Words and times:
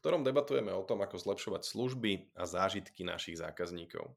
ktorom 0.00 0.24
debatujeme 0.24 0.72
o 0.72 0.82
tom, 0.82 1.04
ako 1.04 1.20
zlepšovať 1.20 1.62
služby 1.62 2.32
a 2.40 2.48
zážitky 2.48 3.04
našich 3.04 3.36
zákazníkov. 3.36 4.16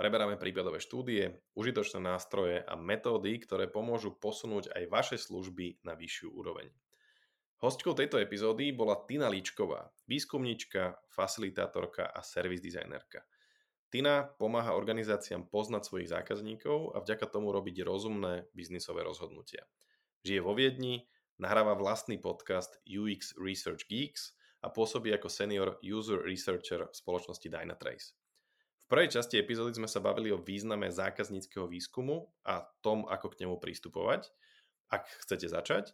Preberáme 0.00 0.40
prípadové 0.40 0.80
štúdie, 0.80 1.42
užitočné 1.58 2.00
nástroje 2.00 2.62
a 2.64 2.78
metódy, 2.78 3.36
ktoré 3.42 3.68
pomôžu 3.68 4.14
posunúť 4.16 4.72
aj 4.72 4.84
vaše 4.88 5.16
služby 5.20 5.84
na 5.84 5.98
vyššiu 5.98 6.32
úroveň. 6.32 6.72
Hostkou 7.58 7.98
tejto 7.98 8.22
epizódy 8.22 8.70
bola 8.70 8.94
Tina 9.04 9.26
Líčková, 9.26 9.90
výskumníčka, 10.06 11.02
facilitátorka 11.10 12.06
a 12.06 12.22
service 12.22 12.62
designerka. 12.62 13.26
Tina 13.90 14.30
pomáha 14.38 14.78
organizáciám 14.78 15.50
poznať 15.50 15.90
svojich 15.90 16.08
zákazníkov 16.14 16.94
a 16.94 17.02
vďaka 17.02 17.26
tomu 17.26 17.50
robiť 17.50 17.82
rozumné 17.82 18.46
biznisové 18.54 19.02
rozhodnutia. 19.02 19.66
Žije 20.22 20.40
vo 20.40 20.54
Viedni, 20.54 21.10
nahráva 21.42 21.74
vlastný 21.74 22.22
podcast 22.22 22.78
UX 22.86 23.34
Research 23.34 23.90
Geeks 23.90 24.37
a 24.62 24.66
pôsobí 24.68 25.14
ako 25.14 25.30
senior 25.30 25.78
user 25.82 26.22
researcher 26.22 26.86
v 26.86 26.94
spoločnosti 26.94 27.46
Dynatrace. 27.46 28.14
V 28.88 28.96
prvej 28.96 29.20
časti 29.20 29.36
epizódy 29.36 29.76
sme 29.76 29.86
sa 29.86 30.00
bavili 30.00 30.32
o 30.32 30.40
význame 30.40 30.88
zákazníckého 30.88 31.68
výskumu 31.68 32.24
a 32.48 32.64
tom, 32.80 33.04
ako 33.04 33.36
k 33.36 33.44
nemu 33.44 33.60
pristupovať, 33.60 34.32
ak 34.88 35.04
chcete 35.24 35.46
začať. 35.46 35.92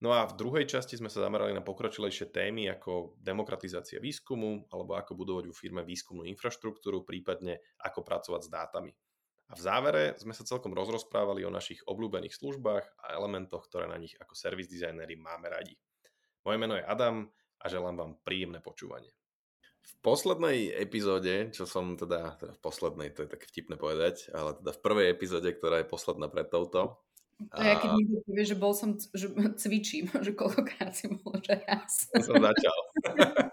No 0.00 0.16
a 0.16 0.24
v 0.24 0.32
druhej 0.32 0.64
časti 0.64 0.96
sme 0.96 1.12
sa 1.12 1.20
zamerali 1.20 1.52
na 1.52 1.60
pokročilejšie 1.60 2.32
témy 2.32 2.72
ako 2.72 3.20
demokratizácia 3.20 4.00
výskumu 4.00 4.64
alebo 4.72 4.96
ako 4.96 5.12
budovať 5.12 5.44
vo 5.52 5.54
firme 5.54 5.84
výskumnú 5.84 6.24
infraštruktúru, 6.24 7.04
prípadne 7.04 7.60
ako 7.84 8.00
pracovať 8.00 8.48
s 8.48 8.48
dátami. 8.48 8.92
A 9.50 9.58
v 9.58 9.60
závere 9.60 10.04
sme 10.16 10.30
sa 10.30 10.46
celkom 10.46 10.70
rozrozprávali 10.72 11.42
o 11.42 11.50
našich 11.50 11.82
obľúbených 11.82 12.32
službách 12.32 12.84
a 13.02 13.06
elementoch, 13.12 13.66
ktoré 13.66 13.90
na 13.90 13.98
nich 13.98 14.14
ako 14.16 14.38
service 14.38 14.70
designéri 14.70 15.18
máme 15.18 15.50
radi. 15.50 15.74
Moje 16.46 16.56
meno 16.56 16.78
je 16.78 16.86
Adam 16.86 17.26
a 17.60 17.68
želám 17.68 17.96
vám 17.96 18.12
príjemné 18.24 18.58
počúvanie. 18.64 19.12
V 19.80 19.92
poslednej 20.04 20.72
epizóde, 20.76 21.52
čo 21.52 21.64
som 21.64 21.96
teda, 21.96 22.36
teda 22.40 22.52
v 22.56 22.60
poslednej, 22.60 23.08
to 23.12 23.24
je 23.24 23.32
tak 23.32 23.44
vtipné 23.48 23.76
povedať, 23.76 24.32
ale 24.32 24.56
teda 24.60 24.70
v 24.76 24.80
prvej 24.80 25.06
epizóde, 25.12 25.48
ktorá 25.52 25.80
je 25.84 25.88
posledná 25.88 26.28
pred 26.28 26.48
touto. 26.48 27.00
To 27.40 27.62
je, 27.64 27.72
keď 27.72 27.90
niekto 27.96 28.20
povie, 28.28 28.44
že 28.44 28.56
bol 28.60 28.72
som, 28.76 29.00
že 29.00 29.32
cvičím, 29.60 30.12
že 30.26 30.32
koľkokrát 30.36 30.92
si 30.92 31.08
bol, 31.08 31.40
že 31.40 31.56
raz. 31.64 32.08
Som 32.20 32.40
začal. 32.40 32.76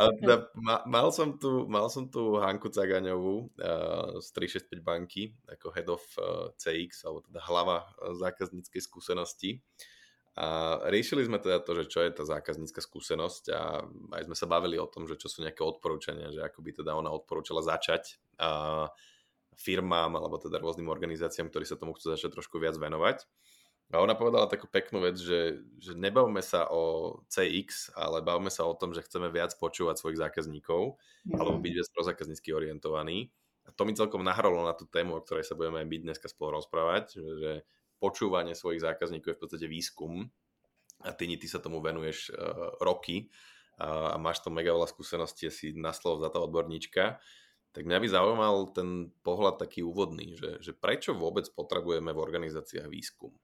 ale 0.00 0.10
teda 0.18 0.36
ma, 0.58 0.82
mal, 0.90 1.08
som 1.14 1.38
tu, 1.38 1.70
mal 1.70 1.86
som 1.86 2.10
tu 2.10 2.36
Hanku 2.42 2.68
Cagaňovú 2.68 3.54
uh, 3.62 4.18
z 4.18 4.28
365 4.66 4.82
banky 4.82 5.22
ako 5.46 5.66
head 5.70 5.88
of 5.88 6.02
uh, 6.18 6.50
CX, 6.58 7.06
alebo 7.06 7.22
teda 7.22 7.40
hlava 7.46 7.86
zákazníckej 8.18 8.82
skúsenosti. 8.82 9.62
A 10.34 10.82
riešili 10.90 11.22
sme 11.22 11.38
teda 11.38 11.62
to, 11.62 11.78
že 11.78 11.86
čo 11.86 12.02
je 12.02 12.10
tá 12.10 12.26
zákaznícka 12.26 12.82
skúsenosť 12.82 13.44
a 13.54 13.86
aj 14.18 14.22
sme 14.26 14.34
sa 14.34 14.50
bavili 14.50 14.74
o 14.82 14.90
tom, 14.90 15.06
že 15.06 15.14
čo 15.14 15.30
sú 15.30 15.46
nejaké 15.46 15.62
odporúčania, 15.62 16.34
že 16.34 16.42
ako 16.42 16.58
by 16.58 16.70
teda 16.74 16.90
ona 16.98 17.14
odporúčala 17.14 17.62
začať 17.62 18.18
a 18.42 18.90
firmám 19.54 20.18
alebo 20.18 20.34
teda 20.42 20.58
rôznym 20.58 20.90
organizáciám, 20.90 21.54
ktorí 21.54 21.62
sa 21.62 21.78
tomu 21.78 21.94
chcú 21.94 22.10
začať 22.10 22.34
trošku 22.34 22.58
viac 22.58 22.74
venovať. 22.74 23.22
A 23.94 24.02
ona 24.02 24.18
povedala 24.18 24.50
takú 24.50 24.66
peknú 24.66 25.06
vec, 25.06 25.14
že, 25.20 25.62
že 25.78 25.94
nebavme 25.94 26.42
sa 26.42 26.66
o 26.66 27.14
CX, 27.30 27.94
ale 27.94 28.24
bavme 28.24 28.50
sa 28.50 28.66
o 28.66 28.74
tom, 28.74 28.90
že 28.90 29.06
chceme 29.06 29.30
viac 29.30 29.54
počúvať 29.54 30.02
svojich 30.02 30.18
zákazníkov 30.18 30.98
mm. 31.30 31.38
alebo 31.38 31.62
byť 31.62 31.72
viac 31.78 31.88
prozákaznícky 31.94 32.50
orientovaní. 32.50 33.30
A 33.64 33.70
to 33.70 33.86
mi 33.86 33.94
celkom 33.94 34.26
nahralo 34.26 34.66
na 34.66 34.74
tú 34.74 34.88
tému, 34.88 35.14
o 35.14 35.22
ktorej 35.22 35.46
sa 35.46 35.54
budeme 35.54 35.78
aj 35.84 35.88
byť 35.88 36.00
dneska 36.10 36.26
spolu 36.26 36.58
rozprávať, 36.58 37.22
že 37.22 37.50
počúvanie 38.02 38.56
svojich 38.56 38.82
zákazníkov 38.82 39.34
je 39.34 39.36
v 39.38 39.42
podstate 39.42 39.66
výskum 39.66 40.28
a 41.02 41.10
ty, 41.12 41.28
ty 41.34 41.46
sa 41.46 41.58
tomu 41.58 41.82
venuješ 41.82 42.32
uh, 42.32 42.78
roky 42.80 43.28
a, 43.78 44.14
a 44.14 44.16
máš 44.16 44.40
tam 44.40 44.56
mega 44.56 44.70
veľa 44.70 44.86
skúseností, 44.86 45.50
si 45.50 45.74
na 45.74 45.90
slovo 45.90 46.22
za 46.22 46.30
to 46.30 46.46
odborníčka, 46.46 47.18
tak 47.74 47.82
mňa 47.90 47.98
by 47.98 48.08
zaujímal 48.08 48.56
ten 48.70 49.10
pohľad 49.26 49.58
taký 49.58 49.82
úvodný, 49.82 50.38
že, 50.38 50.62
že 50.62 50.70
prečo 50.70 51.10
vôbec 51.10 51.50
potrebujeme 51.50 52.14
v 52.14 52.22
organizáciách 52.22 52.86
výskum? 52.86 53.34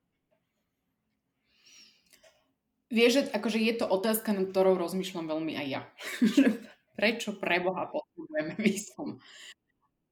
Vieš, 2.90 3.10
že 3.10 3.22
akože 3.34 3.58
je 3.58 3.74
to 3.78 3.86
otázka, 3.86 4.34
nad 4.34 4.50
ktorou 4.50 4.78
rozmýšľam 4.78 5.30
veľmi 5.30 5.54
aj 5.58 5.66
ja. 5.66 5.82
prečo 6.98 7.34
pre 7.38 7.58
Boha 7.58 7.90
potrebujeme 7.90 8.54
výskum? 8.58 9.18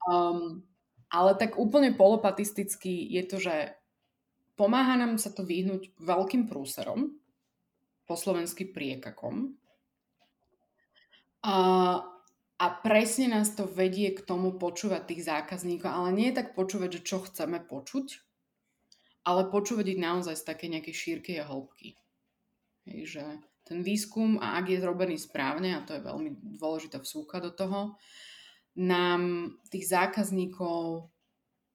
Um, 0.07 0.67
ale 1.11 1.31
tak 1.39 1.55
úplne 1.55 1.95
polopatisticky 1.95 3.07
je 3.07 3.23
to, 3.23 3.37
že 3.39 3.55
Pomáha 4.59 4.99
nám 4.99 5.23
sa 5.23 5.31
to 5.31 5.47
vyhnúť 5.47 5.95
veľkým 6.03 6.51
prúserom, 6.51 7.15
po 8.09 8.17
slovensky 8.17 8.65
priekakom. 8.65 9.53
A, 11.45 11.57
a 12.57 12.67
presne 12.81 13.29
nás 13.29 13.53
to 13.53 13.69
vedie 13.69 14.17
k 14.17 14.25
tomu 14.25 14.57
počúvať 14.57 15.13
tých 15.13 15.29
zákazníkov, 15.29 15.93
ale 15.93 16.11
nie 16.17 16.33
tak 16.33 16.57
počúvať, 16.57 16.99
že 16.99 17.05
čo 17.05 17.23
chceme 17.29 17.61
počuť, 17.61 18.25
ale 19.29 19.53
počúvať 19.53 19.87
ich 19.93 20.01
naozaj 20.01 20.35
z 20.41 20.47
také 20.49 20.73
nejakej 20.73 20.97
šírky 20.97 21.37
a 21.37 21.45
hĺbky. 21.45 22.01
Hej, 22.89 23.01
že 23.05 23.25
ten 23.69 23.85
výskum, 23.85 24.41
a 24.41 24.57
ak 24.57 24.73
je 24.73 24.81
zrobený 24.81 25.21
správne, 25.21 25.77
a 25.77 25.85
to 25.85 25.93
je 25.93 26.09
veľmi 26.09 26.57
dôležitá 26.57 27.05
vsúka 27.05 27.45
do 27.45 27.53
toho, 27.53 28.01
nám 28.73 29.53
tých 29.69 29.85
zákazníkov 29.85 31.13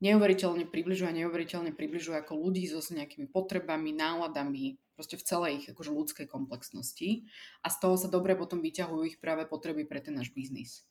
neuveriteľne 0.04 0.68
približuje 0.68 1.08
a 1.08 1.18
neuveriteľne 1.24 1.72
približuje 1.72 2.20
ako 2.20 2.36
ľudí 2.36 2.68
so 2.68 2.84
s 2.84 2.92
nejakými 2.92 3.32
potrebami, 3.32 3.96
náladami, 3.96 4.76
proste 5.00 5.16
v 5.16 5.24
celej 5.24 5.52
ich 5.64 5.68
akože 5.72 5.96
ľudskej 5.96 6.28
komplexnosti 6.28 7.24
a 7.64 7.72
z 7.72 7.76
toho 7.80 7.96
sa 7.96 8.12
dobre 8.12 8.36
potom 8.36 8.60
vyťahujú 8.60 9.02
ich 9.08 9.18
práve 9.24 9.48
potreby 9.48 9.88
pre 9.88 10.04
ten 10.04 10.14
náš 10.14 10.36
biznis. 10.36 10.84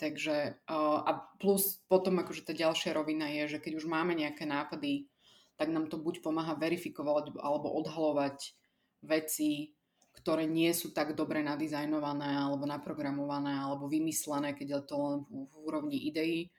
Takže 0.00 0.58
a 0.66 1.12
plus 1.38 1.78
potom 1.86 2.18
akože 2.18 2.42
tá 2.42 2.56
ďalšia 2.56 2.96
rovina 2.96 3.30
je, 3.30 3.54
že 3.54 3.58
keď 3.62 3.78
už 3.78 3.86
máme 3.86 4.18
nejaké 4.18 4.42
nápady, 4.48 5.06
tak 5.54 5.70
nám 5.70 5.86
to 5.86 6.00
buď 6.00 6.26
pomáha 6.26 6.58
verifikovať 6.58 7.38
alebo 7.38 7.70
odhalovať 7.70 8.58
veci, 9.06 9.78
ktoré 10.18 10.50
nie 10.50 10.74
sú 10.74 10.90
tak 10.90 11.14
dobre 11.14 11.44
nadizajnované 11.46 12.34
alebo 12.34 12.66
naprogramované 12.66 13.62
alebo 13.62 13.86
vymyslené, 13.86 14.58
keď 14.58 14.66
je 14.66 14.80
to 14.90 14.96
len 14.98 15.16
v 15.30 15.54
úrovni 15.62 16.10
ideí 16.10 16.50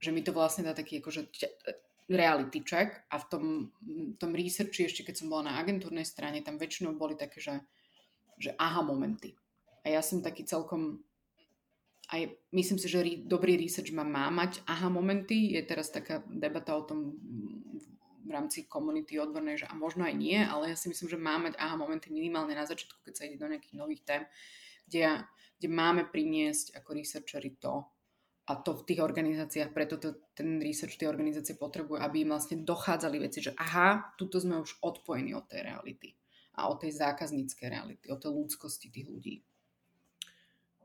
že 0.00 0.10
mi 0.12 0.20
to 0.20 0.32
vlastne 0.36 0.66
dá 0.66 0.76
taký 0.76 1.00
akože 1.00 1.28
reality 2.06 2.62
check 2.62 3.02
a 3.10 3.18
v 3.18 3.24
tom, 3.26 3.44
tom 4.20 4.30
researchi 4.30 4.86
ešte 4.86 5.02
keď 5.02 5.14
som 5.24 5.30
bola 5.32 5.50
na 5.50 5.58
agentúrnej 5.58 6.06
strane, 6.06 6.44
tam 6.46 6.60
väčšinou 6.60 6.94
boli 6.94 7.18
také, 7.18 7.42
že, 7.42 7.58
že 8.38 8.54
aha 8.54 8.84
momenty. 8.86 9.34
A 9.82 9.94
ja 9.94 10.00
som 10.02 10.22
taký 10.22 10.46
celkom 10.46 11.02
aj 12.06 12.38
myslím 12.54 12.78
si, 12.78 12.86
že 12.86 13.02
rí, 13.02 13.26
dobrý 13.26 13.58
research 13.58 13.90
má, 13.90 14.06
má 14.06 14.30
mať 14.30 14.62
aha 14.62 14.86
momenty. 14.86 15.58
Je 15.58 15.62
teraz 15.66 15.90
taká 15.90 16.22
debata 16.30 16.78
o 16.78 16.86
tom 16.86 17.18
v 18.26 18.30
rámci 18.30 18.66
komunity 18.66 19.18
odbornej, 19.18 19.62
že 19.62 19.66
a 19.70 19.74
možno 19.74 20.02
aj 20.02 20.14
nie, 20.14 20.38
ale 20.38 20.74
ja 20.74 20.76
si 20.78 20.90
myslím, 20.90 21.10
že 21.10 21.18
má 21.18 21.38
mať 21.38 21.54
aha 21.58 21.78
momenty 21.78 22.10
minimálne 22.10 22.54
na 22.58 22.66
začiatku, 22.66 23.06
keď 23.06 23.14
sa 23.14 23.26
ide 23.26 23.38
do 23.38 23.46
nejakých 23.46 23.78
nových 23.78 24.02
tém, 24.02 24.22
kde, 24.86 25.22
kde 25.62 25.68
máme 25.70 26.02
priniesť 26.10 26.74
ako 26.78 26.90
researchery 26.94 27.54
to, 27.58 27.86
a 28.46 28.52
to 28.62 28.78
v 28.78 28.86
tých 28.86 29.00
organizáciách, 29.02 29.74
preto 29.74 29.98
to, 29.98 30.22
ten 30.38 30.62
research 30.62 31.02
tie 31.02 31.10
organizácie 31.10 31.58
potrebujú, 31.58 31.98
aby 31.98 32.22
im 32.22 32.30
vlastne 32.30 32.62
dochádzali 32.62 33.18
veci, 33.18 33.42
že 33.42 33.52
aha, 33.58 34.14
tuto 34.14 34.38
sme 34.38 34.62
už 34.62 34.78
odpojení 34.86 35.34
od 35.34 35.50
tej 35.50 35.66
reality 35.66 36.14
a 36.54 36.70
od 36.70 36.78
tej 36.78 36.94
zákazníckej 36.94 37.66
reality, 37.66 38.06
od 38.06 38.22
tej 38.22 38.32
ľudskosti 38.32 38.88
tých 38.94 39.06
ľudí. 39.10 39.34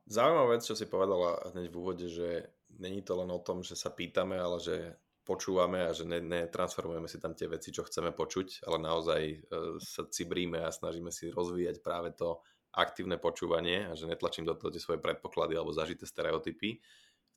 Zaujímavá 0.10 0.58
vec, 0.58 0.66
čo 0.66 0.75
si 0.75 0.90
povedala 0.90 1.54
hneď 1.54 1.72
v 1.72 1.78
úvode, 1.78 2.08
že 2.10 2.50
není 2.81 3.06
to 3.06 3.16
len 3.16 3.30
o 3.30 3.40
tom, 3.40 3.62
že 3.62 3.78
sa 3.78 3.94
pýtame, 3.94 4.36
ale 4.36 4.58
že 4.60 4.75
počúvame 5.22 5.86
a 5.86 5.94
že 5.94 6.04
netransformujeme 6.04 7.06
ne 7.06 7.13
si 7.13 7.22
tam 7.22 7.38
tie 7.38 7.46
veci, 7.46 7.69
čo 7.69 7.86
chceme 7.86 8.10
počuť, 8.12 8.66
ale 8.68 8.78
naozaj 8.81 9.22
e, 9.22 9.38
sa 9.78 10.04
cibríme 10.10 10.60
a 10.66 10.74
snažíme 10.74 11.13
si 11.13 11.30
rozvíjať 11.30 11.80
práve 11.86 12.12
to 12.18 12.42
aktívne 12.74 13.22
počúvanie 13.22 13.88
a 13.88 13.94
že 13.94 14.10
netlačím 14.10 14.48
do 14.50 14.58
toho 14.58 14.74
tie 14.74 14.81
svoje 14.81 14.98
predpoklady 14.98 15.56
alebo 15.56 15.75
zažité 15.75 16.10
stereotypy, 16.10 16.81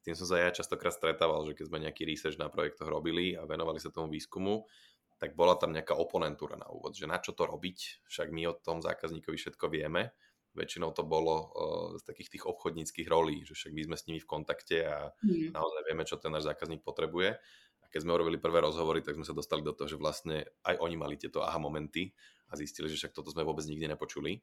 tým 0.04 0.12
som 0.12 0.28
sa 0.28 0.36
ja 0.36 0.52
častokrát 0.52 0.92
stretával, 0.92 1.48
že 1.48 1.56
keď 1.56 1.64
sme 1.72 1.82
nejaký 1.82 2.04
research 2.04 2.36
na 2.36 2.52
projektoch 2.52 2.86
robili 2.86 3.32
a 3.34 3.48
venovali 3.48 3.80
sa 3.80 3.88
tomu 3.88 4.12
výskumu, 4.12 4.68
tak 5.16 5.32
bola 5.32 5.56
tam 5.56 5.72
nejaká 5.72 5.96
oponentúra 5.96 6.60
na 6.60 6.68
úvod, 6.68 6.92
že 6.92 7.08
na 7.08 7.16
čo 7.16 7.32
to 7.32 7.48
robiť, 7.48 8.04
však 8.04 8.28
my 8.28 8.52
o 8.52 8.54
tom 8.60 8.84
zákazníkovi 8.84 9.40
všetko 9.40 9.66
vieme 9.72 10.12
väčšinou 10.54 10.94
to 10.94 11.02
bolo 11.02 11.34
uh, 11.34 11.90
z 11.98 12.02
takých 12.06 12.38
tých 12.38 12.44
obchodníckých 12.46 13.10
rolí, 13.10 13.42
že 13.42 13.58
však 13.58 13.74
my 13.74 13.82
sme 13.90 13.96
s 13.98 14.06
nimi 14.06 14.20
v 14.22 14.30
kontakte 14.30 14.86
a 14.86 15.10
mm. 15.20 15.50
naozaj 15.50 15.82
vieme, 15.84 16.06
čo 16.06 16.16
ten 16.16 16.30
náš 16.30 16.46
zákazník 16.46 16.80
potrebuje. 16.86 17.36
A 17.82 17.84
keď 17.90 18.06
sme 18.06 18.14
urobili 18.14 18.38
prvé 18.38 18.62
rozhovory, 18.62 19.02
tak 19.02 19.18
sme 19.18 19.26
sa 19.26 19.34
dostali 19.34 19.60
do 19.60 19.74
toho, 19.74 19.90
že 19.90 19.98
vlastne 19.98 20.46
aj 20.64 20.78
oni 20.78 20.96
mali 20.96 21.18
tieto 21.18 21.42
aha 21.42 21.58
momenty 21.58 22.14
a 22.48 22.56
zistili, 22.56 22.86
že 22.88 22.96
však 22.96 23.12
toto 23.12 23.34
sme 23.34 23.42
vôbec 23.42 23.66
nikdy 23.66 23.90
nepočuli, 23.90 24.40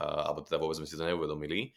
uh, 0.00 0.32
alebo 0.32 0.42
teda 0.42 0.56
vôbec 0.58 0.80
sme 0.80 0.88
si 0.88 0.96
to 0.96 1.04
neuvedomili. 1.04 1.76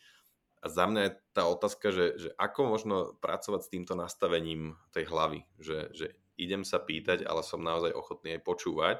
A 0.63 0.71
za 0.71 0.88
mňa 0.88 1.01
je 1.04 1.12
tá 1.36 1.44
otázka, 1.44 1.92
že, 1.92 2.06
že 2.15 2.30
ako 2.39 2.71
možno 2.71 2.95
pracovať 3.19 3.62
s 3.68 3.71
týmto 3.71 4.00
nastavením 4.00 4.80
tej 4.95 5.12
hlavy, 5.12 5.44
že, 5.60 5.92
že 5.92 6.15
idem 6.39 6.63
sa 6.63 6.80
pýtať, 6.80 7.27
ale 7.27 7.44
som 7.44 7.60
naozaj 7.60 7.92
ochotný 7.92 8.39
aj 8.39 8.48
počúvať 8.48 9.00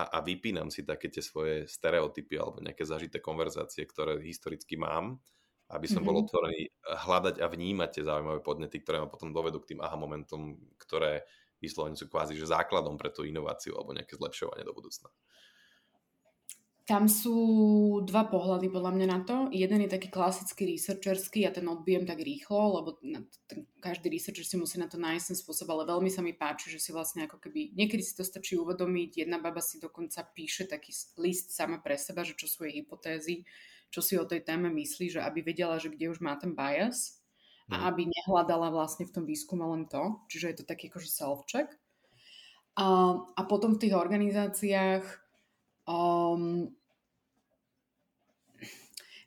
a, 0.00 0.08
a 0.16 0.18
vypínam 0.24 0.72
si 0.72 0.88
také 0.88 1.12
tie 1.12 1.20
svoje 1.20 1.68
stereotypy 1.68 2.40
alebo 2.40 2.64
nejaké 2.64 2.88
zažité 2.88 3.20
konverzácie, 3.20 3.84
ktoré 3.84 4.16
historicky 4.24 4.80
mám, 4.80 5.20
aby 5.68 5.84
som 5.84 6.00
mm-hmm. 6.00 6.08
bol 6.08 6.16
mhm. 6.16 6.22
otvorený 6.24 6.60
hľadať 7.04 7.36
a 7.44 7.46
vnímať 7.52 7.90
tie 8.00 8.04
zaujímavé 8.08 8.40
podnety, 8.40 8.80
ktoré 8.80 9.04
ma 9.04 9.12
potom 9.12 9.36
dovedú 9.36 9.60
k 9.60 9.76
tým 9.76 9.80
aha 9.84 10.00
momentom, 10.00 10.56
ktoré 10.80 11.28
vyslovene 11.60 11.98
sú 11.98 12.08
kvázi 12.08 12.38
že 12.38 12.48
základom 12.48 12.96
pre 12.96 13.10
tú 13.12 13.26
inováciu 13.26 13.74
alebo 13.76 13.92
nejaké 13.92 14.16
zlepšovanie 14.16 14.64
do 14.64 14.72
budúcna. 14.72 15.10
Tam 16.88 17.04
sú 17.04 17.36
dva 18.08 18.24
pohľady 18.32 18.72
podľa 18.72 18.96
mňa 18.96 19.06
na 19.12 19.20
to. 19.20 19.36
Jeden 19.52 19.84
je 19.84 19.92
taký 19.92 20.08
klasický 20.08 20.72
researcherský, 20.72 21.44
ja 21.44 21.52
ten 21.52 21.68
odbijem 21.68 22.08
tak 22.08 22.16
rýchlo, 22.16 22.80
lebo 22.80 22.96
každý 23.84 24.08
researcher 24.08 24.40
si 24.40 24.56
musí 24.56 24.80
na 24.80 24.88
to 24.88 24.96
nájsť 24.96 25.26
ten 25.28 25.36
spôsob, 25.36 25.68
ale 25.68 25.84
veľmi 25.84 26.08
sa 26.08 26.24
mi 26.24 26.32
páči, 26.32 26.72
že 26.72 26.80
si 26.80 26.88
vlastne 26.96 27.28
ako 27.28 27.44
keby, 27.44 27.76
niekedy 27.76 28.00
si 28.00 28.16
to 28.16 28.24
stačí 28.24 28.56
uvedomiť, 28.56 29.20
jedna 29.20 29.36
baba 29.36 29.60
si 29.60 29.76
dokonca 29.76 30.24
píše 30.32 30.64
taký 30.64 30.96
list 31.20 31.52
sama 31.52 31.76
pre 31.76 32.00
seba, 32.00 32.24
že 32.24 32.32
čo 32.32 32.48
sú 32.48 32.64
jej 32.64 32.80
hypotézy, 32.80 33.44
čo 33.92 34.00
si 34.00 34.16
o 34.16 34.24
tej 34.24 34.48
téme 34.48 34.72
myslí, 34.72 35.12
že 35.12 35.20
aby 35.20 35.44
vedela, 35.44 35.76
že 35.76 35.92
kde 35.92 36.08
už 36.08 36.24
má 36.24 36.40
ten 36.40 36.56
bias 36.56 37.20
a 37.68 37.84
mhm. 37.84 37.84
aby 37.84 38.02
nehľadala 38.08 38.72
vlastne 38.72 39.04
v 39.04 39.12
tom 39.12 39.28
výskume 39.28 39.60
len 39.60 39.84
to, 39.92 40.24
čiže 40.32 40.56
je 40.56 40.56
to 40.56 40.64
taký 40.64 40.88
akože 40.88 41.12
self-check. 41.12 41.68
A, 42.80 43.12
a 43.36 43.40
potom 43.44 43.76
v 43.76 43.84
tých 43.84 43.92
organizáciách 43.92 45.04
um, 45.84 46.72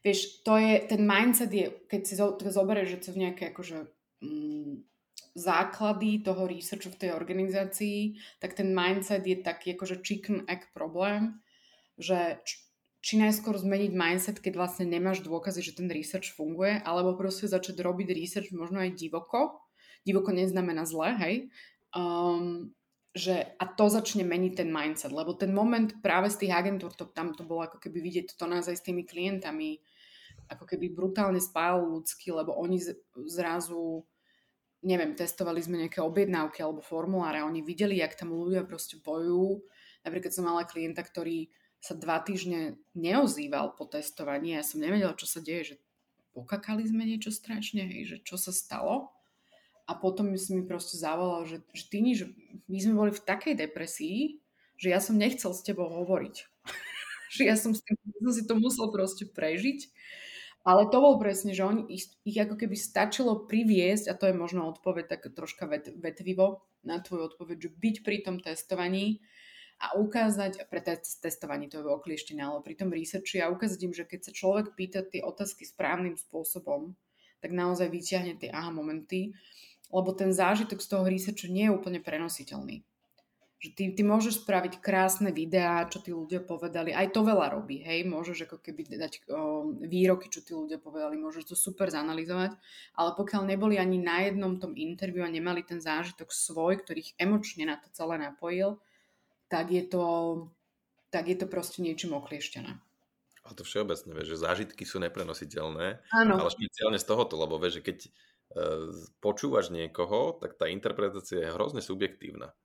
Vieš, 0.02 0.42
to 0.42 0.58
je, 0.58 0.82
ten 0.90 1.02
mindset 1.06 1.54
je, 1.54 1.70
keď 1.86 2.02
si 2.02 2.18
to 2.18 2.48
zoberieš, 2.50 2.98
že 2.98 3.00
sú 3.06 3.12
nejaké 3.14 3.54
akože 3.54 3.86
mm, 4.26 4.82
základy 5.38 6.26
toho 6.26 6.50
researchu 6.50 6.90
v 6.92 7.00
tej 7.06 7.12
organizácii, 7.14 8.00
tak 8.42 8.58
ten 8.58 8.74
mindset 8.74 9.24
je 9.24 9.38
taký 9.40 9.78
akože 9.78 10.02
chicken 10.02 10.44
egg 10.50 10.74
problém, 10.74 11.40
že 12.02 12.42
či 13.02 13.18
najskôr 13.18 13.58
zmeniť 13.58 13.92
mindset, 13.94 14.38
keď 14.38 14.54
vlastne 14.58 14.86
nemáš 14.86 15.26
dôkazy, 15.26 15.66
že 15.66 15.78
ten 15.78 15.90
research 15.90 16.38
funguje, 16.38 16.82
alebo 16.86 17.18
proste 17.18 17.50
začať 17.50 17.82
robiť 17.82 18.14
research 18.14 18.54
možno 18.54 18.78
aj 18.82 18.94
divoko. 18.94 19.66
Divoko 20.06 20.30
neznamená 20.30 20.86
zle, 20.86 21.18
hej. 21.18 21.36
Um, 21.98 22.74
že 23.12 23.58
a 23.60 23.66
to 23.68 23.92
začne 23.92 24.24
meniť 24.24 24.64
ten 24.64 24.70
mindset, 24.72 25.12
lebo 25.12 25.36
ten 25.36 25.52
moment 25.52 26.00
práve 26.00 26.32
z 26.32 26.46
tých 26.46 26.54
agentúr, 26.56 26.96
to, 26.96 27.10
tam 27.12 27.36
to 27.36 27.44
bolo 27.44 27.68
ako 27.68 27.82
keby 27.84 28.00
vidieť 28.00 28.38
to 28.38 28.46
naozaj 28.48 28.78
s 28.78 28.86
tými 28.86 29.04
klientami, 29.04 29.84
ako 30.52 30.68
keby 30.68 30.92
brutálne 30.92 31.40
spájalo 31.40 31.96
ľudsky, 31.98 32.36
lebo 32.36 32.52
oni 32.60 32.84
zrazu, 33.32 34.04
neviem, 34.84 35.16
testovali 35.16 35.64
sme 35.64 35.88
nejaké 35.88 36.04
objednávky 36.04 36.60
alebo 36.60 36.84
formuláre 36.84 37.40
oni 37.40 37.64
videli, 37.64 38.04
jak 38.04 38.20
tam 38.20 38.36
ľudia 38.36 38.68
proste 38.68 39.00
bojujú. 39.00 39.64
Napríklad 40.04 40.36
som 40.36 40.44
mala 40.44 40.68
klienta, 40.68 41.00
ktorý 41.00 41.48
sa 41.80 41.96
dva 41.96 42.20
týždne 42.22 42.78
neozýval 42.94 43.74
po 43.80 43.88
testovaní. 43.88 44.54
Ja 44.54 44.62
som 44.68 44.84
nevedela, 44.84 45.18
čo 45.18 45.26
sa 45.26 45.40
deje, 45.40 45.74
že 45.74 45.76
pokakali 46.36 46.84
sme 46.86 47.08
niečo 47.08 47.32
strašne, 47.32 47.88
hej, 47.88 48.02
že 48.06 48.18
čo 48.22 48.36
sa 48.36 48.52
stalo. 48.52 49.10
A 49.90 49.98
potom 49.98 50.30
si 50.38 50.54
mi 50.54 50.64
proste 50.68 51.00
zavolal, 51.00 51.48
že, 51.48 51.58
že 51.74 51.84
ty 51.90 52.00
že 52.14 52.30
my 52.70 52.78
sme 52.78 52.94
boli 52.94 53.12
v 53.12 53.26
takej 53.26 53.58
depresii, 53.58 54.40
že 54.78 54.88
ja 54.94 55.00
som 55.02 55.18
nechcel 55.18 55.52
s 55.52 55.66
tebou 55.66 55.90
hovoriť. 55.90 56.36
že 57.36 57.42
ja 57.50 57.58
som, 57.58 57.74
s 57.74 57.82
tým, 57.82 57.98
som 57.98 58.34
si 58.36 58.44
to 58.46 58.54
musel 58.60 58.94
proste 58.94 59.26
prežiť 59.26 59.90
ale 60.62 60.86
to 60.94 60.98
bol 61.02 61.18
presne, 61.18 61.58
že 61.58 61.66
oni, 61.66 61.90
ich, 61.90 62.14
ich 62.22 62.38
ako 62.38 62.54
keby 62.54 62.78
stačilo 62.78 63.50
priviesť, 63.50 64.14
a 64.14 64.18
to 64.18 64.30
je 64.30 64.36
možno 64.38 64.70
odpoveď 64.70 65.06
tak 65.18 65.34
troška 65.34 65.66
vet, 65.66 65.90
vetvivo 65.98 66.62
na 66.86 67.02
tvoju 67.02 67.34
odpoveď, 67.34 67.58
že 67.58 67.70
byť 67.74 67.96
pri 68.06 68.18
tom 68.22 68.38
testovaní 68.38 69.26
a 69.82 69.98
ukázať, 69.98 70.70
pre 70.70 70.82
test, 70.86 71.26
testovanie 71.26 71.66
to 71.66 71.82
je 71.82 71.90
oklieštenie, 71.90 72.46
ale 72.46 72.62
pri 72.62 72.78
tom 72.78 72.94
researchi 72.94 73.42
a 73.42 73.50
ukázať 73.50 73.80
im, 73.90 73.94
že 73.98 74.06
keď 74.06 74.30
sa 74.30 74.32
človek 74.38 74.78
pýta 74.78 75.02
tie 75.02 75.26
otázky 75.26 75.66
správnym 75.66 76.14
spôsobom, 76.14 76.94
tak 77.42 77.50
naozaj 77.50 77.90
vyťahne 77.90 78.38
tie 78.38 78.54
aha 78.54 78.70
momenty, 78.70 79.34
lebo 79.90 80.14
ten 80.14 80.30
zážitok 80.30 80.78
z 80.78 80.88
toho 80.94 81.10
researchu 81.10 81.50
nie 81.50 81.66
je 81.66 81.74
úplne 81.74 81.98
prenositeľný 81.98 82.86
že 83.62 83.78
ty, 83.78 83.94
ty 83.94 84.02
môžeš 84.02 84.42
spraviť 84.42 84.82
krásne 84.82 85.30
videá, 85.30 85.86
čo 85.86 86.02
tí 86.02 86.10
ľudia 86.10 86.42
povedali, 86.42 86.90
aj 86.90 87.14
to 87.14 87.22
veľa 87.22 87.54
robí, 87.54 87.86
hej, 87.86 88.10
môžeš 88.10 88.50
ako 88.50 88.58
keby 88.58 88.98
dať 88.98 89.22
o, 89.30 89.70
výroky, 89.86 90.34
čo 90.34 90.42
tí 90.42 90.58
ľudia 90.58 90.82
povedali, 90.82 91.22
môžeš 91.22 91.54
to 91.54 91.54
super 91.54 91.94
zanalizovať, 91.94 92.58
ale 92.98 93.10
pokiaľ 93.14 93.54
neboli 93.54 93.78
ani 93.78 94.02
na 94.02 94.26
jednom 94.26 94.58
tom 94.58 94.74
interviu 94.74 95.22
a 95.22 95.30
nemali 95.30 95.62
ten 95.62 95.78
zážitok 95.78 96.34
svoj, 96.34 96.82
ktorý 96.82 97.06
ich 97.06 97.14
emočne 97.22 97.70
na 97.70 97.78
to 97.78 97.86
celé 97.94 98.18
napojil, 98.18 98.82
tak 99.46 99.70
je 99.70 99.86
to, 99.86 100.06
tak 101.14 101.30
je 101.30 101.38
to 101.38 101.46
proste 101.46 101.86
niečím 101.86 102.18
oklieštené. 102.18 102.82
A 103.46 103.54
to 103.54 103.62
všeobecne, 103.62 104.10
vieš, 104.18 104.38
že 104.38 104.42
zážitky 104.42 104.90
sú 104.90 104.98
neprenositeľné, 105.06 106.02
Áno. 106.18 106.34
ale 106.34 106.50
špeciálne 106.50 106.98
z 106.98 107.06
tohoto, 107.06 107.38
lebo 107.38 107.62
vieš, 107.62 107.82
že 107.82 107.86
keď 107.86 107.98
e, 108.02 108.10
počúvaš 109.22 109.70
niekoho, 109.70 110.42
tak 110.42 110.58
tá 110.58 110.66
interpretácia 110.66 111.46
je 111.46 111.54
hrozne 111.54 111.86
subjektívna 111.86 112.58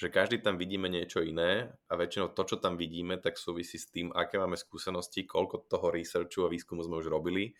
že 0.00 0.08
každý 0.08 0.40
tam 0.40 0.56
vidíme 0.56 0.88
niečo 0.88 1.20
iné 1.20 1.76
a 1.84 1.92
väčšinou 1.92 2.32
to, 2.32 2.48
čo 2.48 2.56
tam 2.56 2.80
vidíme, 2.80 3.20
tak 3.20 3.36
súvisí 3.36 3.76
s 3.76 3.92
tým, 3.92 4.08
aké 4.16 4.40
máme 4.40 4.56
skúsenosti, 4.56 5.28
koľko 5.28 5.68
toho 5.68 5.92
researchu 5.92 6.48
a 6.48 6.48
výskumu 6.48 6.80
sme 6.80 7.04
už 7.04 7.12
robili, 7.12 7.52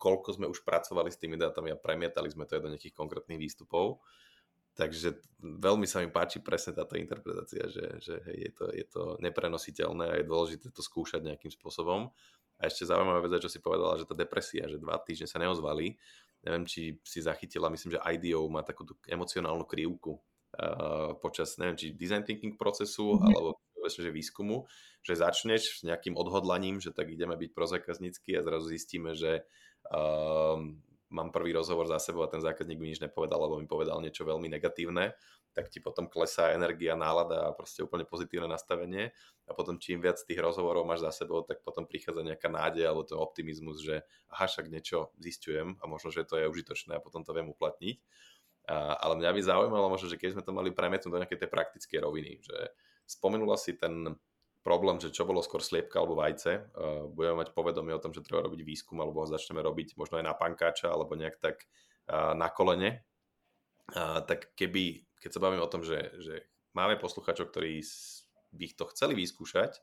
koľko 0.00 0.40
sme 0.40 0.46
už 0.48 0.64
pracovali 0.64 1.12
s 1.12 1.20
tými 1.20 1.36
dátami 1.36 1.76
a 1.76 1.76
premietali 1.76 2.32
sme 2.32 2.48
to 2.48 2.56
aj 2.56 2.62
do 2.64 2.72
nejakých 2.72 2.96
konkrétnych 2.96 3.36
výstupov. 3.36 4.00
Takže 4.74 5.20
veľmi 5.44 5.84
sa 5.84 6.00
mi 6.00 6.08
páči 6.08 6.40
presne 6.40 6.72
táto 6.72 6.96
interpretácia, 6.96 7.68
že, 7.68 8.00
že 8.00 8.16
hej, 8.32 8.36
je, 8.48 8.50
to, 8.56 8.64
je 8.72 8.86
to 8.88 9.02
neprenositeľné 9.20 10.04
a 10.08 10.18
je 10.18 10.26
dôležité 10.26 10.72
to 10.72 10.80
skúšať 10.80 11.20
nejakým 11.20 11.52
spôsobom. 11.52 12.08
A 12.58 12.72
ešte 12.72 12.88
zaujímavá 12.88 13.20
vec, 13.28 13.44
čo 13.44 13.52
si 13.52 13.60
povedala, 13.60 14.00
že 14.00 14.08
tá 14.08 14.16
depresia, 14.16 14.64
že 14.72 14.80
dva 14.80 14.96
týždne 15.04 15.28
sa 15.28 15.36
neozvali. 15.36 16.00
Neviem, 16.48 16.64
či 16.64 16.96
si 17.04 17.20
zachytila, 17.20 17.68
myslím, 17.68 18.00
že 18.00 18.02
IDEO 18.02 18.48
má 18.48 18.64
takú 18.64 18.88
emocionálnu 19.04 19.68
krivku, 19.68 20.16
Eh, 20.54 21.10
počas, 21.18 21.58
neviem, 21.58 21.74
či 21.74 21.86
design 21.98 22.22
thinking 22.22 22.54
procesu, 22.54 23.18
mm-hmm. 23.18 23.34
alebo 23.34 23.58
že 23.84 24.08
výskumu, 24.08 24.64
že 25.04 25.12
začneš 25.12 25.62
s 25.76 25.80
nejakým 25.84 26.16
odhodlaním, 26.16 26.80
že 26.80 26.88
tak 26.88 27.12
ideme 27.12 27.36
byť 27.36 27.50
prozákaznícky 27.52 28.32
a 28.32 28.40
zrazu 28.40 28.72
zistíme, 28.72 29.12
že 29.12 29.44
uh, 29.92 30.56
mám 31.12 31.28
prvý 31.28 31.52
rozhovor 31.52 31.84
za 31.84 32.00
sebou 32.00 32.24
a 32.24 32.32
ten 32.32 32.40
zákazník 32.40 32.80
mi 32.80 32.88
nič 32.88 33.04
nepovedal, 33.04 33.44
alebo 33.44 33.60
mi 33.60 33.68
povedal 33.68 34.00
niečo 34.00 34.24
veľmi 34.24 34.48
negatívne, 34.48 35.12
tak 35.52 35.68
ti 35.68 35.84
potom 35.84 36.08
klesá 36.08 36.56
energia, 36.56 36.96
nálada 36.96 37.44
a 37.44 37.52
proste 37.52 37.84
úplne 37.84 38.08
pozitívne 38.08 38.48
nastavenie 38.48 39.12
a 39.44 39.52
potom 39.52 39.76
čím 39.76 40.00
viac 40.00 40.16
tých 40.24 40.40
rozhovorov 40.40 40.88
máš 40.88 41.04
za 41.04 41.12
sebou, 41.24 41.44
tak 41.44 41.60
potom 41.60 41.84
prichádza 41.84 42.24
nejaká 42.24 42.48
nádej 42.48 42.88
alebo 42.88 43.04
ten 43.04 43.20
optimizmus, 43.20 43.84
že 43.84 44.00
aha, 44.32 44.48
však 44.48 44.72
niečo 44.72 45.12
zistujem 45.20 45.76
a 45.78 45.84
možno, 45.84 46.08
že 46.08 46.24
to 46.24 46.40
je 46.40 46.48
užitočné 46.48 46.96
a 46.96 47.04
potom 47.04 47.20
to 47.20 47.36
viem 47.36 47.52
uplatniť. 47.52 48.00
Ale 48.72 49.20
mňa 49.20 49.30
by 49.36 49.40
zaujímalo 49.44 49.92
možno, 49.92 50.08
že 50.08 50.16
keď 50.16 50.38
sme 50.38 50.42
to 50.46 50.56
mali 50.56 50.72
premietnúť 50.72 51.12
do 51.12 51.20
nejakej 51.20 51.40
tej 51.44 51.50
praktické 51.52 52.00
roviny, 52.00 52.40
že 52.40 52.72
spomenula 53.04 53.60
si 53.60 53.76
ten 53.76 54.16
problém, 54.64 54.96
že 54.96 55.12
čo 55.12 55.28
bolo 55.28 55.44
skôr 55.44 55.60
sliepka 55.60 56.00
alebo 56.00 56.16
vajce. 56.16 56.72
Budeme 57.12 57.44
mať 57.44 57.52
povedomie 57.52 57.92
o 57.92 58.00
tom, 58.00 58.16
že 58.16 58.24
treba 58.24 58.40
robiť 58.48 58.64
výskum 58.64 58.96
alebo 58.96 59.20
ho 59.20 59.28
začneme 59.28 59.60
robiť 59.60 60.00
možno 60.00 60.16
aj 60.16 60.24
na 60.24 60.32
pankáča 60.32 60.88
alebo 60.88 61.12
nejak 61.12 61.36
tak 61.36 61.68
na 62.08 62.48
kolene. 62.48 63.04
Tak 64.24 64.56
keby, 64.56 65.04
keď 65.20 65.30
sa 65.36 65.42
bavíme 65.44 65.60
o 65.60 65.68
tom, 65.68 65.84
že, 65.84 66.16
že 66.16 66.48
máme 66.72 66.96
posluchačov, 66.96 67.52
ktorí 67.52 67.84
by 68.56 68.66
to 68.72 68.88
chceli 68.96 69.12
vyskúšať, 69.12 69.76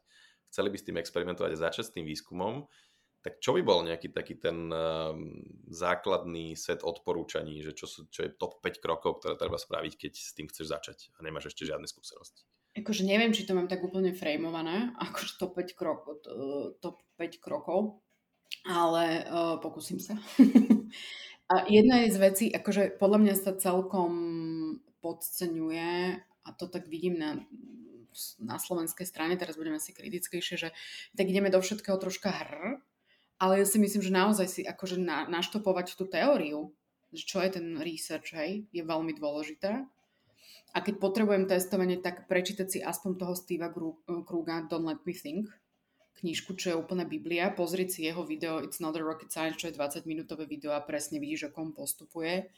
chceli 0.50 0.74
by 0.74 0.78
s 0.82 0.86
tým 0.90 0.98
experimentovať 0.98 1.52
a 1.54 1.62
začať 1.70 1.86
s 1.86 1.94
tým 1.94 2.10
výskumom, 2.10 2.66
tak 3.22 3.38
čo 3.38 3.54
by 3.54 3.62
bol 3.62 3.86
nejaký 3.86 4.10
taký 4.10 4.42
ten 4.42 4.74
uh, 4.74 5.14
základný 5.70 6.58
set 6.58 6.82
odporúčaní, 6.82 7.62
že 7.62 7.78
čo, 7.78 7.86
sú, 7.86 8.10
čo 8.10 8.26
je 8.26 8.34
top 8.34 8.62
5 8.66 8.82
krokov, 8.82 9.22
ktoré 9.22 9.38
treba 9.38 9.62
spraviť, 9.62 9.94
keď 9.98 10.14
s 10.18 10.34
tým 10.34 10.50
chceš 10.50 10.74
začať 10.74 10.98
a 11.16 11.26
nemáš 11.26 11.54
ešte 11.54 11.70
žiadne 11.70 11.86
skúsenosti? 11.86 12.44
Akože 12.72 13.04
neviem, 13.04 13.30
či 13.36 13.46
to 13.46 13.54
mám 13.54 13.70
tak 13.70 13.86
úplne 13.86 14.18
frameované, 14.18 14.92
akože 15.06 15.38
top 15.38 15.58
5 15.58 15.78
krokov, 15.78 16.14
top 16.82 16.98
5 17.18 17.38
krokov 17.38 18.02
ale 18.68 19.26
uh, 19.26 19.58
pokúsim 19.58 19.98
sa. 19.98 20.14
a 21.52 21.66
jedna 21.66 22.06
je 22.06 22.14
z 22.14 22.18
vecí, 22.22 22.46
akože 22.54 23.02
podľa 23.02 23.20
mňa 23.26 23.36
sa 23.40 23.52
celkom 23.58 24.12
podceňuje 25.02 26.22
a 26.22 26.50
to 26.54 26.66
tak 26.70 26.86
vidím 26.86 27.18
na 27.18 27.42
na 28.44 28.60
slovenskej 28.60 29.08
strane, 29.08 29.40
teraz 29.40 29.56
budeme 29.56 29.80
si 29.80 29.96
kritickejšie, 29.96 30.56
že 30.60 30.70
tak 31.16 31.32
ideme 31.32 31.48
do 31.48 31.64
všetkého 31.64 31.96
troška 31.96 32.28
hr 32.28 32.84
ale 33.42 33.58
ja 33.58 33.66
si 33.66 33.82
myslím, 33.82 34.06
že 34.06 34.14
naozaj 34.14 34.48
si 34.48 34.62
akože 34.62 35.02
na, 35.02 35.26
naštopovať 35.26 35.98
tú 35.98 36.06
teóriu, 36.06 36.70
že 37.10 37.26
čo 37.26 37.42
je 37.42 37.58
ten 37.58 37.74
research, 37.82 38.38
hej, 38.38 38.70
je 38.70 38.86
veľmi 38.86 39.18
dôležité. 39.18 39.82
A 40.72 40.78
keď 40.80 41.02
potrebujem 41.02 41.50
testovanie, 41.50 41.98
tak 41.98 42.30
prečítať 42.30 42.68
si 42.70 42.80
aspoň 42.80 43.18
toho 43.18 43.34
Steva 43.34 43.74
Kruga 44.06 44.70
Don't 44.70 44.86
Let 44.86 45.02
Me 45.04 45.12
Think, 45.18 45.50
knižku, 46.22 46.54
čo 46.54 46.72
je 46.72 46.80
úplne 46.80 47.04
Biblia, 47.10 47.50
pozrieť 47.50 47.90
si 47.98 48.00
jeho 48.06 48.22
video 48.22 48.62
It's 48.62 48.78
Not 48.78 48.94
a 48.96 49.02
Rocket 49.02 49.34
Science, 49.34 49.58
čo 49.58 49.74
je 49.74 49.76
20 49.76 50.06
minútové 50.06 50.46
video 50.46 50.78
a 50.78 50.86
presne 50.86 51.18
vidíš, 51.18 51.50
ako 51.50 51.58
on 51.66 51.72
postupuje. 51.74 52.54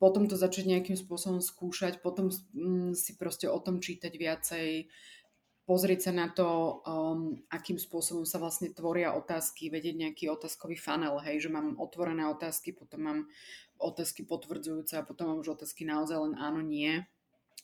Potom 0.00 0.26
to 0.26 0.34
začať 0.34 0.72
nejakým 0.72 0.98
spôsobom 0.98 1.38
skúšať, 1.38 2.02
potom 2.02 2.32
mm, 2.32 2.98
si 2.98 3.14
proste 3.14 3.46
o 3.46 3.60
tom 3.60 3.78
čítať 3.78 4.10
viacej, 4.10 4.90
pozrieť 5.72 6.04
sa 6.04 6.12
na 6.12 6.28
to, 6.28 6.84
um, 6.84 7.40
akým 7.48 7.80
spôsobom 7.80 8.28
sa 8.28 8.36
vlastne 8.36 8.68
tvoria 8.76 9.16
otázky, 9.16 9.72
vedieť 9.72 9.96
nejaký 9.96 10.28
otázkový 10.28 10.76
funnel, 10.76 11.16
hej, 11.24 11.48
že 11.48 11.48
mám 11.48 11.80
otvorené 11.80 12.28
otázky, 12.28 12.76
potom 12.76 13.00
mám 13.00 13.18
otázky 13.80 14.28
potvrdzujúce 14.28 15.00
a 15.00 15.06
potom 15.08 15.32
mám 15.32 15.40
už 15.40 15.56
otázky 15.56 15.88
naozaj 15.88 16.28
len 16.28 16.34
áno, 16.36 16.60
nie. 16.60 17.00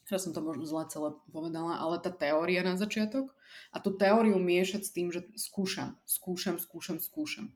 Teraz 0.09 0.25
som 0.25 0.33
to 0.33 0.41
možno 0.41 0.65
zle 0.65 0.89
celé 0.89 1.13
povedala, 1.29 1.77
ale 1.77 2.01
tá 2.01 2.09
teória 2.09 2.65
na 2.65 2.81
začiatok 2.81 3.29
a 3.69 3.85
tú 3.85 3.93
teóriu 3.93 4.41
miešať 4.41 4.89
s 4.89 4.95
tým, 4.97 5.13
že 5.13 5.29
skúšam, 5.37 6.01
skúšam, 6.09 6.57
skúšam, 6.57 6.97
skúšam. 6.97 7.53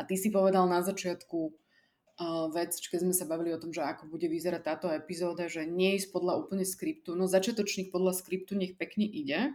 A 0.00 0.08
ty 0.08 0.16
si 0.16 0.32
povedal 0.32 0.64
na 0.64 0.80
začiatku 0.80 1.38
uh, 1.44 2.48
vec, 2.56 2.72
keď 2.72 3.04
sme 3.04 3.12
sa 3.12 3.28
bavili 3.28 3.52
o 3.52 3.60
tom, 3.60 3.68
že 3.68 3.84
ako 3.84 4.08
bude 4.08 4.32
vyzerať 4.32 4.64
táto 4.64 4.88
epizóda, 4.88 5.44
že 5.44 5.68
nie 5.68 6.00
ísť 6.00 6.08
podľa 6.08 6.40
úplne 6.40 6.64
skriptu. 6.64 7.12
No 7.12 7.28
začiatočník 7.28 7.92
podľa 7.92 8.16
skriptu 8.16 8.56
nech 8.56 8.80
pekne 8.80 9.04
ide, 9.04 9.52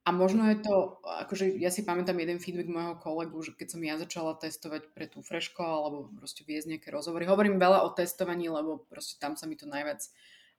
a 0.00 0.16
možno 0.16 0.48
je 0.48 0.64
to, 0.64 0.96
akože 1.04 1.60
ja 1.60 1.68
si 1.68 1.84
pamätám 1.84 2.16
jeden 2.16 2.40
feedback 2.40 2.72
môjho 2.72 2.96
kolegu, 2.96 3.36
že 3.44 3.52
keď 3.52 3.68
som 3.68 3.84
ja 3.84 4.00
začala 4.00 4.32
testovať 4.32 4.96
pre 4.96 5.04
tú 5.04 5.20
freško 5.20 5.60
alebo 5.60 6.08
proste 6.16 6.40
viesť 6.40 6.72
nejaké 6.72 6.88
rozhovory. 6.88 7.28
Hovorím 7.28 7.60
veľa 7.60 7.84
o 7.84 7.92
testovaní, 7.92 8.48
lebo 8.48 8.80
proste 8.88 9.20
tam 9.20 9.36
sa 9.36 9.44
mi 9.44 9.60
to 9.60 9.68
najviac 9.68 10.00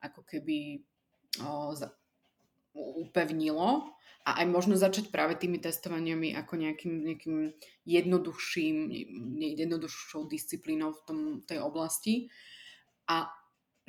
ako 0.06 0.22
keby 0.30 0.86
o, 1.42 1.74
za, 1.74 1.90
upevnilo 2.78 3.90
a 4.22 4.46
aj 4.46 4.46
možno 4.46 4.78
začať 4.78 5.10
práve 5.10 5.34
tými 5.34 5.58
testovaniami 5.58 6.38
ako 6.38 6.54
nejakým, 6.62 6.94
nejakým 7.10 7.38
jednoduchším, 7.90 8.76
jednoduchšou 9.58 10.30
disciplínou 10.30 10.94
v 10.94 11.02
tom, 11.10 11.20
tej 11.42 11.66
oblasti 11.66 12.30
a 13.10 13.26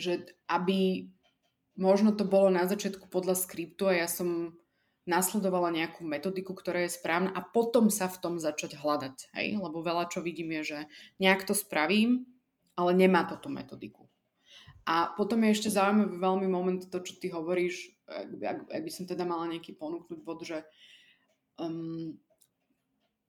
že 0.00 0.24
aby 0.48 1.12
možno 1.76 2.16
to 2.16 2.24
bolo 2.24 2.48
na 2.48 2.64
začiatku 2.64 3.12
podľa 3.12 3.36
skriptu 3.36 3.92
a 3.92 4.00
ja 4.00 4.08
som 4.08 4.56
nasledovala 5.02 5.74
nejakú 5.74 6.06
metodiku, 6.06 6.54
ktorá 6.54 6.86
je 6.86 6.94
správna 6.94 7.34
a 7.34 7.42
potom 7.42 7.90
sa 7.90 8.06
v 8.06 8.20
tom 8.22 8.34
začať 8.38 8.78
hľadať. 8.78 9.34
Hej? 9.34 9.58
Lebo 9.58 9.82
veľa 9.82 10.06
čo 10.10 10.22
vidím 10.22 10.54
je, 10.60 10.76
že 10.76 10.78
nejak 11.18 11.42
to 11.42 11.54
spravím, 11.58 12.26
ale 12.78 12.94
nemá 12.94 13.26
to 13.26 13.34
tú 13.38 13.50
metodiku. 13.50 14.06
A 14.82 15.14
potom 15.14 15.42
je 15.46 15.54
ešte 15.54 15.70
zaujímavý 15.70 16.18
veľmi 16.18 16.48
moment 16.50 16.82
to, 16.82 16.98
čo 17.02 17.18
ty 17.18 17.30
hovoríš, 17.30 17.94
ak, 18.10 18.66
ak 18.66 18.82
by 18.82 18.90
som 18.90 19.06
teda 19.06 19.22
mala 19.22 19.46
nejaký 19.46 19.78
ponúknuť 19.78 20.18
bod, 20.26 20.42
že 20.42 20.66
um, 21.58 22.18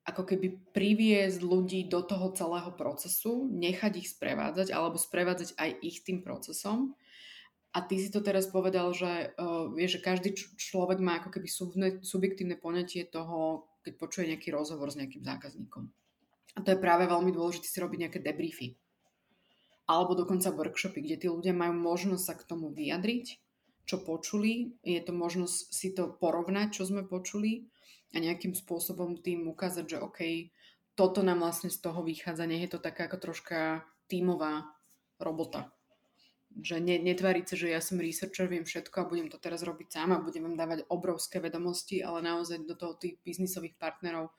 ako 0.03 0.23
keby 0.33 0.73
priviesť 0.73 1.39
ľudí 1.45 1.87
do 1.87 2.01
toho 2.01 2.33
celého 2.33 2.73
procesu, 2.73 3.47
nechať 3.53 4.01
ich 4.01 4.11
sprevádzať 4.11 4.73
alebo 4.73 4.97
sprevádzať 4.97 5.55
aj 5.55 5.69
ich 5.79 6.01
tým 6.01 6.25
procesom 6.25 6.97
a 7.73 7.81
ty 7.81 7.97
si 7.97 8.13
to 8.13 8.21
teraz 8.21 8.45
povedal, 8.45 8.93
že 8.93 9.33
uh, 9.33 9.65
vieš, 9.73 9.97
že 9.97 10.05
každý 10.05 10.29
č- 10.37 10.53
človek 10.61 11.01
má 11.01 11.17
ako 11.17 11.33
keby 11.33 11.49
subne, 11.49 11.89
subjektívne 12.05 12.53
poňatie 12.53 13.09
toho, 13.09 13.65
keď 13.81 13.93
počuje 13.97 14.29
nejaký 14.29 14.53
rozhovor 14.53 14.93
s 14.93 14.99
nejakým 15.01 15.25
zákazníkom. 15.25 15.89
A 16.53 16.61
to 16.61 16.69
je 16.69 16.77
práve 16.77 17.09
veľmi 17.09 17.33
dôležité 17.33 17.65
si 17.65 17.81
robiť 17.81 17.99
nejaké 18.05 18.19
debriefy. 18.21 18.77
Alebo 19.89 20.13
dokonca 20.13 20.53
workshopy, 20.53 21.01
kde 21.01 21.17
tí 21.17 21.27
ľudia 21.27 21.51
majú 21.51 21.73
možnosť 21.73 22.23
sa 22.23 22.37
k 22.37 22.45
tomu 22.45 22.69
vyjadriť, 22.69 23.41
čo 23.89 24.05
počuli. 24.05 24.77
Je 24.85 25.01
to 25.01 25.11
možnosť 25.11 25.57
si 25.73 25.97
to 25.97 26.13
porovnať, 26.13 26.77
čo 26.77 26.85
sme 26.85 27.03
počuli 27.03 27.67
a 28.13 28.21
nejakým 28.21 28.53
spôsobom 28.53 29.17
tým 29.17 29.49
ukázať, 29.49 29.97
že 29.97 29.97
OK, 29.97 30.19
toto 30.93 31.25
nám 31.25 31.41
vlastne 31.41 31.73
z 31.73 31.81
toho 31.81 32.05
vychádza. 32.05 32.45
Nie 32.45 32.69
je 32.69 32.77
to 32.77 32.85
taká 32.85 33.09
ako 33.09 33.17
troška 33.17 33.81
tímová 34.05 34.69
robota 35.17 35.73
že 36.61 36.77
ne, 36.77 37.01
netváriť 37.01 37.45
sa, 37.49 37.55
že 37.57 37.73
ja 37.73 37.81
som 37.81 37.97
researcher, 37.97 38.45
viem 38.45 38.67
všetko 38.67 38.95
a 39.01 39.09
budem 39.09 39.27
to 39.31 39.41
teraz 39.41 39.65
robiť 39.65 39.89
sám 39.89 40.13
a 40.13 40.21
budem 40.21 40.45
vám 40.45 40.57
dávať 40.59 40.85
obrovské 40.91 41.41
vedomosti, 41.41 42.05
ale 42.05 42.21
naozaj 42.21 42.67
do 42.69 42.77
toho 42.77 42.93
tých 42.93 43.17
biznisových 43.25 43.73
partnerov 43.81 44.29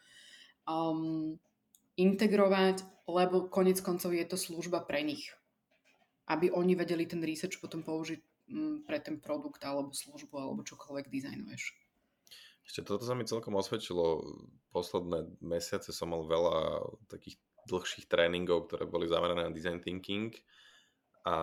um, 0.68 1.34
integrovať, 1.98 2.86
lebo 3.10 3.50
konec 3.50 3.82
koncov 3.82 4.14
je 4.14 4.22
to 4.28 4.38
služba 4.38 4.86
pre 4.86 5.02
nich. 5.02 5.34
Aby 6.30 6.54
oni 6.54 6.78
vedeli 6.78 7.04
ten 7.04 7.20
research 7.20 7.58
potom 7.58 7.82
použiť 7.82 8.20
um, 8.54 8.86
pre 8.86 9.02
ten 9.02 9.18
produkt 9.18 9.66
alebo 9.66 9.90
službu 9.90 10.34
alebo 10.38 10.62
čokoľvek 10.62 11.10
dizajnuješ. 11.10 11.62
Ešte 12.64 12.80
toto 12.80 13.04
sa 13.04 13.12
mi 13.12 13.28
celkom 13.28 13.58
osvedčilo. 13.58 14.24
Posledné 14.72 15.36
mesiace 15.44 15.92
som 15.92 16.14
mal 16.14 16.24
veľa 16.24 16.80
takých 17.12 17.36
dlhších 17.68 18.08
tréningov, 18.08 18.68
ktoré 18.68 18.88
boli 18.88 19.08
zamerané 19.08 19.48
na 19.48 19.52
design 19.52 19.80
thinking 19.84 20.32
a 21.24 21.34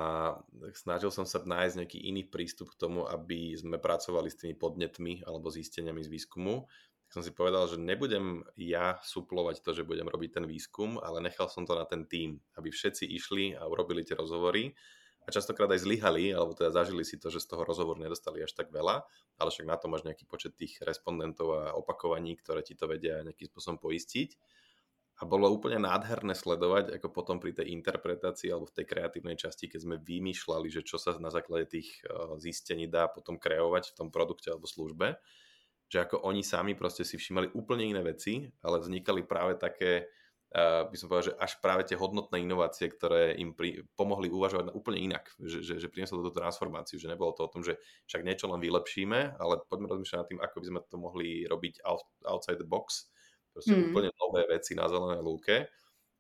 snažil 0.77 1.09
som 1.09 1.25
sa 1.25 1.41
nájsť 1.41 1.75
nejaký 1.81 1.99
iný 2.05 2.21
prístup 2.29 2.69
k 2.69 2.79
tomu, 2.85 3.09
aby 3.09 3.57
sme 3.57 3.81
pracovali 3.81 4.29
s 4.29 4.37
tými 4.37 4.53
podnetmi 4.53 5.25
alebo 5.25 5.49
zisteniami 5.49 6.05
z 6.05 6.09
výskumu. 6.13 6.69
Tak 7.09 7.09
som 7.17 7.23
si 7.25 7.33
povedal, 7.33 7.65
že 7.65 7.81
nebudem 7.81 8.45
ja 8.61 9.01
suplovať 9.01 9.65
to, 9.65 9.73
že 9.73 9.81
budem 9.81 10.05
robiť 10.05 10.37
ten 10.37 10.45
výskum, 10.45 11.01
ale 11.01 11.25
nechal 11.25 11.49
som 11.49 11.65
to 11.65 11.73
na 11.73 11.89
ten 11.89 12.05
tým, 12.05 12.37
aby 12.61 12.69
všetci 12.69 13.09
išli 13.09 13.57
a 13.57 13.65
urobili 13.65 14.05
tie 14.05 14.13
rozhovory 14.13 14.77
a 15.25 15.29
častokrát 15.33 15.69
aj 15.73 15.81
zlyhali, 15.85 16.29
alebo 16.33 16.53
teda 16.53 16.73
zažili 16.73 17.01
si 17.01 17.17
to, 17.17 17.33
že 17.33 17.41
z 17.41 17.49
toho 17.49 17.65
rozhovoru 17.65 17.97
nedostali 18.01 18.41
až 18.41 18.53
tak 18.53 18.69
veľa, 18.69 19.05
ale 19.37 19.49
však 19.49 19.65
na 19.65 19.77
to 19.77 19.89
máš 19.89 20.05
nejaký 20.05 20.29
počet 20.29 20.57
tých 20.57 20.81
respondentov 20.81 21.57
a 21.57 21.73
opakovaní, 21.73 22.37
ktoré 22.37 22.65
ti 22.65 22.73
to 22.77 22.85
vedia 22.89 23.21
nejakým 23.25 23.49
spôsobom 23.49 23.81
poistiť 23.81 24.37
a 25.21 25.23
bolo 25.29 25.53
úplne 25.53 25.77
nádherné 25.77 26.33
sledovať, 26.33 26.97
ako 26.97 27.13
potom 27.13 27.37
pri 27.37 27.53
tej 27.53 27.69
interpretácii 27.77 28.49
alebo 28.49 28.65
v 28.65 28.81
tej 28.81 28.85
kreatívnej 28.89 29.37
časti, 29.37 29.69
keď 29.69 29.79
sme 29.85 29.95
vymýšľali, 30.01 30.67
že 30.73 30.81
čo 30.81 30.97
sa 30.97 31.13
na 31.21 31.29
základe 31.29 31.69
tých 31.69 32.01
eh, 32.01 32.09
zistení 32.41 32.89
dá 32.89 33.05
potom 33.05 33.37
kreovať 33.37 33.93
v 33.93 33.97
tom 34.01 34.09
produkte 34.09 34.49
alebo 34.49 34.65
službe, 34.65 35.21
že 35.91 35.97
ako 36.01 36.25
oni 36.25 36.41
sami 36.41 36.73
proste 36.73 37.05
si 37.05 37.21
všimali 37.21 37.53
úplne 37.53 37.85
iné 37.85 38.01
veci, 38.01 38.49
ale 38.65 38.79
vznikali 38.79 39.27
práve 39.27 39.59
také, 39.59 40.07
uh, 40.55 40.87
by 40.87 40.95
som 40.95 41.11
povedal, 41.11 41.35
že 41.35 41.35
až 41.35 41.59
práve 41.59 41.83
tie 41.83 41.99
hodnotné 41.99 42.47
inovácie, 42.47 42.87
ktoré 42.87 43.35
im 43.35 43.51
pri, 43.51 43.83
pomohli 43.99 44.31
uvažovať 44.31 44.71
úplne 44.71 45.03
inak, 45.03 45.35
že, 45.35 45.59
že, 45.59 45.83
že 45.83 45.91
prinieslo 45.91 46.23
túto 46.23 46.39
transformáciu, 46.39 46.95
že 46.95 47.11
nebolo 47.11 47.35
to 47.35 47.43
o 47.43 47.51
tom, 47.51 47.59
že 47.59 47.75
však 48.07 48.23
niečo 48.23 48.47
len 48.47 48.63
vylepšíme, 48.63 49.35
ale 49.35 49.67
poďme 49.67 49.91
rozmýšľať 49.91 50.19
nad 50.23 50.29
tým, 50.31 50.39
ako 50.39 50.57
by 50.63 50.65
sme 50.71 50.79
to 50.87 50.95
mohli 50.95 51.27
robiť 51.43 51.83
out, 51.83 52.07
outside 52.23 52.63
the 52.63 52.63
box, 52.63 53.11
Proste 53.51 53.75
mm. 53.75 53.91
úplne 53.91 54.09
nové 54.15 54.41
veci 54.47 54.73
na 54.73 54.87
zelené 54.87 55.19
lúke. 55.19 55.67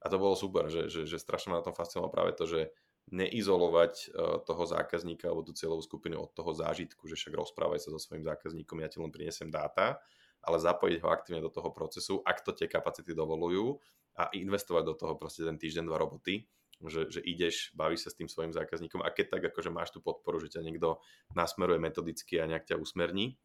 A 0.01 0.05
to 0.09 0.17
bolo 0.17 0.33
super, 0.33 0.67
že, 0.67 0.89
že, 0.89 1.05
že 1.05 1.17
strašne 1.21 1.53
ma 1.53 1.61
na 1.61 1.65
tom 1.65 1.77
fascinovalo 1.77 2.09
práve 2.11 2.31
to, 2.33 2.49
že 2.49 2.73
neizolovať 3.09 3.93
uh, 4.13 4.39
toho 4.45 4.63
zákazníka 4.65 5.25
alebo 5.25 5.45
tú 5.45 5.57
cieľovú 5.57 5.81
skupinu 5.81 6.21
od 6.21 6.31
toho 6.37 6.53
zážitku, 6.53 7.09
že 7.09 7.17
však 7.17 7.33
rozprávaj 7.33 7.81
sa 7.81 7.89
so 7.89 7.97
svojím 7.97 8.25
zákazníkom, 8.25 8.77
ja 8.81 8.89
ti 8.89 9.01
len 9.01 9.09
prinesem 9.09 9.49
dáta, 9.49 9.97
ale 10.41 10.57
zapojiť 10.61 11.01
ho 11.01 11.07
aktívne 11.09 11.41
do 11.41 11.53
toho 11.53 11.69
procesu, 11.73 12.21
ak 12.21 12.45
to 12.45 12.53
tie 12.53 12.69
kapacity 12.69 13.13
dovolujú 13.13 13.77
a 14.17 14.29
investovať 14.33 14.83
do 14.85 14.95
toho 14.97 15.13
proste 15.17 15.45
ten 15.45 15.57
týždeň, 15.57 15.85
dva 15.85 15.97
roboty, 15.97 16.45
že, 16.89 17.13
že 17.13 17.21
ideš, 17.21 17.73
bavíš 17.77 18.05
sa 18.05 18.09
s 18.09 18.17
tým 18.17 18.25
svojim 18.25 18.53
zákazníkom 18.53 19.05
a 19.05 19.13
keď 19.13 19.37
tak 19.37 19.43
akože 19.53 19.69
máš 19.69 19.93
tú 19.93 20.01
podporu, 20.01 20.41
že 20.41 20.57
ťa 20.57 20.65
niekto 20.65 20.97
nasmeruje 21.37 21.77
metodicky 21.77 22.41
a 22.41 22.49
nejak 22.49 22.65
ťa 22.73 22.81
usmerní. 22.81 23.37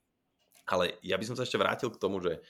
Ale 0.67 0.97
ja 1.05 1.21
by 1.21 1.25
som 1.29 1.37
sa 1.37 1.45
ešte 1.45 1.61
vrátil 1.61 1.93
k 1.93 2.01
tomu, 2.01 2.19
že 2.19 2.41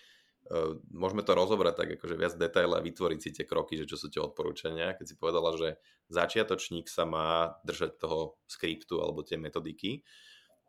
môžeme 0.94 1.26
to 1.26 1.32
rozobrať 1.34 1.74
tak 1.74 1.88
akože 1.98 2.14
viac 2.14 2.34
detaile 2.38 2.78
a 2.78 2.84
vytvoriť 2.84 3.18
si 3.18 3.30
tie 3.34 3.44
kroky, 3.46 3.78
že 3.78 3.88
čo 3.90 3.96
sú 3.98 4.06
tie 4.10 4.22
odporúčania. 4.22 4.94
Keď 4.94 5.06
si 5.06 5.14
povedala, 5.18 5.54
že 5.58 5.78
začiatočník 6.12 6.86
sa 6.86 7.04
má 7.06 7.58
držať 7.66 7.98
toho 7.98 8.38
skriptu 8.46 9.02
alebo 9.02 9.26
tie 9.26 9.38
metodiky, 9.38 10.06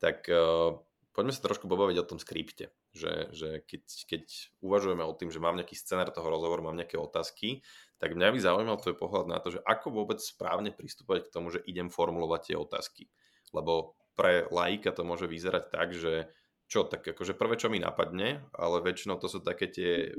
tak 0.01 0.25
uh, 0.29 0.77
poďme 1.17 1.34
sa 1.34 1.41
trošku 1.46 1.65
pobaviť 1.65 1.98
o 2.01 2.07
tom 2.10 2.22
skripte. 2.22 2.69
Že, 2.93 3.13
že 3.34 3.50
keď, 3.65 3.84
keď 4.10 4.24
uvažujeme 4.62 5.05
o 5.05 5.13
tým, 5.13 5.29
že 5.29 5.41
mám 5.41 5.57
nejaký 5.57 5.77
scenár 5.77 6.10
toho 6.10 6.29
rozhovoru, 6.29 6.65
mám 6.65 6.77
nejaké 6.77 6.98
otázky, 6.98 7.62
tak 7.98 8.13
mňa 8.13 8.34
by 8.34 8.39
zaujímal 8.41 8.77
tvoj 8.77 8.98
pohľad 8.98 9.25
na 9.29 9.38
to, 9.41 9.57
že 9.57 9.60
ako 9.65 9.93
vôbec 9.93 10.22
správne 10.22 10.69
pristúpať 10.69 11.29
k 11.29 11.34
tomu, 11.34 11.50
že 11.50 11.62
idem 11.65 11.89
formulovať 11.89 12.53
tie 12.53 12.55
otázky. 12.57 13.10
Lebo 13.53 13.98
pre 14.17 14.50
laika 14.50 14.89
to 14.93 15.05
môže 15.05 15.29
vyzerať 15.29 15.63
tak, 15.69 15.93
že 15.93 16.29
čo, 16.68 16.84
tak 16.84 17.08
akože 17.08 17.34
prvé, 17.34 17.56
čo 17.56 17.72
mi 17.72 17.80
napadne, 17.80 18.44
ale 18.52 18.84
väčšinou 18.84 19.16
to 19.18 19.32
sú 19.32 19.40
také 19.40 19.72
tie 19.72 20.12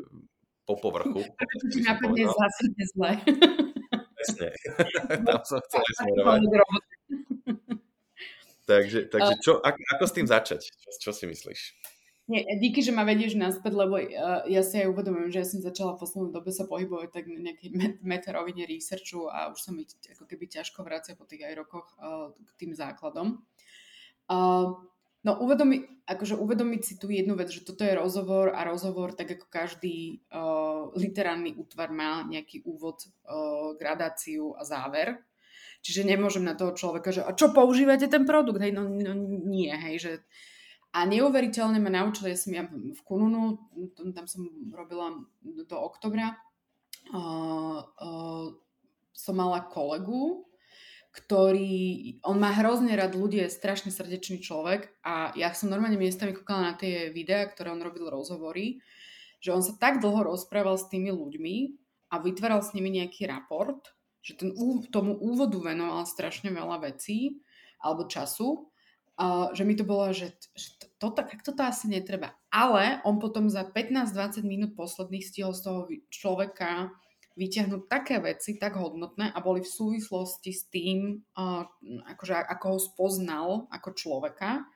po 0.68 0.76
povrchu. 0.76 1.24
Prvé, 1.38 1.54
čo 1.60 1.66
ti 1.72 1.80
napadne, 1.80 2.20
je 2.20 2.28
zásadne 2.28 2.84
zle. 2.92 3.10
Presne. 4.18 4.48
Tam 5.28 5.40
som 5.44 5.60
chcel 5.64 5.80
smerovať. 5.96 6.40
takže, 8.68 9.00
takže 9.12 9.34
čo, 9.40 9.60
ako, 9.64 9.80
ako 9.96 10.04
s 10.04 10.12
tým 10.12 10.26
začať? 10.28 10.60
Čo, 10.68 10.88
čo 11.08 11.10
si 11.16 11.24
myslíš? 11.24 11.60
Nie, 12.28 12.44
díky, 12.60 12.84
že 12.84 12.92
ma 12.92 13.08
vedieš 13.08 13.40
naspäť, 13.40 13.72
lebo 13.72 13.96
uh, 13.96 14.44
ja 14.44 14.60
si 14.60 14.76
aj 14.76 14.92
uvedomujem, 14.92 15.32
že 15.32 15.40
ja 15.40 15.48
som 15.48 15.64
začala 15.64 15.96
v 15.96 16.04
poslednej 16.04 16.36
dobe 16.36 16.52
sa 16.52 16.68
pohybovať 16.68 17.08
tak 17.08 17.24
na 17.24 17.40
nejakej 17.40 17.72
met- 17.72 18.00
metarovine 18.04 18.68
researchu 18.68 19.32
a 19.32 19.48
už 19.48 19.64
sa 19.64 19.72
mi 19.72 19.88
ako 19.88 20.28
keby 20.28 20.44
ťažko 20.44 20.84
vracia 20.84 21.16
po 21.16 21.24
tých 21.24 21.48
aj 21.48 21.56
rokoch 21.56 21.96
uh, 21.96 22.28
k 22.36 22.50
tým 22.60 22.76
základom. 22.76 23.40
Uh, 24.28 24.76
no 25.26 25.38
uvedomi, 25.42 26.06
akože 26.06 26.38
uvedomiť 26.38 26.82
si 26.84 26.94
tu 26.98 27.10
jednu 27.10 27.34
vec, 27.34 27.50
že 27.50 27.66
toto 27.66 27.82
je 27.82 27.98
rozhovor 27.98 28.54
a 28.54 28.62
rozhovor, 28.62 29.14
tak 29.14 29.34
ako 29.34 29.46
každý 29.50 30.22
uh, 30.30 30.90
literárny 30.94 31.54
útvar 31.58 31.90
má 31.90 32.22
nejaký 32.26 32.62
úvod, 32.62 33.02
uh, 33.26 33.74
gradáciu 33.74 34.54
a 34.54 34.62
záver. 34.62 35.18
Čiže 35.78 36.10
nemôžem 36.10 36.42
na 36.42 36.58
toho 36.58 36.74
človeka, 36.74 37.14
že 37.14 37.22
a 37.22 37.30
čo 37.34 37.54
používate 37.54 38.10
ten 38.10 38.26
produkt? 38.26 38.58
Hej, 38.58 38.74
no, 38.74 38.90
no 38.90 39.12
nie, 39.46 39.70
hej, 39.70 39.96
že 40.02 40.12
a 40.88 41.04
neuveriteľne 41.04 41.78
ma 41.78 41.92
naučili, 41.92 42.32
ja 42.32 42.38
som 42.40 42.50
ja 42.56 42.64
v 42.66 43.00
Kununu, 43.04 43.60
tam 44.16 44.24
som 44.24 44.48
robila 44.72 45.20
do 45.44 45.76
oktobra, 45.76 46.34
uh, 47.12 47.78
uh, 47.84 48.46
som 49.12 49.34
mala 49.36 49.68
kolegu, 49.68 50.47
ktorý, 51.18 52.22
on 52.22 52.38
má 52.38 52.54
hrozne 52.54 52.94
rád 52.94 53.18
ľudí, 53.18 53.42
je 53.42 53.50
strašne 53.50 53.90
srdečný 53.90 54.38
človek 54.38 54.94
a 55.02 55.34
ja 55.34 55.50
som 55.50 55.66
normálne 55.66 55.98
miestami 55.98 56.30
kúkala 56.30 56.70
na 56.70 56.74
tie 56.78 57.10
videá, 57.10 57.50
ktoré 57.50 57.74
on 57.74 57.82
robil 57.82 58.06
rozhovory, 58.06 58.78
že 59.42 59.50
on 59.50 59.58
sa 59.58 59.74
tak 59.74 59.98
dlho 59.98 60.30
rozprával 60.30 60.78
s 60.78 60.86
tými 60.86 61.10
ľuďmi 61.10 61.56
a 62.14 62.22
vytváral 62.22 62.62
s 62.62 62.70
nimi 62.70 62.94
nejaký 62.94 63.26
raport, 63.26 63.90
že 64.22 64.38
ten, 64.38 64.54
tomu 64.94 65.18
úvodu 65.18 65.58
venoval 65.58 66.06
strašne 66.06 66.54
veľa 66.54 66.86
vecí 66.86 67.42
alebo 67.82 68.06
času 68.06 68.70
Uh, 69.18 69.50
že 69.50 69.66
mi 69.66 69.74
to 69.74 69.82
bolo, 69.82 70.14
že, 70.14 70.30
že 70.54 70.78
to, 70.78 71.10
to, 71.10 71.26
tak 71.26 71.42
to 71.42 71.50
asi 71.58 71.90
netreba. 71.90 72.38
Ale 72.54 73.02
on 73.02 73.18
potom 73.18 73.50
za 73.50 73.66
15-20 73.66 74.46
minút 74.46 74.78
posledných 74.78 75.26
stihol 75.26 75.50
z 75.58 75.66
toho 75.66 75.80
človeka 76.06 76.94
vyťahnuť 77.38 77.86
také 77.86 78.18
veci, 78.18 78.58
tak 78.58 78.74
hodnotné 78.74 79.30
a 79.30 79.38
boli 79.38 79.62
v 79.62 79.70
súvislosti 79.70 80.50
s 80.50 80.66
tým, 80.66 81.22
akože 81.86 82.34
ako 82.34 82.66
ho 82.74 82.78
spoznal 82.82 83.48
ako 83.70 83.94
človeka, 83.94 84.66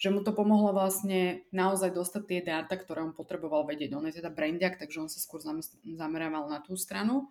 že 0.00 0.08
mu 0.08 0.24
to 0.24 0.32
pomohlo 0.32 0.72
vlastne 0.72 1.44
naozaj 1.52 1.92
dostať 1.92 2.22
tie 2.24 2.40
dáta, 2.40 2.80
ktoré 2.80 3.04
on 3.04 3.12
potreboval 3.12 3.68
vedieť. 3.68 3.92
On 3.92 4.06
je 4.08 4.22
teda 4.22 4.32
brandiak, 4.32 4.80
takže 4.80 5.04
on 5.04 5.10
sa 5.10 5.20
skôr 5.20 5.42
zamerával 5.84 6.48
na 6.48 6.64
tú 6.64 6.78
stranu. 6.78 7.28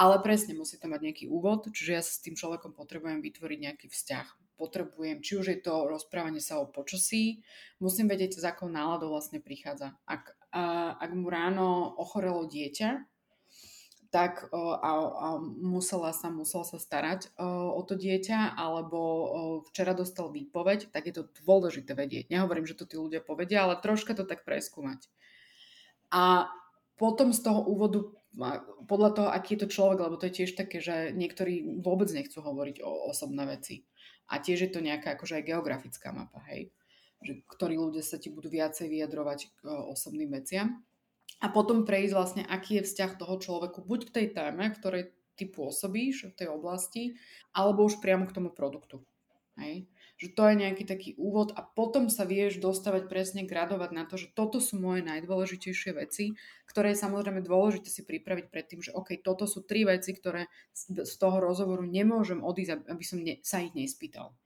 Ale 0.00 0.16
presne 0.24 0.56
musí 0.56 0.80
to 0.80 0.88
mať 0.88 1.00
nejaký 1.04 1.24
úvod, 1.28 1.68
čiže 1.68 1.92
ja 1.92 2.00
sa 2.00 2.08
s 2.16 2.24
tým 2.24 2.32
človekom 2.32 2.72
potrebujem 2.72 3.20
vytvoriť 3.20 3.58
nejaký 3.68 3.86
vzťah 3.92 4.26
potrebujem, 4.60 5.24
či 5.24 5.40
už 5.40 5.46
je 5.48 5.58
to 5.64 5.88
rozprávanie 5.88 6.44
sa 6.44 6.60
o 6.60 6.68
počasí, 6.68 7.40
musím 7.80 8.12
vedieť, 8.12 8.36
s 8.36 8.44
akou 8.44 8.68
náladou 8.68 9.16
vlastne 9.16 9.40
prichádza. 9.40 9.96
Ak, 10.04 10.36
a, 10.52 10.92
ak 11.00 11.10
mu 11.16 11.32
ráno 11.32 11.96
ochorelo 11.96 12.44
dieťa, 12.44 13.08
tak 14.10 14.50
a, 14.50 14.90
a 15.06 15.28
musela 15.62 16.10
sa, 16.10 16.34
musel 16.34 16.66
sa 16.66 16.82
starať 16.82 17.30
o 17.38 17.78
to 17.86 17.94
dieťa, 17.94 18.58
alebo 18.58 19.00
včera 19.70 19.94
dostal 19.94 20.34
výpoveď, 20.34 20.90
tak 20.90 21.06
je 21.06 21.14
to 21.14 21.30
dôležité 21.46 21.94
vedieť. 21.94 22.26
Nehovorím, 22.26 22.66
že 22.66 22.74
to 22.74 22.90
tí 22.90 22.98
ľudia 22.98 23.22
povedia, 23.22 23.62
ale 23.62 23.78
troška 23.78 24.18
to 24.18 24.26
tak 24.26 24.42
preskúmať. 24.42 25.06
A 26.10 26.50
potom 26.98 27.30
z 27.30 27.40
toho 27.46 27.62
úvodu, 27.62 28.02
podľa 28.90 29.10
toho, 29.14 29.28
aký 29.30 29.54
je 29.54 29.62
to 29.62 29.72
človek, 29.72 30.02
lebo 30.02 30.18
to 30.18 30.26
je 30.26 30.42
tiež 30.42 30.58
také, 30.58 30.82
že 30.82 31.14
niektorí 31.14 31.82
vôbec 31.82 32.10
nechcú 32.10 32.42
hovoriť 32.42 32.82
o 32.82 33.14
osobné 33.14 33.46
veci. 33.46 33.86
A 34.26 34.42
tiež 34.42 34.58
je 34.66 34.70
to 34.74 34.82
nejaká 34.82 35.14
akože 35.14 35.38
aj 35.38 35.48
geografická 35.54 36.10
mapa, 36.10 36.42
hej. 36.50 36.74
Že 37.22 37.46
ktorí 37.46 37.74
ľudia 37.78 38.02
sa 38.02 38.18
ti 38.18 38.30
budú 38.30 38.50
viacej 38.50 38.90
vyjadrovať 38.90 39.38
k 39.54 39.58
osobným 39.90 40.34
veciam. 40.34 40.82
A 41.38 41.46
potom 41.48 41.86
prejsť 41.86 42.12
vlastne, 42.12 42.42
aký 42.44 42.82
je 42.82 42.86
vzťah 42.90 43.16
toho 43.16 43.38
človeku 43.38 43.86
buď 43.86 44.00
k 44.10 44.14
tej 44.14 44.26
téme, 44.34 44.66
ktorej 44.74 45.14
ty 45.38 45.46
pôsobíš 45.46 46.34
v 46.34 46.36
tej 46.36 46.48
oblasti, 46.50 47.16
alebo 47.54 47.86
už 47.86 48.02
priamo 48.02 48.26
k 48.26 48.34
tomu 48.36 48.50
produktu. 48.50 49.00
Hej 49.56 49.88
že 50.20 50.36
to 50.36 50.44
je 50.52 50.60
nejaký 50.60 50.84
taký 50.84 51.10
úvod 51.16 51.56
a 51.56 51.64
potom 51.64 52.12
sa 52.12 52.28
vieš 52.28 52.60
dostávať 52.60 53.08
presne, 53.08 53.48
gradovať 53.48 53.90
na 53.96 54.04
to, 54.04 54.20
že 54.20 54.28
toto 54.36 54.60
sú 54.60 54.76
moje 54.76 55.00
najdôležitejšie 55.00 55.96
veci, 55.96 56.36
ktoré 56.68 56.92
je 56.92 57.00
samozrejme 57.00 57.40
dôležité 57.40 57.88
si 57.88 58.04
pripraviť 58.04 58.52
pred 58.52 58.68
tým, 58.68 58.84
že 58.84 58.92
OK, 58.92 59.16
toto 59.24 59.48
sú 59.48 59.64
tri 59.64 59.88
veci, 59.88 60.12
ktoré 60.12 60.52
z 60.76 61.14
toho 61.16 61.40
rozhovoru 61.40 61.88
nemôžem 61.88 62.44
odísť, 62.44 62.84
aby 62.92 63.00
som 63.00 63.24
ne, 63.24 63.40
sa 63.40 63.64
ich 63.64 63.72
nespýtal. 63.72 64.36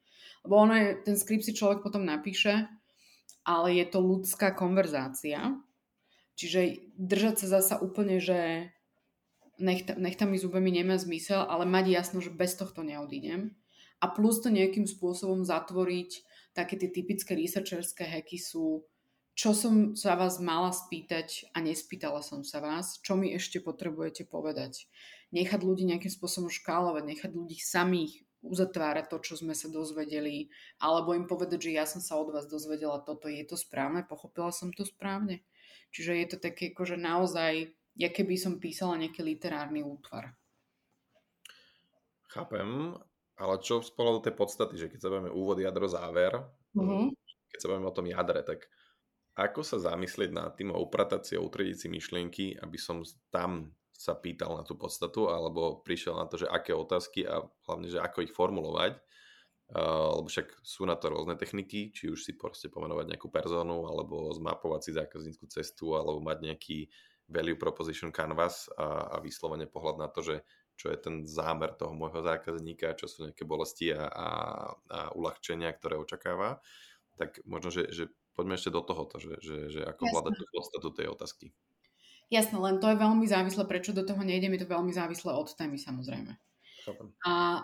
Lebo 0.46 0.62
ono 0.62 0.78
je, 0.78 0.88
ten 1.02 1.18
skript 1.18 1.42
si 1.42 1.58
človek 1.58 1.82
potom 1.82 2.06
napíše, 2.06 2.70
ale 3.42 3.74
je 3.74 3.86
to 3.90 3.98
ľudská 3.98 4.54
konverzácia, 4.54 5.58
čiže 6.34 6.90
držať 6.98 7.44
sa 7.44 7.60
zasa 7.60 7.74
úplne, 7.80 8.18
že 8.18 8.70
nech, 9.58 9.86
nech 9.86 10.16
tam 10.18 10.34
mi 10.34 10.38
zubami 10.38 10.70
nemá 10.74 10.98
zmysel, 10.98 11.46
ale 11.46 11.66
mať 11.66 11.84
jasno, 11.90 12.18
že 12.18 12.34
bez 12.34 12.58
tohto 12.58 12.82
neodídem 12.82 13.54
a 14.04 14.06
plus 14.12 14.44
to 14.44 14.52
nejakým 14.52 14.84
spôsobom 14.84 15.48
zatvoriť, 15.48 16.10
také 16.52 16.76
tie 16.76 16.92
typické 16.92 17.32
researcherské 17.32 18.04
hacky 18.04 18.36
sú, 18.36 18.84
čo 19.32 19.56
som 19.56 19.96
sa 19.96 20.14
vás 20.14 20.38
mala 20.44 20.70
spýtať 20.70 21.50
a 21.56 21.64
nespýtala 21.64 22.20
som 22.20 22.44
sa 22.44 22.60
vás, 22.60 23.00
čo 23.00 23.16
mi 23.16 23.32
ešte 23.32 23.64
potrebujete 23.64 24.28
povedať. 24.28 24.86
Nechať 25.32 25.60
ľudí 25.66 25.88
nejakým 25.88 26.12
spôsobom 26.12 26.52
škálovať, 26.52 27.02
nechať 27.02 27.30
ľudí 27.34 27.58
samých 27.58 28.22
uzatvárať 28.44 29.08
to, 29.08 29.16
čo 29.24 29.34
sme 29.40 29.56
sa 29.56 29.72
dozvedeli, 29.72 30.52
alebo 30.76 31.16
im 31.16 31.24
povedať, 31.24 31.72
že 31.72 31.80
ja 31.80 31.88
som 31.88 32.04
sa 32.04 32.20
od 32.20 32.28
vás 32.28 32.44
dozvedela 32.44 33.00
toto, 33.00 33.26
je 33.32 33.42
to 33.48 33.56
správne, 33.56 34.04
pochopila 34.04 34.52
som 34.52 34.68
to 34.68 34.84
správne. 34.84 35.40
Čiže 35.90 36.12
je 36.14 36.26
to 36.32 36.38
také, 36.38 36.72
akože 36.72 36.96
naozaj, 36.96 37.72
ja 37.98 38.08
keby 38.08 38.38
som 38.38 38.62
písala 38.62 39.00
nejaký 39.00 39.20
literárny 39.20 39.84
útvar. 39.84 40.32
Chápem. 42.30 42.96
Ale 43.34 43.58
čo 43.58 43.82
z 43.82 43.90
pohľadu 43.90 44.30
tej 44.30 44.34
podstaty, 44.38 44.74
že 44.78 44.86
keď 44.86 44.98
sa 45.02 45.10
bavíme 45.10 45.34
úvod, 45.34 45.58
jadro, 45.58 45.90
záver, 45.90 46.38
mm-hmm. 46.78 47.10
keď 47.50 47.58
sa 47.58 47.66
bavíme 47.66 47.90
o 47.90 47.96
tom 47.98 48.06
jadre, 48.06 48.46
tak 48.46 48.70
ako 49.34 49.66
sa 49.66 49.82
zamyslieť 49.82 50.30
nad 50.30 50.54
tým 50.54 50.70
a 50.70 50.78
upratať 50.78 51.20
si 51.26 51.32
a 51.34 51.42
utrediť 51.42 51.74
si 51.74 51.88
myšlienky, 51.90 52.46
aby 52.62 52.78
som 52.78 53.02
tam 53.34 53.74
sa 53.90 54.14
pýtal 54.14 54.54
na 54.54 54.62
tú 54.62 54.78
podstatu, 54.78 55.34
alebo 55.34 55.82
prišiel 55.82 56.14
na 56.14 56.30
to, 56.30 56.38
že 56.38 56.46
aké 56.46 56.70
otázky 56.70 57.26
a 57.26 57.42
hlavne, 57.66 57.90
že 57.90 57.98
ako 57.98 58.22
ich 58.22 58.30
formulovať, 58.30 59.02
uh, 59.74 60.16
lebo 60.16 60.30
však 60.30 60.62
sú 60.62 60.86
na 60.86 60.94
to 60.94 61.10
rôzne 61.10 61.34
techniky, 61.36 61.90
či 61.90 62.08
už 62.08 62.22
si 62.22 62.32
proste 62.38 62.70
pomenovať 62.70 63.14
nejakú 63.14 63.28
personu, 63.28 63.90
alebo 63.90 64.32
zmapovať 64.32 64.80
si 64.80 64.90
zákazníckú 64.94 65.44
cestu, 65.50 65.98
alebo 65.98 66.22
mať 66.22 66.38
nejaký 66.40 66.78
value 67.28 67.56
proposition 67.56 68.12
canvas 68.12 68.68
a, 68.76 69.16
a 69.16 69.20
vyslovene 69.20 69.66
pohľad 69.66 69.96
na 69.98 70.08
to, 70.12 70.20
že 70.20 70.36
čo 70.74 70.90
je 70.90 70.98
ten 70.98 71.22
zámer 71.22 71.72
toho 71.74 71.94
môjho 71.94 72.20
zákazníka, 72.20 72.98
čo 72.98 73.06
sú 73.06 73.30
nejaké 73.30 73.46
bolesti 73.46 73.94
a, 73.94 74.10
a, 74.10 74.28
a 74.90 75.00
uľahčenia, 75.14 75.70
ktoré 75.70 75.96
očakáva, 75.96 76.58
tak 77.14 77.38
možno, 77.46 77.70
že, 77.70 77.94
že 77.94 78.10
poďme 78.34 78.58
ešte 78.58 78.74
do 78.74 78.82
tohoto, 78.82 79.22
že, 79.22 79.38
že, 79.38 79.70
že 79.70 79.80
ako 79.86 80.02
hľadať 80.10 80.32
tú 80.34 80.44
podstatu 80.50 80.88
tej 80.90 81.06
otázky. 81.14 81.46
Jasné, 82.32 82.56
len 82.58 82.82
to 82.82 82.90
je 82.90 82.98
veľmi 82.98 83.26
závislé, 83.30 83.62
prečo 83.68 83.94
do 83.94 84.02
toho 84.02 84.18
nejdem, 84.26 84.50
je 84.58 84.66
to 84.66 84.72
veľmi 84.74 84.90
závislé 84.90 85.30
od 85.30 85.48
témy 85.54 85.78
samozrejme. 85.78 86.34
Chápem. 86.82 87.14
A 87.22 87.62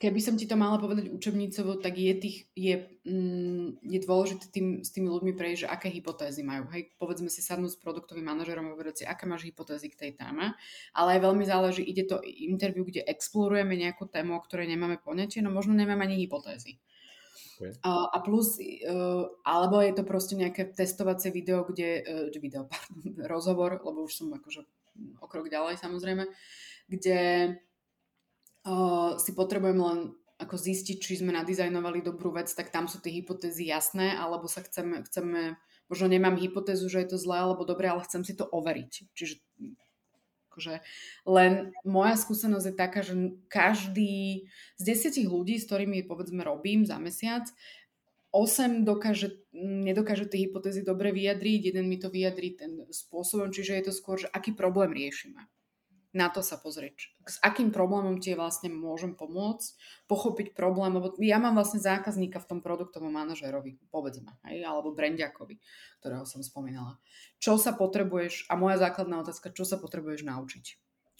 Keby 0.00 0.16
som 0.24 0.32
ti 0.40 0.48
to 0.48 0.56
mala 0.56 0.80
povedať 0.80 1.12
učebnicovo, 1.12 1.76
tak 1.76 2.00
je, 2.00 2.14
tých, 2.16 2.48
je, 2.56 2.88
mm, 3.04 3.84
je 3.84 3.98
dôležité 4.00 4.48
tým, 4.48 4.80
s 4.80 4.96
tými 4.96 5.12
ľuďmi 5.12 5.36
prejsť, 5.36 5.60
že 5.60 5.68
aké 5.68 5.92
hypotézy 5.92 6.40
majú. 6.40 6.72
Hej, 6.72 6.96
povedzme 6.96 7.28
si 7.28 7.44
sadnúť 7.44 7.76
s 7.76 7.82
produktovým 7.84 8.24
manažerom 8.24 8.64
a 8.64 8.72
povedať 8.72 8.94
si, 8.96 9.04
aké 9.04 9.28
máš 9.28 9.44
hypotézy 9.44 9.92
k 9.92 10.00
tej 10.00 10.10
téme. 10.16 10.56
Ale 10.96 11.20
aj 11.20 11.20
veľmi 11.20 11.44
záleží, 11.44 11.84
ide 11.84 12.08
to 12.08 12.16
interview, 12.24 12.88
kde 12.88 13.04
explorujeme 13.04 13.76
nejakú 13.76 14.08
tému, 14.08 14.40
o 14.40 14.40
ktorej 14.40 14.72
nemáme 14.72 14.96
poňatie, 15.04 15.44
no 15.44 15.52
možno 15.52 15.76
nemáme 15.76 16.08
ani 16.08 16.24
hypotézy. 16.24 16.80
Okay. 17.60 17.76
A, 17.84 18.08
a 18.08 18.18
plus, 18.24 18.56
uh, 18.56 19.28
alebo 19.44 19.84
je 19.84 19.92
to 19.92 20.08
proste 20.08 20.32
nejaké 20.32 20.72
testovacie 20.72 21.28
video, 21.28 21.60
kde, 21.68 22.00
uh, 22.32 22.40
video, 22.40 22.64
pardon, 22.72 23.20
rozhovor, 23.28 23.76
lebo 23.84 24.08
už 24.08 24.16
som 24.16 24.32
akože 24.32 24.64
o 25.20 25.26
krok 25.28 25.52
ďalej 25.52 25.76
samozrejme, 25.76 26.24
kde 26.88 27.18
si 29.18 29.30
potrebujem 29.32 29.80
len 29.80 29.98
ako 30.40 30.56
zistiť, 30.56 30.96
či 30.96 31.20
sme 31.20 31.36
nadizajnovali 31.36 32.00
dobrú 32.00 32.32
vec, 32.32 32.48
tak 32.48 32.72
tam 32.72 32.88
sú 32.88 32.96
tie 33.04 33.12
hypotézy 33.12 33.68
jasné, 33.68 34.16
alebo 34.16 34.48
sa 34.48 34.64
chceme, 34.64 35.04
chceme 35.04 35.60
možno 35.92 36.06
nemám 36.08 36.40
hypotézu, 36.40 36.88
že 36.88 37.04
je 37.04 37.08
to 37.12 37.18
zlé 37.20 37.44
alebo 37.44 37.68
dobré, 37.68 37.92
ale 37.92 38.06
chcem 38.08 38.24
si 38.24 38.32
to 38.32 38.48
overiť. 38.48 38.92
Čiže 39.12 39.36
akože, 40.50 40.82
len 41.28 41.76
moja 41.84 42.16
skúsenosť 42.16 42.66
je 42.66 42.74
taká, 42.74 43.00
že 43.04 43.14
každý 43.52 44.48
z 44.80 44.82
desiatich 44.82 45.28
ľudí, 45.28 45.60
s 45.60 45.68
ktorými 45.68 46.08
povedzme 46.08 46.40
robím 46.42 46.88
za 46.88 46.96
mesiac, 46.96 47.46
8 48.30 48.86
dokáže, 48.86 49.42
nedokáže 49.52 50.30
tie 50.30 50.46
hypotézy 50.46 50.86
dobre 50.86 51.10
vyjadriť, 51.10 51.74
jeden 51.74 51.90
mi 51.90 51.98
to 51.98 52.10
vyjadrí 52.10 52.54
ten 52.54 52.86
spôsobom, 52.90 53.50
čiže 53.50 53.74
je 53.74 53.84
to 53.90 53.92
skôr, 53.94 54.16
že 54.22 54.30
aký 54.30 54.54
problém 54.54 54.94
riešime. 54.94 55.50
Na 56.10 56.26
to 56.26 56.42
sa 56.42 56.58
pozrieť. 56.58 57.14
S 57.22 57.38
akým 57.38 57.70
problémom 57.70 58.18
ti 58.18 58.34
vlastne 58.34 58.66
môžem 58.66 59.14
pomôcť, 59.14 59.78
pochopiť 60.10 60.58
problém, 60.58 60.90
lebo 60.98 61.14
ja 61.22 61.38
mám 61.38 61.54
vlastne 61.54 61.78
zákazníka 61.78 62.42
v 62.42 62.48
tom 62.50 62.58
produktovom 62.58 63.14
manažerovi, 63.14 63.78
povedzme, 63.94 64.34
hej, 64.50 64.66
alebo 64.66 64.90
brandiakovi, 64.90 65.62
ktorého 66.02 66.26
som 66.26 66.42
spomínala. 66.42 66.98
Čo 67.38 67.62
sa 67.62 67.78
potrebuješ, 67.78 68.50
a 68.50 68.58
moja 68.58 68.82
základná 68.82 69.22
otázka, 69.22 69.54
čo 69.54 69.62
sa 69.62 69.78
potrebuješ 69.78 70.26
naučiť 70.26 70.64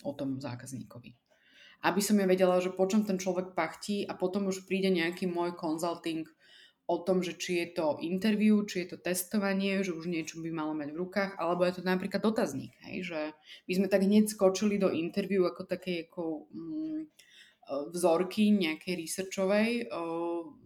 o 0.02 0.10
tom 0.10 0.42
zákazníkovi. 0.42 1.14
Aby 1.80 2.00
som 2.04 2.20
ja 2.20 2.28
vedela, 2.28 2.60
že 2.60 2.74
po 2.74 2.84
čom 2.84 3.08
ten 3.08 3.16
človek 3.16 3.56
pachtí 3.56 4.04
a 4.04 4.12
potom 4.12 4.50
už 4.50 4.68
príde 4.68 4.92
nejaký 4.92 5.30
môj 5.30 5.56
consulting 5.56 6.28
o 6.90 6.98
tom, 6.98 7.22
že 7.22 7.38
či 7.38 7.62
je 7.62 7.78
to 7.78 8.02
interview, 8.02 8.66
či 8.66 8.82
je 8.82 8.94
to 8.94 8.98
testovanie, 8.98 9.78
že 9.86 9.94
už 9.94 10.10
niečo 10.10 10.42
by 10.42 10.50
malo 10.50 10.74
mať 10.74 10.90
v 10.90 11.00
rukách, 11.06 11.32
alebo 11.38 11.62
je 11.62 11.78
to 11.78 11.82
napríklad 11.86 12.18
dotazník, 12.18 12.74
hej, 12.82 13.06
že 13.06 13.20
my 13.70 13.72
sme 13.78 13.86
tak 13.86 14.02
hneď 14.02 14.26
skočili 14.26 14.74
do 14.74 14.90
interview 14.90 15.46
ako 15.46 15.70
také 15.70 16.10
ako, 16.10 16.50
mm, 16.50 16.98
e, 16.98 17.06
vzorky 17.94 18.50
nejakej 18.50 19.06
researchovej, 19.06 19.86
e, 19.86 20.02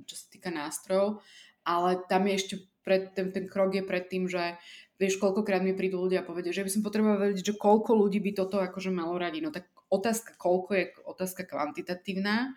čo 0.08 0.14
sa 0.16 0.26
týka 0.32 0.48
nástrojov, 0.48 1.20
ale 1.68 2.00
tam 2.08 2.24
je 2.24 2.34
ešte 2.40 2.54
pred, 2.80 3.12
ten, 3.12 3.28
ten 3.28 3.44
krok 3.44 3.76
je 3.76 3.84
pred 3.84 4.08
tým, 4.08 4.24
že 4.24 4.56
vieš, 4.96 5.20
koľkokrát 5.20 5.60
mi 5.60 5.76
prídu 5.76 6.00
ľudia 6.00 6.24
a 6.24 6.28
povedia, 6.28 6.56
že 6.56 6.64
by 6.64 6.70
som 6.72 6.80
potrebovala 6.80 7.32
vedieť, 7.32 7.52
že 7.52 7.60
koľko 7.60 8.00
ľudí 8.00 8.24
by 8.24 8.32
toto 8.32 8.60
akože 8.64 8.88
malo 8.88 9.16
radi. 9.20 9.44
No 9.44 9.52
tak 9.52 9.68
otázka 9.92 10.36
koľko 10.40 10.70
je 10.72 10.84
otázka 11.04 11.44
kvantitatívna, 11.48 12.56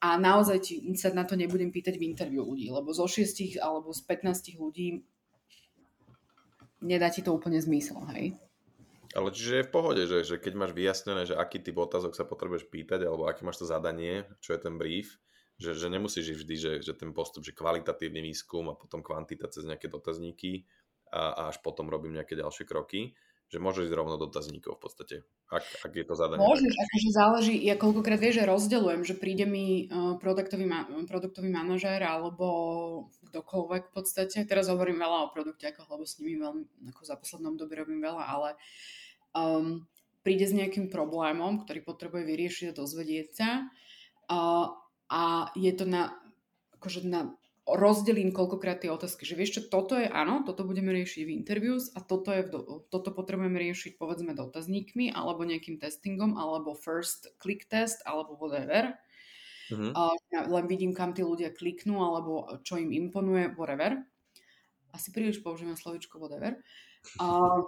a 0.00 0.20
naozaj 0.20 0.58
ti, 0.60 0.74
sa 0.94 1.08
na 1.12 1.24
to 1.24 1.38
nebudem 1.38 1.72
pýtať 1.72 1.96
v 1.96 2.06
interviu 2.12 2.44
ľudí, 2.44 2.68
lebo 2.68 2.92
zo 2.92 3.08
6 3.08 3.56
alebo 3.60 3.96
z 3.96 4.00
15 4.04 4.60
ľudí 4.60 5.00
nedá 6.84 7.08
ti 7.08 7.24
to 7.24 7.32
úplne 7.32 7.56
zmysel, 7.56 8.04
hej? 8.12 8.36
Ale 9.16 9.32
čiže 9.32 9.64
je 9.64 9.66
v 9.66 9.72
pohode, 9.72 10.02
že, 10.04 10.28
že 10.28 10.36
keď 10.36 10.52
máš 10.52 10.72
vyjasnené, 10.76 11.24
že 11.24 11.32
aký 11.32 11.64
typ 11.64 11.80
otázok 11.80 12.12
sa 12.12 12.28
potrebuješ 12.28 12.68
pýtať, 12.68 13.08
alebo 13.08 13.24
aký 13.24 13.48
máš 13.48 13.64
to 13.64 13.66
zadanie, 13.66 14.28
čo 14.44 14.52
je 14.52 14.60
ten 14.60 14.76
brief, 14.76 15.16
že, 15.56 15.72
že 15.72 15.88
nemusíš 15.88 16.36
vždy, 16.36 16.54
že, 16.60 16.72
že 16.84 16.92
ten 16.92 17.16
postup, 17.16 17.40
že 17.40 17.56
kvalitatívny 17.56 18.20
výskum 18.20 18.68
a 18.68 18.76
potom 18.76 19.00
kvantita 19.00 19.48
cez 19.48 19.64
nejaké 19.64 19.88
dotazníky 19.88 20.68
a, 21.08 21.32
a 21.32 21.42
až 21.48 21.64
potom 21.64 21.88
robím 21.88 22.12
nejaké 22.12 22.36
ďalšie 22.36 22.68
kroky, 22.68 23.16
že 23.46 23.62
môžeš 23.62 23.86
ísť 23.86 23.94
rovno 23.94 24.18
do 24.18 24.26
dotazníkov 24.26 24.76
v 24.76 24.82
podstate, 24.82 25.16
ak, 25.46 25.62
ak 25.86 25.92
je 25.94 26.04
to 26.04 26.14
zadanie. 26.18 26.42
Môžeš, 26.42 26.74
akože 26.74 27.10
záleží, 27.14 27.54
ja 27.62 27.78
koľkokrát 27.78 28.18
vieš, 28.18 28.42
že 28.42 28.50
rozdeľujem, 28.50 29.02
že 29.06 29.14
príde 29.14 29.46
mi 29.46 29.86
uh, 29.86 30.18
produktový, 30.18 30.66
ma- 30.66 30.90
produktový 31.06 31.46
manažér 31.54 32.02
alebo 32.02 32.46
kdokoľvek 33.30 33.82
v 33.86 33.92
podstate. 33.94 34.38
Teraz 34.50 34.66
hovorím 34.66 34.98
veľa 34.98 35.30
o 35.30 35.32
produktiakoch, 35.32 35.86
lebo 35.86 36.02
s 36.02 36.18
nimi 36.18 36.42
veľmi, 36.42 36.90
ako 36.90 37.02
za 37.06 37.14
poslednom 37.14 37.54
dobe 37.54 37.78
robím 37.78 38.02
veľa, 38.02 38.24
ale 38.26 38.50
um, 39.30 39.86
príde 40.26 40.50
s 40.50 40.56
nejakým 40.56 40.90
problémom, 40.90 41.62
ktorý 41.62 41.86
potrebuje 41.86 42.26
vyriešiť 42.26 42.66
a 42.74 42.78
dozvedieť 42.82 43.28
sa 43.30 43.50
uh, 44.26 44.74
a 45.06 45.22
je 45.54 45.70
to 45.70 45.86
na, 45.86 46.18
akože 46.74 47.06
na 47.06 47.30
rozdelím 47.66 48.30
koľkokrát 48.30 48.78
tie 48.86 48.94
otázky, 48.94 49.26
že 49.26 49.34
vieš 49.34 49.50
čo, 49.58 49.62
toto 49.66 49.98
je 49.98 50.06
áno, 50.06 50.46
toto 50.46 50.62
budeme 50.62 50.94
riešiť 50.94 51.26
v 51.26 51.34
interviews 51.34 51.90
a 51.98 52.00
toto, 52.00 52.30
je 52.30 52.46
toto 52.86 53.10
potrebujeme 53.10 53.58
riešiť 53.58 53.98
povedzme 53.98 54.38
dotazníkmi 54.38 55.10
alebo 55.10 55.42
nejakým 55.42 55.82
testingom 55.82 56.38
alebo 56.38 56.78
first 56.78 57.34
click 57.42 57.66
test 57.66 58.06
alebo 58.06 58.38
whatever. 58.38 58.94
Uh-huh. 59.66 59.90
Uh, 59.90 60.14
len 60.30 60.64
vidím, 60.70 60.94
kam 60.94 61.10
tí 61.10 61.26
ľudia 61.26 61.50
kliknú 61.50 61.98
alebo 61.98 62.46
čo 62.62 62.78
im 62.78 62.94
imponuje, 62.94 63.50
whatever. 63.58 63.98
Asi 64.94 65.10
príliš 65.10 65.42
používam 65.42 65.74
slovičko 65.74 66.22
whatever. 66.22 66.54
Uh, 67.22 67.62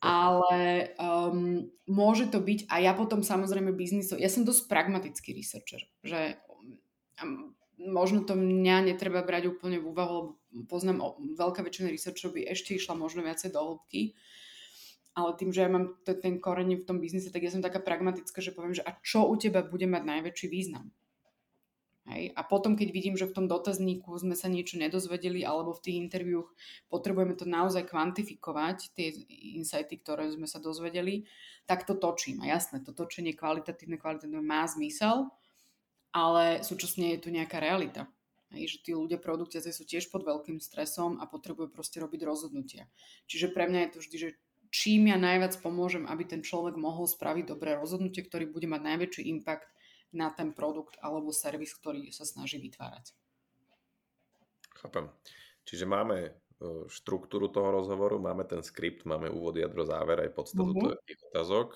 ale 0.00 0.96
um, 0.96 1.68
môže 1.84 2.32
to 2.32 2.40
byť, 2.40 2.72
a 2.72 2.80
ja 2.80 2.96
potom 2.96 3.20
samozrejme 3.20 3.76
biznisov, 3.76 4.16
ja 4.16 4.32
som 4.32 4.48
dosť 4.48 4.64
pragmatický 4.64 5.36
researcher, 5.36 5.84
že 6.00 6.40
um, 7.20 7.52
možno 7.78 8.22
to 8.22 8.38
mňa 8.38 8.92
netreba 8.92 9.22
brať 9.22 9.50
úplne 9.50 9.82
v 9.82 9.90
úvahu, 9.90 10.14
lebo 10.14 10.64
poznám 10.70 11.18
veľká 11.34 11.60
väčšina 11.62 11.90
researchov 11.90 12.34
by 12.34 12.46
ešte 12.50 12.74
išla 12.74 12.94
možno 12.94 13.26
viacej 13.26 13.50
do 13.50 13.60
hĺbky, 13.60 14.14
ale 15.14 15.30
tým, 15.38 15.54
že 15.54 15.62
ja 15.62 15.70
mám 15.70 15.94
t- 16.02 16.18
ten 16.18 16.42
koreň 16.42 16.82
v 16.82 16.86
tom 16.86 16.98
biznise, 16.98 17.30
tak 17.30 17.46
ja 17.46 17.50
som 17.50 17.62
taká 17.62 17.78
pragmatická, 17.78 18.42
že 18.42 18.50
poviem, 18.50 18.74
že 18.74 18.82
a 18.82 18.98
čo 18.98 19.26
u 19.30 19.34
teba 19.38 19.62
bude 19.62 19.86
mať 19.86 20.02
najväčší 20.02 20.46
význam? 20.50 20.90
Hej? 22.10 22.36
A 22.36 22.44
potom, 22.44 22.76
keď 22.76 22.88
vidím, 22.92 23.16
že 23.16 23.30
v 23.30 23.32
tom 23.32 23.46
dotazníku 23.48 24.12
sme 24.18 24.36
sa 24.36 24.50
niečo 24.50 24.76
nedozvedeli, 24.76 25.46
alebo 25.46 25.72
v 25.72 25.82
tých 25.86 25.96
interviúch 26.02 26.52
potrebujeme 26.92 27.32
to 27.38 27.48
naozaj 27.48 27.86
kvantifikovať, 27.88 28.92
tie 28.92 29.14
insighty, 29.56 30.02
ktoré 30.02 30.28
sme 30.28 30.44
sa 30.44 30.60
dozvedeli, 30.60 31.24
tak 31.64 31.88
to 31.88 31.96
točím. 31.96 32.44
A 32.44 32.50
jasné, 32.50 32.84
to 32.84 32.92
točenie 32.92 33.32
kvalitatívne, 33.32 33.96
kvalitatívne 33.96 34.44
má 34.44 34.68
zmysel, 34.68 35.32
ale 36.14 36.62
súčasne 36.62 37.18
je 37.18 37.26
tu 37.26 37.28
nejaká 37.34 37.58
realita. 37.58 38.06
Hej, 38.54 38.78
že 38.78 38.86
tí 38.86 38.90
ľudia 38.94 39.18
produktiaci 39.18 39.74
sú 39.74 39.82
tiež 39.82 40.14
pod 40.14 40.22
veľkým 40.22 40.62
stresom 40.62 41.18
a 41.18 41.26
potrebujú 41.26 41.74
proste 41.74 41.98
robiť 41.98 42.22
rozhodnutia. 42.22 42.86
Čiže 43.26 43.50
pre 43.50 43.66
mňa 43.66 43.80
je 43.82 43.90
to 43.90 43.98
vždy, 43.98 44.16
že 44.22 44.30
čím 44.70 45.10
ja 45.10 45.18
najviac 45.18 45.58
pomôžem, 45.58 46.06
aby 46.06 46.22
ten 46.22 46.38
človek 46.46 46.78
mohol 46.78 47.10
spraviť 47.10 47.50
dobré 47.50 47.74
rozhodnutie, 47.74 48.22
ktorý 48.22 48.46
bude 48.46 48.70
mať 48.70 48.80
najväčší 48.86 49.22
impact 49.26 49.66
na 50.14 50.30
ten 50.30 50.54
produkt 50.54 50.94
alebo 51.02 51.34
servis, 51.34 51.74
ktorý 51.74 52.14
sa 52.14 52.22
snaží 52.22 52.62
vytvárať. 52.62 53.10
Chápem. 54.78 55.10
Čiže 55.66 55.90
máme 55.90 56.18
e, 56.22 56.30
štruktúru 56.86 57.50
toho 57.50 57.74
rozhovoru, 57.74 58.22
máme 58.22 58.46
ten 58.46 58.62
skript, 58.62 59.02
máme 59.02 59.34
úvod, 59.34 59.58
jadro, 59.58 59.82
záver 59.82 60.22
aj 60.22 60.30
podstatu 60.30 60.70
uh-huh. 60.78 60.94
tých 61.02 61.18
otázok 61.34 61.74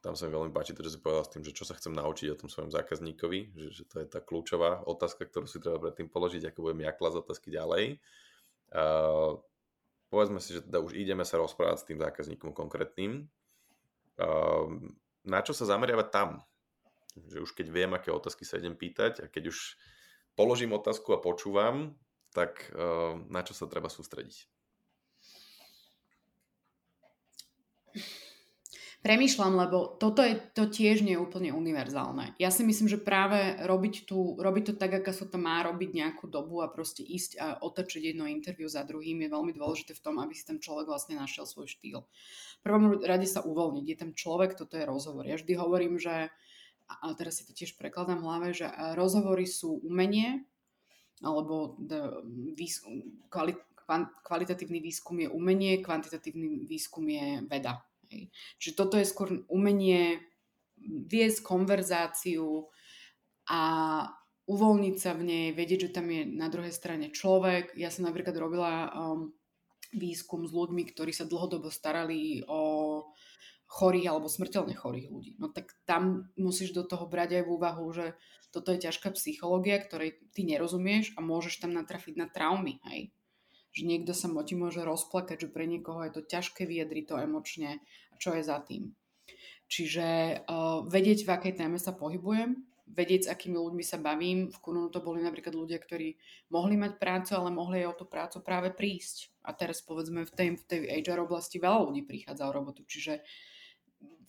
tam 0.00 0.16
sa 0.16 0.24
mi 0.26 0.32
veľmi 0.32 0.52
páči 0.52 0.72
to, 0.72 0.80
že 0.80 0.96
si 0.96 1.02
povedal 1.04 1.28
s 1.28 1.32
tým, 1.36 1.44
že 1.44 1.52
čo 1.52 1.68
sa 1.68 1.76
chcem 1.76 1.92
naučiť 1.92 2.32
o 2.32 2.40
tom 2.40 2.48
svojom 2.48 2.72
zákazníkovi, 2.72 3.52
že, 3.52 3.68
že 3.68 3.82
to 3.84 4.00
je 4.00 4.06
tá 4.08 4.24
kľúčová 4.24 4.88
otázka, 4.88 5.28
ktorú 5.28 5.44
si 5.44 5.60
treba 5.60 5.76
predtým 5.76 6.08
položiť, 6.08 6.48
ako 6.48 6.64
budem 6.64 6.88
ja 6.88 6.92
klasť 6.96 7.16
otázky 7.20 7.52
ďalej. 7.52 8.00
Uh, 8.72 9.36
povedzme 10.08 10.40
si, 10.40 10.56
že 10.56 10.64
teda 10.64 10.80
už 10.80 10.96
ideme 10.96 11.28
sa 11.28 11.36
rozprávať 11.36 11.84
s 11.84 11.86
tým 11.92 11.98
zákazníkom 12.00 12.56
konkrétnym. 12.56 13.28
Uh, 14.16 14.88
na 15.28 15.44
čo 15.44 15.52
sa 15.52 15.68
zameriavať 15.68 16.08
tam? 16.08 16.40
Že 17.28 17.44
už 17.44 17.50
keď 17.52 17.66
viem, 17.68 17.92
aké 17.92 18.08
otázky 18.08 18.48
sa 18.48 18.56
idem 18.56 18.72
pýtať 18.72 19.20
a 19.20 19.28
keď 19.28 19.52
už 19.52 19.76
položím 20.32 20.72
otázku 20.72 21.12
a 21.12 21.20
počúvam, 21.20 21.92
tak 22.32 22.72
uh, 22.72 23.20
na 23.28 23.44
čo 23.44 23.52
sa 23.52 23.68
treba 23.68 23.92
sústrediť? 23.92 24.48
Premýšľam, 29.00 29.56
lebo 29.56 29.96
toto 29.96 30.20
je 30.20 30.36
to 30.52 30.68
tiež 30.68 31.00
nie 31.00 31.16
je 31.16 31.24
úplne 31.24 31.56
univerzálne. 31.56 32.36
Ja 32.36 32.52
si 32.52 32.68
myslím, 32.68 32.84
že 32.84 33.00
práve 33.00 33.56
robiť, 33.64 34.04
tu, 34.04 34.36
robiť 34.36 34.64
to 34.68 34.74
tak, 34.76 34.92
ako 34.92 35.16
sa 35.16 35.24
to 35.24 35.40
má 35.40 35.64
robiť 35.64 35.96
nejakú 35.96 36.28
dobu 36.28 36.60
a 36.60 36.68
proste 36.68 37.00
ísť 37.00 37.40
a 37.40 37.46
otočiť 37.64 38.12
jedno 38.12 38.28
interviu 38.28 38.68
za 38.68 38.84
druhým 38.84 39.24
je 39.24 39.32
veľmi 39.32 39.56
dôležité 39.56 39.96
v 39.96 40.04
tom, 40.04 40.20
aby 40.20 40.36
si 40.36 40.44
ten 40.44 40.60
človek 40.60 40.84
vlastne 40.84 41.16
našiel 41.16 41.48
svoj 41.48 41.72
štýl. 41.72 42.04
Prvom 42.60 43.00
rade 43.00 43.24
sa 43.24 43.40
uvoľniť. 43.40 43.84
Je 43.88 43.96
tam 43.96 44.10
človek, 44.12 44.52
toto 44.52 44.76
je 44.76 44.84
rozhovor. 44.84 45.24
Ja 45.24 45.40
vždy 45.40 45.56
hovorím, 45.56 45.96
že 45.96 46.28
a 46.90 47.14
teraz 47.16 47.40
si 47.40 47.48
to 47.48 47.56
tiež 47.56 47.80
prekladám 47.80 48.20
v 48.20 48.26
hlave, 48.28 48.48
že 48.52 48.68
rozhovory 48.98 49.48
sú 49.48 49.80
umenie, 49.80 50.44
alebo 51.24 51.80
výskum, 52.52 53.24
kvalitatívny 54.26 54.80
výskum 54.82 55.24
je 55.24 55.28
umenie, 55.32 55.80
kvantitatívny 55.80 56.68
výskum 56.68 57.08
je 57.08 57.48
veda. 57.48 57.80
Hej. 58.10 58.34
Čiže 58.58 58.74
toto 58.76 58.98
je 58.98 59.06
skôr 59.06 59.46
umenie 59.46 60.20
viesť 60.84 61.46
konverzáciu 61.46 62.68
a 63.50 63.60
uvoľniť 64.50 64.96
sa 64.98 65.14
v 65.14 65.22
nej, 65.22 65.46
vedieť, 65.54 65.90
že 65.90 65.94
tam 65.94 66.10
je 66.10 66.26
na 66.26 66.50
druhej 66.50 66.74
strane 66.74 67.14
človek. 67.14 67.78
Ja 67.78 67.94
som 67.94 68.02
napríklad 68.02 68.34
robila 68.34 68.90
um, 68.90 69.30
výskum 69.94 70.42
s 70.46 70.52
ľuďmi, 70.54 70.90
ktorí 70.90 71.14
sa 71.14 71.26
dlhodobo 71.26 71.70
starali 71.70 72.42
o 72.50 72.60
chorých 73.70 74.10
alebo 74.10 74.26
smrteľne 74.26 74.74
chorých 74.74 75.06
ľudí. 75.06 75.32
No 75.38 75.54
tak 75.54 75.70
tam 75.86 76.26
musíš 76.34 76.74
do 76.74 76.82
toho 76.82 77.06
brať 77.06 77.38
aj 77.38 77.42
v 77.46 77.52
úvahu, 77.54 77.86
že 77.94 78.06
toto 78.50 78.74
je 78.74 78.82
ťažká 78.82 79.14
psychológia, 79.14 79.78
ktorej 79.78 80.18
ty 80.34 80.42
nerozumieš 80.42 81.14
a 81.14 81.22
môžeš 81.22 81.62
tam 81.62 81.70
natrafiť 81.70 82.18
na 82.18 82.26
traumy. 82.26 82.82
Hej? 82.90 83.14
Že 83.70 83.86
niekto 83.86 84.12
sa 84.12 84.26
ti 84.42 84.54
môže 84.58 84.82
rozplakať, 84.82 85.46
že 85.46 85.52
pre 85.52 85.66
niekoho 85.66 86.02
je 86.06 86.12
to 86.18 86.22
ťažké 86.26 86.66
vyjadriť 86.66 87.04
to 87.06 87.16
emočne 87.22 87.78
a 88.10 88.14
čo 88.18 88.34
je 88.34 88.42
za 88.42 88.58
tým. 88.62 88.94
Čiže 89.70 90.06
uh, 90.50 90.82
vedieť, 90.82 91.22
v 91.22 91.30
akej 91.30 91.54
téme 91.54 91.78
sa 91.78 91.94
pohybujem, 91.94 92.58
vedieť, 92.90 93.26
s 93.26 93.30
akými 93.30 93.54
ľuďmi 93.54 93.84
sa 93.86 94.02
bavím. 94.02 94.50
V 94.50 94.58
Kununu 94.58 94.90
to 94.90 94.98
boli 94.98 95.22
napríklad 95.22 95.54
ľudia, 95.54 95.78
ktorí 95.78 96.18
mohli 96.50 96.74
mať 96.74 96.98
prácu, 96.98 97.30
ale 97.38 97.54
mohli 97.54 97.86
aj 97.86 97.94
o 97.94 97.98
tú 98.02 98.04
prácu 98.10 98.42
práve 98.42 98.74
prísť. 98.74 99.30
A 99.46 99.54
teraz 99.54 99.78
povedzme 99.80 100.26
v 100.26 100.32
tej, 100.34 100.48
v 100.58 100.64
tej 100.66 100.80
HR 101.06 101.22
oblasti 101.24 101.62
veľa 101.62 101.86
ľudí 101.86 102.02
prichádza 102.02 102.50
o 102.50 102.54
robotu. 102.54 102.82
Čiže 102.82 103.22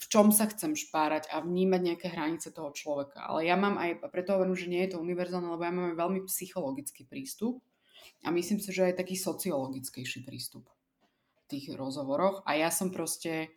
v 0.01 0.05
čom 0.09 0.33
sa 0.33 0.49
chcem 0.49 0.73
špárať 0.73 1.29
a 1.29 1.41
vnímať 1.41 1.81
nejaké 1.81 2.07
hranice 2.09 2.53
toho 2.53 2.73
človeka. 2.73 3.21
Ale 3.21 3.45
ja 3.45 3.57
mám 3.57 3.77
aj, 3.77 4.01
preto 4.09 4.37
hovorím, 4.37 4.57
že 4.57 4.69
nie 4.69 4.81
je 4.85 4.97
to 4.97 5.01
univerzálne, 5.01 5.49
lebo 5.49 5.61
ja 5.61 5.73
mám 5.73 5.93
aj 5.93 5.97
veľmi 5.97 6.19
psychologický 6.25 7.05
prístup 7.05 7.61
a 8.21 8.29
myslím 8.29 8.61
si, 8.61 8.69
že 8.69 8.91
aj 8.91 9.01
taký 9.01 9.17
sociologickejší 9.17 10.25
prístup 10.27 10.69
v 10.69 11.43
tých 11.49 11.73
rozhovoroch. 11.73 12.45
A 12.45 12.59
ja 12.59 12.69
som 12.69 12.93
proste 12.93 13.49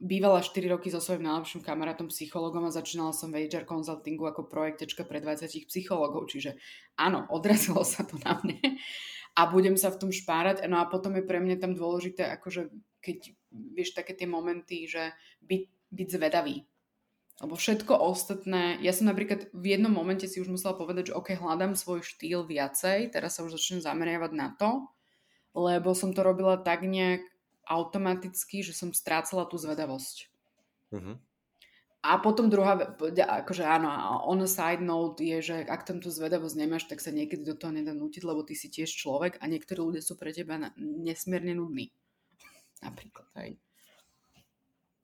bývala 0.00 0.42
4 0.42 0.74
roky 0.74 0.90
so 0.90 0.98
svojím 0.98 1.24
najlepším 1.28 1.62
kamarátom 1.62 2.10
psychologom 2.10 2.66
a 2.66 2.74
začínala 2.74 3.14
som 3.14 3.30
v 3.30 3.46
HR 3.46 3.64
consultingu 3.64 4.26
ako 4.26 4.50
projektečka 4.50 5.06
pre 5.06 5.22
20 5.22 5.48
psychologov, 5.70 6.28
čiže 6.28 6.58
áno, 6.98 7.24
odrazilo 7.30 7.86
sa 7.86 8.02
to 8.02 8.18
na 8.20 8.36
mne 8.42 8.60
a 9.34 9.40
budem 9.50 9.74
sa 9.74 9.90
v 9.90 9.98
tom 9.98 10.10
špárať. 10.10 10.66
No 10.66 10.78
a 10.82 10.86
potom 10.86 11.14
je 11.18 11.26
pre 11.26 11.38
mňa 11.42 11.56
tam 11.58 11.72
dôležité, 11.74 12.26
akože 12.38 12.70
keď 13.02 13.18
vieš 13.50 13.94
také 13.94 14.14
tie 14.14 14.26
momenty, 14.26 14.86
že 14.86 15.14
byť, 15.44 15.62
byť 15.90 16.08
zvedavý. 16.10 16.56
Lebo 17.44 17.60
všetko 17.60 18.00
ostatné, 18.00 18.80
ja 18.80 18.96
som 18.96 19.04
napríklad 19.04 19.52
v 19.52 19.76
jednom 19.76 19.92
momente 19.92 20.24
si 20.24 20.40
už 20.40 20.48
musela 20.48 20.72
povedať, 20.72 21.12
že 21.12 21.16
ok, 21.20 21.36
hľadám 21.36 21.76
svoj 21.76 22.00
štýl 22.00 22.48
viacej, 22.48 23.12
teraz 23.12 23.36
sa 23.36 23.44
už 23.44 23.60
začnem 23.60 23.84
zameriavať 23.84 24.32
na 24.32 24.56
to, 24.56 24.88
lebo 25.52 25.92
som 25.92 26.16
to 26.16 26.24
robila 26.24 26.56
tak 26.56 26.88
nejak 26.88 27.20
automaticky, 27.68 28.64
že 28.64 28.72
som 28.72 28.96
strácala 28.96 29.44
tú 29.44 29.60
zvedavosť. 29.60 30.32
Uh-huh. 30.88 31.20
A 32.00 32.16
potom 32.16 32.48
druhá, 32.48 32.80
akože 33.44 33.64
áno, 33.68 33.92
on 34.24 34.40
a 34.40 34.48
side 34.48 34.80
note 34.80 35.20
je, 35.20 35.44
že 35.44 35.68
ak 35.68 35.84
tam 35.84 36.00
tú 36.00 36.08
zvedavosť 36.08 36.56
nemáš, 36.56 36.88
tak 36.88 37.04
sa 37.04 37.12
niekedy 37.12 37.44
do 37.44 37.60
toho 37.60 37.76
nedá 37.76 37.92
nutiť, 37.92 38.24
lebo 38.24 38.40
ty 38.40 38.56
si 38.56 38.72
tiež 38.72 38.88
človek 38.88 39.36
a 39.40 39.44
niektorí 39.52 39.84
ľudia 39.84 40.00
sú 40.00 40.16
pre 40.16 40.32
teba 40.32 40.72
nesmierne 40.80 41.60
nudní. 41.60 41.92
Napríklad, 42.88 43.28
hej. 43.36 43.60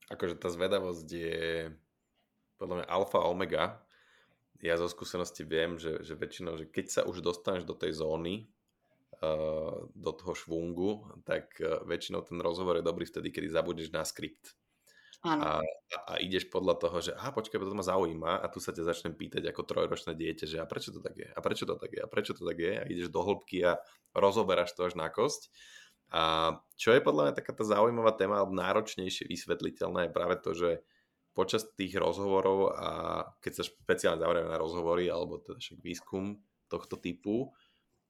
Akože 0.09 0.41
tá 0.41 0.49
zvedavosť 0.49 1.09
je 1.13 1.45
podľa 2.61 2.85
mňa 2.85 2.87
alfa 2.93 3.19
a 3.25 3.31
omega. 3.33 3.65
Ja 4.61 4.77
zo 4.77 4.93
skúsenosti 4.93 5.41
viem, 5.49 5.81
že, 5.81 6.05
že 6.05 6.13
väčšinou, 6.13 6.61
že 6.61 6.69
keď 6.69 6.87
sa 6.93 7.03
už 7.09 7.25
dostaneš 7.25 7.65
do 7.65 7.73
tej 7.73 7.97
zóny, 7.97 8.45
Eh, 9.21 9.73
do 10.01 10.11
toho 10.17 10.33
švungu, 10.33 11.05
tak 11.29 11.61
eh, 11.61 11.77
väčšinou 11.85 12.25
ten 12.25 12.41
rozhovor 12.41 12.81
je 12.81 12.89
dobrý 12.89 13.05
vtedy, 13.05 13.29
kedy 13.29 13.53
zabudneš 13.53 13.93
na 13.93 14.01
skript. 14.01 14.57
A, 15.21 15.61
a 16.09 16.13
ideš 16.17 16.49
podľa 16.49 16.81
toho, 16.81 16.97
že 17.05 17.13
aha, 17.13 17.29
počkaj, 17.29 17.61
to 17.61 17.77
ma 17.77 17.85
zaujíma 17.85 18.41
a 18.41 18.49
tu 18.49 18.65
sa 18.65 18.73
ťa 18.73 18.89
začnem 18.89 19.13
pýtať 19.13 19.53
ako 19.53 19.69
trojročné 19.69 20.17
dieťa, 20.17 20.49
že 20.49 20.57
a 20.57 20.65
prečo 20.65 20.97
to 20.97 21.05
tak 21.05 21.13
je, 21.13 21.29
a 21.29 21.41
prečo 21.45 21.69
to 21.69 21.77
tak 21.77 21.93
je, 21.93 22.01
a 22.01 22.09
prečo 22.09 22.33
to 22.33 22.41
tak 22.49 22.57
je 22.57 22.73
a 22.81 22.85
ideš 22.89 23.13
do 23.13 23.21
hĺbky 23.21 23.61
a 23.61 23.77
rozoberáš 24.17 24.73
to 24.73 24.89
až 24.89 24.97
na 24.97 25.13
kosť. 25.13 25.53
A 26.09 26.57
čo 26.81 26.97
je 26.97 27.05
podľa 27.05 27.29
mňa 27.29 27.35
taká 27.37 27.53
tá 27.53 27.69
zaujímavá 27.69 28.17
téma, 28.17 28.41
alebo 28.41 28.57
náročnejšie 28.57 29.29
vysvetliteľná 29.29 30.09
je 30.09 30.17
práve 30.17 30.41
to, 30.41 30.57
že 30.57 30.81
počas 31.41 31.65
tých 31.73 31.97
rozhovorov 31.97 32.77
a 32.77 32.91
keď 33.41 33.53
sa 33.57 33.65
špeciálne 33.65 34.21
zavrieme 34.21 34.53
na 34.53 34.61
rozhovory 34.61 35.09
alebo 35.09 35.41
teda 35.41 35.57
však 35.57 35.81
výskum 35.81 36.37
tohto 36.69 37.01
typu, 37.01 37.49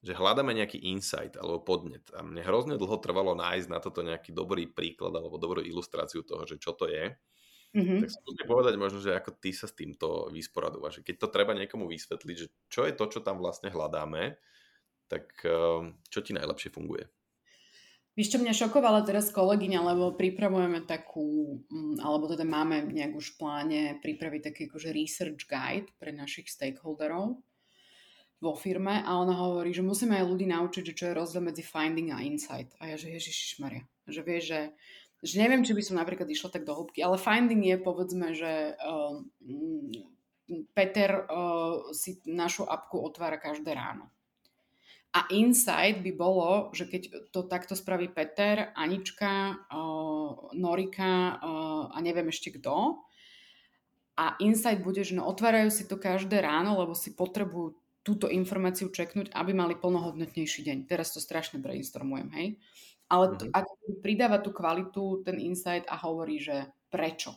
že 0.03 0.19
hľadáme 0.19 0.51
nejaký 0.51 0.83
insight 0.90 1.38
alebo 1.38 1.62
podnet. 1.62 2.03
A 2.16 2.27
mne 2.27 2.43
hrozne 2.43 2.75
dlho 2.75 2.99
trvalo 2.99 3.38
nájsť 3.38 3.69
na 3.71 3.79
toto 3.79 4.03
nejaký 4.03 4.35
dobrý 4.35 4.66
príklad 4.66 5.14
alebo 5.14 5.38
dobrú 5.38 5.62
ilustráciu 5.62 6.27
toho, 6.27 6.43
že 6.43 6.59
čo 6.59 6.75
to 6.75 6.90
je. 6.90 7.14
Mm-hmm. 7.71 8.03
Tak 8.03 8.09
skúste 8.11 8.45
povedať 8.51 8.75
možno, 8.75 8.99
že 8.99 9.14
ako 9.14 9.38
ty 9.38 9.55
sa 9.55 9.71
s 9.71 9.79
týmto 9.79 10.27
vysporadúvaš. 10.35 11.07
Keď 11.07 11.16
to 11.23 11.29
treba 11.31 11.55
niekomu 11.55 11.87
vysvetliť, 11.87 12.37
že 12.37 12.47
čo 12.66 12.83
je 12.83 12.97
to, 12.99 13.05
čo 13.07 13.21
tam 13.23 13.38
vlastne 13.38 13.71
hľadáme, 13.71 14.35
tak 15.07 15.31
ehm, 15.47 16.03
čo 16.11 16.19
ti 16.19 16.35
najlepšie 16.35 16.75
funguje? 16.75 17.07
Víš, 18.21 18.37
čo 18.37 18.43
mňa 18.45 18.53
šokovala 18.53 19.01
teraz 19.09 19.33
kolegyňa, 19.33 19.81
lebo 19.81 20.13
pripravujeme 20.13 20.85
takú, 20.85 21.57
mm, 21.73 22.05
alebo 22.05 22.29
teda 22.29 22.45
máme 22.45 22.93
nejak 22.93 23.17
už 23.17 23.33
v 23.33 23.39
pláne 23.41 23.81
pripraviť 24.05 24.41
taký 24.45 24.69
akože 24.69 24.93
research 24.93 25.49
guide 25.49 25.89
pre 25.97 26.13
našich 26.13 26.53
stakeholderov 26.53 27.41
vo 28.45 28.53
firme 28.53 29.01
a 29.01 29.17
ona 29.17 29.41
hovorí, 29.41 29.73
že 29.73 29.81
musíme 29.81 30.21
aj 30.21 30.29
ľudí 30.29 30.45
naučiť, 30.53 30.93
že 30.93 30.97
čo 31.01 31.05
je 31.09 31.17
rozdiel 31.17 31.49
medzi 31.49 31.65
finding 31.65 32.13
a 32.13 32.21
insight. 32.21 32.69
A 32.85 32.93
ja, 32.93 33.01
že 33.01 33.09
Maria, 33.57 33.89
že 34.05 34.21
vie, 34.21 34.39
že, 34.45 34.77
že 35.25 35.41
neviem, 35.41 35.65
či 35.65 35.73
by 35.73 35.81
som 35.81 35.97
napríklad 35.97 36.29
išla 36.29 36.53
tak 36.53 36.69
do 36.69 36.77
hĺbky, 36.77 37.01
ale 37.01 37.17
finding 37.17 37.65
je, 37.65 37.81
povedzme, 37.81 38.37
že 38.37 38.77
uh, 38.77 39.17
Peter 40.77 41.25
uh, 41.25 41.89
si 41.97 42.21
našu 42.29 42.69
apku 42.69 43.01
otvára 43.01 43.41
každé 43.41 43.73
ráno. 43.73 44.13
A 45.11 45.27
insight 45.35 46.07
by 46.07 46.12
bolo, 46.14 46.70
že 46.70 46.87
keď 46.87 47.31
to 47.35 47.42
takto 47.51 47.75
spraví 47.75 48.14
Peter, 48.14 48.70
Anička, 48.79 49.59
uh, 49.66 50.55
Norika 50.55 51.35
uh, 51.35 51.85
a 51.90 51.99
neviem 51.99 52.31
ešte 52.31 52.55
kto, 52.55 53.03
a 54.20 54.37
insight 54.38 54.85
bude, 54.85 55.01
že 55.01 55.16
no, 55.16 55.25
otvárajú 55.27 55.73
si 55.73 55.88
to 55.88 55.96
každé 55.96 56.44
ráno, 56.44 56.77
lebo 56.77 56.92
si 56.92 57.16
potrebujú 57.16 57.81
túto 58.05 58.29
informáciu 58.29 58.92
čeknúť, 58.92 59.33
aby 59.33 59.53
mali 59.57 59.75
plnohodnotnejší 59.77 60.61
deň. 60.64 60.79
Teraz 60.85 61.16
to 61.16 61.20
strašne 61.25 61.61
brainstormujem, 61.61 62.29
hej? 62.37 62.49
Ale 63.11 63.35
to, 63.35 63.49
mm-hmm. 63.49 63.59
ak 63.59 63.66
pridáva 64.05 64.38
tú 64.38 64.55
kvalitu, 64.55 65.25
ten 65.27 65.40
insight 65.40 65.88
a 65.88 65.96
hovorí, 65.99 66.38
že 66.38 66.70
prečo. 66.92 67.35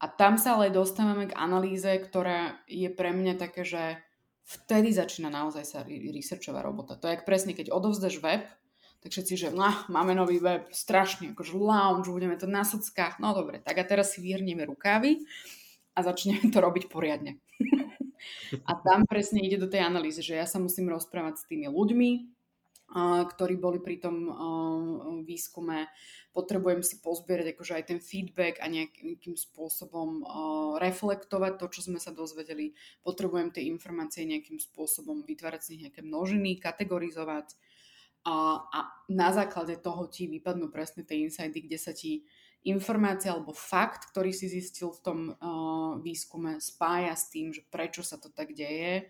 A 0.00 0.08
tam 0.08 0.40
sa 0.40 0.56
ale 0.56 0.72
dostávame 0.72 1.28
k 1.28 1.36
analýze, 1.36 1.92
ktorá 2.00 2.56
je 2.64 2.88
pre 2.88 3.12
mňa 3.12 3.34
také, 3.36 3.68
že 3.68 4.00
vtedy 4.50 4.90
začína 4.90 5.30
naozaj 5.30 5.64
sa 5.64 5.86
researchová 5.86 6.66
robota. 6.66 6.98
To 6.98 7.06
je 7.06 7.14
jak 7.14 7.24
presne, 7.26 7.54
keď 7.54 7.70
odovzdaš 7.70 8.18
web, 8.18 8.42
tak 9.00 9.10
všetci, 9.14 9.34
že 9.38 9.48
nah, 9.54 9.88
máme 9.88 10.12
nový 10.12 10.42
web, 10.42 10.68
strašne, 10.74 11.32
akože 11.32 11.56
lounge, 11.56 12.12
budeme 12.12 12.36
to 12.36 12.44
na 12.44 12.66
sockách, 12.66 13.16
no 13.16 13.32
dobre, 13.32 13.62
tak 13.62 13.80
a 13.80 13.84
teraz 13.86 14.12
si 14.12 14.20
vyhrnieme 14.20 14.68
rukávy 14.68 15.24
a 15.96 16.04
začneme 16.04 16.52
to 16.52 16.58
robiť 16.60 16.90
poriadne. 16.90 17.38
A 18.68 18.76
tam 18.76 19.08
presne 19.08 19.40
ide 19.40 19.56
do 19.56 19.64
tej 19.64 19.80
analýzy, 19.80 20.20
že 20.20 20.36
ja 20.36 20.44
sa 20.44 20.60
musím 20.60 20.92
rozprávať 20.92 21.40
s 21.40 21.48
tými 21.48 21.72
ľuďmi, 21.72 22.10
ktorí 22.94 23.54
boli 23.54 23.78
pri 23.78 24.02
tom 24.02 24.26
výskume. 25.22 25.86
Potrebujem 26.34 26.82
si 26.82 26.98
pozbierať 26.98 27.54
akože 27.54 27.72
aj 27.78 27.84
ten 27.86 28.00
feedback 28.02 28.58
a 28.62 28.66
nejakým 28.66 29.38
spôsobom 29.38 30.26
reflektovať 30.78 31.52
to, 31.58 31.66
čo 31.70 31.80
sme 31.86 32.02
sa 32.02 32.10
dozvedeli. 32.10 32.74
Potrebujem 33.02 33.54
tie 33.54 33.66
informácie 33.70 34.26
nejakým 34.26 34.58
spôsobom 34.58 35.22
vytvárať 35.22 35.60
si 35.62 35.82
nejaké 35.82 36.02
množiny, 36.02 36.58
kategorizovať 36.58 37.54
a, 38.24 38.80
na 39.08 39.28
základe 39.32 39.80
toho 39.80 40.04
ti 40.04 40.28
vypadnú 40.28 40.68
presne 40.68 41.08
tie 41.08 41.24
insighty, 41.24 41.64
kde 41.64 41.78
sa 41.80 41.96
ti 41.96 42.28
informácia 42.60 43.32
alebo 43.32 43.56
fakt, 43.56 44.12
ktorý 44.12 44.36
si 44.36 44.44
zistil 44.44 44.92
v 44.92 45.00
tom 45.00 45.18
uh, 45.32 45.96
výskume, 46.04 46.60
spája 46.60 47.16
s 47.16 47.32
tým, 47.32 47.56
že 47.56 47.64
prečo 47.72 48.04
sa 48.04 48.20
to 48.20 48.28
tak 48.28 48.52
deje, 48.52 49.08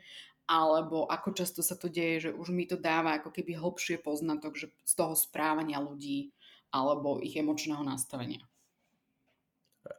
alebo 0.50 1.06
ako 1.06 1.30
často 1.30 1.62
sa 1.62 1.78
to 1.78 1.86
deje, 1.86 2.26
že 2.26 2.30
už 2.34 2.50
mi 2.50 2.66
to 2.66 2.74
dáva 2.74 3.22
ako 3.22 3.30
keby 3.30 3.54
hlbšie 3.54 4.02
poznatok 4.02 4.58
že 4.58 4.66
z 4.82 4.92
toho 4.98 5.14
správania 5.14 5.78
ľudí 5.78 6.34
alebo 6.74 7.22
ich 7.22 7.38
emočného 7.38 7.86
nastavenia. 7.86 8.42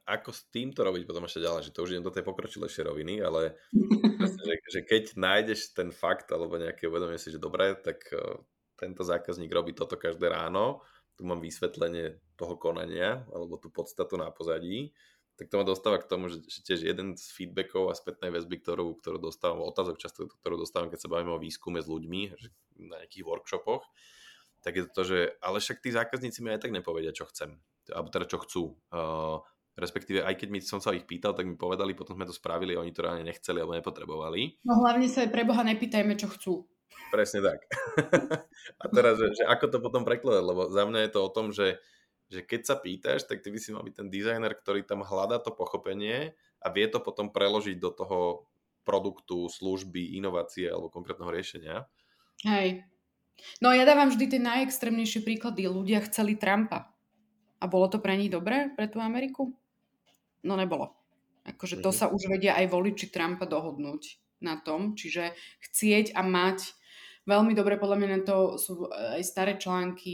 Ako 0.06 0.36
s 0.36 0.46
týmto 0.52 0.84
robiť 0.84 1.08
potom 1.08 1.24
ešte 1.24 1.42
ďalej, 1.42 1.72
že 1.72 1.74
to 1.74 1.88
už 1.88 1.96
idem 1.96 2.06
do 2.06 2.14
tej 2.14 2.28
pokročilejšej 2.28 2.84
roviny, 2.84 3.24
ale 3.24 3.56
že, 4.44 4.56
že 4.68 4.80
keď 4.84 5.16
nájdeš 5.16 5.72
ten 5.72 5.90
fakt 5.90 6.28
alebo 6.36 6.60
nejaké 6.60 6.92
uvedomie 6.92 7.16
si, 7.16 7.32
že 7.32 7.40
dobre, 7.40 7.74
tak 7.80 8.04
uh, 8.12 8.36
tento 8.76 9.08
zákazník 9.08 9.50
robí 9.50 9.72
toto 9.72 9.96
každé 9.96 10.30
ráno, 10.30 10.84
tu 11.16 11.24
mám 11.24 11.40
vysvetlenie 11.40 12.20
toho 12.36 12.58
konania, 12.60 13.24
alebo 13.32 13.58
tú 13.58 13.70
podstatu 13.70 14.18
na 14.18 14.30
pozadí, 14.34 14.92
tak 15.40 15.50
to 15.50 15.58
ma 15.58 15.66
dostáva 15.66 15.98
k 15.98 16.10
tomu, 16.10 16.30
že, 16.30 16.44
že 16.46 16.60
tiež 16.62 16.80
jeden 16.86 17.18
z 17.18 17.26
feedbackov 17.34 17.90
a 17.90 17.98
spätnej 17.98 18.30
väzby, 18.30 18.62
ktorú, 18.62 19.00
ktorú 19.02 19.18
dostávam, 19.18 19.66
otázok 19.66 19.98
často, 19.98 20.30
ktorú 20.30 20.62
dostávam, 20.62 20.94
keď 20.94 21.00
sa 21.02 21.12
bavíme 21.12 21.34
o 21.34 21.42
výskume 21.42 21.82
s 21.82 21.90
ľuďmi, 21.90 22.22
že 22.38 22.54
na 22.78 23.02
nejakých 23.02 23.26
workshopoch, 23.26 23.88
tak 24.62 24.78
je 24.78 24.84
to 24.86 24.92
to, 24.94 25.02
že 25.08 25.20
ale 25.42 25.58
však 25.58 25.82
tí 25.82 25.90
zákazníci 25.90 26.46
mi 26.46 26.54
aj 26.54 26.70
tak 26.70 26.76
nepovedia, 26.76 27.10
čo 27.10 27.26
chcem, 27.26 27.58
alebo 27.90 28.14
teda 28.14 28.26
čo 28.30 28.38
chcú. 28.46 28.64
Uh, 28.94 29.42
respektíve 29.80 30.22
aj 30.22 30.36
keď 30.38 30.48
mi 30.54 30.60
som 30.62 30.78
sa 30.78 30.94
ich 30.94 31.10
pýtal, 31.10 31.34
tak 31.34 31.50
mi 31.50 31.58
povedali, 31.58 31.98
potom 31.98 32.14
sme 32.14 32.30
to 32.30 32.36
spravili, 32.36 32.78
oni 32.78 32.94
to 32.94 33.02
reálne 33.02 33.26
nechceli 33.26 33.58
alebo 33.64 33.74
nepotrebovali. 33.74 34.62
No 34.68 34.84
hlavne 34.84 35.10
sa 35.10 35.26
aj 35.26 35.34
pre 35.34 35.48
Boha 35.48 35.66
nepýtajme, 35.66 36.14
čo 36.20 36.30
chcú. 36.30 36.70
Presne 37.10 37.44
tak. 37.44 37.60
a 38.84 38.86
teraz, 38.92 39.20
že, 39.20 39.42
že 39.42 39.44
ako 39.48 39.66
to 39.68 39.78
potom 39.84 40.04
prekladať, 40.06 40.44
lebo 40.44 40.62
za 40.72 40.84
mňa 40.88 41.00
je 41.08 41.12
to 41.12 41.20
o 41.20 41.30
tom, 41.34 41.52
že, 41.52 41.82
že 42.32 42.48
keď 42.48 42.62
sa 42.64 42.76
pýtaš, 42.80 43.28
tak 43.28 43.44
ty 43.44 43.52
by 43.52 43.60
si 43.60 43.76
mal 43.76 43.84
byť 43.84 43.96
ten 44.00 44.08
dizajner, 44.08 44.56
ktorý 44.56 44.88
tam 44.88 45.04
hľadá 45.04 45.44
to 45.44 45.52
pochopenie 45.52 46.32
a 46.64 46.68
vie 46.72 46.88
to 46.88 47.04
potom 47.04 47.28
preložiť 47.28 47.76
do 47.76 47.92
toho 47.92 48.20
produktu, 48.88 49.52
služby, 49.52 50.16
inovácie 50.16 50.72
alebo 50.72 50.88
konkrétneho 50.88 51.28
riešenia. 51.28 51.86
Hej. 52.48 52.88
No 53.60 53.76
ja 53.76 53.84
dávam 53.84 54.10
vždy 54.10 54.38
tie 54.38 54.42
najextrémnejšie 54.42 55.22
príklady. 55.28 55.68
Ľudia 55.68 56.02
chceli 56.08 56.40
Trumpa. 56.40 56.90
A 57.62 57.66
bolo 57.70 57.92
to 57.92 58.02
pre 58.02 58.18
nich 58.18 58.34
dobré, 58.34 58.74
pre 58.74 58.90
tú 58.90 58.98
Ameriku? 59.04 59.54
No 60.42 60.58
nebolo. 60.58 60.98
Akože 61.46 61.84
to 61.84 61.92
mhm. 61.94 61.98
sa 61.98 62.06
už 62.10 62.32
vedia 62.32 62.58
aj 62.58 62.72
voliči 62.72 63.12
Trumpa 63.12 63.46
dohodnúť 63.46 64.18
na 64.42 64.58
tom, 64.58 64.98
čiže 64.98 65.38
chcieť 65.62 66.18
a 66.18 66.26
mať 66.26 66.74
Veľmi 67.30 67.54
dobre 67.54 67.78
podľa 67.78 67.98
mňa 68.02 68.10
na 68.10 68.20
to 68.26 68.38
sú 68.58 68.90
aj 68.90 69.22
staré 69.22 69.54
články 69.62 70.14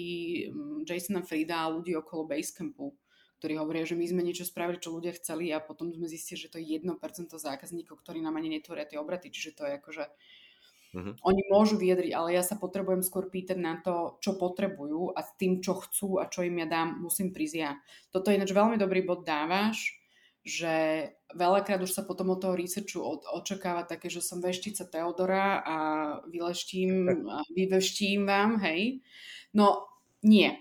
Jasona 0.83 1.23
Frida 1.23 1.63
a 1.63 1.71
ľudí 1.71 1.95
okolo 1.95 2.27
Basecampu, 2.27 2.91
ktorí 3.39 3.55
hovoria, 3.55 3.87
že 3.87 3.95
my 3.95 4.05
sme 4.11 4.21
niečo 4.27 4.43
spravili, 4.43 4.83
čo 4.83 4.91
ľudia 4.91 5.15
chceli 5.15 5.55
a 5.55 5.63
potom 5.63 5.87
sme 5.93 6.11
zistili, 6.11 6.35
že 6.35 6.51
to 6.51 6.59
je 6.59 6.77
1% 6.83 6.91
zákazníkov, 7.31 8.03
ktorí 8.03 8.19
nám 8.19 8.35
ani 8.35 8.59
netvoria 8.59 8.83
tie 8.83 8.99
obraty, 8.99 9.31
čiže 9.31 9.55
to 9.55 9.63
je 9.65 9.73
akože 9.79 10.05
Uh-huh. 10.95 11.13
Oni 11.27 11.43
môžu 11.51 11.75
vyjadriť, 11.75 12.15
ale 12.15 12.39
ja 12.39 12.43
sa 12.47 12.55
potrebujem 12.55 13.03
skôr 13.03 13.27
pýtať 13.27 13.59
na 13.59 13.75
to, 13.83 14.15
čo 14.23 14.39
potrebujú 14.39 15.11
a 15.11 15.19
s 15.19 15.35
tým, 15.35 15.59
čo 15.59 15.75
chcú 15.83 16.23
a 16.23 16.31
čo 16.31 16.47
im 16.47 16.63
ja 16.63 16.67
dám, 16.67 17.03
musím 17.03 17.35
prísť 17.35 17.55
ja. 17.59 17.75
Toto 18.07 18.31
je 18.31 18.39
ináč 18.39 18.55
veľmi 18.55 18.79
dobrý 18.79 19.03
bod 19.03 19.27
dávaš, 19.27 19.96
že 20.47 20.75
veľakrát 21.35 21.83
už 21.83 21.91
sa 21.91 22.07
potom 22.07 22.31
od 22.31 22.39
toho 22.39 22.55
researchu 22.55 23.03
od, 23.03 23.27
očakáva 23.35 23.83
také, 23.83 24.07
že 24.07 24.23
som 24.23 24.39
veštica 24.39 24.87
Teodora 24.87 25.59
a 25.59 25.77
vyleštím 26.31 27.11
a 27.35 27.43
vyveštím 27.51 28.23
vám, 28.23 28.63
hej. 28.63 29.03
No 29.51 29.91
nie. 30.23 30.55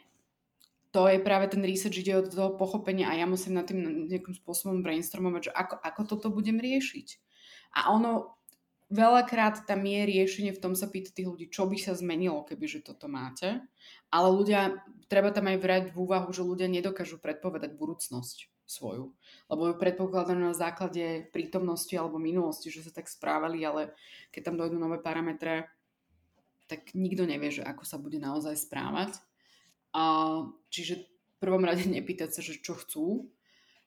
To 0.90 1.06
je 1.06 1.22
práve 1.22 1.46
ten 1.52 1.62
research, 1.62 2.02
ide 2.02 2.18
od 2.18 2.32
toho 2.32 2.58
pochopenia 2.58 3.12
a 3.12 3.18
ja 3.20 3.30
musím 3.30 3.54
na 3.54 3.62
tým 3.62 4.10
nejakým 4.10 4.34
spôsobom 4.34 4.82
brainstormovať, 4.82 5.52
že 5.52 5.52
ako, 5.54 5.74
ako 5.78 6.00
toto 6.08 6.28
budem 6.34 6.58
riešiť. 6.58 7.22
A 7.78 7.92
ono 7.94 8.40
veľakrát 8.90 9.68
tam 9.68 9.86
je 9.86 10.02
riešenie 10.02 10.50
v 10.56 10.62
tom 10.62 10.74
sa 10.74 10.90
pýta 10.90 11.12
tých 11.12 11.30
ľudí, 11.30 11.46
čo 11.52 11.68
by 11.68 11.76
sa 11.78 11.92
zmenilo, 11.94 12.42
keby 12.48 12.66
že 12.66 12.80
toto 12.82 13.06
máte. 13.06 13.60
Ale 14.08 14.28
ľudia, 14.34 14.82
treba 15.06 15.30
tam 15.30 15.46
aj 15.52 15.58
vrať 15.60 15.84
v 15.92 15.96
úvahu, 16.00 16.32
že 16.32 16.42
ľudia 16.42 16.66
nedokážu 16.66 17.20
predpovedať 17.20 17.76
budúcnosť 17.76 18.55
svoju. 18.66 19.14
Lebo 19.46 19.62
ju 19.70 19.74
predpokladajú 19.78 20.38
na 20.38 20.52
základe 20.52 21.30
prítomnosti 21.30 21.94
alebo 21.94 22.18
minulosti, 22.18 22.68
že 22.68 22.84
sa 22.84 22.92
tak 22.92 23.06
správali, 23.06 23.62
ale 23.62 23.94
keď 24.34 24.52
tam 24.52 24.56
dojdú 24.58 24.76
nové 24.76 24.98
parametre, 24.98 25.70
tak 26.66 26.92
nikto 26.98 27.24
nevie, 27.24 27.54
že 27.54 27.62
ako 27.62 27.86
sa 27.86 27.96
bude 27.96 28.18
naozaj 28.18 28.58
správať. 28.58 29.16
A, 29.94 30.04
čiže 30.68 31.06
v 31.06 31.36
prvom 31.38 31.62
rade 31.62 31.86
nepýtať 31.96 32.34
sa, 32.34 32.40
že 32.42 32.58
čo 32.58 32.74
chcú, 32.76 33.30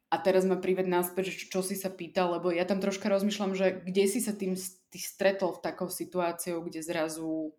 a 0.09 0.17
teraz 0.17 0.41
ma 0.41 0.57
prived 0.57 0.89
náspäť, 0.89 1.29
že 1.29 1.45
čo, 1.45 1.45
čo 1.53 1.61
si 1.61 1.77
sa 1.77 1.93
pýtal, 1.93 2.33
lebo 2.33 2.49
ja 2.49 2.65
tam 2.65 2.81
troška 2.81 3.13
rozmýšľam, 3.13 3.53
že 3.53 3.85
kde 3.85 4.09
si 4.09 4.17
sa 4.17 4.33
tým 4.33 4.57
ty 4.89 4.97
stretol 4.97 5.53
v 5.53 5.61
takou 5.61 5.85
situáciou, 5.85 6.65
kde 6.65 6.81
zrazu 6.81 7.53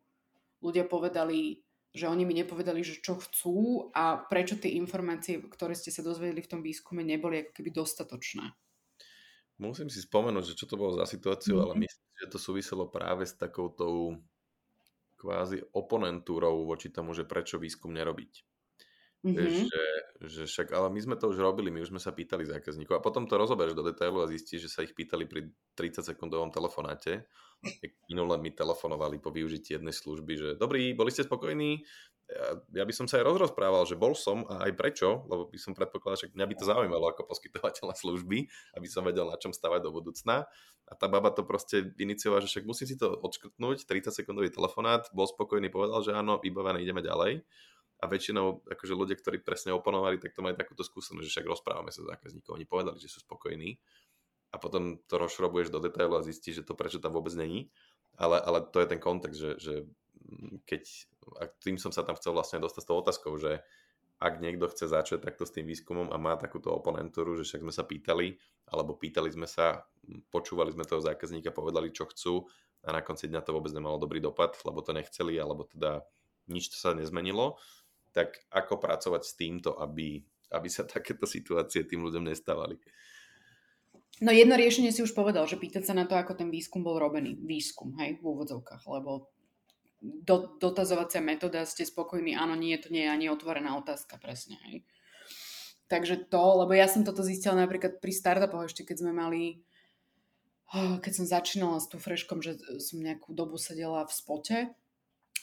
ľudia 0.58 0.82
povedali, 0.82 1.62
že 1.90 2.06
oni 2.06 2.22
mi 2.22 2.34
nepovedali, 2.38 2.86
že 2.86 3.02
čo 3.02 3.18
chcú 3.18 3.90
a 3.90 4.14
prečo 4.18 4.54
tie 4.54 4.78
informácie, 4.78 5.42
ktoré 5.42 5.74
ste 5.74 5.90
sa 5.90 6.06
dozvedeli 6.06 6.38
v 6.38 6.50
tom 6.50 6.60
výskume, 6.62 7.02
neboli 7.02 7.42
ako 7.42 7.50
keby 7.50 7.70
dostatočné. 7.74 8.54
Musím 9.60 9.92
si 9.92 10.00
spomenúť, 10.00 10.54
že 10.54 10.58
čo 10.58 10.70
to 10.70 10.80
bolo 10.80 10.96
za 10.96 11.04
situáciu, 11.04 11.58
mm-hmm. 11.58 11.64
ale 11.66 11.74
mhm. 11.76 11.80
myslím, 11.84 12.10
že 12.16 12.26
to 12.32 12.38
súviselo 12.38 12.84
práve 12.88 13.26
s 13.26 13.34
takoutou 13.36 14.16
kvázi 15.20 15.60
oponentúrou 15.76 16.64
voči 16.64 16.88
tomu, 16.88 17.12
že 17.12 17.28
prečo 17.28 17.60
výskum 17.60 17.92
nerobiť. 17.92 18.32
Mm-hmm. 19.20 19.68
Že, 19.68 19.84
že 20.32 20.42
však, 20.48 20.72
ale 20.72 20.88
my 20.88 21.00
sme 21.04 21.16
to 21.20 21.28
už 21.28 21.36
robili, 21.44 21.68
my 21.68 21.84
už 21.84 21.92
sme 21.92 22.00
sa 22.00 22.08
pýtali 22.08 22.48
zákazníkov 22.48 22.96
a 22.96 23.04
potom 23.04 23.28
to 23.28 23.36
rozoberieš 23.36 23.76
do 23.76 23.84
detailu 23.84 24.24
a 24.24 24.30
zistíš, 24.32 24.64
že 24.64 24.72
sa 24.72 24.80
ich 24.80 24.96
pýtali 24.96 25.28
pri 25.28 25.52
30 25.76 26.16
sekundovom 26.16 26.48
telefonáte. 26.48 27.28
Minule 28.08 28.40
mi 28.40 28.48
telefonovali 28.56 29.20
po 29.20 29.28
využití 29.28 29.76
jednej 29.76 29.92
služby, 29.92 30.32
že 30.40 30.48
dobrý, 30.56 30.96
boli 30.96 31.12
ste 31.12 31.28
spokojní? 31.28 31.84
Ja, 32.32 32.80
ja 32.80 32.84
by 32.88 32.94
som 32.96 33.04
sa 33.04 33.20
aj 33.20 33.28
rozprával, 33.28 33.84
že 33.84 34.00
bol 34.00 34.16
som 34.16 34.48
a 34.48 34.64
aj 34.64 34.72
prečo, 34.72 35.28
lebo 35.28 35.52
by 35.52 35.58
som 35.60 35.76
predpokladal, 35.76 36.24
že 36.24 36.32
mňa 36.32 36.46
by 36.48 36.54
to 36.56 36.64
zaujímalo 36.64 37.04
ako 37.12 37.28
poskytovateľa 37.28 37.92
služby, 38.00 38.48
aby 38.80 38.86
som 38.88 39.04
vedel, 39.04 39.28
na 39.28 39.36
čom 39.36 39.52
stavať 39.52 39.84
do 39.84 39.92
budúcna. 39.92 40.48
A 40.88 40.92
tá 40.96 41.12
baba 41.12 41.28
to 41.28 41.44
proste 41.44 41.92
iniciovala, 42.00 42.40
že 42.40 42.48
však 42.56 42.64
musím 42.64 42.88
si 42.88 42.96
to 42.96 43.20
odškrtnúť, 43.20 43.84
30 43.84 44.16
sekundový 44.16 44.48
telefonát, 44.48 45.10
bol 45.12 45.28
spokojný, 45.28 45.68
povedal, 45.68 46.00
že 46.00 46.16
áno, 46.16 46.40
vybavené, 46.40 46.80
ideme 46.80 47.04
ďalej 47.04 47.44
a 48.00 48.04
väčšinou 48.08 48.64
akože 48.64 48.94
ľudia, 48.96 49.16
ktorí 49.20 49.44
presne 49.44 49.76
oponovali, 49.76 50.16
tak 50.16 50.32
to 50.32 50.40
majú 50.40 50.56
takúto 50.56 50.80
skúsenosť, 50.80 51.24
že 51.24 51.32
však 51.36 51.46
rozprávame 51.46 51.92
sa 51.92 52.00
s 52.00 52.08
zákazníkov, 52.08 52.56
oni 52.56 52.64
povedali, 52.64 52.96
že 52.96 53.12
sú 53.12 53.20
spokojní. 53.20 53.76
A 54.50 54.58
potom 54.58 54.98
to 55.06 55.14
rozšrobuješ 55.20 55.70
do 55.70 55.78
detailu 55.78 56.18
a 56.18 56.26
zistíš, 56.26 56.64
že 56.64 56.66
to 56.66 56.74
prečo 56.74 56.98
tam 56.98 57.14
vôbec 57.14 57.30
není, 57.38 57.70
ale, 58.18 58.40
ale 58.40 58.66
to 58.66 58.82
je 58.82 58.88
ten 58.90 58.98
kontext, 58.98 59.38
že, 59.38 59.50
že 59.62 59.74
keď, 60.66 60.82
a 61.38 61.44
tým 61.62 61.78
som 61.78 61.94
sa 61.94 62.02
tam 62.02 62.18
chcel 62.18 62.34
vlastne 62.34 62.58
dostať 62.58 62.82
s 62.82 62.88
tou 62.88 62.98
otázkou, 62.98 63.32
že 63.38 63.62
ak 64.20 64.36
niekto 64.42 64.68
chce 64.68 64.92
začať 64.92 65.24
takto 65.24 65.48
s 65.48 65.54
tým 65.54 65.64
výskumom 65.64 66.12
a 66.12 66.20
má 66.20 66.36
takúto 66.36 66.68
oponentúru, 66.76 67.40
že 67.40 67.46
však 67.48 67.64
sme 67.64 67.72
sa 67.72 67.88
pýtali, 67.88 68.36
alebo 68.68 68.92
pýtali 68.92 69.32
sme 69.32 69.48
sa, 69.48 69.86
počúvali 70.28 70.76
sme 70.76 70.84
toho 70.84 71.00
zákazníka, 71.00 71.56
povedali, 71.56 71.88
čo 71.88 72.04
chcú 72.04 72.44
a 72.84 72.92
na 72.92 73.00
konci 73.00 73.32
dňa 73.32 73.40
to 73.40 73.56
vôbec 73.56 73.72
nemalo 73.72 73.96
dobrý 73.96 74.20
dopad, 74.20 74.60
lebo 74.68 74.84
to 74.84 74.92
nechceli, 74.92 75.40
alebo 75.40 75.64
teda 75.64 76.04
nič 76.52 76.68
to 76.68 76.76
sa 76.76 76.92
nezmenilo, 76.92 77.56
tak 78.10 78.42
ako 78.50 78.82
pracovať 78.82 79.22
s 79.22 79.36
týmto, 79.38 79.78
aby, 79.78 80.18
aby 80.50 80.68
sa 80.68 80.86
takéto 80.86 81.26
situácie 81.26 81.86
tým 81.86 82.02
ľuďom 82.02 82.26
nestávali? 82.26 82.78
No 84.20 84.34
jedno 84.34 84.58
riešenie 84.58 84.92
si 84.92 85.00
už 85.00 85.16
povedal, 85.16 85.48
že 85.48 85.56
pýtať 85.56 85.88
sa 85.88 85.94
na 85.96 86.04
to, 86.04 86.12
ako 86.12 86.36
ten 86.36 86.52
výskum 86.52 86.84
bol 86.84 87.00
robený. 87.00 87.40
Výskum, 87.40 87.96
hej, 87.96 88.20
v 88.20 88.24
úvodzovkách, 88.26 88.84
lebo 88.92 89.32
do, 90.00 90.56
dotazovacia 90.60 91.24
metóda, 91.24 91.64
ste 91.64 91.88
spokojní, 91.88 92.36
áno, 92.36 92.56
nie, 92.56 92.76
to 92.76 92.92
nie 92.92 93.08
je 93.08 93.12
ani 93.12 93.26
otvorená 93.32 93.76
otázka, 93.80 94.20
presne, 94.20 94.60
hej. 94.68 94.84
Takže 95.88 96.30
to, 96.30 96.64
lebo 96.64 96.72
ja 96.76 96.86
som 96.86 97.02
toto 97.02 97.24
zistila 97.26 97.58
napríklad 97.58 97.98
pri 97.98 98.12
startupoch 98.14 98.70
ešte, 98.70 98.86
keď 98.86 98.96
sme 99.02 99.12
mali, 99.12 99.42
keď 100.72 101.12
som 101.12 101.26
začínala 101.26 101.82
s 101.82 101.90
tú 101.90 101.98
freškom, 101.98 102.44
že 102.44 102.60
som 102.78 103.02
nejakú 103.02 103.34
dobu 103.34 103.58
sedela 103.58 104.06
v 104.06 104.12
spote 104.14 104.56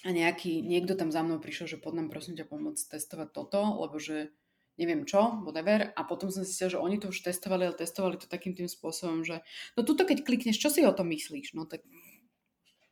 a 0.05 0.10
nejaký, 0.13 0.62
niekto 0.62 0.93
tam 0.93 1.10
za 1.10 1.25
mnou 1.25 1.41
prišiel, 1.41 1.65
že 1.65 1.81
pod 1.81 1.97
nám 1.97 2.13
prosím 2.13 2.38
ťa 2.38 2.45
pomôcť 2.45 2.97
testovať 2.97 3.33
toto, 3.33 3.60
lebo 3.81 3.97
že 3.97 4.29
neviem 4.77 5.10
čo, 5.10 5.41
whatever. 5.41 5.89
A 5.97 6.05
potom 6.05 6.29
som 6.29 6.45
si 6.45 6.53
že 6.53 6.77
oni 6.77 7.01
to 7.01 7.10
už 7.10 7.25
testovali, 7.25 7.65
ale 7.65 7.73
testovali 7.73 8.21
to 8.21 8.29
takým 8.29 8.53
tým 8.53 8.69
spôsobom, 8.69 9.25
že 9.25 9.41
no 9.73 9.81
tuto 9.81 10.05
keď 10.05 10.21
klikneš, 10.21 10.62
čo 10.62 10.69
si 10.69 10.86
o 10.86 10.93
tom 10.93 11.10
myslíš? 11.10 11.57
No 11.57 11.65
tak 11.65 11.81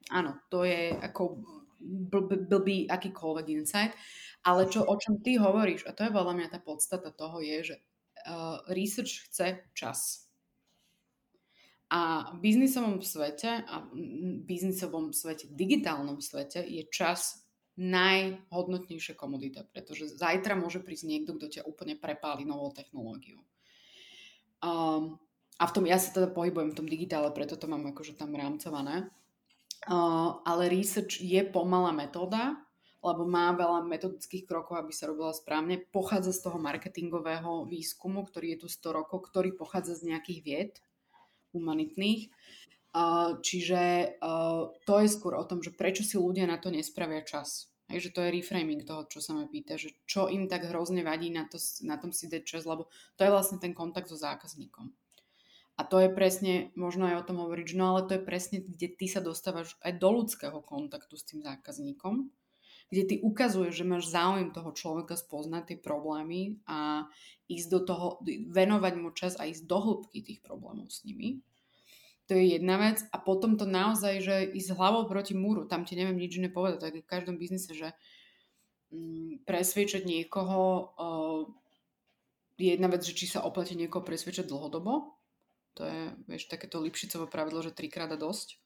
áno, 0.09 0.41
to 0.49 0.65
je 0.65 0.97
ako 0.97 1.45
blbý, 1.85 2.49
blbý 2.49 2.77
akýkoľvek 2.89 3.45
insight. 3.53 3.93
Ale 4.45 4.69
čo, 4.69 4.85
o 4.85 4.93
čom 4.97 5.21
ty 5.25 5.41
hovoríš, 5.41 5.89
a 5.89 5.93
to 5.93 6.05
je 6.05 6.13
veľa 6.13 6.33
mňa 6.37 6.47
tá 6.53 6.59
podstata 6.61 7.09
toho, 7.09 7.41
je, 7.41 7.73
že 7.73 7.75
uh, 8.29 8.61
research 8.69 9.25
chce 9.29 9.65
čas. 9.73 10.24
A 11.93 12.33
v 12.33 12.41
biznisovom 12.41 12.97
svete 13.05 13.61
a 13.61 13.85
biznisovom 14.41 15.13
svete, 15.13 15.45
digitálnom 15.53 16.17
svete 16.17 16.65
je 16.65 16.81
čas 16.89 17.45
najhodnotnejšia 17.75 19.13
komodita, 19.13 19.67
pretože 19.69 20.09
zajtra 20.15 20.55
môže 20.55 20.79
prísť 20.81 21.05
niekto, 21.05 21.35
kto 21.35 21.59
ťa 21.59 21.67
úplne 21.67 21.99
prepáli 21.99 22.47
novou 22.47 22.71
technológiou. 22.71 23.43
Um, 24.63 25.19
a 25.59 25.63
v 25.67 25.73
tom, 25.75 25.83
ja 25.85 25.99
sa 25.99 26.11
teda 26.11 26.31
pohybujem 26.31 26.71
v 26.71 26.77
tom 26.79 26.87
digitále, 26.87 27.29
preto 27.35 27.59
to 27.59 27.67
mám 27.67 27.83
akože 27.91 28.15
tam 28.15 28.33
rámcované. 28.33 29.11
Uh, 29.85 30.41
ale 30.47 30.71
research 30.71 31.21
je 31.21 31.45
pomalá 31.45 31.93
metóda, 31.93 32.57
lebo 33.05 33.21
má 33.29 33.53
veľa 33.53 33.85
metodických 33.85 34.49
krokov, 34.49 34.81
aby 34.81 34.89
sa 34.89 35.05
robila 35.05 35.29
správne. 35.29 35.77
Pochádza 35.93 36.33
z 36.33 36.49
toho 36.49 36.57
marketingového 36.57 37.69
výskumu, 37.69 38.25
ktorý 38.25 38.57
je 38.57 38.65
tu 38.65 38.67
100 38.71 38.97
rokov, 38.97 39.29
ktorý 39.29 39.53
pochádza 39.53 40.01
z 40.01 40.09
nejakých 40.09 40.39
vied, 40.41 40.73
humanitných. 41.55 42.27
Čiže 43.39 43.81
to 44.83 44.93
je 44.99 45.07
skôr 45.07 45.39
o 45.39 45.47
tom, 45.47 45.63
že 45.63 45.71
prečo 45.71 46.03
si 46.03 46.19
ľudia 46.19 46.43
na 46.47 46.59
to 46.59 46.71
nespravia 46.71 47.23
čas. 47.23 47.71
Hej, 47.85 48.09
že 48.09 48.13
to 48.17 48.25
je 48.25 48.33
reframing 48.33 48.81
toho, 48.81 49.05
čo 49.05 49.21
sa 49.21 49.37
ma 49.37 49.45
pýta, 49.45 49.77
že 49.77 49.93
čo 50.09 50.25
im 50.25 50.49
tak 50.49 50.65
hrozne 50.65 51.05
vadí 51.05 51.29
na, 51.29 51.45
to, 51.45 51.61
na 51.85 52.01
tom 52.01 52.09
si 52.09 52.25
dať 52.25 52.41
čas, 52.41 52.65
lebo 52.65 52.89
to 53.13 53.21
je 53.21 53.29
vlastne 53.29 53.61
ten 53.61 53.77
kontakt 53.77 54.09
so 54.09 54.17
zákazníkom. 54.17 54.89
A 55.77 55.81
to 55.85 56.01
je 56.01 56.09
presne, 56.09 56.73
možno 56.73 57.05
aj 57.05 57.21
o 57.21 57.25
tom 57.29 57.37
hovoriť, 57.45 57.77
no 57.77 57.93
ale 57.93 58.07
to 58.07 58.17
je 58.17 58.23
presne, 58.25 58.63
kde 58.63 58.95
ty 58.95 59.05
sa 59.05 59.21
dostávaš 59.21 59.77
aj 59.85 60.01
do 60.01 60.09
ľudského 60.17 60.65
kontaktu 60.65 61.13
s 61.13 61.27
tým 61.29 61.45
zákazníkom, 61.45 62.31
kde 62.89 63.03
ty 63.05 63.15
ukazuješ, 63.21 63.81
že 63.81 63.85
máš 63.85 64.09
záujem 64.13 64.53
toho 64.53 64.71
človeka 64.71 65.17
spoznať 65.17 65.63
tie 65.73 65.77
problémy 65.81 66.61
a 66.69 67.09
ísť 67.49 67.67
do 67.69 67.79
toho, 67.81 68.07
venovať 68.49 68.93
mu 68.97 69.09
čas 69.13 69.37
a 69.37 69.49
ísť 69.49 69.65
do 69.65 69.77
hĺbky 69.81 70.19
tých 70.21 70.39
problémov 70.41 70.89
s 70.89 71.01
nimi. 71.05 71.41
To 72.25 72.33
je 72.33 72.57
jedna 72.57 72.81
vec. 72.81 73.05
A 73.13 73.21
potom 73.21 73.53
to 73.57 73.69
naozaj, 73.69 74.21
že 74.21 74.35
ísť 74.49 74.73
hlavou 74.73 75.05
proti 75.05 75.37
múru, 75.37 75.69
tam 75.69 75.85
ti 75.85 75.93
neviem 75.93 76.17
nič 76.17 76.41
nepovedať, 76.41 76.79
tak 76.81 76.93
je 76.97 77.05
v 77.05 77.11
každom 77.11 77.35
biznise, 77.37 77.69
že 77.73 77.93
mm, 78.89 79.45
presviečať 79.45 80.05
niekoho 80.05 80.93
je 82.55 82.71
jedna 82.71 82.87
vec, 82.87 83.03
že 83.03 83.15
či 83.15 83.27
sa 83.27 83.43
oplatí 83.43 83.75
niekoho 83.75 84.03
presviečať 84.03 84.47
dlhodobo, 84.47 85.15
to 85.75 85.83
je, 85.83 86.01
vieš, 86.31 86.47
takéto 86.47 86.79
Lipšicovo 86.79 87.27
pravidlo, 87.27 87.59
že 87.59 87.75
trikrát 87.75 88.07
a 88.07 88.15
dosť. 88.15 88.63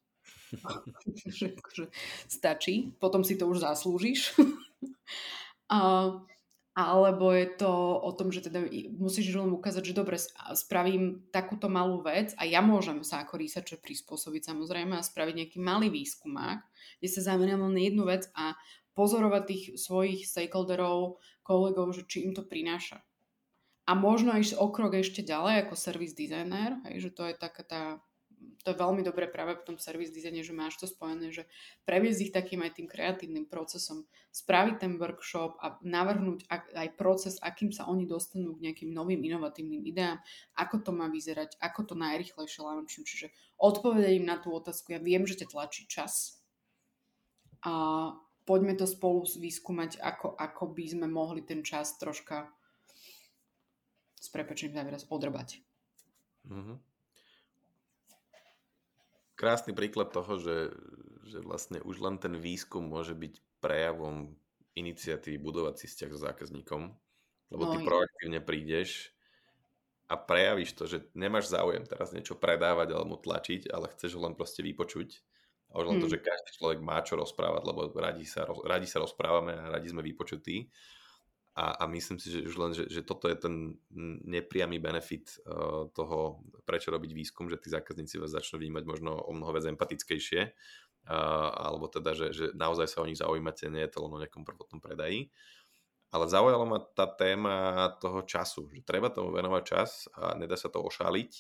Že, 1.30 1.54
že 1.56 1.84
stačí, 2.26 2.94
potom 2.98 3.22
si 3.22 3.38
to 3.38 3.46
už 3.46 3.62
zaslúžiš. 3.62 4.34
uh, 5.74 6.22
alebo 6.80 7.36
je 7.36 7.48
to 7.60 7.72
o 8.00 8.12
tom, 8.16 8.32
že 8.32 8.48
teda 8.48 8.64
musíš 8.96 9.36
len 9.36 9.52
ukázať, 9.52 9.92
že 9.92 9.98
dobre, 10.00 10.16
spravím 10.56 11.28
takúto 11.28 11.68
malú 11.68 12.00
vec 12.00 12.32
a 12.40 12.48
ja 12.48 12.64
môžem 12.64 13.04
sa 13.04 13.28
ako 13.28 13.36
researcher 13.36 13.82
prispôsobiť 13.84 14.48
samozrejme 14.48 14.96
a 14.96 15.04
spraviť 15.04 15.36
nejaký 15.36 15.60
malý 15.60 15.92
výskumák, 15.92 16.64
kde 17.04 17.10
sa 17.12 17.36
zameriam 17.36 17.68
len 17.68 17.76
na 17.76 17.84
jednu 17.84 18.08
vec 18.08 18.32
a 18.32 18.56
pozorovať 18.96 19.44
tých 19.44 19.64
svojich 19.76 20.24
stakeholderov, 20.24 21.20
kolegov, 21.44 21.92
že 21.92 22.08
či 22.08 22.24
im 22.24 22.32
to 22.32 22.48
prináša. 22.48 23.04
A 23.90 23.98
možno 23.98 24.38
ísť 24.38 24.56
o 24.62 24.70
krok 24.70 24.96
ešte 24.96 25.26
ďalej 25.26 25.66
ako 25.66 25.74
service 25.76 26.14
designer, 26.14 26.78
hej, 26.88 27.10
že 27.10 27.12
to 27.12 27.26
je 27.26 27.36
taká 27.36 27.64
tá 27.66 27.84
to 28.64 28.76
je 28.76 28.82
veľmi 28.82 29.02
dobré 29.08 29.32
práve 29.32 29.56
v 29.56 29.66
tom 29.66 29.78
service 29.80 30.12
dizajne, 30.12 30.44
že 30.44 30.52
máš 30.52 30.76
to 30.76 30.86
spojené, 30.86 31.32
že 31.32 31.48
previesť 31.88 32.20
ich 32.28 32.36
takým 32.36 32.60
aj 32.60 32.76
tým 32.76 32.88
kreatívnym 32.92 33.48
procesom, 33.48 34.04
spraviť 34.36 34.76
ten 34.84 34.94
workshop 35.00 35.56
a 35.64 35.80
navrhnúť 35.80 36.44
aj 36.52 36.88
proces, 37.00 37.40
akým 37.40 37.72
sa 37.72 37.88
oni 37.88 38.04
dostanú 38.04 38.60
k 38.60 38.70
nejakým 38.70 38.92
novým 38.92 39.24
inovatívnym 39.24 39.80
ideám, 39.88 40.20
ako 40.60 40.84
to 40.84 40.92
má 40.92 41.08
vyzerať, 41.08 41.56
ako 41.64 41.94
to 41.94 41.96
najrychlejšie 41.96 42.60
launchujú. 42.60 43.04
Čiže 43.08 43.28
odpovedať 43.56 44.12
im 44.20 44.28
na 44.28 44.36
tú 44.36 44.52
otázku, 44.52 44.92
ja 44.92 45.00
viem, 45.00 45.24
že 45.24 45.40
ťa 45.40 45.48
tlačí 45.56 45.88
čas 45.88 46.44
a 47.64 48.12
poďme 48.44 48.76
to 48.76 48.84
spolu 48.84 49.24
vyskúmať, 49.24 50.04
ako, 50.04 50.36
ako 50.36 50.64
by 50.76 50.86
sme 50.88 51.08
mohli 51.08 51.44
ten 51.48 51.64
čas 51.64 51.96
troška 51.96 52.52
s 54.20 54.28
prepačením 54.28 54.76
záviraz 54.76 55.08
odrbať. 55.08 55.64
Mm-hmm 56.44 56.89
krásny 59.40 59.72
príklad 59.72 60.12
toho, 60.12 60.36
že, 60.36 60.76
že 61.24 61.40
vlastne 61.40 61.80
už 61.88 62.04
len 62.04 62.20
ten 62.20 62.36
výskum 62.36 62.84
môže 62.84 63.16
byť 63.16 63.64
prejavom 63.64 64.36
iniciatívy 64.76 65.40
budovať 65.40 65.76
si 65.80 65.86
vzťah 65.88 66.10
so 66.12 66.20
zákazníkom, 66.28 66.82
lebo 67.56 67.64
ty 67.72 67.78
no, 67.80 67.86
proaktívne 67.88 68.44
prídeš 68.44 69.16
a 70.12 70.20
prejavíš 70.20 70.76
to, 70.76 70.84
že 70.92 71.08
nemáš 71.16 71.48
záujem 71.48 71.88
teraz 71.88 72.12
niečo 72.12 72.36
predávať 72.36 72.92
alebo 72.92 73.16
tlačiť, 73.16 73.72
ale 73.72 73.88
chceš 73.96 74.20
ho 74.20 74.22
len 74.28 74.36
proste 74.36 74.60
vypočuť. 74.60 75.24
A 75.70 75.86
už 75.86 75.86
len 75.86 75.98
hmm. 76.02 76.04
to, 76.04 76.08
že 76.10 76.26
každý 76.26 76.50
človek 76.58 76.80
má 76.82 76.98
čo 77.06 77.14
rozprávať, 77.14 77.62
lebo 77.62 77.94
radi 77.94 78.26
sa, 78.26 78.42
radi 78.66 78.90
sa 78.90 79.06
rozprávame 79.06 79.54
a 79.54 79.70
radi 79.70 79.94
sme 79.94 80.02
vypočutí. 80.02 80.66
A, 81.60 81.76
a 81.76 81.92
myslím 81.92 82.24
si, 82.24 82.32
že 82.32 82.48
už 82.48 82.56
len, 82.56 82.72
že, 82.72 82.88
že 82.88 83.04
toto 83.04 83.28
je 83.28 83.36
ten 83.36 83.76
nepriamy 84.24 84.80
benefit 84.80 85.44
uh, 85.44 85.92
toho, 85.92 86.40
prečo 86.64 86.88
robiť 86.88 87.12
výskum, 87.12 87.52
že 87.52 87.60
tí 87.60 87.68
zákazníci 87.68 88.16
vás 88.16 88.32
začnú 88.32 88.64
vnímať 88.64 88.84
možno 88.88 89.20
o 89.20 89.36
mnoho 89.36 89.52
viac 89.52 89.68
empatickejšie, 89.68 90.42
uh, 90.48 91.52
alebo 91.52 91.92
teda, 91.92 92.16
že, 92.16 92.32
že 92.32 92.46
naozaj 92.56 92.88
sa 92.88 93.04
o 93.04 93.08
nich 93.12 93.20
zaujímate, 93.20 93.68
nie 93.68 93.84
je 93.84 93.92
to 93.92 94.00
len 94.08 94.16
o 94.16 94.22
nejakom 94.24 94.48
prvotnom 94.48 94.80
predaji. 94.80 95.28
Ale 96.16 96.32
zaujala 96.32 96.64
ma 96.64 96.80
tá 96.80 97.06
téma 97.12 97.92
toho 98.00 98.24
času, 98.24 98.72
že 98.72 98.82
treba 98.82 99.12
tomu 99.12 99.36
venovať 99.36 99.64
čas 99.68 100.08
a 100.16 100.40
nedá 100.40 100.56
sa 100.56 100.72
to 100.72 100.80
ošaliť 100.80 101.32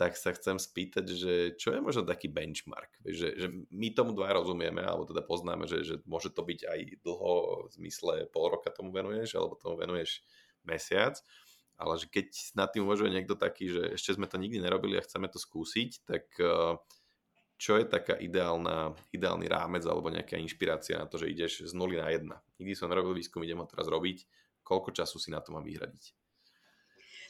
tak 0.00 0.16
sa 0.16 0.32
chcem 0.32 0.56
spýtať, 0.56 1.04
že 1.12 1.32
čo 1.60 1.76
je 1.76 1.84
možno 1.84 2.08
taký 2.08 2.32
benchmark? 2.32 3.04
Že, 3.04 3.28
že 3.36 3.46
my 3.68 3.92
tomu 3.92 4.16
dva 4.16 4.32
rozumieme, 4.32 4.80
alebo 4.80 5.04
teda 5.04 5.20
poznáme, 5.20 5.68
že, 5.68 5.84
že 5.84 6.00
môže 6.08 6.32
to 6.32 6.40
byť 6.40 6.64
aj 6.64 6.80
dlho 7.04 7.68
v 7.68 7.72
zmysle 7.76 8.24
pol 8.32 8.48
roka 8.48 8.72
tomu 8.72 8.96
venuješ, 8.96 9.36
alebo 9.36 9.60
tomu 9.60 9.76
venuješ 9.76 10.24
mesiac, 10.64 11.20
ale 11.76 12.00
že 12.00 12.08
keď 12.08 12.32
nad 12.56 12.72
tým 12.72 12.88
uvažuje 12.88 13.12
niekto 13.12 13.36
taký, 13.36 13.68
že 13.68 13.82
ešte 13.92 14.16
sme 14.16 14.24
to 14.24 14.40
nikdy 14.40 14.56
nerobili 14.56 14.96
a 14.96 15.04
chceme 15.04 15.28
to 15.28 15.36
skúsiť, 15.36 16.08
tak 16.08 16.32
eh, 16.40 16.80
čo 17.60 17.76
je 17.76 17.84
taká 17.84 18.16
ideálna, 18.16 18.96
ideálny 19.12 19.52
rámec 19.52 19.84
alebo 19.84 20.08
nejaká 20.08 20.40
inšpirácia 20.40 20.96
na 20.96 21.04
to, 21.04 21.20
že 21.20 21.28
ideš 21.28 21.68
z 21.68 21.76
nuly 21.76 22.00
na 22.00 22.08
jedna. 22.08 22.40
Nikdy 22.56 22.72
som 22.72 22.88
nerobil 22.88 23.12
výskum, 23.12 23.44
idem 23.44 23.60
ho 23.60 23.68
teraz 23.68 23.84
robiť. 23.84 24.24
Koľko 24.64 24.96
času 24.96 25.20
si 25.20 25.28
na 25.28 25.44
to 25.44 25.52
mám 25.52 25.68
vyhradiť? 25.68 26.19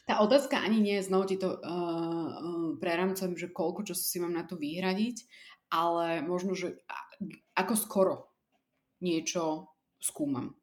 Tá 0.09 0.21
otázka 0.25 0.59
ani 0.59 0.81
nie 0.81 0.97
je, 0.99 1.07
znovu 1.07 1.25
ti 1.31 1.37
to 1.37 1.55
uh, 1.55 1.61
uh, 1.61 2.71
preramcujem, 2.81 3.37
že 3.37 3.53
koľko 3.53 3.87
času 3.87 4.05
si 4.05 4.19
mám 4.19 4.35
na 4.35 4.45
to 4.45 4.57
vyhradiť, 4.59 5.25
ale 5.71 6.25
možno, 6.25 6.59
že 6.59 6.83
ako 7.55 7.75
skoro 7.79 8.15
niečo 8.99 9.71
skúmam. 10.03 10.57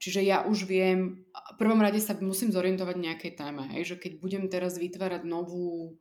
Čiže 0.00 0.24
ja 0.24 0.48
už 0.48 0.64
viem, 0.64 1.28
v 1.28 1.56
prvom 1.60 1.84
rade 1.84 2.00
sa 2.00 2.16
musím 2.16 2.48
zorientovať 2.50 2.96
nejakej 2.96 3.32
téme, 3.36 3.68
hej, 3.76 3.94
že 3.94 3.96
keď 4.00 4.12
budem 4.16 4.44
teraz 4.48 4.80
vytvárať 4.80 5.28
novú 5.28 6.00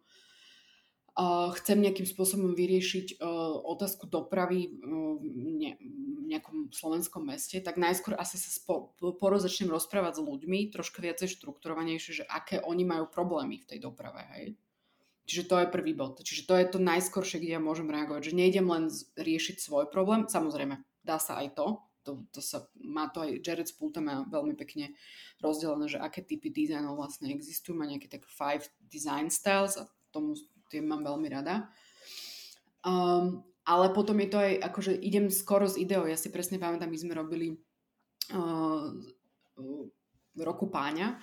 chcem 1.59 1.83
nejakým 1.83 2.07
spôsobom 2.07 2.55
vyriešiť 2.55 3.19
uh, 3.19 3.59
otázku 3.67 4.07
dopravy 4.07 4.71
uh, 4.71 5.19
ne, 5.35 5.75
v 5.75 6.08
nejakom 6.29 6.69
slovenskom 6.69 7.25
meste, 7.25 7.57
tak 7.59 7.81
najskôr 7.81 8.13
asi 8.15 8.37
sa 8.37 8.53
spo, 8.53 8.93
rozprávať 9.01 10.13
s 10.17 10.21
ľuďmi, 10.21 10.69
troška 10.69 11.01
viacej 11.01 11.41
štrukturovanejšie, 11.41 12.23
že 12.23 12.27
aké 12.29 12.61
oni 12.61 12.85
majú 12.85 13.09
problémy 13.09 13.57
v 13.57 13.67
tej 13.75 13.79
doprave. 13.81 14.21
Hej? 14.37 14.45
Čiže 15.25 15.43
to 15.49 15.55
je 15.61 15.73
prvý 15.73 15.93
bod. 15.93 16.21
Čiže 16.21 16.45
to 16.49 16.53
je 16.57 16.65
to 16.69 16.79
najskoršie, 16.81 17.41
kde 17.41 17.57
ja 17.57 17.61
môžem 17.61 17.89
reagovať. 17.89 18.33
Že 18.33 18.39
nejdem 18.39 18.65
len 18.65 18.89
riešiť 19.17 19.61
svoj 19.61 19.89
problém, 19.89 20.25
samozrejme, 20.25 20.81
dá 21.05 21.17
sa 21.21 21.41
aj 21.41 21.57
to, 21.57 21.67
to, 22.09 22.25
to 22.33 22.41
sa, 22.41 22.65
má 22.81 23.05
to 23.13 23.21
aj 23.21 23.45
Jared 23.45 23.69
Spulta 23.69 24.01
má 24.01 24.25
veľmi 24.25 24.57
pekne 24.57 24.97
rozdelené, 25.43 25.85
že 25.85 26.01
aké 26.01 26.25
typy 26.25 26.49
dizajnov 26.49 26.97
vlastne 26.97 27.29
existujú, 27.29 27.77
má 27.77 27.85
nejaké 27.85 28.09
tak 28.09 28.25
five 28.25 28.65
design 28.89 29.29
styles 29.29 29.77
a 29.77 29.85
tomu 30.09 30.33
tie 30.73 30.81
mám 30.81 31.05
veľmi 31.05 31.27
rada. 31.29 31.69
Um, 32.81 33.45
ale 33.69 33.93
potom 33.93 34.17
je 34.17 34.29
to 34.33 34.41
aj, 34.41 34.53
akože 34.65 34.97
idem 34.97 35.29
skoro 35.29 35.69
z 35.69 35.85
ideou. 35.85 36.09
Ja 36.09 36.17
si 36.17 36.33
presne 36.33 36.57
pamätám, 36.57 36.89
my 36.89 36.97
sme 36.97 37.13
robili 37.13 37.53
uh, 38.33 38.89
roku 40.33 40.73
páňa 40.73 41.21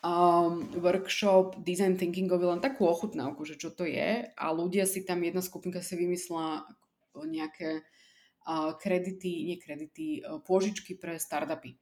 um, 0.00 0.64
workshop 0.80 1.60
design 1.60 2.00
thinkingový, 2.00 2.48
len 2.48 2.64
takú 2.64 2.88
ochutnávku, 2.88 3.44
že 3.44 3.60
čo 3.60 3.68
to 3.76 3.84
je 3.84 4.24
a 4.24 4.44
ľudia 4.56 4.88
si 4.88 5.04
tam, 5.04 5.20
jedna 5.20 5.44
skupinka 5.44 5.84
si 5.84 6.00
vymyslela 6.00 6.64
nejaké 7.12 7.84
uh, 8.48 8.72
kredity, 8.80 9.52
nie 9.52 9.60
kredity, 9.60 10.24
uh, 10.24 10.40
pôžičky 10.40 10.96
pre 10.96 11.20
startupy 11.20 11.76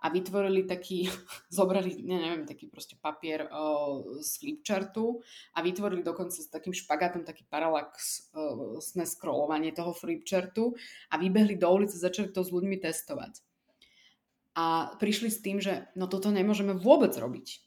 a 0.00 0.06
vytvorili 0.08 0.64
taký, 0.64 1.08
zobrali, 1.52 2.00
ne, 2.02 2.16
neviem, 2.20 2.44
taký 2.48 2.66
proste 2.72 2.96
papier 2.96 3.46
uh, 3.48 4.20
z 4.20 4.30
flipchartu 4.40 5.20
a 5.54 5.60
vytvorili 5.60 6.00
dokonca 6.00 6.36
s 6.36 6.48
takým 6.48 6.72
špagátom 6.72 7.22
taký 7.24 7.44
paralax 7.48 8.28
uh, 8.32 8.80
scrollovanie 8.80 9.76
toho 9.76 9.92
flipchartu 9.92 10.72
a 11.12 11.20
vybehli 11.20 11.60
do 11.60 11.68
ulice, 11.68 12.00
začali 12.00 12.32
to 12.32 12.40
s 12.40 12.52
ľuďmi 12.52 12.80
testovať. 12.80 13.44
A 14.58 14.96
prišli 14.98 15.30
s 15.30 15.38
tým, 15.40 15.62
že 15.62 15.88
no 15.94 16.10
toto 16.10 16.34
nemôžeme 16.34 16.74
vôbec 16.74 17.14
robiť. 17.14 17.62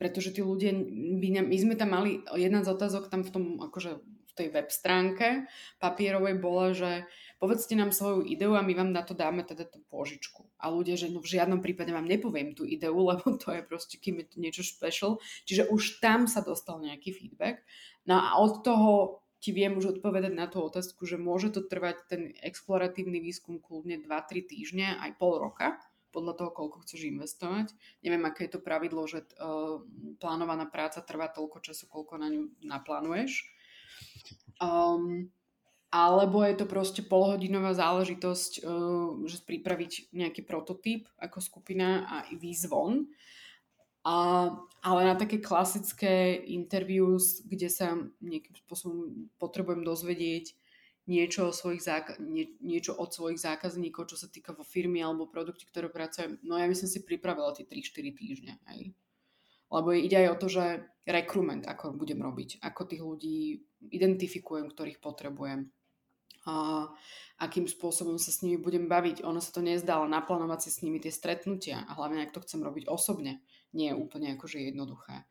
Pretože 0.00 0.32
tí 0.32 0.40
ľudia, 0.40 0.72
by 1.20 1.28
ne, 1.28 1.42
my 1.44 1.56
sme 1.60 1.74
tam 1.76 1.92
mali, 1.92 2.24
jedna 2.32 2.64
z 2.64 2.72
otázok 2.72 3.12
tam 3.12 3.20
v 3.20 3.30
tom, 3.36 3.44
akože 3.60 4.00
v 4.00 4.32
tej 4.32 4.48
web 4.54 4.70
stránke 4.72 5.50
papierovej 5.82 6.40
bola, 6.40 6.72
že 6.72 7.04
povedzte 7.40 7.72
nám 7.72 7.90
svoju 7.90 8.28
ideu 8.28 8.52
a 8.52 8.60
my 8.60 8.76
vám 8.76 8.92
na 8.92 9.00
to 9.00 9.16
dáme 9.16 9.40
teda 9.40 9.64
tú 9.64 9.80
pôžičku. 9.88 10.44
A 10.60 10.68
ľudia, 10.68 11.00
že 11.00 11.08
no 11.08 11.24
v 11.24 11.32
žiadnom 11.32 11.64
prípade 11.64 11.88
vám 11.88 12.04
nepoviem 12.04 12.52
tú 12.52 12.68
ideu, 12.68 12.92
lebo 13.10 13.34
to 13.40 13.50
je 13.50 13.64
proste, 13.64 13.96
kým 13.96 14.20
je 14.22 14.26
to 14.28 14.36
niečo 14.38 14.62
special. 14.62 15.16
Čiže 15.48 15.72
už 15.72 16.04
tam 16.04 16.28
sa 16.28 16.44
dostal 16.44 16.78
nejaký 16.78 17.16
feedback. 17.16 17.64
No 18.04 18.20
a 18.20 18.36
od 18.36 18.60
toho 18.60 19.24
ti 19.40 19.56
viem 19.56 19.72
už 19.72 19.96
odpovedať 19.96 20.36
na 20.36 20.44
tú 20.52 20.60
otázku, 20.60 21.08
že 21.08 21.16
môže 21.16 21.48
to 21.48 21.64
trvať 21.64 21.96
ten 22.12 22.22
exploratívny 22.44 23.24
výskum 23.24 23.56
kľudne 23.56 24.04
2-3 24.04 24.44
týždne, 24.44 25.00
aj 25.00 25.16
pol 25.16 25.40
roka, 25.40 25.80
podľa 26.12 26.36
toho, 26.36 26.50
koľko 26.52 26.84
chceš 26.84 27.08
investovať. 27.08 27.72
Neviem, 28.04 28.20
aké 28.28 28.44
je 28.44 28.52
to 28.52 28.60
pravidlo, 28.60 29.08
že 29.08 29.24
uh, 29.24 29.80
plánovaná 30.20 30.68
práca 30.68 31.00
trvá 31.00 31.32
toľko 31.32 31.64
času, 31.64 31.88
koľko 31.88 32.20
na 32.20 32.28
ňu 32.28 32.52
naplánuješ. 32.60 33.48
Um, 34.60 35.32
alebo 35.90 36.46
je 36.46 36.54
to 36.54 36.70
proste 36.70 37.02
polhodinová 37.10 37.74
záležitosť, 37.74 38.62
uh, 38.62 39.26
že 39.26 39.42
pripraviť 39.42 40.14
nejaký 40.14 40.46
prototyp 40.46 41.10
ako 41.18 41.42
skupina 41.42 42.06
a 42.06 42.16
výjsť 42.30 42.64
von. 42.70 43.10
A, 44.00 44.48
ale 44.80 45.00
na 45.04 45.12
také 45.12 45.44
klasické 45.44 46.32
interviews, 46.48 47.44
kde 47.44 47.68
sa 47.68 48.00
nejakým 48.24 48.56
spôsobom 48.64 49.28
potrebujem 49.36 49.84
dozvedieť 49.84 50.56
niečo, 51.04 51.50
o 51.50 51.52
svojich 51.52 51.84
záka- 51.84 52.16
nie, 52.16 52.54
niečo 52.64 52.96
od 52.96 53.12
svojich 53.12 53.42
zákazníkov, 53.42 54.08
čo 54.08 54.16
sa 54.16 54.30
týka 54.30 54.56
vo 54.56 54.64
firmy 54.64 55.04
alebo 55.04 55.28
produkty, 55.28 55.68
ktoré 55.68 55.92
pracujem, 55.92 56.40
no 56.46 56.56
ja 56.56 56.70
by 56.70 56.76
som 56.78 56.88
si 56.88 57.04
pripravila 57.04 57.52
tie 57.52 57.66
3-4 57.66 58.14
týždne. 58.14 58.52
Hej. 58.72 58.94
Lebo 59.70 59.92
ide 59.92 60.16
aj 60.26 60.28
o 60.32 60.40
to, 60.40 60.46
že 60.48 60.64
rekrutment, 61.04 61.66
ako 61.66 61.92
budem 61.92 62.22
robiť, 62.22 62.62
ako 62.62 62.80
tých 62.88 63.02
ľudí 63.02 63.38
identifikujem, 63.90 64.70
ktorých 64.70 65.02
potrebujem 65.02 65.68
akým 67.40 67.68
spôsobom 67.68 68.16
sa 68.16 68.32
s 68.32 68.40
nimi 68.44 68.60
budem 68.60 68.88
baviť. 68.88 69.24
Ono 69.24 69.40
sa 69.40 69.50
to 69.52 69.60
nezdá, 69.64 70.00
naplánovať 70.00 70.68
si 70.68 70.70
s 70.72 70.82
nimi 70.84 71.00
tie 71.00 71.12
stretnutia 71.12 71.84
a 71.88 71.96
hlavne, 71.96 72.24
ak 72.24 72.32
to 72.36 72.44
chcem 72.44 72.60
robiť 72.60 72.88
osobne, 72.88 73.40
nie 73.72 73.92
je 73.92 73.98
úplne 73.98 74.36
akože 74.36 74.60
jednoduché. 74.60 75.24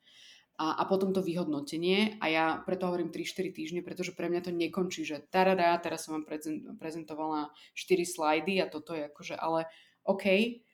A, 0.59 0.75
a 0.75 0.83
potom 0.83 1.15
to 1.15 1.23
vyhodnotenie 1.23 2.19
a 2.19 2.25
ja 2.27 2.45
preto 2.67 2.91
hovorím 2.91 3.15
3-4 3.15 3.55
týždne, 3.55 3.79
pretože 3.79 4.11
pre 4.11 4.27
mňa 4.27 4.41
to 4.43 4.51
nekončí, 4.51 5.07
že 5.07 5.23
tarada, 5.31 5.71
teraz 5.79 6.03
som 6.03 6.19
vám 6.19 6.27
prezentovala 6.75 7.55
4 7.71 8.03
slajdy 8.03 8.59
a 8.59 8.67
toto 8.67 8.91
je 8.91 9.07
akože, 9.07 9.39
ale 9.39 9.71
OK, 10.03 10.25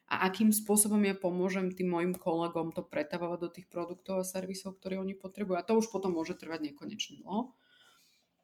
a 0.06 0.30
akým 0.30 0.54
spôsobom 0.54 1.02
ja 1.02 1.18
pomôžem 1.18 1.74
tým 1.74 1.90
mojim 1.90 2.14
kolegom 2.14 2.70
to 2.70 2.86
pretavovať 2.86 3.40
do 3.42 3.50
tých 3.50 3.68
produktov 3.70 4.22
a 4.22 4.28
servisov, 4.28 4.78
ktoré 4.78 5.02
oni 5.02 5.18
potrebujú. 5.18 5.58
A 5.58 5.66
to 5.66 5.82
už 5.82 5.90
potom 5.90 6.14
môže 6.14 6.38
trvať 6.38 6.74
nekonečne 6.74 7.26
dlho. 7.26 7.58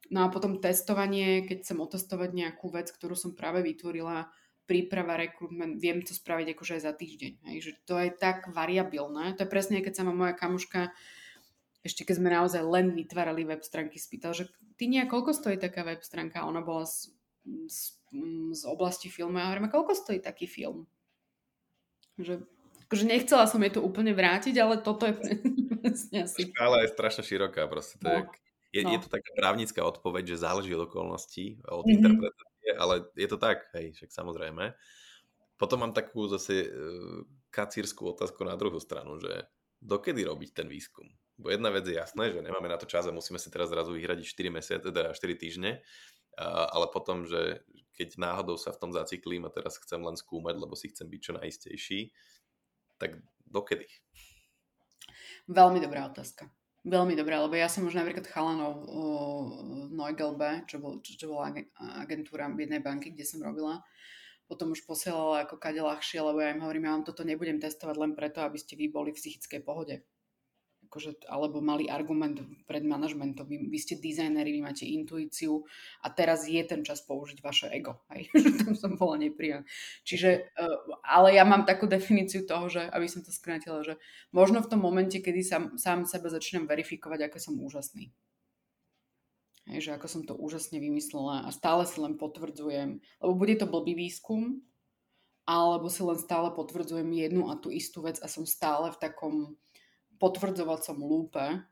No 0.09 0.25
a 0.25 0.33
potom 0.33 0.57
testovanie, 0.57 1.45
keď 1.45 1.61
chcem 1.61 1.79
otestovať 1.79 2.29
nejakú 2.33 2.73
vec, 2.73 2.89
ktorú 2.89 3.13
som 3.13 3.37
práve 3.37 3.61
vytvorila, 3.61 4.27
príprava, 4.65 5.19
rekrutment, 5.19 5.77
viem 5.77 6.01
to 6.01 6.15
spraviť 6.15 6.55
akože 6.55 6.79
aj 6.79 6.83
za 6.83 6.93
týždeň. 6.95 7.33
Hej, 7.51 7.57
že 7.61 7.71
to 7.85 7.99
je 7.99 8.09
tak 8.11 8.49
variabilné. 8.49 9.35
To 9.35 9.43
je 9.45 9.49
presne, 9.51 9.83
keď 9.83 9.93
sa 9.99 10.03
ma 10.07 10.15
moja 10.15 10.33
kamuška 10.35 10.91
ešte 11.81 12.05
keď 12.05 12.15
sme 12.21 12.29
naozaj 12.29 12.61
len 12.61 12.93
vytvárali 12.93 13.41
web 13.45 13.61
stránky, 13.65 13.97
spýtal, 13.97 14.37
že 14.37 14.45
ty 14.77 14.85
nejak, 14.85 15.09
koľko 15.09 15.33
stojí 15.33 15.57
taká 15.57 15.81
web 15.81 16.01
stránka? 16.05 16.45
Ona 16.45 16.61
bola 16.61 16.85
z, 16.85 17.09
z, 17.65 17.97
z 18.53 18.61
oblasti 18.69 19.09
filmu 19.09 19.41
a 19.41 19.49
hovoríme, 19.49 19.73
koľko 19.73 19.97
stojí 19.97 20.21
taký 20.21 20.45
film? 20.45 20.85
Že, 22.21 22.45
akože 22.85 23.05
nechcela 23.09 23.49
som 23.49 23.65
jej 23.65 23.73
to 23.73 23.81
úplne 23.81 24.13
vrátiť, 24.13 24.53
ale 24.61 24.77
toto 24.77 25.09
je 25.09 25.17
presne 25.81 26.29
asi. 26.29 26.53
Škála 26.53 26.85
je 26.85 26.93
strašne 26.93 27.23
široká, 27.25 27.65
proste 27.65 27.97
to 27.97 28.05
no. 28.05 28.13
je, 28.13 28.21
je, 28.71 28.81
no. 28.87 28.91
je 28.95 28.99
to 29.03 29.09
taká 29.11 29.31
právnická 29.35 29.83
odpoveď, 29.83 30.35
že 30.35 30.43
záleží 30.47 30.71
od 30.71 30.87
okolností, 30.87 31.59
od 31.67 31.83
mm-hmm. 31.83 31.95
interpretácie, 31.99 32.71
ale 32.79 32.95
je 33.19 33.27
to 33.27 33.37
tak, 33.37 33.67
hej, 33.75 33.91
však 33.95 34.09
samozrejme. 34.15 34.71
Potom 35.59 35.83
mám 35.83 35.93
takú 35.93 36.25
zase 36.31 36.71
uh, 36.71 37.21
kacírskú 37.51 38.15
otázku 38.15 38.41
na 38.47 38.55
druhú 38.55 38.79
stranu, 38.79 39.19
že 39.19 39.45
dokedy 39.83 40.23
robiť 40.23 40.49
ten 40.55 40.67
výskum? 40.71 41.05
Bo 41.35 41.51
jedna 41.51 41.73
vec 41.73 41.83
je 41.85 41.99
jasné, 41.99 42.31
že 42.31 42.39
nemáme 42.39 42.69
na 42.69 42.77
to 42.77 42.87
čas 42.87 43.09
a 43.09 43.13
musíme 43.13 43.41
si 43.41 43.49
teraz 43.49 43.73
zrazu 43.73 43.91
vyhradiť 43.97 44.25
4 44.25 44.57
mesiace, 44.57 44.87
teda 44.93 45.11
4 45.11 45.41
týždne, 45.41 45.81
ale 46.37 46.85
potom, 46.93 47.25
že 47.25 47.65
keď 47.97 48.21
náhodou 48.21 48.55
sa 48.61 48.71
v 48.71 48.79
tom 48.87 48.91
zaciklím 48.93 49.49
a 49.49 49.53
teraz 49.53 49.81
chcem 49.81 49.99
len 49.99 50.13
skúmať, 50.13 50.55
lebo 50.57 50.77
si 50.77 50.93
chcem 50.93 51.09
byť 51.09 51.19
čo 51.21 51.33
najistejší, 51.33 51.99
tak 53.01 53.19
dokedy? 53.49 53.89
Veľmi 55.49 55.81
dobrá 55.81 56.05
otázka. 56.05 56.45
Veľmi 56.81 57.13
dobrá, 57.13 57.37
lebo 57.45 57.53
ja 57.53 57.69
som 57.69 57.85
už 57.85 57.93
napríklad 57.93 58.25
chalanov 58.25 58.89
v 59.85 59.93
Neugelbe, 59.93 60.65
čo, 60.65 60.81
bol, 60.81 60.97
čo, 61.05 61.13
čo 61.13 61.25
bola 61.29 61.53
agentúra 62.01 62.49
jednej 62.57 62.81
banky, 62.81 63.13
kde 63.13 63.21
som 63.21 63.37
robila, 63.37 63.85
potom 64.49 64.73
už 64.73 64.81
posielala 64.89 65.45
ako 65.45 65.61
kade 65.61 65.77
ľahšie, 65.77 66.25
lebo 66.25 66.41
ja 66.41 66.49
im 66.49 66.65
hovorím, 66.65 66.89
ja 66.89 66.93
vám 66.97 67.05
toto 67.05 67.21
nebudem 67.21 67.61
testovať 67.61 67.95
len 68.01 68.11
preto, 68.17 68.41
aby 68.41 68.57
ste 68.57 68.73
vy 68.73 68.89
boli 68.89 69.13
v 69.13 69.19
psychickej 69.21 69.61
pohode 69.61 70.01
akože, 70.91 71.23
alebo 71.31 71.63
mali 71.63 71.87
argument 71.87 72.43
pred 72.67 72.83
manažmentom. 72.83 73.47
Vy, 73.47 73.71
vy 73.71 73.79
ste 73.79 73.95
dizajneri, 73.95 74.51
vy 74.51 74.59
máte 74.59 74.83
intuíciu 74.83 75.63
a 76.03 76.11
teraz 76.11 76.51
je 76.51 76.59
ten 76.67 76.83
čas 76.83 76.99
použiť 77.07 77.39
vaše 77.39 77.71
ego. 77.71 78.03
Hej? 78.11 78.27
Tam 78.59 78.75
som 78.75 78.99
bola 78.99 79.15
neprijal. 79.15 79.63
Čiže, 80.03 80.51
uh, 80.51 80.99
ale 81.07 81.39
ja 81.39 81.47
mám 81.47 81.63
takú 81.63 81.87
definíciu 81.87 82.43
toho, 82.43 82.67
že, 82.67 82.83
aby 82.91 83.07
som 83.07 83.23
to 83.23 83.31
skrátila, 83.31 83.87
že 83.87 83.95
možno 84.35 84.59
v 84.59 84.67
tom 84.67 84.83
momente, 84.83 85.15
kedy 85.23 85.39
sám, 85.47 85.63
sám 85.79 86.03
sebe 86.03 86.27
začnem 86.27 86.67
verifikovať, 86.67 87.31
ako 87.31 87.37
som 87.39 87.55
úžasný. 87.55 88.11
Hej, 89.71 89.87
že 89.87 89.91
ako 89.95 90.07
som 90.11 90.21
to 90.27 90.35
úžasne 90.35 90.75
vymyslela 90.75 91.47
a 91.47 91.49
stále 91.55 91.87
si 91.87 92.03
len 92.03 92.19
potvrdzujem, 92.19 92.99
lebo 92.99 93.33
bude 93.39 93.55
to 93.55 93.63
blbý 93.63 93.95
výskum, 93.95 94.59
alebo 95.47 95.87
si 95.87 96.03
len 96.03 96.19
stále 96.19 96.51
potvrdzujem 96.51 97.07
jednu 97.07 97.47
a 97.47 97.55
tú 97.55 97.71
istú 97.71 98.03
vec 98.03 98.19
a 98.19 98.27
som 98.27 98.43
stále 98.43 98.91
v 98.91 98.99
takom 98.99 99.35
potvrdzovacom 100.21 100.97
lúpe, 101.01 101.65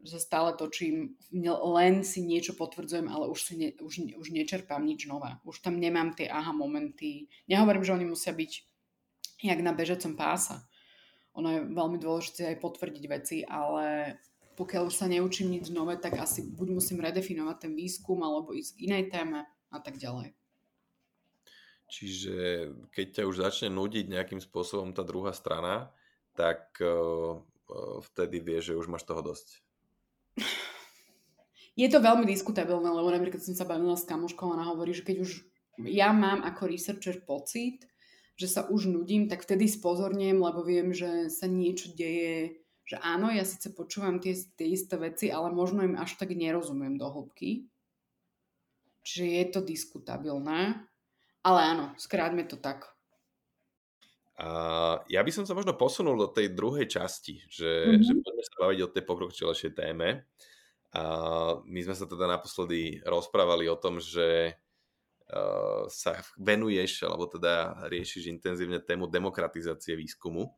že 0.00 0.16
stále 0.16 0.56
točím, 0.56 1.20
len 1.76 2.00
si 2.06 2.24
niečo 2.24 2.56
potvrdzujem, 2.56 3.10
ale 3.12 3.28
už, 3.28 3.40
si 3.42 3.54
ne, 3.58 3.68
už, 3.76 4.16
už 4.16 4.26
nečerpám 4.32 4.80
nič 4.80 5.04
nové. 5.04 5.36
Už 5.44 5.60
tam 5.60 5.76
nemám 5.76 6.16
tie 6.16 6.30
aha 6.30 6.56
momenty. 6.56 7.28
Nehovorím, 7.50 7.84
že 7.84 7.92
oni 7.92 8.06
musia 8.08 8.32
byť 8.32 8.52
jak 9.42 9.60
na 9.60 9.76
bežecom 9.76 10.16
pása. 10.16 10.64
Ono 11.36 11.52
je 11.52 11.60
veľmi 11.68 12.00
dôležité 12.00 12.56
aj 12.56 12.62
potvrdiť 12.64 13.04
veci, 13.12 13.36
ale 13.44 14.16
pokiaľ 14.56 14.88
už 14.88 14.94
sa 14.96 15.04
neučím 15.04 15.52
nič 15.52 15.68
nové, 15.68 16.00
tak 16.00 16.16
asi 16.16 16.48
buď 16.48 16.80
musím 16.80 17.04
redefinovať 17.04 17.68
ten 17.68 17.72
výskum, 17.76 18.24
alebo 18.24 18.56
ísť 18.56 18.72
k 18.72 18.84
inej 18.88 19.04
téme 19.12 19.44
a 19.68 19.78
tak 19.84 20.00
ďalej. 20.00 20.32
Čiže 21.86 22.36
keď 22.90 23.06
ťa 23.20 23.28
už 23.28 23.36
začne 23.44 23.68
nudiť 23.70 24.08
nejakým 24.10 24.40
spôsobom 24.40 24.96
tá 24.96 25.04
druhá 25.04 25.36
strana, 25.36 25.92
tak 26.32 26.80
vtedy 28.12 28.38
vieš, 28.42 28.72
že 28.72 28.78
už 28.78 28.86
máš 28.90 29.04
toho 29.04 29.22
dosť? 29.22 29.60
Je 31.80 31.92
to 31.92 32.00
veľmi 32.00 32.24
diskutabilné, 32.24 32.88
lebo 32.88 33.12
napríklad 33.12 33.44
som 33.44 33.52
sa 33.52 33.68
bavila 33.68 34.00
s 34.00 34.08
kamoškou 34.08 34.48
a 34.48 34.56
ona 34.56 34.64
hovorí, 34.64 34.96
že 34.96 35.04
keď 35.04 35.16
už 35.28 35.44
ja 35.84 36.08
mám 36.08 36.40
ako 36.40 36.72
researcher 36.72 37.20
pocit, 37.20 37.84
že 38.40 38.48
sa 38.48 38.64
už 38.64 38.88
nudím, 38.88 39.28
tak 39.28 39.44
vtedy 39.44 39.68
spozorniem, 39.68 40.40
lebo 40.40 40.64
viem, 40.64 40.96
že 40.96 41.28
sa 41.28 41.44
niečo 41.44 41.92
deje, 41.92 42.64
že 42.88 42.96
áno, 43.04 43.28
ja 43.28 43.44
síce 43.44 43.76
počúvam 43.76 44.24
tie, 44.24 44.32
tie 44.32 44.72
isté 44.72 44.96
veci, 44.96 45.28
ale 45.28 45.52
možno 45.52 45.84
im 45.84 46.00
až 46.00 46.16
tak 46.16 46.32
nerozumiem 46.32 46.96
do 46.96 47.12
hĺbky. 47.12 47.68
Čiže 49.04 49.24
je 49.28 49.44
to 49.52 49.60
diskutabilné. 49.60 50.80
Ale 51.44 51.60
áno, 51.60 51.86
skráťme 52.00 52.48
to 52.48 52.56
tak. 52.56 52.95
A 54.36 54.48
ja 55.08 55.24
by 55.24 55.32
som 55.32 55.48
sa 55.48 55.56
možno 55.56 55.72
posunul 55.72 56.20
do 56.20 56.28
tej 56.28 56.52
druhej 56.52 56.84
časti, 56.84 57.40
že, 57.48 57.88
mm-hmm. 57.88 58.04
že 58.04 58.12
poďme 58.20 58.44
sa 58.44 58.56
baviť 58.68 58.80
o 58.84 58.92
tej 58.92 59.02
pokročilejšej 59.08 59.72
téme. 59.72 60.28
A 60.92 61.02
my 61.64 61.80
sme 61.80 61.96
sa 61.96 62.04
teda 62.04 62.28
naposledy 62.28 63.00
rozprávali 63.04 63.64
o 63.68 63.80
tom, 63.80 63.96
že 63.96 64.52
uh, 65.32 65.88
sa 65.88 66.20
venuješ, 66.36 67.08
alebo 67.08 67.28
teda 67.32 67.88
riešiš 67.88 68.28
intenzívne 68.28 68.80
tému 68.80 69.08
demokratizácie 69.08 69.96
výskumu. 69.96 70.52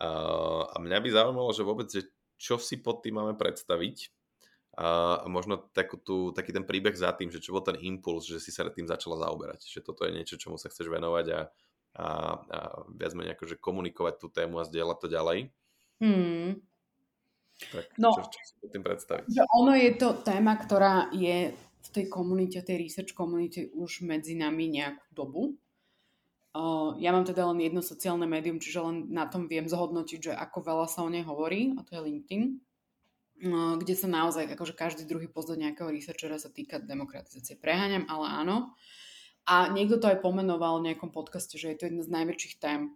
A 0.00 0.76
mňa 0.80 0.98
by 0.98 1.08
zaujímalo, 1.12 1.50
že 1.52 1.62
vôbec, 1.62 1.88
že 1.92 2.08
čo 2.40 2.56
si 2.56 2.80
pod 2.80 3.04
tým 3.04 3.20
máme 3.20 3.36
predstaviť 3.36 4.08
a 4.80 5.28
možno 5.28 5.68
takú 5.76 6.00
tú, 6.00 6.32
taký 6.32 6.56
ten 6.56 6.64
príbeh 6.64 6.96
za 6.96 7.12
tým, 7.12 7.28
že 7.28 7.42
čo 7.42 7.52
bol 7.52 7.60
ten 7.60 7.76
impuls, 7.84 8.24
že 8.24 8.40
si 8.40 8.48
sa 8.48 8.64
tým 8.72 8.88
začala 8.88 9.20
zaoberať, 9.20 9.68
že 9.68 9.84
toto 9.84 10.08
je 10.08 10.16
niečo, 10.16 10.40
čomu 10.40 10.56
sa 10.56 10.72
chceš 10.72 10.88
venovať 10.88 11.26
a 11.36 11.40
a, 11.94 12.38
a 12.38 12.58
viac 12.94 13.12
menej 13.18 13.34
akože 13.34 13.58
komunikovať 13.58 14.14
tú 14.22 14.26
tému 14.30 14.62
a 14.62 14.68
zdieľať 14.68 14.98
to 15.02 15.08
ďalej. 15.10 15.38
Hmm. 16.00 16.62
Tak 17.60 17.84
no, 18.00 18.16
čo, 18.16 18.22
čo 18.32 18.40
si 18.40 18.72
tým 18.72 18.80
predstaviť? 18.80 19.28
Že 19.28 19.42
ono 19.52 19.72
je 19.76 19.90
to 20.00 20.08
téma, 20.24 20.56
ktorá 20.56 21.12
je 21.12 21.52
v 21.56 21.88
tej 21.92 22.06
komunite, 22.08 22.64
tej 22.64 22.88
research 22.88 23.12
komunite 23.12 23.68
už 23.76 24.06
medzi 24.06 24.32
nami 24.32 24.72
nejakú 24.72 25.04
dobu. 25.12 25.60
Uh, 26.50 26.98
ja 26.98 27.14
mám 27.14 27.22
teda 27.22 27.46
len 27.46 27.62
jedno 27.62 27.78
sociálne 27.78 28.26
médium, 28.26 28.58
čiže 28.58 28.80
len 28.82 28.96
na 29.12 29.28
tom 29.28 29.46
viem 29.46 29.70
zhodnotiť, 29.70 30.18
že 30.18 30.32
ako 30.34 30.66
veľa 30.66 30.86
sa 30.90 31.06
o 31.06 31.12
nej 31.12 31.22
hovorí, 31.22 31.78
a 31.78 31.86
to 31.86 31.94
je 31.94 32.00
LinkedIn, 32.10 32.42
uh, 33.46 33.78
kde 33.78 33.94
sa 33.94 34.10
naozaj 34.10 34.50
akože 34.50 34.74
každý 34.74 35.06
druhý 35.06 35.30
post 35.30 35.52
nejakého 35.54 35.92
researchera 35.92 36.42
sa 36.42 36.50
týka 36.50 36.82
demokratizácie. 36.82 37.54
Preháňam, 37.54 38.08
ale 38.10 38.26
áno. 38.26 38.56
Uh, 38.56 39.09
a 39.48 39.68
niekto 39.72 39.98
to 40.00 40.06
aj 40.10 40.22
pomenoval 40.24 40.78
v 40.80 40.92
nejakom 40.92 41.10
podcaste, 41.10 41.56
že 41.56 41.72
je 41.72 41.76
to 41.76 41.86
jedna 41.88 42.02
z 42.04 42.10
najväčších 42.12 42.54
tém, 42.60 42.94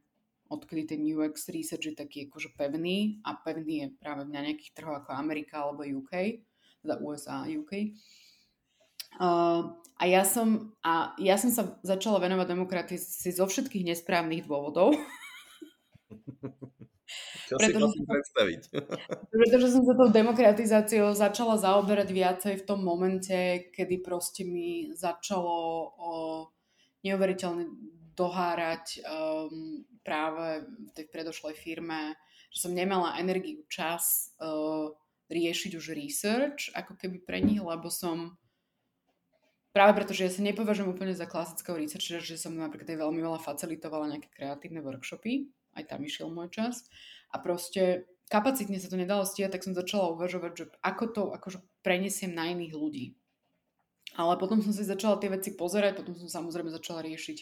odkedy 0.53 0.97
ten 0.97 1.01
UX 1.03 1.49
research 1.51 1.89
je 1.89 1.95
taký 1.97 2.29
akože 2.29 2.53
pevný 2.55 3.21
a 3.25 3.35
pevný 3.37 3.75
je 3.85 3.89
práve 3.97 4.29
na 4.29 4.45
nejakých 4.45 4.77
trhoch 4.77 5.03
ako 5.03 5.17
Amerika 5.17 5.65
alebo 5.65 5.83
UK, 5.83 6.45
teda 6.85 7.01
USA 7.01 7.45
a 7.45 7.51
UK. 7.51 7.97
Uh, 9.15 9.79
a 9.95 10.05
ja 10.11 10.27
som, 10.27 10.75
a 10.83 11.15
ja 11.23 11.39
som 11.39 11.55
sa 11.55 11.79
začala 11.87 12.19
venovať 12.19 12.51
demokracii 12.51 12.99
zo 13.31 13.47
všetkých 13.47 13.87
nesprávnych 13.95 14.45
dôvodov. 14.45 14.99
Čo 17.49 17.61
pretože, 17.61 17.77
si 17.77 17.85
musím 17.85 18.07
predstaviť? 18.09 18.61
pretože 19.37 19.67
som 19.73 19.83
sa 19.85 19.95
tou 19.97 20.09
demokratizáciou 20.09 21.13
začala 21.13 21.61
zaoberať 21.61 22.09
viacej 22.11 22.55
v 22.61 22.67
tom 22.67 22.81
momente, 22.81 23.69
kedy 23.73 24.01
proste 24.01 24.43
mi 24.49 24.93
začalo 24.97 25.55
o, 25.95 26.13
neuveriteľne 27.05 27.69
dohárať 28.15 29.03
um, 29.03 29.83
práve 30.07 30.65
v 30.65 30.91
tej 30.95 31.07
predošlej 31.11 31.55
firme, 31.59 32.15
že 32.55 32.63
som 32.65 32.73
nemala 32.73 33.19
energiu, 33.19 33.67
čas 33.67 34.31
uh, 34.39 34.95
riešiť 35.29 35.73
už 35.75 35.85
research, 35.99 36.71
ako 36.73 36.95
keby 36.95 37.19
pre 37.27 37.43
nich, 37.43 37.59
lebo 37.59 37.91
som 37.91 38.39
práve 39.75 39.99
preto, 39.99 40.15
že 40.15 40.31
ja 40.31 40.31
sa 40.31 40.47
nepovažujem 40.47 40.95
úplne 40.95 41.19
za 41.19 41.27
klasického 41.27 41.75
researchera, 41.75 42.23
že 42.23 42.39
som 42.39 42.55
napríklad 42.55 42.95
aj 42.95 43.03
veľmi 43.03 43.21
veľa 43.21 43.41
facilitovala 43.43 44.15
nejaké 44.15 44.31
kreatívne 44.31 44.79
workshopy, 44.79 45.51
aj 45.75 45.91
tam 45.91 46.07
išiel 46.07 46.31
môj 46.31 46.55
čas. 46.55 46.87
A 47.35 47.37
proste 47.43 48.07
kapacitne 48.31 48.79
sa 48.79 48.87
to 48.87 48.95
nedalo 48.95 49.27
stíhať, 49.27 49.59
tak 49.59 49.67
som 49.67 49.75
začala 49.75 50.15
uvažovať, 50.15 50.53
že 50.55 50.65
ako 50.87 51.05
to 51.11 51.23
akože 51.35 51.59
prenesiem 51.83 52.31
na 52.31 52.55
iných 52.55 52.75
ľudí. 52.79 53.19
Ale 54.15 54.39
potom 54.39 54.63
som 54.63 54.71
si 54.71 54.87
začala 54.87 55.19
tie 55.19 55.27
veci 55.27 55.59
pozerať, 55.59 55.99
potom 55.99 56.15
som 56.15 56.31
samozrejme 56.31 56.71
začala 56.71 57.03
riešiť 57.03 57.39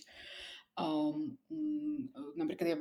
Um, 0.73 1.37
napríklad 2.33 2.65
ja 2.65 2.79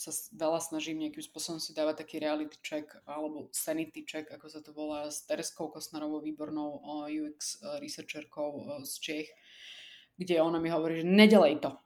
sa 0.00 0.16
veľa 0.32 0.64
snažím 0.64 1.04
nejakým 1.04 1.20
spôsobom 1.20 1.60
si 1.60 1.76
dávať 1.76 2.00
taký 2.00 2.16
reality 2.16 2.56
check 2.64 2.88
alebo 3.04 3.52
sanity 3.52 4.00
check, 4.08 4.32
ako 4.32 4.48
sa 4.48 4.64
to 4.64 4.72
volá, 4.72 5.12
s 5.12 5.28
Tereskou 5.28 5.68
Kosnarovou, 5.68 6.24
výbornou 6.24 6.80
UX 7.04 7.60
researcherkou 7.84 8.80
z 8.88 8.92
Čech, 8.96 9.28
kde 10.16 10.40
ona 10.40 10.56
mi 10.56 10.72
hovorí, 10.72 11.04
že 11.04 11.12
nedelej 11.12 11.60
to. 11.60 11.76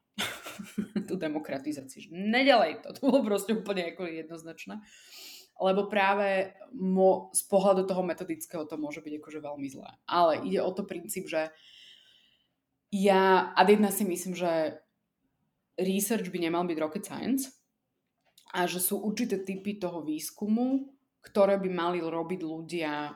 tú 1.08 1.14
demokratizáciu. 1.16 2.10
Nedelej 2.12 2.84
to. 2.84 2.94
To 2.96 3.00
bolo 3.10 3.20
proste 3.24 3.54
úplne 3.54 3.94
ako 3.94 4.06
jednoznačné. 4.06 4.80
Lebo 5.58 5.90
práve 5.90 6.54
mo, 6.70 7.34
z 7.34 7.42
pohľadu 7.50 7.82
toho 7.90 8.06
metodického 8.06 8.62
to 8.70 8.78
môže 8.78 9.02
byť 9.02 9.14
akože 9.18 9.40
veľmi 9.42 9.68
zlé. 9.70 9.90
Ale 10.06 10.46
ide 10.46 10.62
o 10.62 10.70
to 10.70 10.86
princíp, 10.86 11.26
že 11.26 11.50
ja 12.94 13.52
ad 13.52 13.68
jedna 13.68 13.90
si 13.90 14.06
myslím, 14.06 14.38
že 14.38 14.78
research 15.78 16.30
by 16.30 16.38
nemal 16.46 16.62
byť 16.62 16.78
rocket 16.78 17.04
science 17.04 17.50
a 18.54 18.64
že 18.70 18.78
sú 18.78 19.02
určité 19.02 19.42
typy 19.42 19.76
toho 19.76 20.06
výskumu, 20.06 20.94
ktoré 21.20 21.58
by 21.58 21.68
mali 21.68 21.98
robiť 22.00 22.40
ľudia 22.40 23.12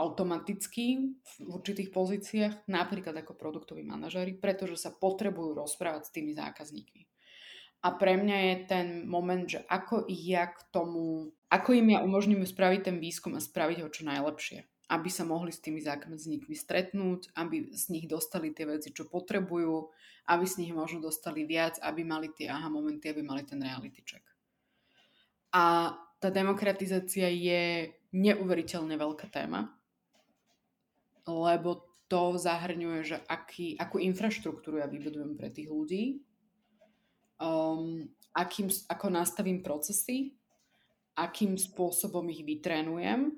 automaticky 0.00 1.12
v 1.12 1.34
určitých 1.44 1.92
pozíciách, 1.92 2.54
napríklad 2.72 3.20
ako 3.20 3.36
produktoví 3.36 3.84
manažery, 3.84 4.40
pretože 4.40 4.80
sa 4.80 4.90
potrebujú 4.90 5.52
rozprávať 5.52 6.08
s 6.08 6.14
tými 6.16 6.32
zákazníkmi. 6.32 7.04
A 7.80 7.96
pre 7.96 8.16
mňa 8.20 8.36
je 8.44 8.56
ten 8.68 8.86
moment, 9.08 9.48
že 9.48 9.64
ako 9.64 10.04
ich 10.04 10.20
ja 10.36 10.52
k 10.52 10.60
tomu, 10.68 11.32
ako 11.48 11.70
im 11.72 11.96
ja 11.96 12.04
umožním 12.04 12.44
spraviť 12.44 12.80
ten 12.92 12.96
výskum 13.00 13.36
a 13.36 13.40
spraviť 13.40 13.78
ho 13.80 13.88
čo 13.88 14.04
najlepšie. 14.04 14.68
Aby 14.90 15.08
sa 15.08 15.22
mohli 15.24 15.54
s 15.54 15.62
tými 15.62 15.80
zákazníkmi 15.80 16.52
stretnúť, 16.52 17.32
aby 17.38 17.72
z 17.72 17.84
nich 17.94 18.10
dostali 18.10 18.52
tie 18.52 18.66
veci, 18.68 18.90
čo 18.92 19.06
potrebujú, 19.06 19.86
aby 20.28 20.44
z 20.44 20.66
nich 20.66 20.74
možno 20.76 21.00
dostali 21.08 21.46
viac, 21.46 21.78
aby 21.80 22.04
mali 22.04 22.28
tie 22.34 22.50
aha 22.52 22.68
momenty, 22.68 23.08
aby 23.08 23.22
mali 23.22 23.46
ten 23.46 23.62
reality 23.62 24.02
check. 24.04 24.26
A 25.54 25.94
tá 26.20 26.28
demokratizácia 26.28 27.32
je 27.32 27.96
neuveriteľne 28.12 28.92
veľká 28.98 29.30
téma, 29.32 29.72
lebo 31.38 31.86
to 32.10 32.34
zahrňuje, 32.34 33.00
že 33.06 33.16
aký, 33.30 33.78
akú 33.78 34.02
infraštruktúru 34.02 34.82
ja 34.82 34.90
vybudujem 34.90 35.38
pre 35.38 35.54
tých 35.54 35.70
ľudí, 35.70 36.26
um, 37.38 38.02
akým, 38.34 38.66
ako 38.90 39.06
nastavím 39.14 39.62
procesy, 39.62 40.34
akým 41.14 41.54
spôsobom 41.54 42.26
ich 42.34 42.42
vytrénujem 42.42 43.30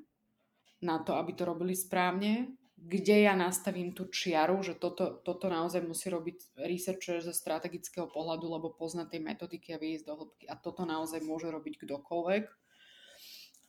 na 0.83 0.97
to, 1.05 1.15
aby 1.21 1.37
to 1.37 1.45
robili 1.45 1.77
správne, 1.77 2.57
kde 2.83 3.31
ja 3.31 3.39
nastavím 3.39 3.95
tú 3.95 4.11
čiaru, 4.11 4.59
že 4.59 4.75
toto, 4.75 5.23
toto 5.23 5.47
naozaj 5.47 5.87
musí 5.87 6.11
robiť 6.11 6.59
researcher 6.67 7.23
zo 7.23 7.31
strategického 7.31 8.11
pohľadu, 8.11 8.51
lebo 8.51 8.75
pozná 8.75 9.07
tie 9.07 9.23
metodiky 9.23 9.71
a 9.71 9.79
vie 9.79 9.95
ísť 9.95 10.07
do 10.11 10.15
hĺbky 10.19 10.45
a 10.51 10.59
toto 10.59 10.83
naozaj 10.83 11.23
môže 11.23 11.47
robiť 11.47 11.79
kdokoľvek. 11.79 12.45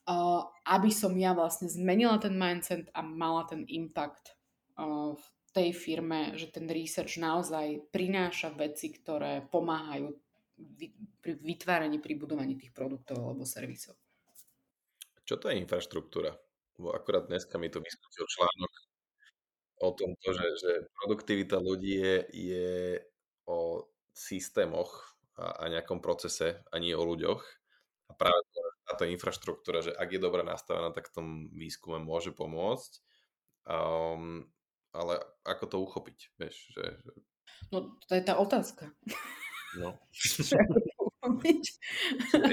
Uh, 0.03 0.43
aby 0.67 0.91
som 0.91 1.15
ja 1.15 1.31
vlastne 1.31 1.71
zmenila 1.71 2.19
ten 2.19 2.35
mindset 2.35 2.91
a 2.91 2.99
mala 2.99 3.47
ten 3.47 3.63
impact 3.71 4.35
uh, 4.75 5.15
v 5.15 5.25
tej 5.55 5.69
firme, 5.71 6.35
že 6.35 6.51
ten 6.51 6.67
research 6.67 7.23
naozaj 7.23 7.87
prináša 7.87 8.51
veci, 8.51 8.91
ktoré 8.91 9.47
pomáhajú 9.47 10.11
pri 11.23 11.39
vytváraní, 11.39 12.03
pri 12.03 12.19
budovaní 12.19 12.59
tých 12.59 12.75
produktov 12.75 13.21
alebo 13.21 13.47
servisov. 13.47 13.95
Čo 15.23 15.39
to 15.39 15.47
je 15.47 15.61
infraštruktúra? 15.63 16.35
Bo 16.75 16.91
akurát 16.91 17.31
dneska 17.31 17.55
mi 17.55 17.71
to 17.71 17.79
vyskúšil 17.79 18.27
článok 18.27 18.73
o 19.83 19.89
tom, 19.95 20.11
že, 20.19 20.47
že 20.59 20.71
produktivita 20.99 21.63
ľudí 21.63 21.95
je, 21.95 22.17
je 22.33 22.75
o 23.47 23.87
systémoch 24.11 25.15
a, 25.39 25.63
a 25.63 25.71
nejakom 25.71 26.03
procese 26.03 26.59
a 26.67 26.75
nie 26.75 26.91
o 26.91 27.07
ľuďoch. 27.07 27.41
A 28.09 28.11
práve 28.19 28.41
táto 28.83 29.07
infraštruktúra, 29.07 29.81
že 29.81 29.91
ak 29.95 30.09
je 30.11 30.19
dobre 30.19 30.43
nastavená, 30.43 30.91
tak 30.91 31.09
v 31.11 31.15
tom 31.15 31.27
výskume 31.55 32.03
môže 32.03 32.35
pomôcť. 32.35 32.91
Um, 33.63 34.51
ale 34.91 35.23
ako 35.47 35.63
to 35.67 35.77
uchopiť? 35.79 36.17
Vieš, 36.37 36.55
že... 36.75 36.83
No, 37.71 37.95
to 38.05 38.13
je 38.13 38.23
tá 38.23 38.37
otázka. 38.37 38.91
No. 39.79 39.97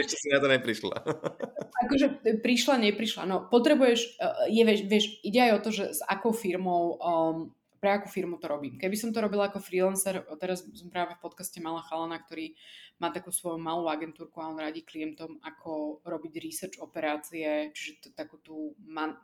Ešte 0.00 0.16
si 0.16 0.28
na 0.30 0.38
to 0.38 0.46
neprišla. 0.46 0.96
akože 1.90 2.06
prišla, 2.38 2.74
neprišla. 2.78 3.22
No, 3.26 3.36
potrebuješ, 3.50 4.00
e, 4.22 4.26
je, 4.54 4.62
vieš, 4.62 4.80
vieš, 4.86 5.04
ide 5.26 5.40
aj 5.50 5.52
o 5.58 5.62
to, 5.66 5.70
že 5.74 5.84
s 5.98 6.00
akou 6.06 6.30
firmou, 6.30 6.96
um, 7.02 7.50
pre 7.80 7.96
akú 7.96 8.12
firmu 8.12 8.36
to 8.36 8.46
robím. 8.46 8.76
Keby 8.76 8.92
som 8.94 9.10
to 9.10 9.24
robila 9.24 9.48
ako 9.48 9.64
freelancer, 9.64 10.20
teraz 10.36 10.62
som 10.62 10.92
práve 10.92 11.16
v 11.16 11.24
podcaste 11.24 11.58
mala 11.64 11.80
chalana, 11.88 12.20
ktorý 12.20 12.52
má 13.00 13.08
takú 13.08 13.32
svoju 13.32 13.56
malú 13.56 13.88
agentúrku 13.88 14.36
a 14.38 14.52
on 14.52 14.60
radí 14.60 14.84
klientom, 14.84 15.40
ako 15.40 16.04
robiť 16.04 16.32
research 16.44 16.76
operácie, 16.84 17.72
čiže 17.72 17.92
t- 18.04 18.12
takú 18.12 18.36
tú 18.44 18.76
man- 18.84 19.16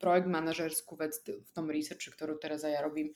projekt 0.00 0.26
manažerskú 0.26 0.98
vec 0.98 1.14
v 1.22 1.50
tom 1.54 1.70
researchu, 1.70 2.10
ktorú 2.10 2.40
teraz 2.40 2.64
aj 2.64 2.72
ja 2.74 2.80
robím. 2.82 3.14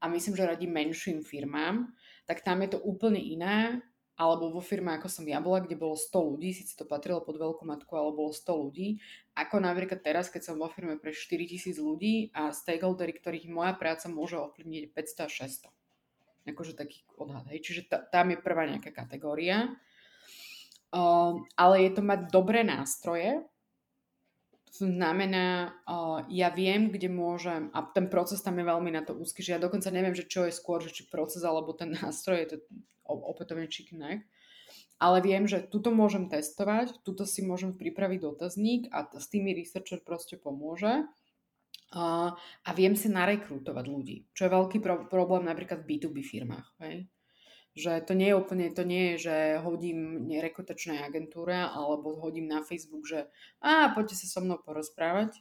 A 0.00 0.06
myslím, 0.06 0.36
že 0.36 0.46
radí 0.46 0.68
menším 0.70 1.24
firmám 1.26 1.90
tak 2.30 2.46
tam 2.46 2.62
je 2.62 2.78
to 2.78 2.78
úplne 2.86 3.18
iné, 3.18 3.82
alebo 4.20 4.52
vo 4.52 4.60
firme, 4.60 4.92
ako 4.92 5.08
som 5.08 5.24
ja 5.24 5.40
bola, 5.40 5.64
kde 5.64 5.80
bolo 5.80 5.96
100 5.96 6.12
ľudí, 6.12 6.52
síce 6.52 6.76
to 6.76 6.84
patrilo 6.84 7.24
pod 7.24 7.40
veľkú 7.40 7.64
matku, 7.64 7.88
ale 7.96 8.12
bolo 8.12 8.36
100 8.36 8.52
ľudí, 8.52 9.00
ako 9.32 9.64
napríklad 9.64 10.04
teraz, 10.04 10.28
keď 10.28 10.52
som 10.52 10.60
vo 10.60 10.68
firme 10.68 11.00
pre 11.00 11.16
4000 11.16 11.80
ľudí 11.80 12.28
a 12.36 12.52
stakeholdery, 12.52 13.16
ktorých 13.16 13.48
moja 13.48 13.72
práca 13.72 14.12
môže 14.12 14.36
ovplyvniť 14.36 14.92
500 14.92 15.24
až 15.24 15.32
600. 16.44 16.52
Akože 16.52 16.76
taký 16.76 17.00
odhad, 17.16 17.48
hej. 17.48 17.64
Čiže 17.64 17.82
t- 17.88 18.04
tam 18.12 18.28
je 18.28 18.36
prvá 18.36 18.68
nejaká 18.68 18.92
kategória. 18.92 19.72
Um, 20.92 21.48
ale 21.56 21.88
je 21.88 21.90
to 21.96 22.02
mať 22.04 22.28
dobré 22.28 22.60
nástroje, 22.60 23.40
znamená, 24.70 25.74
uh, 25.84 26.22
ja 26.30 26.50
viem, 26.54 26.88
kde 26.90 27.10
môžem, 27.10 27.68
a 27.74 27.82
ten 27.82 28.06
proces 28.06 28.42
tam 28.42 28.58
je 28.58 28.64
veľmi 28.64 28.90
na 28.94 29.02
to 29.02 29.18
úzky, 29.18 29.42
že 29.42 29.58
ja 29.58 29.60
dokonca 29.60 29.90
neviem, 29.90 30.14
že 30.14 30.30
čo 30.30 30.46
je 30.46 30.54
skôr, 30.54 30.78
že 30.80 30.94
či 30.94 31.10
proces 31.10 31.42
alebo 31.42 31.74
ten 31.74 31.92
nástroj, 32.02 32.38
je 32.38 32.48
to 32.54 32.56
opätovne 33.04 33.66
chicken 33.66 34.02
egg, 34.02 34.20
ale 35.00 35.24
viem, 35.24 35.48
že 35.48 35.64
tuto 35.64 35.90
môžem 35.90 36.28
testovať, 36.28 37.00
tuto 37.02 37.24
si 37.24 37.40
môžem 37.42 37.72
pripraviť 37.72 38.18
dotazník 38.20 38.82
a 38.92 39.08
s 39.08 39.26
tými 39.32 39.56
researcher 39.56 40.04
proste 40.04 40.36
pomôže. 40.36 41.08
A 41.90 42.70
viem 42.78 42.94
si 42.94 43.10
narekrutovať 43.10 43.84
ľudí, 43.90 44.30
čo 44.30 44.46
je 44.46 44.54
veľký 44.54 44.78
pro- 44.78 45.10
problém 45.10 45.42
napríklad 45.42 45.82
v 45.82 45.98
B2B 45.98 46.22
firmách. 46.22 46.68
Hej? 46.86 47.10
Že 47.74 48.02
to 48.02 48.18
nie 48.18 48.34
je 48.34 48.38
úplne, 48.38 48.66
to 48.74 48.82
nie 48.82 49.14
je, 49.14 49.30
že 49.30 49.36
hodím 49.62 50.26
rekrutačnej 50.26 51.02
agentúre 51.06 51.54
alebo 51.54 52.18
hodím 52.18 52.50
na 52.50 52.66
Facebook, 52.66 53.06
že 53.06 53.30
a 53.62 53.94
poďte 53.94 54.18
sa 54.18 54.26
so 54.26 54.40
mnou 54.42 54.58
porozprávať. 54.58 55.38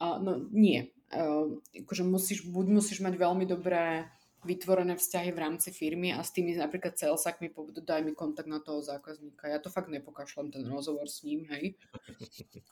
A, 0.00 0.16
no 0.16 0.40
nie. 0.48 0.88
Uh, 1.10 1.58
akože 1.74 2.06
musíš, 2.06 2.46
buď 2.48 2.66
musíš 2.70 3.02
mať 3.02 3.18
veľmi 3.18 3.44
dobré 3.44 4.08
vytvorené 4.40 4.96
vzťahy 4.96 5.36
v 5.36 5.42
rámci 5.42 5.68
firmy 5.68 6.16
a 6.16 6.24
s 6.24 6.32
tými 6.32 6.56
napríklad 6.56 6.96
salesakmi 6.96 7.52
povedú, 7.52 7.84
daj 7.84 8.00
mi 8.00 8.16
kontakt 8.16 8.48
na 8.48 8.56
toho 8.64 8.80
zákazníka. 8.80 9.52
Ja 9.52 9.60
to 9.60 9.68
fakt 9.68 9.92
nepokašľam 9.92 10.48
ten 10.48 10.64
rozhovor 10.64 11.04
s 11.08 11.24
ním, 11.24 11.44
hej. 11.52 11.76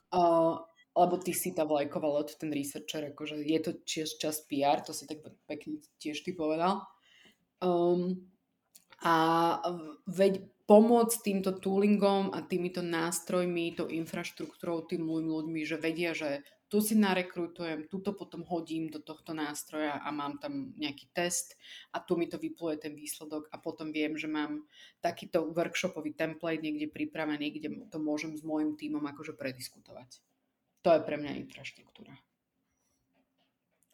Uh, 0.08 0.64
lebo 0.96 1.20
ty 1.20 1.36
si 1.36 1.52
tá 1.52 1.68
vlajková 1.68 2.08
loď, 2.08 2.40
ten 2.40 2.48
researcher, 2.48 3.12
akože 3.12 3.44
je 3.44 3.60
to 3.60 3.76
tiež 3.84 4.16
čas 4.16 4.40
PR, 4.48 4.80
to 4.80 4.96
si 4.96 5.04
tak 5.04 5.20
pekne 5.44 5.84
tiež 6.00 6.24
ty 6.24 6.32
povedal. 6.32 6.80
Um, 7.60 8.24
a 9.02 9.14
veď 10.10 10.42
pomôcť 10.68 11.16
týmto 11.24 11.56
toolingom 11.56 12.34
a 12.34 12.44
týmito 12.44 12.84
nástrojmi, 12.84 13.72
to 13.78 13.88
infraštruktúrou, 13.88 14.84
tým 14.84 15.06
ľuďmi, 15.08 15.64
že 15.64 15.80
vedia, 15.80 16.12
že 16.12 16.44
tu 16.68 16.84
si 16.84 16.92
narekrutujem, 16.92 17.88
tuto 17.88 18.12
potom 18.12 18.44
hodím 18.44 18.92
do 18.92 19.00
tohto 19.00 19.32
nástroja 19.32 19.96
a 20.04 20.08
mám 20.12 20.36
tam 20.36 20.76
nejaký 20.76 21.08
test 21.16 21.56
a 21.96 22.04
tu 22.04 22.20
mi 22.20 22.28
to 22.28 22.36
vypluje 22.36 22.84
ten 22.84 22.92
výsledok 22.92 23.48
a 23.48 23.56
potom 23.56 23.88
viem, 23.88 24.20
že 24.20 24.28
mám 24.28 24.68
takýto 25.00 25.48
workshopový 25.48 26.12
template 26.12 26.60
niekde 26.60 26.92
pripravený, 26.92 27.46
kde 27.56 27.68
to 27.88 27.96
môžem 27.96 28.36
s 28.36 28.44
môjim 28.44 28.76
týmom 28.76 29.00
akože 29.00 29.32
prediskutovať. 29.40 30.20
To 30.84 30.92
je 30.92 31.00
pre 31.00 31.16
mňa 31.16 31.40
infraštruktúra. 31.48 32.12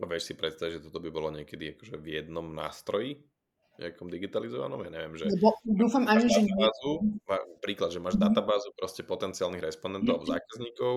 A 0.03 0.11
vieš 0.11 0.27
si 0.27 0.35
predstaviť, 0.35 0.83
že 0.83 0.85
toto 0.91 0.99
by 0.99 1.11
bolo 1.15 1.31
niekedy 1.31 1.79
akože 1.79 1.95
v 2.03 2.19
jednom 2.19 2.51
nástroji? 2.51 3.23
Nejakom 3.75 4.07
digitalizovanom, 4.07 4.87
ja 4.87 4.91
neviem, 4.91 5.15
že... 5.19 5.27
Lebo 5.27 5.59
dúfam 5.67 6.07
ani, 6.07 6.31
že... 6.31 6.47
Databázu, 6.47 6.91
príklad, 7.59 7.91
že 7.91 7.99
máš 7.99 8.17
mhm. 8.17 8.23
databázu 8.31 8.71
proste 8.79 9.03
potenciálnych 9.03 9.63
respondentov 9.63 10.23
alebo 10.23 10.29
mhm. 10.31 10.35
zákazníkov, 10.39 10.97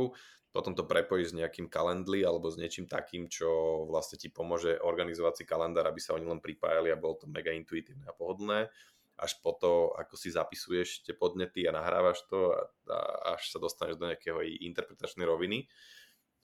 potom 0.54 0.74
to 0.74 0.90
prepojíš 0.90 1.34
s 1.34 1.38
nejakým 1.38 1.68
kalendly 1.70 2.26
alebo 2.26 2.50
s 2.50 2.58
niečím 2.58 2.90
takým, 2.90 3.30
čo 3.30 3.50
vlastne 3.86 4.18
ti 4.18 4.32
pomôže 4.32 4.80
organizovať 4.82 5.34
si 5.42 5.44
kalendár, 5.46 5.86
aby 5.86 6.02
sa 6.02 6.18
oni 6.18 6.26
len 6.26 6.42
pripájali 6.42 6.90
a 6.90 6.98
bolo 6.98 7.20
to 7.22 7.26
mega 7.30 7.54
intuitívne 7.54 8.08
a 8.10 8.16
pohodlné 8.16 8.72
až 9.18 9.42
po 9.42 9.58
to, 9.58 9.98
ako 9.98 10.14
si 10.14 10.30
zapisuješ 10.30 11.02
tie 11.02 11.18
podnety 11.18 11.66
a 11.66 11.74
nahrávaš 11.74 12.22
to 12.30 12.54
a, 12.54 12.70
a 12.94 12.98
až 13.34 13.50
sa 13.50 13.58
dostaneš 13.58 13.98
do 13.98 14.06
nejakého 14.06 14.46
interpretačnej 14.62 15.26
roviny. 15.26 15.66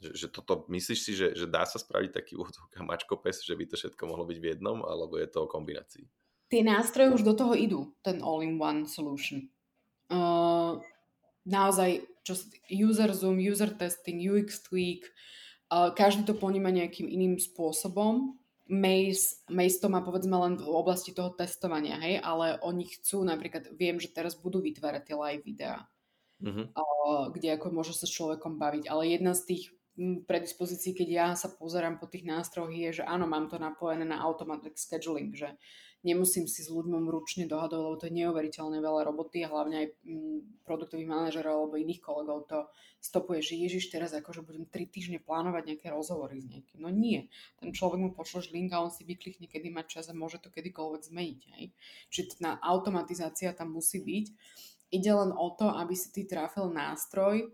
Že, 0.02 0.10
že 0.18 0.28
toto, 0.34 0.66
myslíš 0.74 1.00
si, 1.00 1.12
že, 1.14 1.38
že 1.38 1.46
dá 1.46 1.70
sa 1.70 1.78
spraviť 1.78 2.12
taký 2.12 2.34
úvodzok 2.34 2.74
mačkopes, 2.82 3.46
že 3.46 3.54
by 3.54 3.70
to 3.70 3.78
všetko 3.78 4.04
mohlo 4.10 4.26
byť 4.26 4.38
v 4.42 4.50
jednom, 4.58 4.82
alebo 4.82 5.22
je 5.22 5.30
to 5.30 5.46
o 5.46 5.48
kombinácii? 5.48 6.10
Tie 6.54 6.62
nástroje 6.62 7.18
už 7.18 7.26
do 7.26 7.34
toho 7.34 7.58
idú, 7.58 7.90
ten 8.06 8.22
all-in-one 8.22 8.86
solution. 8.86 9.50
Uh, 10.14 10.78
naozaj, 11.50 12.06
čo 12.22 12.38
user 12.70 13.10
zoom, 13.18 13.42
user 13.42 13.74
testing, 13.74 14.22
UX 14.22 14.62
tweak, 14.62 15.10
uh, 15.74 15.90
každý 15.98 16.30
to 16.30 16.38
poníma 16.38 16.70
nejakým 16.70 17.10
iným 17.10 17.42
spôsobom. 17.42 18.38
Maze, 18.70 19.42
Maze 19.50 19.82
to 19.82 19.90
má 19.90 20.06
povedzme 20.06 20.38
len 20.38 20.62
v 20.62 20.70
oblasti 20.70 21.10
toho 21.10 21.34
testovania, 21.34 21.98
hej, 21.98 22.22
ale 22.22 22.62
oni 22.62 22.86
chcú, 22.86 23.26
napríklad 23.26 23.74
viem, 23.74 23.98
že 23.98 24.14
teraz 24.14 24.38
budú 24.38 24.62
vytvárať 24.62 25.10
tie 25.10 25.16
live 25.18 25.44
videá, 25.44 25.90
uh-huh. 26.38 26.70
uh, 26.70 27.34
kde 27.34 27.58
ako 27.58 27.74
môže 27.74 27.98
sa 27.98 28.06
s 28.06 28.14
človekom 28.14 28.62
baviť, 28.62 28.94
ale 28.94 29.10
jedna 29.10 29.34
z 29.34 29.42
tých 29.50 29.64
predispozícii, 30.00 30.98
keď 30.98 31.08
ja 31.10 31.28
sa 31.38 31.54
pozerám 31.54 32.02
po 32.02 32.10
tých 32.10 32.26
nástrojoch, 32.26 32.74
je, 32.74 32.90
že 33.02 33.04
áno, 33.06 33.30
mám 33.30 33.46
to 33.46 33.62
napojené 33.62 34.04
na 34.10 34.22
automatic 34.26 34.74
scheduling, 34.74 35.38
že 35.38 35.54
nemusím 36.04 36.50
si 36.52 36.66
s 36.66 36.70
ľuďmi 36.74 37.08
ručne 37.08 37.48
dohadovať, 37.48 37.84
lebo 37.86 37.98
to 38.02 38.08
je 38.12 38.18
neuveriteľne 38.26 38.80
veľa 38.84 39.02
roboty 39.08 39.46
a 39.46 39.52
hlavne 39.54 39.76
aj 39.80 39.88
produktových 40.68 41.08
manažerov 41.08 41.56
alebo 41.70 41.80
iných 41.80 42.04
kolegov 42.04 42.50
to 42.50 42.68
stopuje, 43.00 43.40
že 43.40 43.60
ježiš, 43.60 43.92
teraz 43.92 44.12
akože 44.12 44.44
budem 44.44 44.68
3 44.68 44.88
týždne 44.88 45.20
plánovať 45.24 45.76
nejaké 45.76 45.88
rozhovory 45.92 46.40
s 46.40 46.48
niekým. 46.48 46.84
No 46.84 46.92
nie. 46.92 47.32
Ten 47.60 47.72
človek 47.72 48.00
mu 48.00 48.10
pošle 48.12 48.52
link 48.52 48.72
a 48.72 48.84
on 48.84 48.92
si 48.92 49.08
vyklikne, 49.08 49.48
kedy 49.48 49.72
má 49.72 49.84
čas 49.88 50.08
a 50.08 50.16
môže 50.16 50.40
to 50.40 50.52
kedykoľvek 50.52 51.02
zmeniť. 51.08 51.42
Hej? 51.56 51.66
Čiže 52.12 52.40
tá 52.40 52.60
automatizácia 52.64 53.52
tam 53.56 53.76
musí 53.76 54.04
byť. 54.04 54.26
Ide 54.94 55.12
len 55.12 55.32
o 55.36 55.48
to, 55.56 55.72
aby 55.72 55.96
si 55.98 56.14
ty 56.16 56.24
trafil 56.24 56.70
nástroj, 56.70 57.50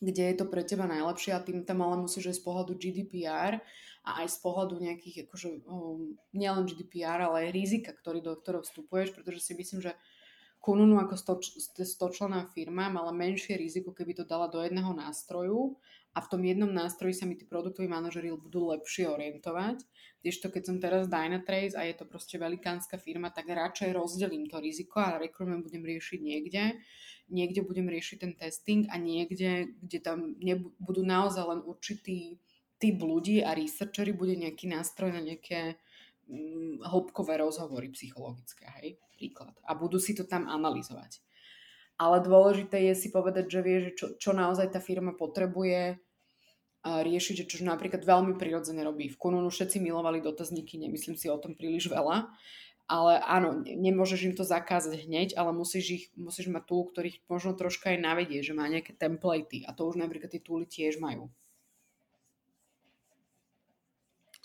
kde 0.00 0.22
je 0.32 0.34
to 0.36 0.44
pre 0.48 0.60
teba 0.60 0.84
najlepšie 0.84 1.32
a 1.32 1.40
tým 1.40 1.64
tam 1.64 1.80
ale 1.80 2.04
musíš 2.04 2.32
aj 2.32 2.36
z 2.36 2.42
pohľadu 2.44 2.72
GDPR 2.76 3.60
a 4.06 4.10
aj 4.22 4.28
z 4.28 4.38
pohľadu 4.44 4.74
nejakých, 4.78 5.26
akože, 5.26 5.66
um, 5.66 6.14
nielen 6.36 6.68
GDPR, 6.68 7.26
ale 7.26 7.48
aj 7.48 7.56
rizika, 7.56 7.90
ktorý, 7.96 8.20
do 8.20 8.36
ktorého 8.36 8.62
vstupuješ, 8.62 9.16
pretože 9.16 9.40
si 9.40 9.52
myslím, 9.56 9.80
že 9.82 9.92
Kununu 10.66 10.98
ako 10.98 11.14
stočlená 11.86 12.50
firma 12.50 12.90
mala 12.90 13.14
menšie 13.14 13.54
riziko, 13.54 13.94
keby 13.94 14.18
to 14.18 14.24
dala 14.26 14.50
do 14.50 14.58
jedného 14.58 14.90
nástroju 14.90 15.78
a 16.10 16.18
v 16.18 16.26
tom 16.26 16.42
jednom 16.42 16.66
nástroji 16.66 17.14
sa 17.14 17.22
mi 17.22 17.38
tí 17.38 17.46
produktoví 17.46 17.86
manažeri 17.86 18.34
budú 18.34 18.74
lepšie 18.74 19.06
orientovať. 19.06 19.86
to, 20.26 20.50
keď 20.50 20.62
som 20.66 20.82
teraz 20.82 21.06
Dynatrace 21.06 21.78
a 21.78 21.86
je 21.86 21.94
to 21.94 22.02
proste 22.02 22.34
velikánska 22.34 22.98
firma, 22.98 23.30
tak 23.30 23.46
radšej 23.46 23.94
rozdelím 23.94 24.50
to 24.50 24.58
riziko 24.58 24.98
a 24.98 25.22
recruitment 25.22 25.62
budem 25.62 25.86
riešiť 25.86 26.18
niekde. 26.18 26.82
Niekde 27.30 27.62
budem 27.62 27.86
riešiť 27.86 28.16
ten 28.18 28.34
testing 28.34 28.90
a 28.90 28.98
niekde, 28.98 29.70
kde 29.78 29.98
tam 30.02 30.34
budú 30.82 31.06
naozaj 31.06 31.46
len 31.46 31.60
určitý 31.62 32.42
typ 32.82 32.98
ľudí 32.98 33.38
a 33.46 33.54
researchery 33.54 34.10
bude 34.10 34.34
nejaký 34.34 34.66
nástroj 34.66 35.14
na 35.14 35.22
nejaké 35.22 35.78
mm, 36.26 36.82
hĺbkové 36.82 37.38
rozhovory 37.38 37.94
psychologické, 37.94 38.66
hej? 38.82 38.98
Príklad. 39.16 39.56
A 39.64 39.72
budú 39.72 39.96
si 39.96 40.12
to 40.12 40.28
tam 40.28 40.44
analyzovať. 40.46 41.24
Ale 41.96 42.20
dôležité 42.20 42.92
je 42.92 42.94
si 42.94 43.08
povedať, 43.08 43.48
že 43.48 43.60
vie, 43.64 43.76
že 43.88 43.90
čo, 43.96 44.06
čo 44.20 44.30
naozaj 44.36 44.68
tá 44.76 44.80
firma 44.84 45.16
potrebuje 45.16 45.96
riešiť, 46.86 47.34
že 47.42 47.48
čo 47.48 47.66
napríklad 47.66 48.06
veľmi 48.06 48.38
prirodzene 48.38 48.84
robí. 48.86 49.10
V 49.10 49.18
Kununu 49.18 49.50
všetci 49.50 49.82
milovali 49.82 50.22
dotazníky, 50.22 50.78
nemyslím 50.78 51.18
si 51.18 51.26
o 51.26 51.40
tom 51.40 51.58
príliš 51.58 51.90
veľa, 51.90 52.30
ale 52.86 53.18
áno, 53.26 53.66
nemôžeš 53.66 54.30
im 54.30 54.34
to 54.38 54.46
zakázať 54.46 55.10
hneď, 55.10 55.34
ale 55.34 55.50
musíš, 55.50 55.86
ich, 55.90 56.04
musíš 56.14 56.46
mať 56.46 56.70
tool, 56.70 56.86
ktorých 56.86 57.26
možno 57.26 57.58
troška 57.58 57.90
aj 57.90 57.98
navedie, 57.98 58.38
že 58.46 58.54
má 58.54 58.70
nejaké 58.70 58.94
templatey 58.94 59.66
a 59.66 59.74
to 59.74 59.90
už 59.90 59.98
napríklad 59.98 60.30
tí 60.30 60.38
tooly 60.38 60.70
tiež 60.70 61.02
majú. 61.02 61.26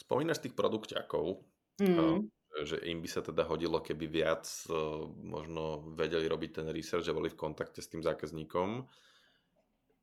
Spomínaš 0.01 0.41
tých 0.41 0.57
produkťakov, 0.57 1.45
mm 1.77 2.40
že 2.63 2.83
im 2.83 2.99
by 2.99 3.09
sa 3.09 3.23
teda 3.23 3.47
hodilo, 3.47 3.79
keby 3.79 4.05
viac 4.11 4.43
uh, 4.67 5.07
možno 5.07 5.87
vedeli 5.95 6.27
robiť 6.27 6.61
ten 6.61 6.67
research 6.69 7.07
a 7.07 7.15
boli 7.15 7.31
v 7.31 7.39
kontakte 7.39 7.79
s 7.79 7.87
tým 7.87 8.03
zákazníkom. 8.03 8.85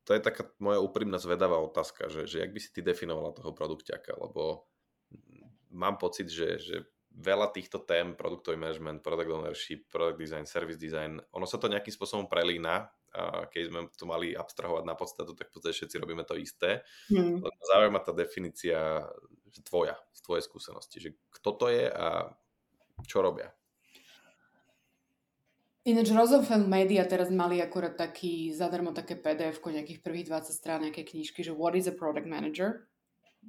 To 0.05 0.11
je 0.17 0.21
taká 0.25 0.49
moja 0.57 0.81
úprimná 0.81 1.21
zvedavá 1.21 1.61
otázka, 1.61 2.09
že, 2.09 2.25
že 2.25 2.41
jak 2.41 2.49
by 2.49 2.59
si 2.59 2.69
ty 2.73 2.81
definovala 2.81 3.37
toho 3.37 3.53
produkťaka, 3.53 4.17
lebo 4.17 4.65
mám 5.69 6.01
pocit, 6.01 6.33
že, 6.33 6.57
že 6.57 6.75
veľa 7.13 7.53
týchto 7.53 7.85
tém, 7.85 8.13
produktový 8.13 8.57
management, 8.57 9.01
product 9.01 9.29
ownership, 9.29 9.89
product 9.89 10.17
design, 10.17 10.45
service 10.45 10.77
design, 10.77 11.17
ono 11.33 11.45
sa 11.45 11.57
to 11.57 11.69
nejakým 11.69 11.93
spôsobom 11.93 12.25
prelína. 12.29 12.89
A 13.09 13.49
keď 13.49 13.73
sme 13.73 13.79
to 13.89 14.05
mali 14.05 14.37
abstrahovať 14.37 14.85
na 14.85 14.93
podstatu, 14.93 15.33
tak 15.33 15.49
v 15.49 15.53
podstate 15.57 15.73
všetci 15.73 15.97
robíme 15.97 16.21
to 16.29 16.37
isté. 16.37 16.85
Hmm. 17.09 17.41
Zaujíma 17.41 18.05
tá 18.05 18.13
definícia 18.13 19.01
tvoja, 19.65 19.97
z 20.13 20.19
tvojej 20.21 20.43
skúsenosti, 20.45 20.97
že 21.01 21.09
kto 21.33 21.49
to 21.57 21.65
je 21.73 21.85
a 21.89 22.33
čo 23.05 23.25
robia. 23.25 23.49
Ináč 25.87 26.11
Rosenfeld 26.11 26.67
Media 26.67 27.07
teraz 27.07 27.31
mali 27.31 27.63
akurát 27.63 27.95
taký, 27.95 28.51
zadarmo 28.51 28.91
také 28.91 29.15
pdf 29.15 29.57
nejakých 29.57 30.03
prvých 30.03 30.27
20 30.27 30.53
strán 30.53 30.79
nejaké 30.85 31.07
knižky, 31.07 31.41
že 31.41 31.55
What 31.55 31.73
is 31.73 31.89
a 31.89 31.95
Product 31.95 32.27
Manager? 32.27 32.85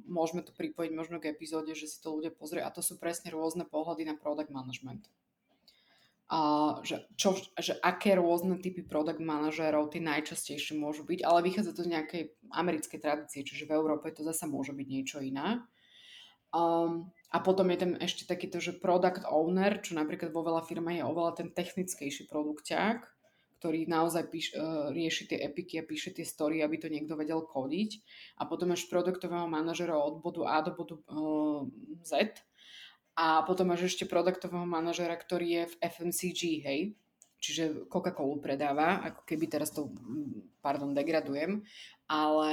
Môžeme 0.06 0.40
to 0.46 0.54
pripojiť 0.54 0.94
možno 0.94 1.18
k 1.18 1.34
epizóde, 1.34 1.74
že 1.74 1.90
si 1.90 1.98
to 1.98 2.16
ľudia 2.16 2.30
pozrie 2.30 2.62
a 2.62 2.70
to 2.70 2.80
sú 2.80 2.96
presne 3.02 3.34
rôzne 3.34 3.66
pohľady 3.66 4.06
na 4.06 4.14
product 4.14 4.54
management. 4.54 5.10
A 6.30 6.78
že, 6.86 7.10
čo, 7.18 7.34
že 7.58 7.74
aké 7.82 8.14
rôzne 8.14 8.62
typy 8.62 8.86
product 8.86 9.18
manažérov 9.18 9.90
tie 9.90 9.98
najčastejšie 9.98 10.78
môžu 10.78 11.02
byť, 11.02 11.26
ale 11.26 11.42
vychádza 11.42 11.74
to 11.74 11.82
z 11.82 11.90
nejakej 11.98 12.22
americkej 12.54 12.98
tradície, 13.02 13.42
čiže 13.42 13.66
v 13.66 13.74
Európe 13.74 14.14
to 14.14 14.22
zasa 14.22 14.46
môže 14.46 14.70
byť 14.70 14.86
niečo 14.86 15.18
iné. 15.18 15.58
Um, 16.50 17.10
a 17.30 17.38
potom 17.38 17.70
je 17.70 17.78
tam 17.78 17.92
ešte 18.02 18.26
takýto, 18.26 18.58
že 18.58 18.74
product 18.74 19.22
owner, 19.30 19.78
čo 19.78 19.94
napríklad 19.94 20.34
vo 20.34 20.42
veľa 20.42 20.66
firma 20.66 20.90
je 20.90 21.06
oveľa 21.06 21.38
ten 21.38 21.48
technickejší 21.54 22.26
produkťák, 22.26 22.98
ktorý 23.62 23.86
naozaj 23.86 24.24
píš, 24.32 24.50
uh, 24.58 24.90
rieši 24.90 25.30
tie 25.30 25.38
epiky 25.46 25.78
a 25.78 25.86
píše 25.86 26.10
tie 26.10 26.26
story, 26.26 26.64
aby 26.64 26.80
to 26.80 26.90
niekto 26.90 27.14
vedel 27.14 27.46
kodiť. 27.46 27.90
A 28.42 28.50
potom 28.50 28.74
máš 28.74 28.90
produktového 28.90 29.46
manažera 29.46 29.94
od 29.94 30.18
bodu 30.18 30.42
A 30.50 30.58
do 30.64 30.74
bodu 30.74 30.98
uh, 31.06 31.68
Z. 32.02 32.34
A 33.14 33.44
potom 33.46 33.68
máš 33.68 33.94
ešte 33.94 34.08
produktového 34.08 34.64
manažera, 34.64 35.14
ktorý 35.14 35.46
je 35.46 35.64
v 35.70 35.74
FMCG, 35.82 36.42
hej, 36.64 36.80
čiže 37.40 37.88
Coca-Colu 37.88 38.38
predáva, 38.38 39.00
ako 39.04 39.24
keby 39.24 39.44
teraz 39.48 39.72
to, 39.72 39.92
pardon, 40.64 40.92
degradujem, 40.92 41.64
ale 42.10 42.52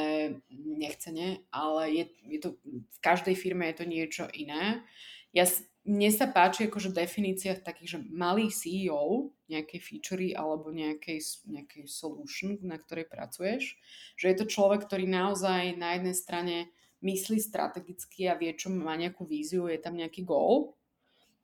nechcene, 0.54 1.42
ale 1.50 1.82
je, 1.90 2.06
je 2.30 2.40
to, 2.46 2.50
v 2.70 3.00
každej 3.02 3.34
firme 3.34 3.66
je 3.74 3.76
to 3.82 3.86
niečo 3.90 4.26
iné. 4.38 4.86
Ja, 5.34 5.50
mne 5.82 6.14
sa 6.14 6.30
páči 6.30 6.70
akože 6.70 6.94
definícia 6.94 7.58
takých, 7.58 7.98
že 7.98 8.00
malý 8.14 8.54
CEO 8.54 9.34
nejakej 9.50 9.80
featurey 9.82 10.30
alebo 10.38 10.70
nejakej, 10.70 11.50
nejakej 11.50 11.90
solution, 11.90 12.62
na 12.62 12.78
ktorej 12.78 13.10
pracuješ, 13.10 13.82
že 14.14 14.30
je 14.30 14.38
to 14.38 14.46
človek, 14.46 14.86
ktorý 14.86 15.10
naozaj 15.10 15.74
na 15.74 15.98
jednej 15.98 16.14
strane 16.14 16.56
myslí 17.02 17.42
strategicky 17.42 18.30
a 18.30 18.38
vie, 18.38 18.54
čo 18.54 18.70
má 18.70 18.94
nejakú 18.94 19.26
víziu, 19.26 19.66
je 19.66 19.82
tam 19.82 19.98
nejaký 19.98 20.22
goal, 20.22 20.78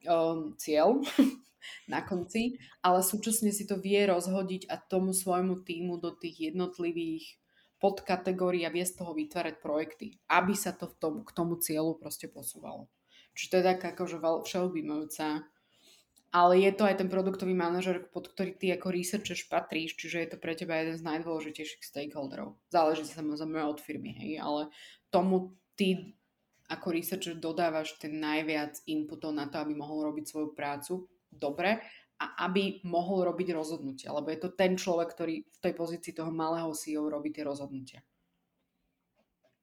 um, 0.06 0.54
cieľ 0.60 1.02
na 1.94 2.06
konci, 2.06 2.62
ale 2.86 3.02
súčasne 3.02 3.50
si 3.50 3.66
to 3.66 3.80
vie 3.80 4.06
rozhodiť 4.06 4.70
a 4.70 4.78
tomu 4.78 5.18
svojmu 5.18 5.66
týmu 5.66 5.98
do 5.98 6.14
tých 6.14 6.54
jednotlivých 6.54 7.42
podkategórií 7.84 8.64
a 8.64 8.72
vie 8.72 8.88
z 8.88 8.96
toho 9.04 9.12
vytvárať 9.12 9.60
projekty, 9.60 10.16
aby 10.32 10.56
sa 10.56 10.72
to 10.72 10.88
v 10.88 10.96
tom, 10.96 11.14
k 11.28 11.32
tomu 11.36 11.60
cieľu 11.60 12.00
proste 12.00 12.32
posúvalo. 12.32 12.88
Čiže 13.36 13.50
to 13.52 13.56
je 13.60 13.66
taká 13.68 13.88
akože 13.92 14.18
všeobjímajúca 14.24 15.44
ale 16.34 16.66
je 16.66 16.74
to 16.74 16.90
aj 16.90 16.98
ten 16.98 17.14
produktový 17.14 17.54
manažer, 17.54 18.10
pod 18.10 18.34
ktorý 18.34 18.58
ty 18.58 18.74
ako 18.74 18.90
researcher 18.90 19.38
patríš, 19.46 19.94
čiže 19.94 20.18
je 20.18 20.30
to 20.34 20.38
pre 20.42 20.58
teba 20.58 20.82
jeden 20.82 20.98
z 20.98 21.06
najdôležitejších 21.06 21.86
stakeholderov. 21.86 22.58
Záleží 22.74 23.06
samozrejme 23.06 23.62
od 23.62 23.78
firmy, 23.78 24.18
hej, 24.18 24.42
ale 24.42 24.74
tomu 25.14 25.54
ty 25.78 26.18
ako 26.74 26.90
researcher 26.90 27.38
dodávaš 27.38 28.02
ten 28.02 28.18
najviac 28.18 28.82
inputov 28.90 29.30
na 29.38 29.46
to, 29.46 29.62
aby 29.62 29.78
mohol 29.78 30.10
robiť 30.10 30.26
svoju 30.26 30.58
prácu 30.58 31.06
dobre 31.30 31.86
aby 32.40 32.84
mohol 32.88 33.28
robiť 33.28 33.54
rozhodnutia. 33.54 34.16
Lebo 34.16 34.32
je 34.32 34.40
to 34.40 34.50
ten 34.56 34.80
človek, 34.80 35.12
ktorý 35.14 35.44
v 35.44 35.60
tej 35.60 35.74
pozícii 35.76 36.14
toho 36.16 36.32
malého 36.32 36.72
CEO 36.72 37.12
robí 37.12 37.30
tie 37.36 37.44
rozhodnutia. 37.44 38.02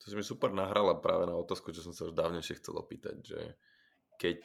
To 0.00 0.04
si 0.08 0.16
mi 0.16 0.24
super 0.24 0.48
nahrala 0.52 0.96
práve 0.96 1.28
na 1.28 1.36
otázku, 1.36 1.76
čo 1.76 1.84
som 1.84 1.92
sa 1.92 2.08
už 2.08 2.16
dávnejšie 2.16 2.56
chcel 2.56 2.80
opýtať, 2.80 3.16
že 3.20 3.40
keď 4.16 4.40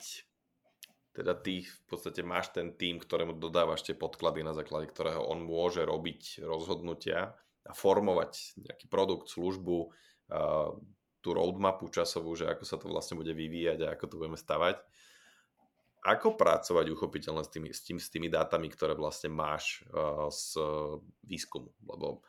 teda 1.16 1.32
ty 1.39 1.63
v 1.63 1.80
podstate 1.88 2.28
máš 2.28 2.51
ten 2.51 2.76
tým, 2.76 2.99
ktorému 2.99 3.39
dodávaš 3.39 3.88
tie 3.88 3.95
podklady, 3.95 4.43
na 4.43 4.51
základe 4.51 4.91
ktorého 4.91 5.24
on 5.24 5.47
môže 5.47 5.80
robiť 5.88 6.43
rozhodnutia 6.43 7.39
a 7.63 7.72
formovať 7.72 8.59
nejaký 8.68 8.91
produkt, 8.91 9.32
službu, 9.32 9.95
tú 11.24 11.30
roadmapu 11.34 11.88
časovú, 11.88 12.36
že 12.36 12.51
ako 12.51 12.63
sa 12.68 12.76
to 12.76 12.91
vlastne 12.91 13.16
bude 13.16 13.32
vyvíjať 13.32 13.80
a 13.88 13.91
ako 13.95 14.05
to 14.11 14.20
budeme 14.20 14.36
stavať 14.38 14.78
ako 16.06 16.38
pracovať 16.38 16.86
uchopiteľne 16.93 17.41
s 17.41 17.49
tými, 17.49 17.70
s, 17.74 17.82
tým, 17.82 17.97
s 17.97 18.14
tými 18.14 18.30
dátami, 18.30 18.70
ktoré 18.70 18.93
vlastne 18.93 19.34
máš 19.34 19.82
uh, 19.89 20.30
z 20.30 20.62
výskumu? 21.26 21.74
Lebo 21.82 22.22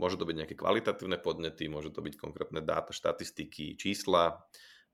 môže 0.00 0.16
to 0.16 0.24
byť 0.24 0.36
nejaké 0.40 0.56
kvalitatívne 0.56 1.20
podnety, 1.20 1.68
môže 1.68 1.92
to 1.92 2.00
byť 2.00 2.16
konkrétne 2.16 2.64
dáta, 2.64 2.96
štatistiky, 2.96 3.76
čísla, 3.76 4.40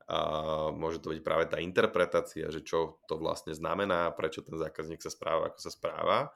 a 0.07 0.71
môže 0.71 1.03
to 1.03 1.11
byť 1.11 1.21
práve 1.27 1.51
tá 1.51 1.59
interpretácia, 1.59 2.47
že 2.47 2.63
čo 2.63 3.03
to 3.11 3.19
vlastne 3.19 3.51
znamená, 3.51 4.15
prečo 4.15 4.39
ten 4.39 4.55
zákazník 4.55 5.03
sa 5.03 5.11
správa, 5.11 5.51
ako 5.51 5.59
sa 5.59 5.71
správa. 5.75 6.31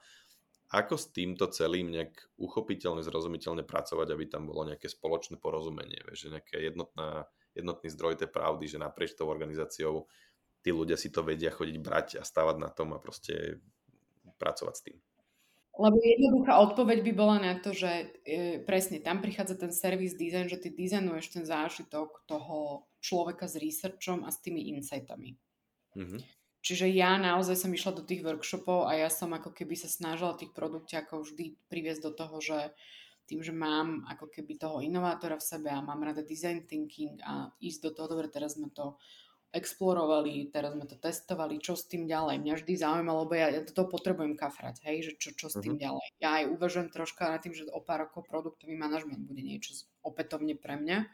Ako 0.75 0.99
s 0.99 1.11
týmto 1.11 1.47
celým 1.51 1.87
nejak 1.91 2.15
uchopiteľne, 2.35 2.99
zrozumiteľne 3.03 3.63
pracovať, 3.63 4.07
aby 4.11 4.23
tam 4.27 4.47
bolo 4.47 4.67
nejaké 4.67 4.91
spoločné 4.91 5.39
porozumenie, 5.39 6.03
vieš, 6.03 6.27
že 6.27 6.39
jednotná, 6.59 7.27
jednotný 7.55 7.87
zdroj 7.91 8.19
tej 8.19 8.31
pravdy, 8.31 8.67
že 8.67 8.79
naprieč 8.79 9.15
tou 9.15 9.31
organizáciou 9.31 10.07
tí 10.61 10.69
ľudia 10.69 10.97
si 10.97 11.09
to 11.09 11.25
vedia 11.25 11.49
chodiť 11.53 11.77
brať 11.81 12.07
a 12.21 12.23
stavať 12.23 12.55
na 12.61 12.69
tom 12.69 12.93
a 12.93 13.01
proste 13.01 13.61
pracovať 14.37 14.75
s 14.77 14.85
tým. 14.85 14.97
Lebo 15.71 15.97
jednoduchá 16.03 16.59
odpoveď 16.67 16.99
by 16.99 17.13
bola 17.15 17.37
na 17.39 17.53
to, 17.55 17.71
že 17.71 18.11
e, 18.27 18.59
presne 18.67 18.99
tam 18.99 19.23
prichádza 19.23 19.55
ten 19.55 19.71
service 19.71 20.19
design, 20.19 20.51
že 20.51 20.59
ty 20.59 20.67
dizajnuješ 20.67 21.25
ten 21.31 21.45
zážitok 21.47 22.27
toho 22.27 22.85
človeka 22.99 23.47
s 23.47 23.55
researchom 23.55 24.27
a 24.27 24.29
s 24.29 24.43
tými 24.43 24.67
insightami. 24.75 25.39
Mm-hmm. 25.95 26.21
Čiže 26.61 26.85
ja 26.93 27.17
naozaj 27.17 27.57
som 27.57 27.73
išla 27.73 27.97
do 27.97 28.03
tých 28.05 28.21
workshopov 28.21 28.85
a 28.85 28.99
ja 28.99 29.09
som 29.09 29.33
ako 29.33 29.49
keby 29.55 29.73
sa 29.73 29.89
snažila 29.89 30.37
tých 30.37 30.53
produktiakov 30.53 31.25
vždy 31.25 31.57
priviesť 31.71 32.01
do 32.05 32.11
toho, 32.13 32.37
že 32.37 32.57
tým, 33.25 33.41
že 33.41 33.55
mám 33.55 34.03
ako 34.05 34.27
keby 34.27 34.59
toho 34.59 34.83
inovátora 34.83 35.39
v 35.39 35.47
sebe 35.47 35.71
a 35.71 35.81
mám 35.81 36.03
rada 36.03 36.21
design 36.21 36.67
thinking 36.67 37.17
a 37.23 37.49
ísť 37.63 37.79
do 37.87 37.91
toho, 37.95 38.07
dobre, 38.11 38.27
teraz 38.27 38.59
sme 38.59 38.69
to 38.75 38.99
explorovali, 39.51 40.47
teraz 40.47 40.71
sme 40.73 40.87
to 40.87 40.95
testovali, 40.95 41.59
čo 41.59 41.75
s 41.75 41.83
tým 41.87 42.07
ďalej. 42.07 42.39
Mňa 42.39 42.53
vždy 42.55 42.73
zaujímalo, 42.79 43.27
lebo 43.27 43.35
ja, 43.35 43.47
ja 43.51 43.61
to 43.67 43.83
potrebujem 43.83 44.39
kafrať, 44.39 44.79
hej, 44.87 45.11
že 45.11 45.11
čo, 45.19 45.29
čo 45.35 45.47
s 45.51 45.59
tým 45.59 45.75
uh-huh. 45.75 45.83
ďalej. 45.83 46.05
Ja 46.23 46.29
aj 46.39 46.43
uvažujem 46.55 46.87
troška 46.87 47.27
nad 47.27 47.43
tým, 47.43 47.51
že 47.51 47.67
o 47.67 47.83
pár 47.83 48.07
rokov 48.07 48.31
produktový 48.31 48.79
manažment 48.79 49.27
bude 49.27 49.43
niečo 49.43 49.75
opätovne 50.01 50.55
pre 50.55 50.79
mňa 50.79 51.11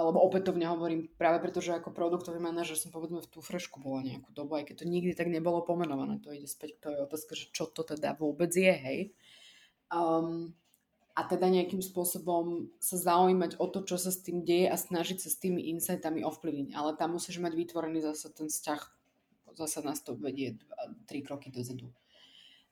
alebo 0.00 0.22
opätovne 0.22 0.70
hovorím 0.70 1.10
práve 1.18 1.42
preto, 1.42 1.58
že 1.58 1.74
ako 1.74 1.90
produktový 1.90 2.38
manažer 2.38 2.78
som 2.78 2.94
povedzme 2.94 3.20
v 3.20 3.30
tú 3.30 3.42
frešku 3.42 3.82
bola 3.82 4.06
nejakú 4.06 4.30
dobu, 4.30 4.56
aj 4.56 4.70
keď 4.70 4.82
to 4.82 4.86
nikdy 4.86 5.12
tak 5.12 5.26
nebolo 5.26 5.66
pomenované. 5.66 6.22
To 6.22 6.30
ide 6.30 6.46
späť 6.46 6.78
k 6.78 6.82
tej 6.88 7.04
otázke, 7.04 7.34
že 7.34 7.50
čo 7.50 7.66
to 7.68 7.82
teda 7.82 8.14
vôbec 8.14 8.48
je, 8.54 8.70
hej. 8.70 9.00
Um, 9.90 10.54
a 11.20 11.28
teda 11.28 11.52
nejakým 11.52 11.84
spôsobom 11.84 12.72
sa 12.80 12.96
zaujímať 12.96 13.60
o 13.60 13.68
to, 13.68 13.84
čo 13.84 14.00
sa 14.00 14.08
s 14.08 14.24
tým 14.24 14.40
deje 14.40 14.72
a 14.72 14.76
snažiť 14.80 15.20
sa 15.20 15.28
s 15.28 15.36
tými 15.36 15.68
insightami 15.68 16.24
ovplyvniť. 16.24 16.72
Ale 16.72 16.96
tam 16.96 17.20
musíš 17.20 17.44
mať 17.44 17.52
vytvorený 17.52 18.00
zase 18.00 18.32
ten 18.32 18.48
vzťah, 18.48 18.80
zase 19.52 19.84
nás 19.84 20.00
to 20.00 20.16
vedie 20.16 20.56
tri 21.04 21.20
kroky 21.20 21.52
dozadu. 21.52 21.92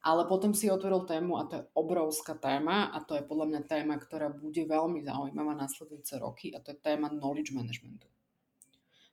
Ale 0.00 0.24
potom 0.24 0.56
si 0.56 0.72
otvoril 0.72 1.04
tému 1.04 1.36
a 1.36 1.44
to 1.44 1.54
je 1.60 1.68
obrovská 1.76 2.40
téma 2.40 2.88
a 2.88 3.04
to 3.04 3.20
je 3.20 3.28
podľa 3.28 3.46
mňa 3.52 3.62
téma, 3.68 4.00
ktorá 4.00 4.32
bude 4.32 4.64
veľmi 4.64 5.04
zaujímavá 5.04 5.52
nasledujúce 5.52 6.16
roky 6.16 6.56
a 6.56 6.64
to 6.64 6.72
je 6.72 6.80
téma 6.80 7.12
knowledge 7.12 7.52
managementu. 7.52 8.08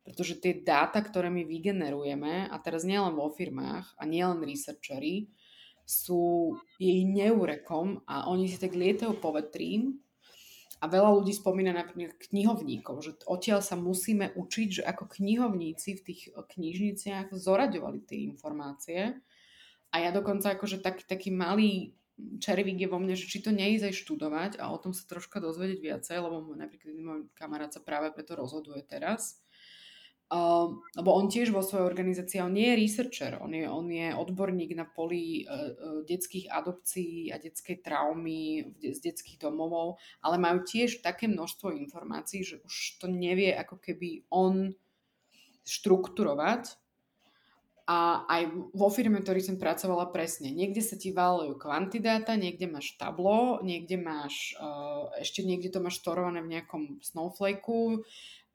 Pretože 0.08 0.40
tie 0.40 0.64
dáta, 0.64 1.04
ktoré 1.04 1.28
my 1.28 1.44
vygenerujeme, 1.44 2.48
a 2.48 2.56
teraz 2.64 2.88
nielen 2.88 3.20
vo 3.20 3.28
firmách 3.34 4.00
a 4.00 4.04
nielen 4.08 4.40
researchery, 4.46 5.28
sú 5.86 6.58
jej 6.82 7.06
neurekom 7.06 8.02
a 8.10 8.26
oni 8.28 8.50
si 8.50 8.58
tak 8.58 8.74
lietajú 8.74 9.22
po 9.22 9.32
vetrín 9.38 10.02
a 10.82 10.90
veľa 10.90 11.22
ľudí 11.22 11.32
spomína 11.32 11.72
napríklad 11.72 12.18
knihovníkov, 12.20 12.96
že 13.06 13.12
odtiaľ 13.30 13.62
sa 13.62 13.80
musíme 13.80 14.34
učiť, 14.36 14.68
že 14.82 14.84
ako 14.84 15.08
knihovníci 15.08 16.02
v 16.02 16.06
tých 16.12 16.22
knižniciach 16.34 17.32
zoraďovali 17.32 18.04
tie 18.04 18.26
informácie 18.28 19.16
a 19.94 19.96
ja 20.02 20.10
dokonca 20.12 20.52
akože 20.58 20.84
tak, 20.84 21.08
taký 21.08 21.32
malý 21.32 21.96
červík 22.16 22.80
je 22.80 22.92
vo 22.92 23.00
mne, 23.00 23.16
že 23.16 23.28
či 23.28 23.44
to 23.44 23.52
neísť 23.52 23.92
aj 23.92 23.96
študovať 23.96 24.52
a 24.60 24.72
o 24.72 24.78
tom 24.80 24.96
sa 24.96 25.04
troška 25.08 25.44
dozvedieť 25.44 25.80
viacej, 25.80 26.18
lebo 26.20 26.40
môj, 26.44 26.58
napríklad 26.60 26.96
môj 26.96 27.28
kamarát 27.36 27.72
sa 27.72 27.84
práve 27.84 28.12
preto 28.12 28.40
rozhoduje 28.40 28.84
teraz. 28.88 29.45
Uh, 30.26 30.82
lebo 30.98 31.14
on 31.14 31.30
tiež 31.30 31.54
vo 31.54 31.62
svojej 31.62 31.86
organizácii, 31.86 32.42
on 32.42 32.58
nie 32.58 32.74
je 32.74 32.82
researcher, 32.82 33.38
on 33.38 33.54
je, 33.54 33.70
on 33.70 33.86
je 33.86 34.10
odborník 34.10 34.74
na 34.74 34.90
poli 34.90 35.46
uh, 35.46 36.02
detských 36.02 36.50
adopcií 36.50 37.30
a 37.30 37.38
detskej 37.38 37.86
traumy 37.86 38.74
de- 38.74 38.98
z 38.98 39.06
detských 39.06 39.38
domovov, 39.38 40.02
ale 40.26 40.42
majú 40.42 40.66
tiež 40.66 41.06
také 41.06 41.30
množstvo 41.30 41.78
informácií, 41.78 42.42
že 42.42 42.58
už 42.66 42.98
to 42.98 43.06
nevie 43.06 43.54
ako 43.54 43.78
keby 43.78 44.26
on 44.34 44.74
štrukturovať. 45.62 46.74
A 47.86 48.26
aj 48.26 48.50
vo 48.74 48.90
firme, 48.90 49.22
ktorý 49.22 49.46
som 49.46 49.62
pracovala 49.62 50.10
presne, 50.10 50.50
niekde 50.50 50.82
sa 50.82 50.98
ti 50.98 51.14
váľajú 51.14 51.54
kvantidáta, 51.54 52.34
niekde 52.34 52.66
máš 52.66 52.98
tablo, 52.98 53.62
niekde 53.62 54.02
máš, 54.02 54.58
uh, 54.58 55.14
ešte 55.22 55.46
niekde 55.46 55.70
to 55.70 55.86
máš 55.86 56.02
storované 56.02 56.42
v 56.42 56.50
nejakom 56.58 56.98
snowflakeu, 57.06 58.02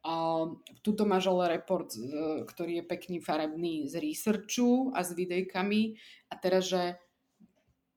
uh, 0.04 0.56
tuto 0.80 1.04
máš 1.04 1.28
ale 1.28 1.60
report, 1.60 1.92
uh, 1.96 2.42
ktorý 2.44 2.80
je 2.80 2.84
pekný, 2.84 3.16
farebný 3.20 3.88
z 3.88 4.00
researchu 4.00 4.92
a 4.96 5.04
s 5.04 5.12
videjkami 5.12 5.96
a 6.30 6.34
teraz, 6.36 6.68
že 6.68 6.96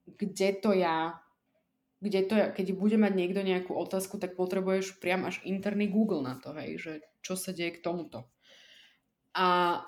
kde 0.08 0.50
to 0.60 0.72
ja 0.76 1.24
kde 2.04 2.20
to, 2.28 2.36
ja, 2.36 2.52
keď 2.52 2.76
bude 2.76 3.00
mať 3.00 3.16
niekto 3.16 3.40
nejakú 3.40 3.72
otázku, 3.72 4.20
tak 4.20 4.36
potrebuješ 4.36 5.00
priam 5.00 5.24
až 5.24 5.40
interný 5.48 5.88
Google 5.88 6.20
na 6.20 6.36
to, 6.36 6.52
hej, 6.52 6.76
že 6.76 6.94
čo 7.24 7.40
sa 7.40 7.56
deje 7.56 7.80
k 7.80 7.84
tomuto. 7.84 8.28
A 9.32 9.80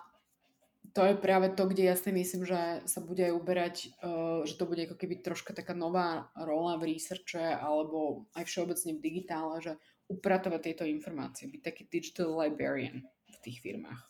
to 0.95 1.03
je 1.03 1.19
práve 1.19 1.51
to, 1.51 1.67
kde 1.67 1.91
ja 1.91 1.95
si 1.99 2.15
myslím, 2.15 2.47
že 2.47 2.87
sa 2.87 3.03
bude 3.03 3.19
aj 3.19 3.33
uberať, 3.35 3.75
uh, 3.99 4.47
že 4.47 4.55
to 4.55 4.63
bude 4.63 4.87
ako 4.87 4.95
keby 4.95 5.19
troška 5.19 5.51
taká 5.51 5.75
nová 5.75 6.31
rola 6.39 6.79
v 6.79 6.95
researche 6.95 7.43
alebo 7.43 8.31
aj 8.31 8.47
všeobecne 8.47 8.95
v 8.95 9.03
digitále, 9.03 9.55
že 9.59 9.73
upratovať 10.09 10.61
tieto 10.61 10.83
informácie, 10.85 11.49
byť 11.49 11.61
taký 11.61 11.83
digital 11.89 12.33
librarian 12.35 13.05
v 13.05 13.37
tých 13.41 13.61
firmách. 13.61 14.01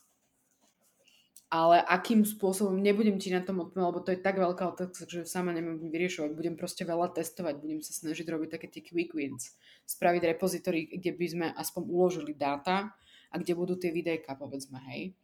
Ale 1.46 1.78
akým 1.78 2.26
spôsobom, 2.26 2.74
nebudem 2.74 3.22
ti 3.22 3.30
na 3.30 3.38
tom 3.38 3.62
odpovedať, 3.62 3.86
lebo 3.86 4.00
to 4.02 4.10
je 4.10 4.18
tak 4.18 4.34
veľká 4.34 4.66
otázka, 4.66 5.06
že 5.06 5.30
sama 5.30 5.54
neviem 5.54 5.78
vyriešovať. 5.78 6.34
Budem 6.34 6.58
proste 6.58 6.82
veľa 6.82 7.14
testovať, 7.14 7.62
budem 7.62 7.80
sa 7.86 7.94
snažiť 7.94 8.26
robiť 8.26 8.58
také 8.58 8.66
tie 8.66 8.82
quick 8.82 9.14
wins, 9.14 9.54
spraviť 9.86 10.22
repozitóri, 10.36 10.90
kde 10.90 11.14
by 11.14 11.26
sme 11.30 11.46
aspoň 11.54 11.82
uložili 11.86 12.34
dáta 12.34 12.90
a 13.30 13.34
kde 13.38 13.54
budú 13.54 13.78
tie 13.78 13.94
videjka, 13.94 14.34
povedzme, 14.34 14.82
hej 14.90 15.14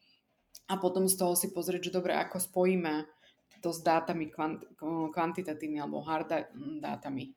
a 0.69 0.77
potom 0.79 1.09
z 1.09 1.19
toho 1.19 1.35
si 1.35 1.51
pozrieť, 1.51 1.91
že 1.91 1.97
dobre, 1.97 2.15
ako 2.15 2.39
spojíme 2.39 3.05
to 3.63 3.71
s 3.71 3.85
dátami 3.85 4.27
kvant, 4.27 4.67
kvantitatívnymi 5.15 5.79
alebo 5.79 6.03
hard 6.03 6.51
dátami 6.83 7.31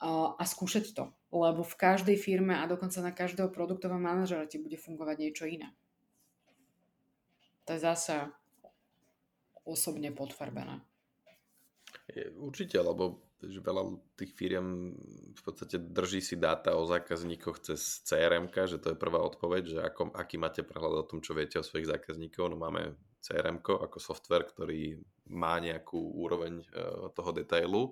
a 0.00 0.40
skúšať 0.40 0.96
to. 0.96 1.12
Lebo 1.30 1.62
v 1.62 1.78
každej 1.78 2.18
firme 2.18 2.58
a 2.58 2.66
dokonca 2.66 2.98
na 2.98 3.14
každého 3.14 3.54
produktového 3.54 4.02
manažera 4.02 4.50
ti 4.50 4.58
bude 4.58 4.74
fungovať 4.74 5.16
niečo 5.18 5.46
iné. 5.46 5.70
To 7.70 7.78
je 7.78 7.80
zase 7.86 8.26
osobne 9.62 10.10
podfarbené. 10.10 10.82
Určite, 12.34 12.82
lebo 12.82 13.22
že 13.40 13.64
veľa 13.64 13.96
tých 14.20 14.36
firiem 14.36 14.92
v 15.32 15.42
podstate 15.42 15.80
drží 15.80 16.20
si 16.20 16.36
dáta 16.36 16.76
o 16.76 16.84
zákazníkoch 16.84 17.64
cez 17.64 18.04
CRM, 18.04 18.52
že 18.52 18.76
to 18.76 18.92
je 18.92 19.00
prvá 19.00 19.24
odpoveď, 19.24 19.62
že 19.64 19.78
ako, 19.80 20.12
aký 20.12 20.36
máte 20.36 20.60
prehľad 20.60 21.06
o 21.06 21.08
tom, 21.08 21.24
čo 21.24 21.32
viete 21.32 21.56
o 21.56 21.64
svojich 21.64 21.88
zákazníkov. 21.88 22.52
No 22.52 22.60
máme 22.60 23.00
CRM 23.24 23.64
ako 23.64 23.96
software, 23.96 24.44
ktorý 24.44 25.00
má 25.32 25.56
nejakú 25.56 25.96
úroveň 25.96 26.60
e, 26.60 26.64
toho 27.16 27.30
detailu, 27.32 27.82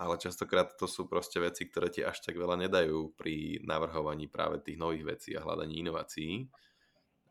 ale 0.00 0.16
častokrát 0.16 0.72
to 0.80 0.88
sú 0.88 1.04
proste 1.04 1.36
veci, 1.36 1.68
ktoré 1.68 1.92
ti 1.92 2.00
až 2.00 2.24
tak 2.24 2.40
veľa 2.40 2.56
nedajú 2.56 3.12
pri 3.20 3.60
navrhovaní 3.68 4.32
práve 4.32 4.64
tých 4.64 4.80
nových 4.80 5.04
vecí 5.04 5.36
a 5.36 5.44
hľadaní 5.44 5.84
inovácií. 5.84 6.48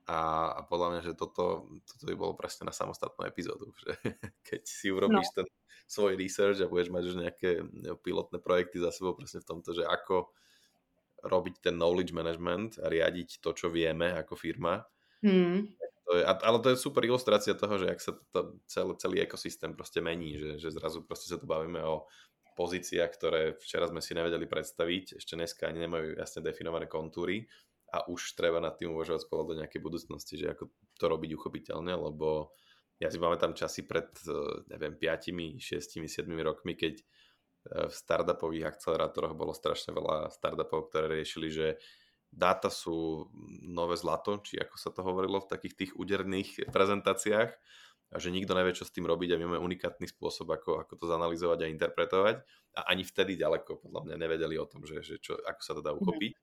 A, 0.05 0.53
a 0.53 0.61
podľa 0.69 0.87
mňa, 0.93 1.01
že 1.01 1.13
toto, 1.17 1.65
toto 1.81 2.03
by 2.05 2.13
bolo 2.13 2.37
presne 2.37 2.69
na 2.69 2.73
samostatnú 2.73 3.25
epizódu, 3.25 3.73
že 3.81 3.97
keď 4.45 4.61
si 4.69 4.93
urobíš 4.93 5.33
no. 5.33 5.35
ten 5.41 5.47
svoj 5.89 6.13
research 6.13 6.61
a 6.61 6.69
budeš 6.69 6.93
mať 6.93 7.03
už 7.09 7.15
nejaké 7.17 7.49
e, 7.57 7.63
pilotné 8.05 8.37
projekty 8.37 8.77
za 8.77 8.93
sebou 8.93 9.17
presne 9.17 9.41
v 9.41 9.49
tomto, 9.49 9.73
že 9.73 9.89
ako 9.89 10.29
robiť 11.25 11.65
ten 11.65 11.73
knowledge 11.73 12.13
management 12.13 12.77
a 12.77 12.85
riadiť 12.85 13.41
to, 13.41 13.49
čo 13.57 13.73
vieme 13.73 14.13
ako 14.13 14.37
firma. 14.37 14.85
Hmm. 15.25 15.73
To 16.09 16.11
je, 16.17 16.23
ale 16.25 16.57
to 16.61 16.73
je 16.73 16.81
super 16.81 17.05
ilustrácia 17.05 17.53
toho, 17.53 17.81
že 17.81 17.87
ak 17.89 17.99
sa 18.01 18.13
to, 18.33 18.61
celý, 18.65 18.93
celý 18.97 19.17
ekosystém 19.25 19.73
proste 19.77 20.01
mení, 20.01 20.37
že, 20.37 20.49
že 20.57 20.69
zrazu 20.73 21.05
proste 21.05 21.29
sa 21.29 21.37
tu 21.37 21.45
bavíme 21.45 21.81
o 21.85 22.09
pozíciách, 22.59 23.11
ktoré 23.15 23.41
včera 23.55 23.87
sme 23.87 24.03
si 24.03 24.11
nevedeli 24.11 24.43
predstaviť, 24.43 25.15
ešte 25.15 25.39
dneska 25.39 25.71
ani 25.71 25.87
nemajú 25.87 26.19
jasne 26.19 26.43
definované 26.43 26.91
kontúry 26.91 27.47
a 27.95 28.03
už 28.11 28.35
treba 28.35 28.59
nad 28.59 28.75
tým 28.75 28.91
uvažovať 28.91 29.23
spolu 29.23 29.55
do 29.55 29.63
nejakej 29.63 29.79
budúcnosti, 29.79 30.35
že 30.35 30.51
ako 30.51 30.67
to 30.99 31.05
robiť 31.07 31.31
uchopiteľne, 31.39 31.95
lebo 31.95 32.51
ja 32.99 33.07
si 33.07 33.15
pamätám 33.15 33.55
časy 33.55 33.87
pred, 33.87 34.11
e, 34.27 34.67
neviem, 34.75 34.99
5, 34.99 35.55
6, 35.55 36.03
7 36.03 36.27
rokmi, 36.43 36.75
keď 36.75 36.99
e, 36.99 37.03
v 37.87 37.93
startupových 37.95 38.75
akcelerátoroch 38.75 39.39
bolo 39.39 39.55
strašne 39.55 39.95
veľa 39.95 40.27
startupov, 40.27 40.91
ktoré 40.91 41.23
riešili, 41.23 41.47
že 41.47 41.67
dáta 42.27 42.67
sú 42.67 43.31
nové 43.65 43.95
zlato, 43.95 44.37
či 44.43 44.59
ako 44.59 44.75
sa 44.75 44.91
to 44.91 45.01
hovorilo 45.01 45.41
v 45.41 45.49
takých 45.49 45.73
tých 45.79 45.91
úderných 45.95 46.69
prezentáciách 46.75 47.55
a 48.09 48.15
že 48.17 48.33
nikto 48.33 48.57
nevie, 48.57 48.73
čo 48.73 48.85
s 48.85 48.93
tým 48.93 49.05
robiť 49.05 49.35
a 49.35 49.39
my 49.39 49.45
máme 49.53 49.61
unikátny 49.61 50.09
spôsob, 50.09 50.49
ako, 50.49 50.81
ako 50.81 50.93
to 50.97 51.05
zanalizovať 51.05 51.65
a 51.65 51.71
interpretovať 51.71 52.35
a 52.73 52.79
ani 52.89 53.05
vtedy 53.05 53.37
ďaleko 53.37 53.77
podľa 53.77 54.09
mňa 54.09 54.15
nevedeli 54.17 54.57
o 54.57 54.65
tom, 54.65 54.81
že, 54.81 55.05
že 55.05 55.21
čo, 55.21 55.37
ako 55.37 55.61
sa 55.61 55.73
to 55.77 55.81
dá 55.85 55.93
mhm. 55.93 55.99
uchopiť. 56.01 56.33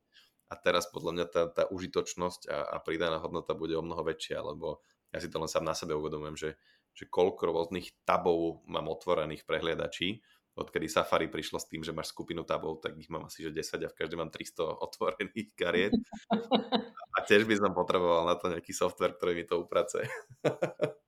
A 0.47 0.55
teraz 0.55 0.87
podľa 0.87 1.13
mňa 1.19 1.27
tá, 1.27 1.43
tá 1.51 1.65
užitočnosť 1.67 2.47
a, 2.47 2.59
a 2.71 2.77
pridaná 2.79 3.19
hodnota 3.19 3.51
bude 3.59 3.75
o 3.75 3.83
mnoho 3.83 4.07
väčšia, 4.07 4.39
lebo 4.47 4.79
ja 5.11 5.19
si 5.19 5.27
to 5.27 5.43
len 5.43 5.51
sám 5.51 5.67
na 5.67 5.75
sebe 5.75 5.99
uvedomujem, 5.99 6.39
že, 6.39 6.51
že 6.95 7.11
koľko 7.11 7.51
rôznych 7.51 7.99
tabov 8.07 8.63
mám 8.71 8.87
otvorených 8.87 9.43
v 9.43 9.49
prehliadači, 9.51 10.09
odkedy 10.57 10.89
Safari 10.89 11.29
prišlo 11.29 11.61
s 11.61 11.67
tým, 11.69 11.85
že 11.85 11.93
máš 11.93 12.15
skupinu 12.15 12.47
tabov, 12.47 12.81
tak 12.81 12.97
ich 12.97 13.13
mám 13.13 13.29
asi 13.29 13.45
že 13.45 13.53
10 13.53 13.87
a 13.87 13.89
v 13.93 13.99
každej 13.99 14.19
mám 14.19 14.31
300 14.33 14.65
otvorených 14.87 15.51
kariet. 15.59 15.93
A 17.17 17.25
tiež 17.25 17.49
by 17.49 17.57
som 17.57 17.73
potreboval 17.73 18.29
na 18.29 18.37
to 18.37 18.53
nejaký 18.53 18.77
software, 18.77 19.17
ktorý 19.17 19.41
mi 19.41 19.45
to 19.49 19.57
uprace. 19.57 20.05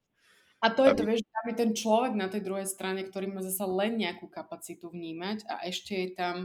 A 0.59 0.75
to 0.75 0.83
je 0.83 0.95
to, 0.99 1.07
vieš, 1.07 1.23
je 1.23 1.55
ten 1.55 1.71
človek 1.71 2.19
na 2.19 2.27
tej 2.27 2.43
druhej 2.43 2.67
strane, 2.67 3.07
ktorý 3.07 3.31
má 3.31 3.41
zase 3.47 3.63
len 3.63 3.95
nejakú 3.95 4.27
kapacitu 4.27 4.91
vnímať 4.91 5.47
a 5.47 5.63
ešte 5.71 5.95
je 5.95 6.09
tam 6.19 6.37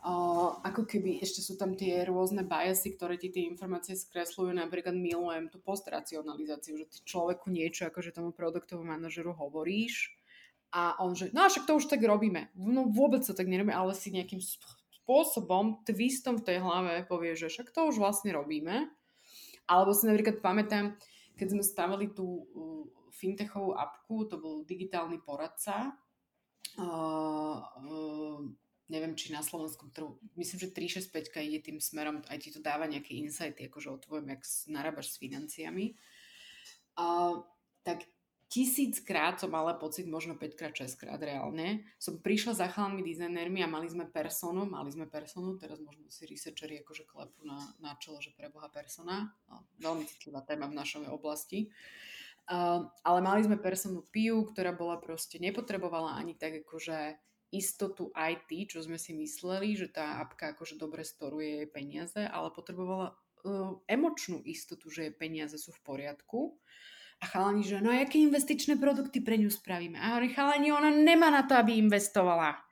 uh, 0.00 0.56
ako 0.64 0.88
keby, 0.88 1.20
ešte 1.20 1.44
sú 1.44 1.60
tam 1.60 1.76
tie 1.76 2.08
rôzne 2.08 2.48
biasy, 2.48 2.96
ktoré 2.96 3.20
ti 3.20 3.28
tie 3.28 3.44
informácie 3.44 3.94
skresľujú, 4.00 4.56
napríklad 4.56 4.96
milujem 4.96 5.52
tú 5.52 5.60
postracionalizáciu, 5.60 6.80
že 6.80 6.88
ty 6.88 6.98
človeku 7.04 7.52
niečo, 7.52 7.84
akože 7.84 8.16
tomu 8.16 8.32
produktovému 8.32 8.96
manažeru 8.96 9.36
hovoríš 9.36 10.16
a 10.72 10.96
on 11.00 11.16
že, 11.16 11.32
no 11.32 11.48
však 11.48 11.64
to 11.64 11.76
už 11.80 11.88
tak 11.88 12.04
robíme. 12.04 12.52
No 12.56 12.88
vôbec 12.88 13.24
sa 13.24 13.32
tak 13.32 13.48
nerobíme, 13.48 13.76
ale 13.76 13.96
si 13.96 14.12
nejakým 14.12 14.40
spôsobom, 14.40 15.84
twistom 15.88 16.36
v 16.36 16.44
tej 16.44 16.58
hlave 16.60 17.08
povie, 17.08 17.32
že 17.36 17.48
však 17.48 17.72
to 17.72 17.88
už 17.88 17.96
vlastne 17.96 18.32
robíme. 18.36 18.92
Alebo 19.68 19.92
si 19.92 20.08
napríklad 20.08 20.40
pamätám, 20.40 20.96
keď 21.38 21.48
sme 21.54 21.62
stavili 21.62 22.10
tú 22.10 22.44
fintechovú 23.14 23.78
apku, 23.78 24.26
to 24.26 24.42
bol 24.42 24.66
digitálny 24.66 25.22
poradca, 25.22 25.94
neviem, 28.88 29.14
či 29.14 29.30
na 29.30 29.44
slovenskom 29.44 29.92
trhu, 29.92 30.16
myslím, 30.34 30.58
že 30.64 30.74
365 30.74 31.12
ide 31.44 31.60
tým 31.60 31.78
smerom, 31.78 32.24
aj 32.26 32.38
ti 32.40 32.48
to 32.50 32.58
dáva 32.64 32.88
nejaké 32.88 33.14
insighty, 33.14 33.68
akože 33.68 33.88
o 33.92 34.00
tvojom, 34.00 34.32
jak 34.32 34.42
narábaš 34.72 35.14
s 35.14 35.20
financiami. 35.20 35.92
Uh, 36.98 37.44
tak 37.84 38.02
tisíckrát 38.48 39.36
som 39.36 39.52
mala 39.52 39.76
pocit, 39.76 40.08
možno 40.08 40.32
5 40.32 40.56
krát, 40.56 40.72
6 40.72 40.96
krát 40.96 41.20
reálne, 41.20 41.84
som 42.00 42.16
prišla 42.16 42.56
za 42.56 42.66
chalami 42.72 43.04
dizajnérmi 43.04 43.60
a 43.60 43.68
mali 43.68 43.92
sme 43.92 44.08
personu, 44.08 44.64
mali 44.64 44.88
sme 44.88 45.04
personu, 45.04 45.60
teraz 45.60 45.76
možno 45.84 46.08
si 46.08 46.24
researcheri 46.24 46.80
akože 46.80 47.04
klepú 47.04 47.44
na, 47.44 47.60
na 47.84 47.92
čelo, 48.00 48.24
že 48.24 48.32
preboha 48.32 48.72
persona, 48.72 49.36
no, 49.52 49.68
veľmi 49.84 50.08
citlivá 50.08 50.40
téma 50.48 50.64
v 50.64 50.80
našej 50.80 51.12
oblasti. 51.12 51.68
Uh, 52.48 52.88
ale 53.04 53.20
mali 53.20 53.44
sme 53.44 53.60
personu 53.60 54.08
Piu, 54.08 54.48
ktorá 54.48 54.72
bola 54.72 54.96
proste, 54.96 55.36
nepotrebovala 55.36 56.16
ani 56.16 56.32
tak 56.32 56.64
akože 56.64 57.20
istotu 57.52 58.08
IT, 58.16 58.72
čo 58.72 58.80
sme 58.80 58.96
si 58.96 59.12
mysleli, 59.12 59.76
že 59.76 59.92
tá 59.92 60.24
apka 60.24 60.56
akože 60.56 60.80
dobre 60.80 61.04
storuje 61.04 61.60
jej 61.64 61.68
peniaze, 61.68 62.24
ale 62.24 62.48
potrebovala 62.48 63.12
uh, 63.12 63.76
emočnú 63.84 64.40
istotu, 64.48 64.88
že 64.88 65.12
jej 65.12 65.14
peniaze 65.14 65.60
sú 65.60 65.76
v 65.76 65.84
poriadku 65.84 66.56
a 67.20 67.26
chalani, 67.26 67.62
že 67.66 67.80
no 67.82 67.90
a 67.90 68.02
aké 68.06 68.22
investičné 68.22 68.78
produkty 68.78 69.18
pre 69.18 69.34
ňu 69.34 69.50
spravíme? 69.50 69.98
A 69.98 70.14
hovorí, 70.14 70.30
chalani, 70.30 70.70
ona 70.70 70.90
nemá 70.90 71.30
na 71.30 71.42
to, 71.42 71.58
aby 71.58 71.74
investovala. 71.74 72.67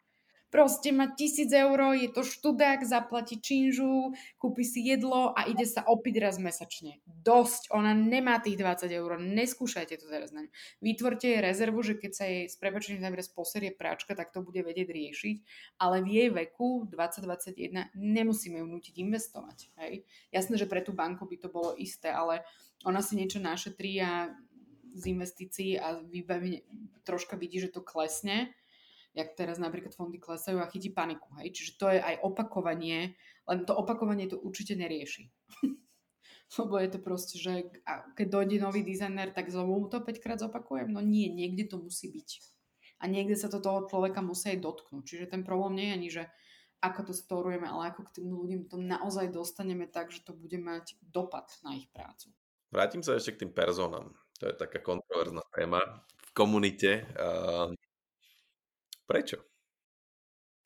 Proste 0.46 0.94
má 0.94 1.10
tisíc 1.10 1.50
eur, 1.50 1.98
je 1.98 2.06
to 2.06 2.22
študák, 2.22 2.86
zaplatí 2.86 3.42
činžu, 3.42 4.14
kúpi 4.38 4.62
si 4.62 4.86
jedlo 4.86 5.34
a 5.34 5.50
ide 5.50 5.66
sa 5.66 5.82
opiť 5.82 6.14
raz 6.22 6.38
mesačne. 6.38 7.02
Dosť, 7.04 7.74
ona 7.74 7.92
nemá 7.92 8.38
tých 8.38 8.54
20 8.54 8.86
eur, 8.94 9.18
neskúšajte 9.18 9.98
to 9.98 10.06
teraz 10.06 10.30
na 10.30 10.46
ňu. 10.46 10.50
Vytvorte 10.78 11.26
jej 11.26 11.42
rezervu, 11.42 11.82
že 11.82 11.98
keď 11.98 12.12
sa 12.14 12.24
jej 12.30 12.46
s 12.46 12.54
prepačením 12.56 13.02
záver 13.02 13.20
poserie 13.34 13.74
práčka, 13.74 14.14
tak 14.14 14.30
to 14.30 14.40
bude 14.40 14.62
vedieť 14.62 14.86
riešiť, 14.86 15.36
ale 15.82 16.06
v 16.06 16.08
jej 16.14 16.28
veku 16.30 16.86
2021 16.88 17.90
nemusíme 17.98 18.62
ju 18.62 18.66
nutiť 18.70 18.94
investovať. 19.02 19.58
Hej? 19.82 20.06
Jasné, 20.30 20.54
že 20.62 20.70
pre 20.70 20.78
tú 20.78 20.94
banku 20.94 21.26
by 21.26 21.36
to 21.42 21.48
bolo 21.50 21.74
isté, 21.74 22.08
ale 22.14 22.46
ona 22.86 23.02
si 23.02 23.18
niečo 23.18 23.42
našetrí 23.42 23.98
a 23.98 24.30
z 24.96 25.02
investícií 25.12 25.76
a 25.76 26.00
vybaví, 26.00 26.64
troška 27.04 27.36
vidí, 27.36 27.60
že 27.60 27.68
to 27.68 27.84
klesne, 27.84 28.56
jak 29.16 29.32
teraz 29.32 29.56
napríklad 29.56 29.96
fondy 29.96 30.20
klesajú 30.20 30.60
a 30.60 30.68
chytí 30.68 30.92
paniku. 30.92 31.32
Hej? 31.40 31.56
Čiže 31.56 31.72
to 31.80 31.86
je 31.88 32.00
aj 32.04 32.20
opakovanie, 32.20 33.16
len 33.48 33.58
to 33.64 33.72
opakovanie 33.72 34.28
to 34.28 34.36
určite 34.36 34.76
nerieši. 34.76 35.32
Lebo 36.60 36.78
je 36.78 36.88
to 36.92 37.00
proste, 37.00 37.40
že 37.40 37.72
keď 38.14 38.26
dojde 38.28 38.56
nový 38.60 38.84
dizajner, 38.84 39.32
tak 39.32 39.48
znovu 39.48 39.88
to 39.88 40.04
5 40.04 40.22
krát 40.22 40.38
zopakujem. 40.38 40.92
No 40.92 41.00
nie, 41.00 41.32
niekde 41.32 41.64
to 41.66 41.80
musí 41.80 42.12
byť. 42.12 42.28
A 43.00 43.08
niekde 43.08 43.34
sa 43.34 43.48
to 43.48 43.58
toho 43.58 43.88
človeka 43.88 44.20
musí 44.20 44.52
aj 44.54 44.62
dotknúť. 44.62 45.02
Čiže 45.02 45.26
ten 45.32 45.42
problém 45.42 45.80
nie 45.80 45.86
je 45.88 45.96
ani, 45.96 46.08
že 46.12 46.22
ako 46.84 47.10
to 47.10 47.12
storujeme, 47.16 47.64
ale 47.64 47.90
ako 47.90 48.04
k 48.06 48.20
tým 48.20 48.28
ľuďom 48.30 48.62
to 48.68 48.76
naozaj 48.76 49.32
dostaneme 49.32 49.88
tak, 49.88 50.12
že 50.12 50.22
to 50.22 50.36
bude 50.36 50.60
mať 50.60 51.00
dopad 51.00 51.48
na 51.64 51.74
ich 51.74 51.88
prácu. 51.90 52.30
Vrátim 52.68 53.00
sa 53.00 53.16
ešte 53.16 53.34
k 53.34 53.40
tým 53.46 53.52
personám. 53.56 54.12
To 54.38 54.52
je 54.52 54.54
taká 54.54 54.84
kontroverzná 54.84 55.40
téma 55.56 55.80
v 56.20 56.30
komunite. 56.36 57.08
Uh, 57.16 57.72
prečo? 59.06 59.40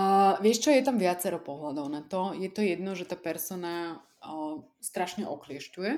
Uh, 0.00 0.40
vieš 0.40 0.64
čo, 0.64 0.72
je 0.72 0.80
tam 0.80 0.96
viacero 0.96 1.36
pohľadov 1.36 1.86
na 1.92 2.00
to. 2.00 2.32
Je 2.32 2.48
to 2.48 2.64
jedno, 2.64 2.96
že 2.96 3.04
tá 3.04 3.20
persona 3.20 4.00
uh, 4.24 4.64
strašne 4.80 5.28
okliešťuje. 5.28 5.92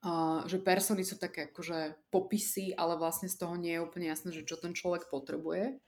Uh, 0.00 0.46
že 0.48 0.62
persony 0.62 1.04
sú 1.04 1.20
také 1.20 1.50
akože 1.50 1.98
popisy, 2.08 2.72
ale 2.72 2.96
vlastne 2.96 3.28
z 3.28 3.36
toho 3.36 3.58
nie 3.58 3.74
je 3.76 3.84
úplne 3.84 4.08
jasné, 4.08 4.30
že 4.32 4.46
čo 4.46 4.56
ten 4.56 4.72
človek 4.72 5.10
potrebuje. 5.10 5.82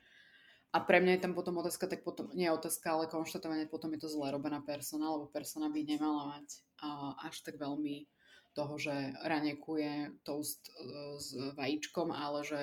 A 0.72 0.78
pre 0.82 0.98
mňa 0.98 1.16
je 1.16 1.22
tam 1.22 1.38
potom 1.38 1.60
otázka, 1.62 1.86
tak 1.86 2.02
potom, 2.02 2.32
nie 2.34 2.48
je 2.48 2.56
otázka, 2.56 2.92
ale 2.92 3.06
konštatovanie, 3.06 3.70
potom 3.70 3.92
je 3.94 4.02
to 4.02 4.08
zle 4.10 4.32
robená 4.32 4.58
persona, 4.64 5.12
lebo 5.12 5.30
persona 5.30 5.70
by 5.70 5.80
nemala 5.84 6.34
mať 6.34 6.46
uh, 6.82 7.12
až 7.28 7.46
tak 7.46 7.62
veľmi 7.62 8.10
toho, 8.52 8.74
že 8.76 9.16
ranekuje 9.24 10.12
toast 10.28 10.68
e, 10.68 10.72
s 11.16 11.32
vajíčkom, 11.56 12.12
ale 12.12 12.44
že 12.44 12.60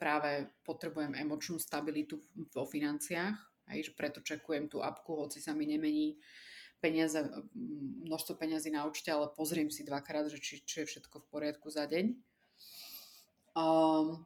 práve 0.00 0.48
potrebujem 0.64 1.12
emočnú 1.12 1.60
stabilitu 1.60 2.24
vo 2.56 2.64
financiách, 2.64 3.36
aj 3.68 3.78
že 3.84 3.92
preto 3.92 4.24
čekujem 4.24 4.72
tú 4.72 4.80
apku, 4.80 5.28
hoci 5.28 5.44
sa 5.44 5.52
mi 5.52 5.68
nemení 5.68 6.16
peniaze, 6.80 7.20
množstvo 8.08 8.40
peniazy 8.40 8.72
na 8.72 8.88
účte, 8.88 9.12
ale 9.12 9.28
pozriem 9.36 9.68
si 9.68 9.84
dvakrát, 9.84 10.32
že 10.32 10.40
či, 10.40 10.64
či 10.64 10.82
je 10.82 10.88
všetko 10.88 11.20
v 11.20 11.28
poriadku 11.28 11.68
za 11.68 11.84
deň. 11.84 12.16
Um, 13.52 14.24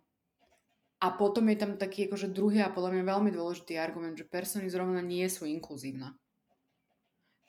a 1.02 1.06
potom 1.18 1.50
je 1.50 1.58
tam 1.58 1.74
taký 1.74 2.06
akože 2.06 2.30
druhý 2.30 2.62
a 2.62 2.72
podľa 2.72 2.94
mňa 2.94 3.04
veľmi 3.04 3.30
dôležitý 3.34 3.76
argument, 3.76 4.14
že 4.14 4.24
persony 4.24 4.70
zrovna 4.70 5.02
nie 5.02 5.26
sú 5.26 5.44
inkluzívna. 5.44 6.14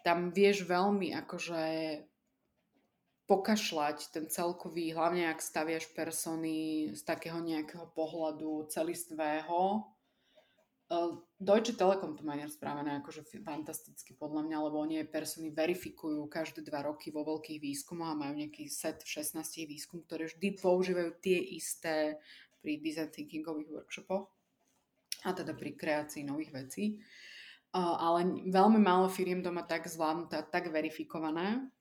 Tam 0.01 0.33
vieš 0.33 0.65
veľmi 0.65 1.13
akože 1.23 1.63
pokašľať 3.25 4.13
ten 4.13 4.25
celkový, 4.29 4.93
hlavne 4.93 5.25
ak 5.29 5.41
staviaš 5.41 5.89
persony 5.97 6.89
z 6.93 7.01
takého 7.01 7.41
nejakého 7.41 7.89
pohľadu 7.97 8.69
celistvého. 8.69 9.81
Eh, 10.85 11.11
Deutsche 11.41 11.73
Telekom 11.73 12.13
to 12.13 12.21
má 12.21 12.37
spravené 12.45 13.01
akože 13.01 13.25
fantasticky 13.41 14.13
podľa 14.13 14.45
mňa, 14.45 14.57
lebo 14.69 14.77
oni 14.77 15.01
persony 15.09 15.49
verifikujú 15.49 16.29
každé 16.29 16.61
dva 16.61 16.85
roky 16.85 17.09
vo 17.09 17.25
veľkých 17.25 17.57
výskumoch 17.57 18.13
a 18.13 18.19
majú 18.19 18.37
nejaký 18.37 18.69
set 18.69 19.01
16 19.01 19.65
výskum, 19.65 20.05
ktoré 20.05 20.29
vždy 20.29 20.61
používajú 20.61 21.17
tie 21.17 21.41
isté 21.57 22.21
pri 22.61 22.77
design 22.77 23.09
thinkingových 23.09 23.73
workshopoch 23.73 24.29
a 25.25 25.33
teda 25.33 25.57
pri 25.57 25.73
kreácii 25.73 26.21
nových 26.21 26.53
vecí. 26.53 27.01
Uh, 27.75 27.97
ale 27.99 28.19
veľmi 28.47 28.79
málo 28.79 29.11
firiem 29.11 29.43
to 29.43 29.51
má 29.51 29.65
tak 29.67 29.83
zvládnuté 29.89 30.47
tak 30.47 30.71
verifikované, 30.71 31.74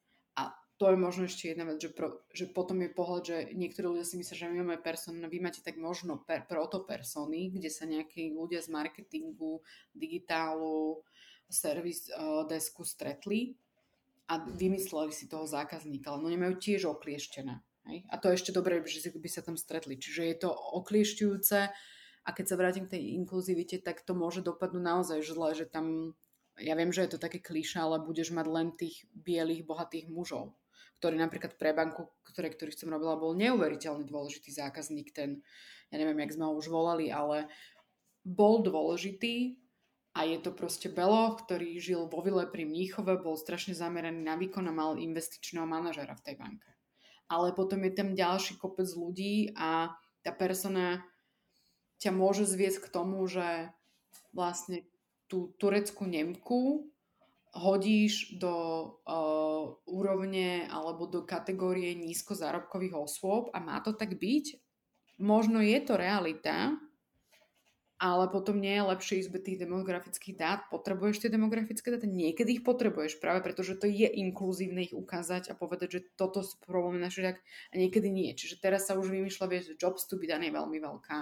to 0.74 0.90
je 0.90 0.98
možno 0.98 1.30
ešte 1.30 1.54
jedna 1.54 1.70
vec, 1.70 1.78
že, 1.78 1.94
pro, 1.94 2.26
že 2.34 2.50
potom 2.50 2.82
je 2.82 2.90
pohľad, 2.90 3.22
že 3.22 3.36
niektorí 3.54 3.94
ľudia 3.94 4.02
si 4.02 4.18
myslia, 4.18 4.42
že 4.42 4.50
my 4.50 4.66
máme 4.66 4.82
person, 4.82 5.22
vy 5.22 5.38
máte 5.38 5.62
tak 5.62 5.78
možno 5.78 6.18
per, 6.26 6.50
protopersony, 6.50 7.54
kde 7.54 7.70
sa 7.70 7.86
nejakí 7.86 8.34
ľudia 8.34 8.58
z 8.58 8.74
marketingu, 8.74 9.62
digitálu, 9.94 10.98
servis 11.46 12.10
uh, 12.10 12.42
desku 12.50 12.82
stretli 12.82 13.54
a 14.26 14.42
vymysleli 14.42 15.14
si 15.14 15.30
toho 15.30 15.46
zákazníka, 15.46 16.10
ale 16.10 16.26
no 16.26 16.28
nemajú 16.34 16.58
tiež 16.58 16.90
oklieštené. 16.90 17.54
Hej? 17.86 17.98
A 18.10 18.18
to 18.18 18.34
je 18.34 18.42
ešte 18.42 18.50
dobré, 18.50 18.82
že 18.82 19.14
by 19.14 19.30
sa 19.30 19.46
tam 19.46 19.54
stretli. 19.54 19.94
Čiže 19.94 20.22
je 20.26 20.36
to 20.42 20.50
okliešťujúce 20.50 21.58
a 22.24 22.28
keď 22.34 22.44
sa 22.50 22.58
vrátim 22.58 22.90
k 22.90 22.98
tej 22.98 23.14
inkluzivite, 23.14 23.78
tak 23.78 24.02
to 24.02 24.18
môže 24.18 24.42
dopadnúť 24.42 24.82
naozaj 24.82 25.22
zle, 25.22 25.54
že 25.54 25.70
tam 25.70 26.18
ja 26.58 26.74
viem, 26.78 26.90
že 26.90 27.06
je 27.06 27.14
to 27.14 27.22
také 27.22 27.38
klíša, 27.38 27.82
ale 27.82 28.02
budeš 28.02 28.30
mať 28.30 28.46
len 28.46 28.68
tých 28.74 29.06
bielých, 29.10 29.66
bohatých 29.66 30.06
mužov 30.10 30.54
ktorý 31.04 31.20
napríklad 31.20 31.60
pre 31.60 31.76
banku, 31.76 32.08
ktoré, 32.24 32.48
ktorý 32.48 32.72
som 32.72 32.88
robila, 32.88 33.20
bol 33.20 33.36
neuveriteľne 33.36 34.08
dôležitý 34.08 34.56
zákazník. 34.56 35.12
Ten, 35.12 35.44
ja 35.92 36.00
neviem, 36.00 36.16
jak 36.24 36.40
sme 36.40 36.48
ho 36.48 36.56
už 36.56 36.72
volali, 36.72 37.12
ale 37.12 37.52
bol 38.24 38.64
dôležitý 38.64 39.60
a 40.16 40.24
je 40.24 40.40
to 40.40 40.56
proste 40.56 40.88
Belo, 40.88 41.36
ktorý 41.36 41.76
žil 41.76 42.08
vo 42.08 42.24
Vile 42.24 42.48
pri 42.48 42.64
Mníchove, 42.64 43.20
bol 43.20 43.36
strašne 43.36 43.76
zameraný 43.76 44.24
na 44.24 44.40
výkon 44.40 44.64
a 44.64 44.72
mal 44.72 44.96
investičného 44.96 45.68
manažera 45.68 46.16
v 46.16 46.24
tej 46.24 46.40
banke. 46.40 46.72
Ale 47.28 47.52
potom 47.52 47.84
je 47.84 47.92
tam 47.92 48.16
ďalší 48.16 48.56
kopec 48.56 48.88
ľudí 48.96 49.52
a 49.60 49.92
tá 50.24 50.32
persona 50.32 51.04
ťa 52.00 52.16
môže 52.16 52.48
zviesť 52.48 52.88
k 52.88 52.88
tomu, 52.88 53.20
že 53.28 53.76
vlastne 54.32 54.88
tú 55.28 55.52
tureckú 55.60 56.08
Nemku 56.08 56.88
hodíš 57.54 58.34
do 58.36 58.54
uh, 59.06 59.78
úrovne 59.86 60.66
alebo 60.66 61.06
do 61.06 61.22
kategórie 61.22 61.94
nízko 61.94 62.34
zárobkových 62.34 62.98
osôb 62.98 63.54
a 63.54 63.62
má 63.62 63.78
to 63.78 63.94
tak 63.94 64.18
byť. 64.18 64.58
Možno 65.22 65.62
je 65.62 65.78
to 65.78 65.94
realita, 65.94 66.74
ale 68.02 68.26
potom 68.26 68.58
nie 68.58 68.74
je 68.74 68.90
lepšie 68.90 69.14
ísť 69.22 69.30
tých 69.38 69.62
demografických 69.62 70.34
dát. 70.34 70.60
Potrebuješ 70.66 71.24
tie 71.24 71.30
demografické 71.30 71.94
dáta? 71.94 72.10
Niekedy 72.10 72.58
ich 72.58 72.66
potrebuješ 72.66 73.22
práve 73.22 73.46
preto, 73.46 73.62
že 73.62 73.78
to 73.78 73.86
je 73.86 74.10
inkluzívne 74.10 74.82
ich 74.82 74.92
ukázať 74.92 75.48
a 75.48 75.54
povedať, 75.54 75.88
že 75.88 76.00
toto 76.18 76.42
sú 76.42 76.58
problémy 76.66 76.98
naše 76.98 77.22
a 77.70 77.74
niekedy 77.78 78.10
nie. 78.10 78.34
Čiže 78.34 78.58
teraz 78.58 78.90
sa 78.90 78.98
už 78.98 79.14
vymýšľa, 79.14 79.46
vieš, 79.46 79.78
jobs 79.78 80.10
to 80.10 80.18
be 80.18 80.26
done 80.26 80.42
je 80.42 80.50
veľmi 80.50 80.82
veľká 80.82 81.18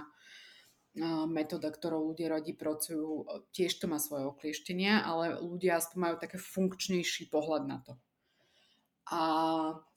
metóda, 1.28 1.72
ktorou 1.72 2.12
ľudia 2.12 2.28
radi 2.28 2.52
pracujú. 2.52 3.24
Tiež 3.56 3.80
to 3.80 3.88
má 3.88 3.96
svoje 3.96 4.28
oklieštenia, 4.28 5.04
ale 5.04 5.40
ľudia 5.40 5.80
aspoň 5.80 5.98
majú 5.98 6.16
také 6.20 6.36
funkčnejší 6.36 7.32
pohľad 7.32 7.64
na 7.64 7.78
to. 7.80 7.92
A, 9.08 9.22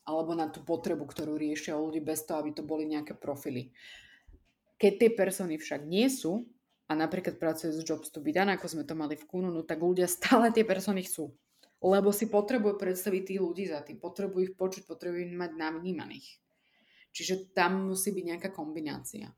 alebo 0.08 0.32
na 0.34 0.48
tú 0.48 0.64
potrebu, 0.64 1.04
ktorú 1.04 1.36
riešia 1.36 1.76
ľudí 1.76 2.00
bez 2.00 2.24
toho, 2.24 2.40
aby 2.40 2.56
to 2.56 2.64
boli 2.64 2.88
nejaké 2.88 3.16
profily. 3.16 3.76
Keď 4.80 4.94
tie 5.00 5.10
persony 5.12 5.60
však 5.60 5.84
nie 5.84 6.08
sú, 6.08 6.48
a 6.86 6.94
napríklad 6.94 7.42
pracuje 7.42 7.74
s 7.74 7.82
Jobs 7.82 8.14
to 8.14 8.22
be 8.22 8.30
done, 8.30 8.54
ako 8.54 8.70
sme 8.70 8.86
to 8.86 8.94
mali 8.94 9.18
v 9.18 9.26
Kununu, 9.26 9.66
tak 9.66 9.82
ľudia 9.82 10.06
stále 10.06 10.54
tie 10.54 10.62
persony 10.62 11.02
chcú. 11.02 11.34
Lebo 11.82 12.14
si 12.14 12.30
potrebujú 12.30 12.78
predstaviť 12.78 13.22
tých 13.36 13.42
ľudí 13.42 13.64
za 13.68 13.82
tým, 13.82 13.98
potrebujú 13.98 14.42
ich 14.42 14.54
počuť, 14.54 14.86
potrebujú 14.86 15.28
ich 15.28 15.38
mať 15.38 15.52
navnímaných. 15.58 16.40
Čiže 17.10 17.52
tam 17.58 17.90
musí 17.90 18.14
byť 18.14 18.24
nejaká 18.26 18.50
kombinácia. 18.54 19.34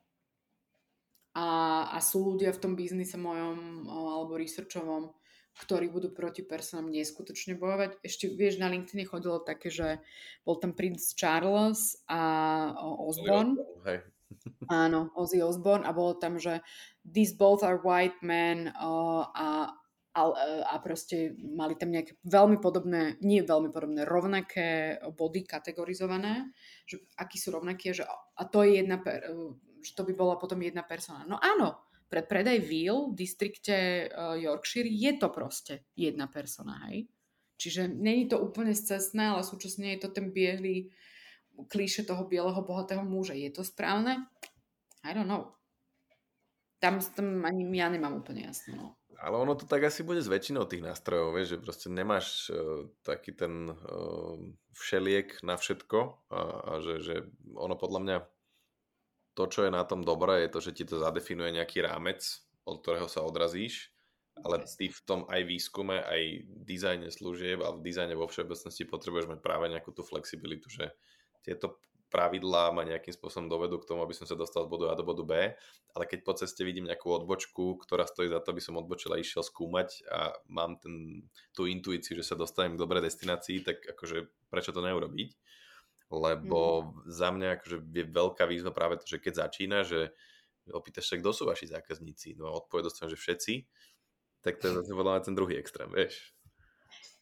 A, 1.37 1.45
a 1.93 1.97
sú 2.01 2.33
ľudia 2.33 2.49
v 2.49 2.61
tom 2.65 2.73
biznise 2.73 3.13
mojom 3.13 3.85
alebo 3.85 4.41
researchovom, 4.41 5.13
ktorí 5.61 5.89
budú 5.93 6.09
proti 6.09 6.41
personám 6.41 6.89
neskutočne 6.89 7.53
bojovať. 7.53 8.01
Ešte, 8.01 8.33
vieš, 8.33 8.57
na 8.57 8.73
LinkedIn 8.73 9.05
chodilo 9.05 9.41
také, 9.41 9.69
že 9.69 10.01
bol 10.41 10.57
tam 10.57 10.73
princ 10.73 11.01
Charles 11.13 12.01
a 12.09 12.73
Osborne. 12.81 13.57
Hej. 13.85 14.01
Áno, 14.67 15.13
Ozzy 15.15 15.39
Osbourne 15.39 15.87
a 15.87 15.95
bolo 15.95 16.19
tam, 16.19 16.35
že 16.35 16.59
these 17.05 17.33
both 17.33 17.63
are 17.63 17.79
white 17.79 18.19
men 18.19 18.69
uh, 18.75 19.23
a, 19.31 19.71
a, 20.13 20.21
a 20.67 20.75
proste 20.83 21.37
mali 21.39 21.79
tam 21.79 21.95
nejaké 21.95 22.19
veľmi 22.27 22.59
podobné, 22.59 23.15
nie 23.23 23.39
veľmi 23.39 23.71
podobné, 23.71 24.03
rovnaké 24.03 24.99
body 25.15 25.47
kategorizované, 25.47 26.51
že 26.83 27.07
akí 27.15 27.39
sú 27.39 27.55
rovnaké, 27.55 27.95
že 27.95 28.03
a 28.09 28.43
to 28.49 28.67
je 28.67 28.83
jedna, 28.83 28.99
že 29.81 29.93
to 29.95 30.03
by 30.05 30.13
bola 30.13 30.35
potom 30.37 30.61
jedna 30.61 30.83
persona. 30.83 31.25
No 31.25 31.37
áno, 31.41 31.87
pre 32.07 32.23
predaj 32.23 32.63
Will 32.63 33.11
v 33.11 33.19
distrikte 33.19 34.07
uh, 34.07 34.39
Yorkshire 34.39 34.87
je 34.87 35.11
to 35.19 35.27
proste 35.27 35.91
jedna 35.95 36.31
persona, 36.31 36.87
hej. 36.87 37.11
Čiže 37.57 37.89
není 37.89 38.29
to 38.29 38.37
úplne 38.37 38.71
scestné, 38.71 39.33
ale 39.33 39.41
súčasne 39.41 39.97
je 39.97 40.05
to 40.05 40.09
ten 40.13 40.29
biely 40.29 40.93
klíše 41.57 42.05
toho 42.05 42.29
bieleho 42.29 42.61
bohatého 42.61 43.01
muža. 43.01 43.33
Je 43.33 43.49
to 43.49 43.65
správne? 43.65 44.29
I 45.01 45.11
don't 45.17 45.25
know. 45.25 45.57
Tam, 46.77 47.01
tam 47.01 47.41
ani 47.41 47.65
ja 47.73 47.89
nemám 47.89 48.21
úplne 48.21 48.45
jasno. 48.45 48.77
No. 48.77 48.87
Ale 49.17 49.33
ono 49.33 49.57
to 49.57 49.65
tak 49.65 49.81
asi 49.81 50.05
bude 50.05 50.21
s 50.21 50.29
väčšinou 50.29 50.69
tých 50.69 50.85
nástrojov, 50.85 51.33
vieš, 51.33 51.57
že 51.57 51.63
proste 51.65 51.87
nemáš 51.89 52.53
uh, 52.53 52.85
taký 53.01 53.33
ten 53.33 53.73
uh, 53.73 54.37
všeliek 54.77 55.41
na 55.41 55.57
všetko 55.57 56.29
a, 56.29 56.41
a 56.61 56.71
že, 56.85 57.01
že 57.01 57.15
ono 57.57 57.73
podľa 57.73 57.99
mňa 58.05 58.17
to, 59.37 59.45
čo 59.45 59.69
je 59.69 59.71
na 59.71 59.85
tom 59.85 60.01
dobré, 60.01 60.49
je 60.49 60.49
to, 60.49 60.59
že 60.65 60.71
ti 60.73 60.83
to 60.89 60.97
zadefinuje 60.97 61.53
nejaký 61.53 61.85
rámec, 61.85 62.25
od 62.65 62.81
ktorého 62.81 63.05
sa 63.05 63.21
odrazíš, 63.21 63.93
ale 64.41 64.65
ty 64.65 64.89
v 64.89 65.01
tom 65.05 65.29
aj 65.29 65.45
výskume, 65.45 66.01
aj 66.01 66.49
dizajne 66.65 67.13
služieb 67.13 67.61
a 67.61 67.69
v 67.69 67.85
dizajne 67.85 68.17
vo 68.17 68.25
všeobecnosti 68.25 68.89
potrebuješ 68.89 69.29
mať 69.29 69.39
práve 69.45 69.69
nejakú 69.69 69.93
tú 69.93 70.01
flexibilitu, 70.01 70.73
že 70.73 70.89
tieto 71.45 71.77
pravidlá 72.07 72.71
ma 72.71 72.87
nejakým 72.87 73.11
spôsobom 73.11 73.51
dovedú 73.51 73.83
k 73.83 73.87
tomu, 73.93 73.99
aby 74.01 74.15
som 74.15 74.23
sa 74.23 74.39
dostal 74.39 74.63
z 74.63 74.71
bodu 74.71 74.89
A 74.89 74.95
do 74.95 75.03
bodu 75.03 75.27
B, 75.27 75.53
ale 75.91 76.03
keď 76.07 76.19
po 76.23 76.33
ceste 76.39 76.63
vidím 76.63 76.87
nejakú 76.87 77.11
odbočku, 77.11 77.77
ktorá 77.83 78.07
stojí 78.07 78.31
za 78.31 78.39
to, 78.39 78.55
aby 78.55 78.63
som 78.63 78.79
odbočil 78.79 79.11
a 79.11 79.19
išiel 79.19 79.43
skúmať 79.43 80.07
a 80.07 80.31
mám 80.47 80.79
ten, 80.79 81.27
tú 81.51 81.67
intuíciu, 81.67 82.15
že 82.15 82.23
sa 82.23 82.39
dostanem 82.39 82.79
k 82.79 82.81
dobrej 82.81 83.03
destinácii, 83.03 83.59
tak 83.61 83.83
akože 83.83 84.31
prečo 84.47 84.71
to 84.71 84.79
neurobiť? 84.79 85.29
Lebo 86.07 86.59
mm. 86.83 87.11
za 87.11 87.29
mňa 87.35 87.47
akože 87.59 87.77
je 87.83 88.05
veľká 88.07 88.43
výzva 88.47 88.71
práve 88.71 88.95
to, 88.99 89.05
že 89.07 89.19
keď 89.19 89.33
začína, 89.47 89.83
že 89.83 90.15
opýtaš 90.71 91.11
sa, 91.11 91.19
kto 91.19 91.31
sú 91.35 91.43
vaši 91.47 91.71
zákazníci, 91.71 92.39
no 92.39 92.47
a 92.51 92.57
odpoveď 92.63 92.91
dostanem, 92.91 93.11
že 93.15 93.19
všetci, 93.19 93.53
tak 94.43 94.59
to 94.59 94.71
je 94.71 94.77
zase 94.79 94.91
podľa 94.91 95.23
ten 95.23 95.35
druhý 95.35 95.59
extrém, 95.59 95.91
vieš. 95.91 96.31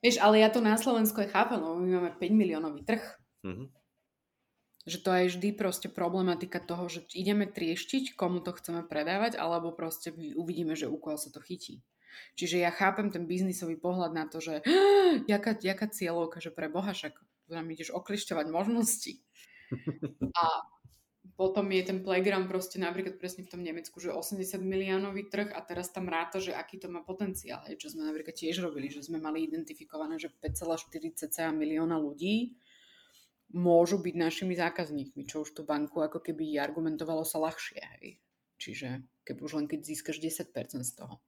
Vieš, 0.02 0.22
ale 0.22 0.46
ja 0.46 0.54
to 0.54 0.62
na 0.62 0.78
Slovensku 0.78 1.18
aj 1.18 1.34
chápem, 1.34 1.58
lebo 1.58 1.82
my 1.82 1.90
máme 1.98 2.12
5 2.18 2.30
miliónový 2.30 2.86
trh. 2.86 3.02
Mm-hmm 3.42 3.86
že 4.86 5.02
to 5.02 5.10
je 5.10 5.34
vždy 5.34 5.50
proste 5.58 5.90
problematika 5.90 6.62
toho, 6.62 6.86
že 6.86 7.10
ideme 7.18 7.50
trieštiť, 7.50 8.14
komu 8.14 8.38
to 8.46 8.54
chceme 8.54 8.86
predávať, 8.86 9.34
alebo 9.34 9.74
proste 9.74 10.14
uvidíme, 10.14 10.78
že 10.78 10.86
u 10.86 11.02
koho 11.02 11.18
sa 11.18 11.34
to 11.34 11.42
chytí. 11.42 11.82
Čiže 12.38 12.62
ja 12.62 12.72
chápem 12.72 13.10
ten 13.10 13.26
biznisový 13.26 13.76
pohľad 13.82 14.14
na 14.14 14.30
to, 14.30 14.38
že 14.40 14.62
jaká, 15.34 15.58
jaká 15.58 15.90
cieľovka, 15.90 16.38
že 16.38 16.54
pre 16.54 16.70
Boha 16.70 16.94
však 16.94 17.18
nám 17.50 17.68
ideš 17.70 17.94
oklišťovať 17.94 18.46
možnosti. 18.50 19.14
A 20.42 20.46
potom 21.34 21.68
je 21.74 21.84
ten 21.84 22.00
playground 22.06 22.48
proste 22.48 22.78
napríklad 22.78 23.18
presne 23.18 23.44
v 23.44 23.52
tom 23.52 23.62
Nemecku, 23.66 23.98
že 23.98 24.14
80 24.14 24.62
miliónový 24.62 25.28
trh 25.28 25.52
a 25.52 25.60
teraz 25.66 25.90
tam 25.90 26.08
ráta, 26.08 26.38
že 26.38 26.54
aký 26.54 26.78
to 26.78 26.88
má 26.88 27.02
potenciál. 27.02 27.66
Čo 27.66 27.92
sme 27.92 28.06
napríklad 28.08 28.38
tiež 28.38 28.62
robili, 28.62 28.94
že 28.94 29.04
sme 29.04 29.18
mali 29.18 29.44
identifikované, 29.44 30.22
že 30.22 30.32
5,40 30.32 31.28
milióna 31.58 31.98
ľudí 31.98 32.56
môžu 33.52 34.00
byť 34.02 34.16
našimi 34.16 34.54
zákazníkmi, 34.56 35.28
čo 35.28 35.44
už 35.44 35.54
tú 35.54 35.62
banku 35.68 36.02
ako 36.02 36.24
keby 36.24 36.62
argumentovalo 36.62 37.28
sa 37.28 37.42
ľahšie. 37.42 37.82
Hej. 38.00 38.08
Čiže 38.56 38.88
keby 39.28 39.40
už 39.44 39.54
len 39.60 39.68
keď 39.68 39.80
získaš 39.82 40.22
10% 40.24 40.50
z 40.82 40.92
toho. 40.96 41.20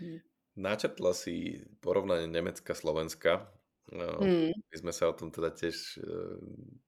Hm. 0.00 0.20
Načetla 0.54 1.12
si 1.18 1.66
porovnanie 1.82 2.30
Nemecka-Slovenska. 2.30 3.50
No, 3.92 4.16
hmm. 4.16 4.56
My 4.56 4.76
sme 4.80 4.92
sa 4.96 5.12
o 5.12 5.16
tom 5.16 5.28
teda 5.28 5.52
tiež 5.52 6.00
e, 6.00 6.08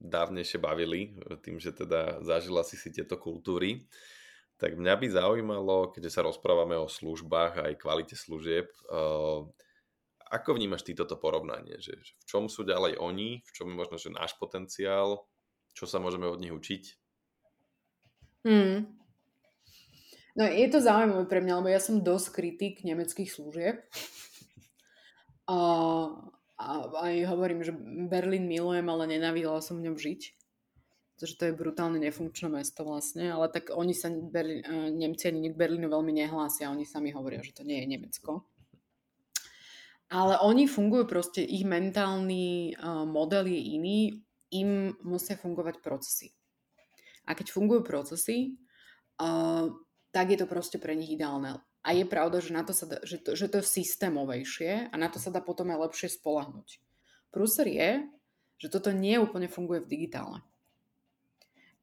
dávnejšie 0.00 0.56
bavili, 0.56 1.20
tým, 1.44 1.60
že 1.60 1.76
teda 1.76 2.24
zažila 2.24 2.64
si 2.64 2.80
si 2.80 2.88
tieto 2.88 3.20
kultúry. 3.20 3.84
Tak 4.56 4.80
mňa 4.80 4.94
by 4.96 5.06
zaujímalo, 5.12 5.92
keďže 5.92 6.16
sa 6.16 6.24
rozprávame 6.24 6.80
o 6.80 6.88
službách 6.88 7.52
a 7.60 7.64
aj 7.68 7.74
kvalite 7.76 8.16
služieb, 8.16 8.72
uh, 8.88 9.44
ako 10.32 10.56
vnímaš 10.56 10.82
ty 10.82 10.96
toto 10.96 11.20
porovnanie? 11.20 11.76
Že, 11.76 11.92
že 12.00 12.12
v 12.16 12.24
čom 12.24 12.48
sú 12.48 12.64
ďalej 12.64 12.96
oni? 12.96 13.44
V 13.44 13.50
čom 13.52 13.68
je 13.68 13.76
možno, 13.76 14.00
že 14.00 14.08
náš 14.08 14.34
potenciál? 14.40 15.28
Čo 15.76 15.84
sa 15.84 16.00
môžeme 16.00 16.24
od 16.24 16.40
nich 16.40 16.56
učiť? 16.56 16.82
Hmm. 18.48 18.96
No 20.36 20.44
je 20.44 20.66
to 20.72 20.80
zaujímavé 20.80 21.24
pre 21.28 21.40
mňa, 21.44 21.54
lebo 21.60 21.68
ja 21.68 21.80
som 21.80 22.00
dosť 22.00 22.28
kritik 22.32 22.80
nemeckých 22.80 23.28
služieb. 23.28 23.84
A 26.56 26.88
aj 26.88 27.28
hovorím, 27.28 27.60
že 27.60 27.76
Berlín 28.08 28.48
milujem, 28.48 28.88
ale 28.88 29.04
nenávidela 29.04 29.60
som 29.60 29.76
v 29.76 29.92
ňom 29.92 29.96
žiť. 30.00 30.20
Pretože 31.16 31.36
to 31.36 31.44
je 31.48 31.56
brutálne 31.56 31.96
nefunkčné 31.96 32.52
mesto 32.52 32.84
vlastne, 32.84 33.32
ale 33.32 33.48
tak 33.48 33.72
oni 33.72 33.96
sa, 33.96 34.12
Berlín, 34.12 34.60
eh, 34.64 34.92
Nemci 34.92 35.32
ani 35.32 35.52
k 35.52 35.56
Berlínu 35.56 35.88
veľmi 35.88 36.12
nehlásia, 36.12 36.72
oni 36.72 36.84
sami 36.84 37.12
hovoria, 37.12 37.40
že 37.40 37.56
to 37.56 37.64
nie 37.64 37.80
je 37.80 37.88
Nemecko. 37.88 38.44
Ale 40.06 40.38
oni 40.38 40.70
fungujú 40.70 41.04
proste, 41.08 41.42
ich 41.42 41.66
mentálny 41.66 42.78
uh, 42.78 43.02
model 43.02 43.50
je 43.50 43.58
iný, 43.74 43.98
im 44.54 44.94
musia 45.02 45.34
fungovať 45.34 45.82
procesy. 45.82 46.30
A 47.26 47.34
keď 47.34 47.50
fungujú 47.50 47.82
procesy, 47.82 48.54
uh, 49.18 49.66
tak 50.14 50.30
je 50.30 50.38
to 50.38 50.46
proste 50.46 50.78
pre 50.78 50.94
nich 50.94 51.10
ideálne. 51.10 51.58
A 51.86 51.94
je 51.94 52.02
pravda, 52.02 52.42
že, 52.42 52.50
na 52.50 52.66
to, 52.66 52.74
sa 52.74 52.90
dá, 52.90 52.98
že, 53.06 53.22
to, 53.22 53.38
že 53.38 53.46
to 53.46 53.62
je 53.62 53.70
systémovejšie 53.78 54.90
a 54.90 54.94
na 54.98 55.06
to 55.06 55.22
sa 55.22 55.30
dá 55.30 55.38
potom 55.38 55.70
aj 55.70 55.86
lepšie 55.86 56.18
spolahnuť. 56.18 56.82
Prúser 57.30 57.70
je, 57.70 57.90
že 58.58 58.72
toto 58.72 58.90
nie 58.90 59.14
úplne 59.22 59.46
funguje 59.46 59.86
v 59.86 59.90
digitále. 59.94 60.42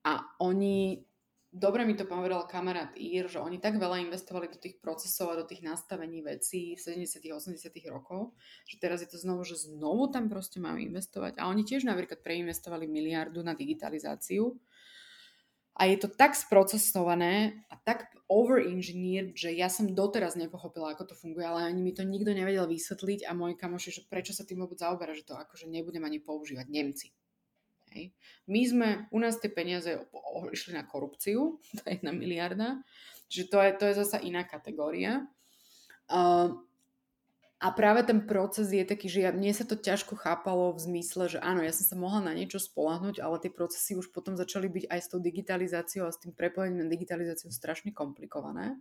A 0.03 0.27
oni 0.43 1.07
dobre 1.53 1.85
mi 1.85 1.93
to 1.93 2.09
povedal 2.09 2.49
kamarát 2.49 2.97
Ír, 2.97 3.29
že 3.29 3.37
oni 3.37 3.61
tak 3.61 3.77
veľa 3.77 4.01
investovali 4.01 4.49
do 4.49 4.57
tých 4.57 4.81
procesov 4.81 5.31
a 5.31 5.39
do 5.39 5.45
tých 5.45 5.61
nastavení 5.61 6.25
vecí 6.25 6.73
v 6.73 6.81
70 6.81 7.21
80 7.29 7.69
rokov, 7.93 8.33
že 8.65 8.81
teraz 8.81 9.05
je 9.05 9.09
to 9.13 9.21
znovu, 9.21 9.45
že 9.45 9.69
znovu 9.69 10.09
tam 10.09 10.25
proste 10.27 10.57
majú 10.57 10.81
investovať. 10.81 11.37
A 11.37 11.45
oni 11.45 11.61
tiež 11.61 11.85
napríklad 11.85 12.25
preinvestovali 12.25 12.89
miliardu 12.89 13.45
na 13.45 13.53
digitalizáciu. 13.53 14.57
A 15.73 15.89
je 15.89 15.97
to 15.97 16.09
tak 16.09 16.37
sprocesované 16.37 17.65
a 17.65 17.75
tak 17.81 18.13
over-engineered, 18.29 19.33
že 19.33 19.53
ja 19.53 19.69
som 19.69 19.89
doteraz 19.89 20.37
nepochopila, 20.37 20.93
ako 20.93 21.13
to 21.13 21.15
funguje, 21.17 21.45
ale 21.45 21.65
ani 21.65 21.81
mi 21.81 21.93
to 21.93 22.05
nikto 22.05 22.33
nevedel 22.33 22.69
vysvetliť 22.69 23.25
a 23.25 23.33
môj 23.33 23.57
kamoši, 23.57 23.89
že 23.89 24.01
prečo 24.05 24.37
sa 24.37 24.45
tým 24.45 24.61
vôbec 24.61 24.77
zaoberá, 24.77 25.17
že 25.17 25.25
to 25.25 25.33
akože 25.33 25.65
nebudem 25.69 26.05
ani 26.05 26.21
používať 26.21 26.65
Nemci. 26.69 27.07
Hej. 27.93 28.09
My 28.49 28.61
sme, 28.65 28.89
u 29.13 29.21
nás 29.21 29.37
tie 29.37 29.53
peniaze 29.53 30.01
išli 30.49 30.73
na 30.73 30.85
korupciu, 30.85 31.61
to 31.77 31.81
je 31.85 32.01
jedna 32.01 32.13
miliarda, 32.13 32.81
čiže 33.29 33.53
to 33.53 33.57
je, 33.61 33.71
to 33.77 33.83
je 33.89 33.99
zasa 34.01 34.17
iná 34.21 34.41
kategória. 34.45 35.29
Uh, 36.09 36.57
A 37.63 37.71
práve 37.71 38.03
ten 38.03 38.19
proces 38.27 38.75
je 38.75 38.83
taký, 38.83 39.07
že 39.07 39.23
ja, 39.23 39.31
mne 39.31 39.55
sa 39.55 39.63
to 39.63 39.79
ťažko 39.79 40.19
chápalo 40.19 40.75
v 40.75 40.83
zmysle, 40.83 41.31
že 41.31 41.39
áno, 41.39 41.63
ja 41.63 41.71
som 41.71 41.87
sa 41.87 41.95
mohla 41.95 42.19
na 42.19 42.35
niečo 42.35 42.59
spolahnuť, 42.59 43.23
ale 43.23 43.39
tie 43.39 43.47
procesy 43.47 43.95
už 43.95 44.11
potom 44.11 44.35
začali 44.35 44.67
byť 44.67 44.91
aj 44.91 44.99
s 44.99 45.07
tou 45.07 45.23
digitalizáciou 45.23 46.03
a 46.03 46.11
s 46.11 46.19
tým 46.19 46.35
prepojením 46.35 46.83
na 46.83 46.91
digitalizáciu 46.91 47.55
strašne 47.55 47.95
komplikované. 47.95 48.75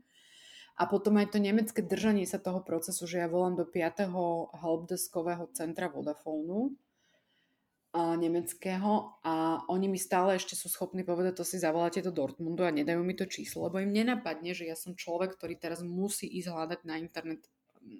A 0.74 0.90
potom 0.90 1.14
aj 1.14 1.30
to 1.30 1.38
nemecké 1.38 1.78
držanie 1.78 2.26
sa 2.26 2.42
toho 2.42 2.58
procesu, 2.58 3.06
že 3.06 3.22
ja 3.22 3.30
volám 3.30 3.54
do 3.54 3.62
5. 3.62 4.02
helpdeskového 4.50 5.46
centra 5.54 5.86
Vodafónu, 5.86 6.74
a 7.92 8.16
nemeckého 8.16 9.20
a 9.20 9.60
oni 9.68 9.84
mi 9.84 10.00
stále 10.00 10.40
ešte 10.40 10.56
sú 10.56 10.72
schopní 10.72 11.04
povedať, 11.04 11.36
to 11.36 11.44
si 11.44 11.60
zavoláte 11.60 12.00
do 12.00 12.08
Dortmundu 12.08 12.64
a 12.64 12.72
nedajú 12.72 13.04
mi 13.04 13.12
to 13.12 13.28
číslo, 13.28 13.68
lebo 13.68 13.84
im 13.84 13.92
nenapadne, 13.92 14.56
že 14.56 14.64
ja 14.64 14.72
som 14.72 14.96
človek, 14.96 15.36
ktorý 15.36 15.60
teraz 15.60 15.84
musí 15.84 16.24
ísť 16.24 16.48
hľadať 16.56 16.80
na 16.88 16.96
internet 16.96 17.44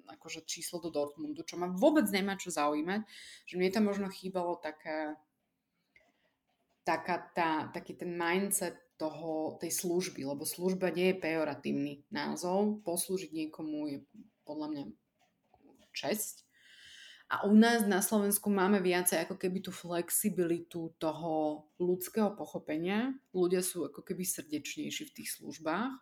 akože 0.07 0.47
číslo 0.47 0.79
do 0.79 0.89
Dortmundu, 0.89 1.43
čo 1.43 1.59
ma 1.59 1.71
vôbec 1.71 2.07
nemá 2.09 2.39
čo 2.39 2.53
zaujímať, 2.53 3.03
že 3.47 3.55
mne 3.55 3.69
tam 3.73 3.87
možno 3.87 4.07
chýbalo 4.11 4.59
také, 4.59 5.15
taká 6.83 7.31
tá, 7.35 7.71
taký 7.71 7.95
ten 7.97 8.13
mindset 8.15 8.79
toho, 8.95 9.57
tej 9.57 9.73
služby, 9.73 10.23
lebo 10.23 10.45
služba 10.45 10.93
nie 10.93 11.11
je 11.11 11.21
pejoratívny 11.21 11.93
názov, 12.13 12.85
poslúžiť 12.85 13.31
niekomu 13.33 13.89
je 13.89 13.97
podľa 14.45 14.67
mňa 14.69 14.83
česť 15.93 16.43
a 17.33 17.49
u 17.49 17.57
nás 17.57 17.81
na 17.89 17.97
Slovensku 17.97 18.53
máme 18.53 18.77
viacej 18.77 19.25
ako 19.25 19.41
keby 19.41 19.65
tú 19.65 19.73
flexibilitu 19.73 20.93
toho 21.01 21.65
ľudského 21.81 22.29
pochopenia. 22.37 23.17
Ľudia 23.33 23.65
sú 23.65 23.89
ako 23.89 24.05
keby 24.05 24.21
srdečnejší 24.21 25.09
v 25.09 25.15
tých 25.17 25.41
službách 25.41 25.97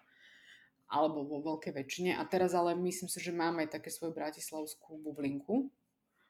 alebo 0.91 1.23
vo 1.23 1.39
veľkej 1.39 1.71
väčšine. 1.71 2.19
A 2.19 2.27
teraz 2.27 2.51
ale 2.51 2.75
myslím 2.75 3.07
si, 3.07 3.23
že 3.23 3.31
máme 3.31 3.63
aj 3.63 3.79
také 3.79 3.87
svoju 3.87 4.11
bratislavskú 4.11 4.99
bublinku 4.99 5.71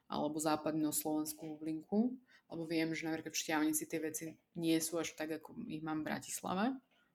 alebo 0.06 0.38
západno-slovenskú 0.38 1.58
bublinku, 1.58 2.14
lebo 2.52 2.64
viem, 2.68 2.92
že 2.94 3.08
napríklad 3.08 3.34
v 3.34 3.42
Šťavnici 3.42 3.84
tie 3.90 4.00
veci 4.04 4.26
nie 4.60 4.78
sú 4.78 5.00
až 5.02 5.18
tak, 5.18 5.42
ako 5.42 5.58
ich 5.66 5.82
mám 5.82 6.06
v 6.06 6.14
Bratislave. 6.14 6.66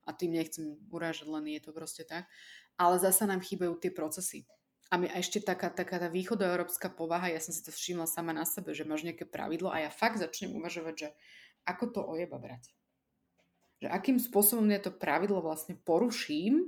A 0.07 0.11
tým 0.11 0.35
nechcem 0.35 0.81
urážať, 0.91 1.29
len 1.29 1.45
je 1.55 1.61
to 1.61 1.71
proste 1.77 2.09
tak. 2.09 2.27
Ale 2.81 2.99
zasa 2.99 3.29
nám 3.29 3.45
chýbajú 3.45 3.79
tie 3.79 3.93
procesy 3.93 4.49
a 4.87 4.95
mi 5.03 5.11
ešte 5.11 5.43
taká, 5.43 5.67
taká 5.67 5.99
tá 5.99 6.07
východoeurópska 6.07 6.95
povaha, 6.95 7.35
ja 7.35 7.43
som 7.43 7.51
si 7.51 7.63
to 7.67 7.75
všimla 7.75 8.07
sama 8.07 8.31
na 8.31 8.47
sebe, 8.47 8.71
že 8.71 8.87
máš 8.87 9.03
nejaké 9.03 9.27
pravidlo 9.27 9.67
a 9.67 9.83
ja 9.83 9.91
fakt 9.91 10.23
začnem 10.23 10.55
uvažovať, 10.55 10.95
že 10.95 11.09
ako 11.67 11.85
to 11.91 12.01
ojeba 12.07 12.39
brať. 12.39 12.71
Že 13.83 13.89
akým 13.91 14.19
spôsobom 14.23 14.67
ja 14.71 14.79
to 14.79 14.95
pravidlo 14.95 15.43
vlastne 15.43 15.75
poruším 15.75 16.63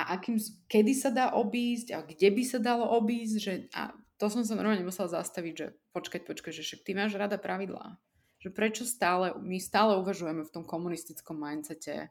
a 0.00 0.16
akým, 0.16 0.40
kedy 0.64 0.92
sa 0.96 1.12
dá 1.12 1.36
obísť 1.36 1.92
a 1.92 2.00
kde 2.00 2.32
by 2.32 2.42
sa 2.48 2.56
dalo 2.56 2.88
obísť. 2.96 3.34
Že, 3.36 3.52
a 3.76 3.92
to 4.16 4.32
som 4.32 4.40
sa 4.40 4.56
normálne 4.56 4.80
musela 4.80 5.12
zastaviť, 5.12 5.54
že 5.54 5.66
počkať, 5.92 6.24
počkať, 6.24 6.52
že 6.56 6.64
však 6.64 6.80
ty 6.88 6.96
máš 6.96 7.20
rada 7.20 7.36
pravidlá. 7.36 8.00
Že 8.40 8.48
prečo 8.56 8.84
stále, 8.88 9.36
my 9.36 9.60
stále 9.60 10.00
uvažujeme 10.00 10.40
v 10.48 10.54
tom 10.56 10.64
komunistickom 10.64 11.36
mindsete, 11.36 12.08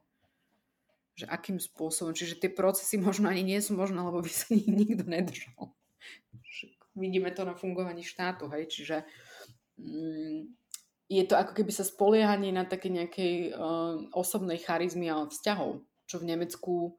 že 1.17 1.25
akým 1.25 1.57
spôsobom. 1.57 2.13
Čiže 2.13 2.37
tie 2.45 2.51
procesy 2.53 3.01
možno 3.01 3.25
ani 3.25 3.41
nie 3.41 3.57
sú 3.57 3.73
možné, 3.73 3.97
lebo 3.97 4.21
by 4.21 4.29
sa 4.29 4.53
nikto 4.85 5.09
nedržal. 5.09 5.73
Vidíme 6.93 7.33
to 7.33 7.41
na 7.41 7.57
fungovaní 7.57 8.05
štátu, 8.05 8.51
hej, 8.53 8.69
čiže 8.69 9.07
mm, 9.81 10.51
je 11.09 11.23
to 11.25 11.33
ako 11.33 11.57
keby 11.57 11.71
sa 11.73 11.87
spoliehanie 11.87 12.53
na 12.53 12.67
také 12.69 12.91
nejakej 12.93 13.55
uh, 13.55 14.13
osobnej 14.13 14.61
charizmy 14.61 15.09
a 15.09 15.25
vzťahov, 15.25 15.81
čo 16.05 16.15
v 16.21 16.27
Nemecku 16.27 16.98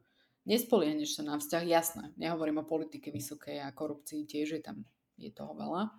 nespoliehneš 0.50 1.14
sa 1.14 1.22
na 1.22 1.38
vzťah, 1.38 1.64
jasné, 1.70 2.04
nehovorím 2.18 2.66
o 2.66 2.68
politike 2.68 3.14
vysokej 3.14 3.62
a 3.62 3.70
korupcii, 3.70 4.26
tiež 4.26 4.58
je 4.58 4.62
tam, 4.66 4.82
je 5.14 5.30
toho 5.30 5.54
veľa, 5.54 5.94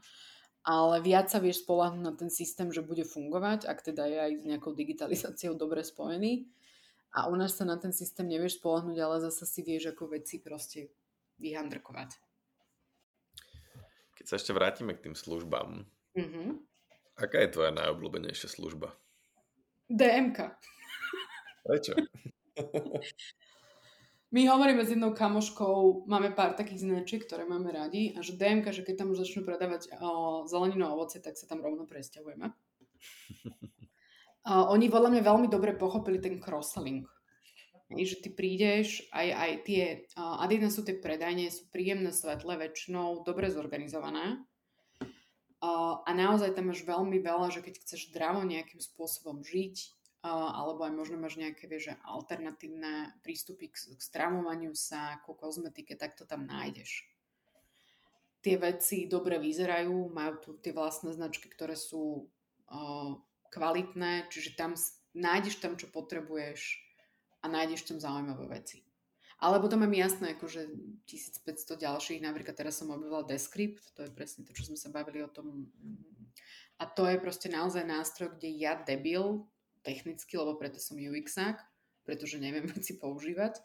ale 0.67 0.95
viac 0.99 1.31
sa 1.31 1.39
vieš 1.39 1.63
spolahnuť 1.63 2.03
na 2.03 2.13
ten 2.13 2.27
systém, 2.27 2.67
že 2.67 2.83
bude 2.83 3.07
fungovať, 3.07 3.63
ak 3.65 3.79
teda 3.79 4.03
je 4.11 4.17
aj 4.19 4.31
s 4.37 4.43
nejakou 4.43 4.75
digitalizáciou 4.75 5.55
dobre 5.55 5.87
spojený, 5.87 6.51
a 7.11 7.27
u 7.27 7.35
nás 7.35 7.59
sa 7.59 7.67
na 7.67 7.75
ten 7.75 7.91
systém 7.91 8.23
nevieš 8.23 8.63
spolahnúť, 8.63 8.97
ale 9.03 9.19
zase 9.19 9.43
si 9.43 9.61
vieš 9.67 9.91
ako 9.91 10.15
veci 10.15 10.39
proste 10.39 10.95
vyhandrkovať. 11.43 12.15
Keď 14.15 14.25
sa 14.27 14.39
ešte 14.39 14.55
vrátime 14.55 14.95
k 14.95 15.09
tým 15.09 15.15
službám, 15.17 15.83
mm-hmm. 16.15 16.49
aká 17.19 17.43
je 17.43 17.51
tvoja 17.51 17.75
najobľúbenejšia 17.75 18.47
služba? 18.47 18.95
DMK. 19.91 20.39
Prečo? 21.67 21.93
My 24.31 24.47
hovoríme 24.47 24.79
s 24.87 24.95
jednou 24.95 25.11
kamoškou, 25.11 26.07
máme 26.07 26.31
pár 26.31 26.55
takých 26.55 26.87
značiek, 26.87 27.19
ktoré 27.19 27.43
máme 27.43 27.67
radi 27.67 28.15
a 28.15 28.23
že 28.23 28.39
DMK, 28.39 28.71
že 28.71 28.87
keď 28.87 29.03
tam 29.03 29.11
už 29.11 29.27
začnú 29.27 29.43
predávať 29.43 29.91
o, 29.99 30.47
zeleninu 30.47 30.87
a 30.87 30.95
ovoce, 30.95 31.19
tak 31.19 31.35
sa 31.35 31.51
tam 31.51 31.59
rovno 31.59 31.83
presťahujeme. 31.83 32.47
Uh, 34.41 34.65
oni 34.73 34.89
podľa 34.89 35.13
mňa 35.13 35.21
veľmi 35.21 35.47
dobre 35.53 35.77
pochopili 35.77 36.17
ten 36.17 36.41
cross-selling. 36.41 37.05
Že 37.93 38.25
ty 38.25 38.29
prídeš, 38.33 39.05
aj, 39.13 39.27
aj 39.37 39.51
tie, 39.69 39.83
uh, 40.17 40.41
Adidas 40.41 40.73
sú 40.73 40.81
tie 40.81 40.97
predajne, 40.97 41.45
sú 41.53 41.69
príjemné, 41.69 42.09
svetlé 42.09 42.57
väčšinou, 42.57 43.21
dobre 43.21 43.53
zorganizované. 43.53 44.41
Uh, 45.61 46.01
a 46.07 46.09
naozaj 46.09 46.57
tam 46.57 46.73
máš 46.73 46.81
veľmi 46.81 47.21
veľa, 47.21 47.53
že 47.53 47.61
keď 47.61 47.85
chceš 47.85 48.09
zdravo 48.09 48.41
nejakým 48.41 48.81
spôsobom 48.81 49.45
žiť, 49.45 50.00
alebo 50.21 50.85
aj 50.85 50.93
možno 50.93 51.17
máš 51.17 51.41
nejaké 51.41 51.65
vieš, 51.65 51.97
alternatívne 52.05 53.17
prístupy 53.25 53.73
k, 53.73 53.97
k 53.97 54.01
stravovaniu 54.01 54.77
sa, 54.77 55.17
ku 55.25 55.33
kozmetike, 55.33 55.97
tak 55.97 56.13
to 56.13 56.29
tam 56.29 56.45
nájdeš. 56.45 57.09
Tie 58.41 58.57
veci 58.57 59.09
dobre 59.09 59.41
vyzerajú, 59.41 60.13
majú 60.13 60.33
tu 60.41 60.49
tie 60.61 60.73
vlastné 60.73 61.13
značky, 61.13 61.49
ktoré 61.49 61.73
sú 61.77 62.25
uh, 62.25 63.17
kvalitné, 63.49 64.29
čiže 64.29 64.57
tam 64.57 64.77
nájdeš 65.17 65.61
tam, 65.61 65.77
čo 65.77 65.89
potrebuješ 65.89 66.81
a 67.41 67.45
nájdeš 67.49 67.89
tam 67.89 67.97
zaujímavé 67.97 68.61
veci. 68.61 68.85
Alebo 69.41 69.65
tam 69.65 69.81
mám 69.81 69.93
jasné, 69.97 70.37
akože 70.37 70.69
1500 71.09 71.81
ďalších, 71.81 72.21
napríklad 72.21 72.53
teraz 72.53 72.77
som 72.77 72.93
objavila 72.93 73.25
Descript, 73.25 73.89
to 73.97 74.05
je 74.05 74.13
presne 74.13 74.45
to, 74.45 74.53
čo 74.53 74.69
sme 74.69 74.77
sa 74.77 74.93
bavili 74.93 75.25
o 75.25 75.29
tom. 75.33 75.65
A 76.77 76.85
to 76.85 77.09
je 77.09 77.17
proste 77.17 77.49
naozaj 77.49 77.81
nástroj, 77.81 78.37
kde 78.37 78.53
ja 78.53 78.77
debil, 78.77 79.49
technicky, 79.81 80.37
lebo 80.37 80.57
preto 80.57 80.77
som 80.77 80.97
UXák, 80.97 81.57
pretože 82.05 82.41
neviem 82.41 82.65
veci 82.73 82.97
používať. 82.97 83.61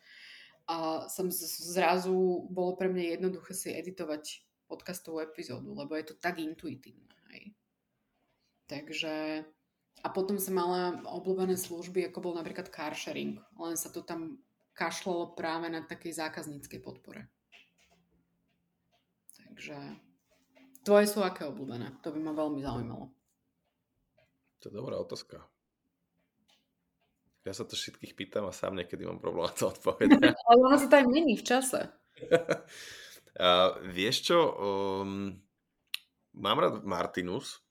A 0.67 1.07
som 1.07 1.31
zrazu, 1.31 2.51
bolo 2.51 2.75
pre 2.75 2.91
mňa 2.91 3.21
jednoduché 3.21 3.55
si 3.55 3.71
editovať 3.71 4.43
podcastovú 4.67 5.23
epizódu, 5.23 5.71
lebo 5.79 5.95
je 5.95 6.11
to 6.11 6.15
tak 6.19 6.43
intuitívne. 6.43 7.15
Hej. 7.31 7.55
Takže 8.67 9.47
a 10.03 10.09
potom 10.13 10.37
som 10.37 10.59
mala 10.59 11.01
obľúbené 11.07 11.57
služby, 11.57 12.11
ako 12.11 12.31
bol 12.31 12.35
napríklad 12.37 12.69
car 12.69 12.93
sharing. 12.93 13.41
Len 13.57 13.75
sa 13.79 13.89
to 13.89 14.05
tam 14.05 14.43
kašlalo 14.77 15.33
práve 15.33 15.73
na 15.73 15.81
takej 15.87 16.21
zákazníckej 16.21 16.85
podpore. 16.85 17.27
Takže 19.35 19.79
tvoje 20.85 21.07
sú 21.09 21.25
aké 21.25 21.49
obľúbené? 21.49 21.97
To 22.05 22.13
by 22.13 22.21
ma 22.21 22.33
veľmi 22.37 22.61
zaujímalo. 22.61 23.09
To 24.61 24.65
je 24.69 24.75
dobrá 24.75 25.01
otázka. 25.01 25.41
Ja 27.47 27.55
sa 27.55 27.63
to 27.63 27.79
všetkých 27.79 28.19
pýtam 28.19 28.51
a 28.51 28.53
sám 28.53 28.75
niekedy 28.75 29.07
mám 29.07 29.23
problém 29.23 29.47
to 29.55 29.71
odpovedať. 29.71 30.35
Ale 30.51 30.59
ono 30.59 30.77
sa 30.77 30.91
to 30.91 30.97
aj 30.99 31.07
mení 31.07 31.39
v 31.39 31.47
čase. 31.47 31.81
uh, 33.39 33.71
vieš 33.87 34.35
čo? 34.35 34.39
Um, 34.59 35.39
mám 36.35 36.59
rád 36.59 36.83
Martinus, 36.83 37.67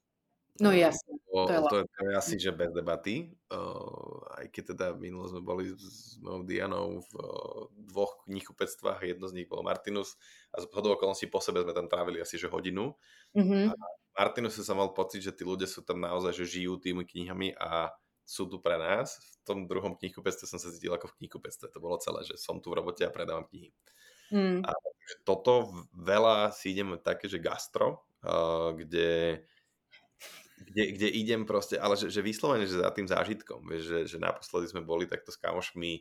No 0.60 0.72
jasne. 0.72 1.20
To, 1.28 1.44
to, 1.44 1.52
je, 1.52 1.60
to, 1.68 1.76
je, 1.76 1.84
to 1.84 2.00
je 2.08 2.12
asi, 2.16 2.34
že 2.40 2.56
bez 2.56 2.72
debaty. 2.72 3.28
Uh, 3.52 4.24
aj 4.40 4.48
keď 4.48 4.64
teda 4.72 4.86
minulo 4.96 5.28
sme 5.28 5.44
boli 5.44 5.68
s 5.76 6.16
mojou 6.24 6.48
Dianou 6.48 7.04
v 7.04 7.12
uh, 7.20 7.68
dvoch 7.76 8.24
knihkupectvách, 8.24 9.04
jedno 9.04 9.28
z 9.28 9.36
nich 9.36 9.48
bolo 9.48 9.60
Martinus 9.60 10.16
a 10.56 10.64
z 10.64 10.66
hodou 10.72 10.96
okolností 10.96 11.28
po 11.28 11.44
sebe 11.44 11.60
sme 11.60 11.76
tam 11.76 11.92
trávili 11.92 12.24
asi 12.24 12.40
že 12.40 12.48
hodinu. 12.48 12.96
Mm-hmm. 13.36 13.64
A 13.68 13.72
Martinus 14.16 14.56
sa 14.56 14.72
mal 14.72 14.96
pocit, 14.96 15.20
že 15.20 15.36
tí 15.36 15.44
ľudia 15.44 15.68
sú 15.68 15.84
tam 15.84 16.00
naozaj, 16.00 16.32
že 16.32 16.60
žijú 16.60 16.80
tými 16.80 17.04
knihami 17.04 17.52
a 17.60 17.92
sú 18.26 18.50
tu 18.50 18.58
pre 18.58 18.74
nás. 18.74 19.16
V 19.16 19.54
tom 19.54 19.58
druhom 19.70 19.94
knihkupectve 19.94 20.50
som 20.50 20.58
sa 20.58 20.74
cítil 20.74 20.90
ako 20.90 21.14
v 21.14 21.16
knihkupectve. 21.22 21.70
To 21.70 21.78
bolo 21.78 22.02
celé, 22.02 22.26
že 22.26 22.34
som 22.34 22.58
tu 22.58 22.74
v 22.74 22.82
robote 22.82 23.06
a 23.06 23.14
predávam 23.14 23.46
knihy. 23.46 23.70
Mm. 24.34 24.66
A 24.66 24.74
toto 25.22 25.70
veľa 25.94 26.50
si 26.50 26.74
ideme 26.74 26.98
také, 26.98 27.30
že 27.30 27.38
gastro, 27.38 28.02
uh, 28.26 28.74
kde 28.74 29.40
kde, 30.56 30.82
kde 30.96 31.08
idem 31.12 31.44
proste, 31.44 31.76
ale 31.76 32.00
že, 32.00 32.08
že 32.08 32.24
vyslovene, 32.24 32.64
že 32.64 32.80
za 32.80 32.88
tým 32.88 33.04
zážitkom, 33.04 33.60
vieš, 33.68 33.92
že, 33.92 33.98
že 34.16 34.18
naposledy 34.18 34.72
sme 34.72 34.82
boli 34.82 35.04
takto 35.04 35.28
s 35.28 35.36
kamošmi 35.36 36.00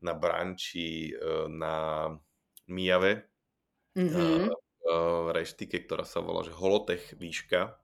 na 0.00 0.16
branči 0.16 1.12
e, 1.12 1.48
na 1.52 2.08
Mijave, 2.64 3.28
mm-hmm. 3.92 4.48
v 5.24 5.28
reštike, 5.36 5.84
ktorá 5.84 6.08
sa 6.08 6.24
volá, 6.24 6.40
že 6.44 6.56
Holotech 6.56 7.12
výška 7.20 7.76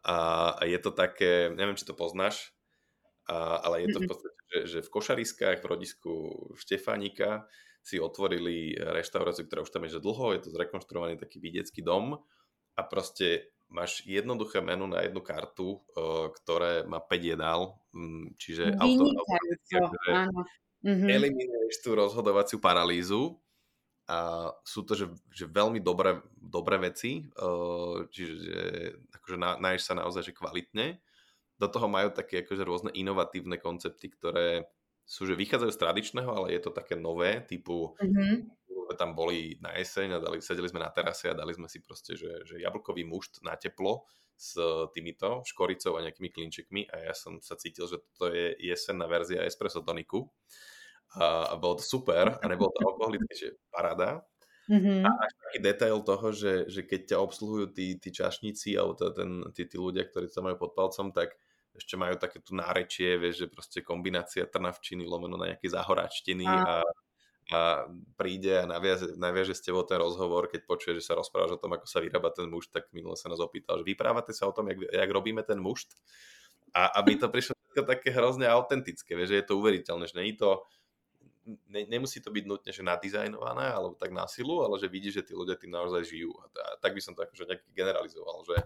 a 0.00 0.16
je 0.64 0.78
to 0.80 0.92
také, 0.96 1.52
neviem, 1.52 1.76
či 1.76 1.84
to 1.84 1.92
poznáš, 1.92 2.56
a, 3.28 3.60
ale 3.66 3.84
je 3.84 3.88
to 3.92 3.98
v 4.00 4.08
podstate, 4.08 4.40
že, 4.48 4.58
že 4.66 4.78
v 4.86 4.92
Košariskách, 4.92 5.58
v 5.60 5.70
rodisku 5.70 6.12
Štefánika 6.56 7.44
si 7.80 7.96
otvorili 7.96 8.76
reštauráciu, 8.76 9.48
ktorá 9.48 9.64
už 9.64 9.72
tam 9.72 9.88
je 9.88 9.96
že 9.96 10.04
dlho, 10.04 10.36
je 10.36 10.40
to 10.44 10.52
zrekonštruovaný 10.52 11.16
taký 11.16 11.40
vidiecký 11.40 11.80
dom 11.80 12.20
a 12.76 12.80
proste 12.84 13.50
máš 13.70 14.02
jednoduché 14.04 14.60
menu 14.60 14.84
na 14.84 15.06
jednu 15.06 15.22
kartu, 15.22 15.80
ktoré 16.42 16.84
má 16.84 17.00
5 17.00 17.32
jedál, 17.32 17.78
mm, 17.94 18.36
čiže 18.36 18.76
auto. 18.76 19.04
Mm-hmm. 20.80 21.12
eliminuješ 21.12 21.84
tú 21.84 21.92
rozhodovaciu 21.92 22.56
paralýzu 22.56 23.36
a 24.08 24.48
sú 24.64 24.80
to, 24.88 24.96
že, 24.96 25.12
že 25.28 25.44
veľmi 25.44 25.76
dobré, 25.76 26.24
dobré 26.40 26.80
veci, 26.80 27.28
čiže 28.08 28.56
akože 29.12 29.36
náješ 29.60 29.82
sa 29.84 29.94
naozaj 30.00 30.32
že 30.32 30.32
kvalitne. 30.32 30.96
Do 31.60 31.68
toho 31.68 31.92
majú 31.92 32.08
také 32.16 32.40
akože 32.40 32.62
rôzne 32.64 32.90
inovatívne 32.96 33.60
koncepty, 33.60 34.08
ktoré 34.08 34.64
sú, 35.04 35.28
že 35.28 35.36
vychádzajú 35.36 35.72
z 35.76 35.80
tradičného, 35.84 36.30
ale 36.32 36.56
je 36.56 36.60
to 36.64 36.72
také 36.72 36.96
nové, 36.96 37.44
typu 37.44 37.92
mm-hmm 38.00 38.60
tam 39.00 39.14
boli 39.14 39.58
na 39.64 39.72
jeseň 39.78 40.18
a 40.18 40.22
dali, 40.22 40.44
sedeli 40.44 40.68
sme 40.68 40.82
na 40.82 40.90
terase 40.90 41.30
a 41.30 41.38
dali 41.38 41.54
sme 41.54 41.70
si 41.70 41.80
proste, 41.82 42.18
že, 42.18 42.44
že 42.46 42.60
jablkový 42.60 43.06
mušt 43.06 43.40
na 43.46 43.54
teplo 43.54 44.06
s 44.34 44.56
týmito 44.96 45.44
škoricou 45.44 46.00
a 46.00 46.04
nejakými 46.04 46.32
klinčekmi 46.32 46.88
a 46.88 47.12
ja 47.12 47.14
som 47.16 47.40
sa 47.44 47.60
cítil, 47.60 47.88
že 47.88 48.00
to 48.16 48.32
je 48.32 48.56
jesenná 48.60 49.04
verzia 49.04 49.44
espresso 49.44 49.84
toniku 49.84 50.28
a, 51.16 51.52
a 51.52 51.54
bolo 51.60 51.80
to 51.80 51.84
super 51.84 52.40
a 52.40 52.44
nebolo 52.44 52.72
to 52.72 52.80
alkoholické, 52.84 53.32
že 53.36 53.48
paráda. 53.68 54.24
Mm-hmm. 54.70 55.02
A 55.02 55.08
až 55.10 55.32
taký 55.34 55.58
detail 55.66 55.98
toho, 56.06 56.28
že, 56.30 56.52
že 56.70 56.86
keď 56.86 57.00
ťa 57.14 57.18
obsluhujú 57.18 57.74
tí, 57.74 57.98
tí 57.98 58.08
čašníci 58.14 58.78
alebo 58.78 58.94
to, 58.94 59.10
ten, 59.10 59.42
tí, 59.50 59.66
tí 59.66 59.76
ľudia, 59.76 60.06
ktorí 60.06 60.30
sa 60.30 60.46
majú 60.46 60.62
pod 60.62 60.78
palcom, 60.78 61.10
tak 61.10 61.34
ešte 61.74 61.94
majú 61.94 62.18
také 62.18 62.42
tu 62.42 62.58
nárečie, 62.58 63.14
vieš, 63.16 63.44
že 63.44 63.46
proste 63.46 63.78
kombinácia 63.80 64.46
trnavčiny 64.46 65.06
lomeno 65.06 65.38
na 65.38 65.54
nejaké 65.54 65.70
zahoračtiny 65.70 66.44
a, 66.46 66.82
a 67.50 67.60
príde 68.18 68.62
a 68.62 68.64
naviaže, 68.66 69.14
naviaže 69.14 69.54
s 69.54 69.62
tebou 69.62 69.86
ten 69.86 69.98
rozhovor, 69.98 70.50
keď 70.50 70.66
počuje, 70.66 70.98
že 70.98 71.06
sa 71.06 71.18
rozprávaš 71.18 71.58
o 71.58 71.62
tom, 71.62 71.74
ako 71.74 71.86
sa 71.86 72.02
vyrába 72.02 72.34
ten 72.34 72.50
mušt, 72.50 72.74
tak 72.74 72.90
minule 72.90 73.14
sa 73.14 73.30
nás 73.30 73.38
opýtal, 73.38 73.82
že 73.82 73.86
vyprávate 73.86 74.34
sa 74.34 74.50
o 74.50 74.54
tom, 74.54 74.70
jak, 74.70 74.82
jak 74.82 75.10
robíme 75.10 75.42
ten 75.46 75.62
mušt? 75.62 75.94
A 76.74 77.00
aby 77.02 77.18
to 77.18 77.30
prišlo 77.34 77.54
také 77.86 78.10
hrozne 78.10 78.50
autentické, 78.50 79.14
vieš, 79.14 79.34
že 79.34 79.38
je 79.40 79.46
to 79.46 79.54
uveriteľné, 79.58 80.04
že 80.10 80.18
je 80.18 80.36
to, 80.36 80.50
ne, 81.70 81.82
nemusí 81.86 82.18
to 82.18 82.30
byť 82.34 82.44
nutne, 82.46 82.70
že 82.70 82.82
nadizajnované 82.82 83.72
alebo 83.72 83.94
tak 83.94 84.10
na 84.10 84.26
silu, 84.26 84.62
ale 84.62 84.76
že 84.78 84.90
vidíš, 84.90 85.22
že 85.22 85.26
tí 85.30 85.32
ľudia 85.38 85.54
tým 85.54 85.72
naozaj 85.72 86.02
žijú. 86.06 86.34
A, 86.34 86.44
a 86.50 86.64
tak 86.78 86.94
by 86.94 87.00
som 87.02 87.14
to 87.14 87.24
akože 87.24 87.46
nejak 87.46 87.62
generalizoval, 87.72 88.42
že 88.46 88.58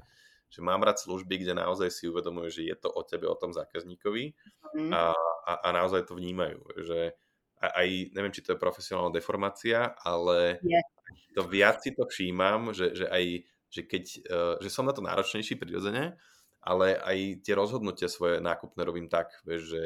že 0.55 0.63
mám 0.63 0.87
rád 0.87 1.03
služby, 1.03 1.43
kde 1.43 1.59
naozaj 1.59 1.91
si 1.91 2.07
uvedomujú, 2.07 2.63
že 2.63 2.63
je 2.71 2.77
to 2.79 2.87
o 2.87 3.03
tebe, 3.03 3.27
o 3.27 3.35
tom 3.35 3.51
zákazníkovi 3.51 4.31
mm. 4.79 4.91
a, 4.95 5.11
a, 5.51 5.53
a 5.67 5.69
naozaj 5.75 6.07
to 6.07 6.15
vnímajú. 6.15 6.63
Že 6.79 7.11
aj, 7.59 7.89
neviem, 8.15 8.31
či 8.31 8.47
to 8.47 8.55
je 8.55 8.63
profesionálna 8.63 9.11
deformácia, 9.11 9.99
ale 10.07 10.63
yeah. 10.63 10.85
to 11.35 11.43
viac 11.43 11.83
si 11.83 11.91
to 11.91 12.07
všímam, 12.07 12.71
že, 12.71 12.95
že 12.95 13.11
aj, 13.11 13.25
že 13.67 13.81
keď, 13.83 14.05
uh, 14.31 14.55
že 14.63 14.71
som 14.71 14.87
na 14.87 14.95
to 14.95 15.03
náročnejší 15.03 15.59
prirodzene, 15.59 16.15
ale 16.63 16.97
aj 17.03 17.45
tie 17.45 17.55
rozhodnutia 17.59 18.07
svoje 18.07 18.39
nákupné 18.39 18.81
robím 18.87 19.11
tak, 19.11 19.35
vieš, 19.43 19.75
že 19.75 19.83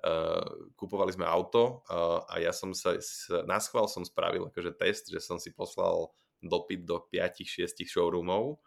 uh, 0.00 0.48
kupovali 0.80 1.12
sme 1.12 1.28
auto 1.28 1.86
uh, 1.86 2.24
a 2.26 2.40
ja 2.40 2.56
som 2.56 2.72
sa, 2.72 2.96
na 3.44 3.60
schvál 3.60 3.86
som 3.86 4.02
spravil 4.02 4.48
akože 4.48 4.72
test, 4.80 5.12
že 5.12 5.20
som 5.20 5.36
si 5.36 5.52
poslal 5.52 6.10
dopyt 6.42 6.84
do 6.84 7.04
5-6 7.10 7.84
showroomov 7.86 8.58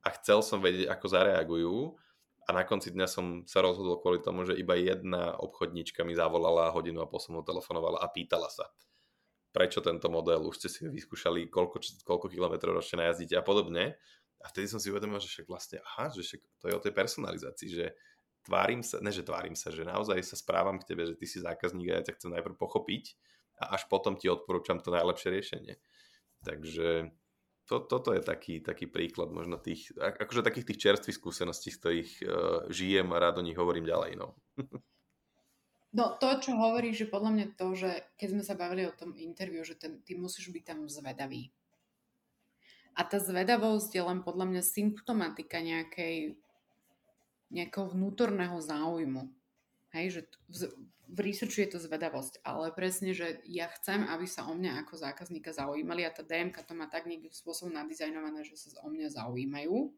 a 0.00 0.08
chcel 0.16 0.40
som 0.40 0.64
vedieť, 0.64 0.88
ako 0.88 1.06
zareagujú 1.06 1.76
a 2.48 2.50
na 2.50 2.66
konci 2.66 2.90
dňa 2.90 3.06
som 3.06 3.26
sa 3.46 3.62
rozhodol 3.62 4.00
kvôli 4.00 4.24
tomu, 4.24 4.42
že 4.42 4.58
iba 4.58 4.74
jedna 4.74 5.38
obchodníčka 5.38 6.02
mi 6.02 6.16
zavolala 6.16 6.72
hodinu 6.74 7.04
a 7.04 7.06
ho 7.06 7.42
telefonovala 7.46 8.02
a 8.02 8.10
pýtala 8.10 8.48
sa, 8.50 8.66
prečo 9.54 9.78
tento 9.84 10.10
model, 10.10 10.46
už 10.48 10.58
ste 10.58 10.68
si 10.70 10.80
vyskúšali, 10.88 11.46
koľko, 11.46 11.78
koľko 12.02 12.26
kilometrov 12.26 12.80
ročne 12.80 13.06
najazdíte 13.06 13.38
a 13.38 13.44
podobne. 13.44 13.94
A 14.40 14.48
vtedy 14.48 14.72
som 14.72 14.80
si 14.80 14.88
uvedomil, 14.88 15.20
že 15.20 15.28
však 15.28 15.46
vlastne, 15.46 15.78
aha, 15.84 16.08
že 16.16 16.24
však 16.24 16.40
to 16.64 16.64
je 16.72 16.74
o 16.74 16.80
tej 16.80 16.92
personalizácii, 16.96 17.68
že 17.76 17.86
tvárim 18.40 18.80
sa, 18.80 18.96
ne 19.04 19.12
že 19.12 19.20
tvárim 19.20 19.52
sa, 19.52 19.68
že 19.68 19.84
naozaj 19.84 20.16
sa 20.24 20.32
správam 20.32 20.80
k 20.80 20.88
tebe, 20.88 21.04
že 21.04 21.14
ty 21.14 21.28
si 21.28 21.44
zákazník 21.44 21.92
a 21.92 22.00
ja 22.00 22.06
ťa 22.08 22.16
chcem 22.16 22.30
najprv 22.32 22.56
pochopiť 22.56 23.20
a 23.60 23.76
až 23.76 23.84
potom 23.92 24.16
ti 24.16 24.32
odporúčam 24.32 24.80
to 24.80 24.88
najlepšie 24.88 25.28
riešenie. 25.28 25.74
Takže 26.40 27.12
to, 27.70 27.86
toto 27.86 28.10
je 28.10 28.18
taký, 28.18 28.58
taký 28.58 28.90
príklad 28.90 29.30
možno 29.30 29.54
tých, 29.54 29.94
akože 29.94 30.42
takých 30.42 30.74
tých 30.74 30.82
čerstvých 30.82 31.14
skúseností, 31.22 31.70
z 31.70 31.78
ktorých 31.78 32.10
uh, 32.18 32.26
žijem 32.66 33.14
a 33.14 33.22
rád 33.22 33.38
o 33.38 33.46
nich 33.46 33.54
hovorím 33.54 33.86
ďalej. 33.86 34.18
No. 34.18 34.34
no 35.94 36.04
to, 36.18 36.26
čo 36.42 36.58
hovoríš, 36.58 37.06
že 37.06 37.12
podľa 37.14 37.30
mňa 37.30 37.46
to, 37.54 37.66
že 37.78 37.90
keď 38.18 38.28
sme 38.34 38.42
sa 38.42 38.58
bavili 38.58 38.90
o 38.90 38.96
tom 38.98 39.14
interviu, 39.14 39.62
že 39.62 39.78
ten, 39.78 40.02
ty 40.02 40.18
musíš 40.18 40.50
byť 40.50 40.64
tam 40.66 40.90
zvedavý. 40.90 41.54
A 42.98 43.06
tá 43.06 43.22
zvedavosť 43.22 43.94
je 43.94 44.02
len 44.02 44.26
podľa 44.26 44.50
mňa 44.50 44.62
symptomatika 44.66 45.62
nejakej, 45.62 46.34
nejakého 47.54 47.86
vnútorného 47.94 48.58
záujmu. 48.58 49.30
Hej, 49.90 50.06
že 50.10 50.20
v, 50.46 50.70
v 51.10 51.18
researchu 51.18 51.66
je 51.66 51.70
to 51.74 51.82
zvedavosť, 51.82 52.46
ale 52.46 52.70
presne, 52.70 53.10
že 53.10 53.42
ja 53.50 53.66
chcem, 53.74 54.06
aby 54.06 54.26
sa 54.30 54.46
o 54.46 54.54
mňa 54.54 54.86
ako 54.86 54.94
zákazníka 55.02 55.50
zaujímali 55.50 56.06
a 56.06 56.14
tá 56.14 56.22
DMK 56.22 56.62
to 56.62 56.78
má 56.78 56.86
tak 56.86 57.10
nejakým 57.10 57.34
spôsobom 57.34 57.74
nadizajnované, 57.74 58.46
že 58.46 58.54
sa 58.54 58.78
o 58.86 58.88
mňa 58.90 59.10
zaujímajú, 59.10 59.90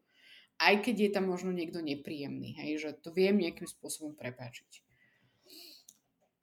aj 0.57 0.73
keď 0.81 0.95
je 0.97 1.09
tam 1.13 1.29
možno 1.29 1.53
niekto 1.53 1.81
nepríjemný, 1.81 2.57
hej, 2.57 2.81
že 2.81 2.89
to 2.97 3.13
viem 3.13 3.37
nejakým 3.37 3.69
spôsobom 3.69 4.17
prepáčiť. 4.17 4.81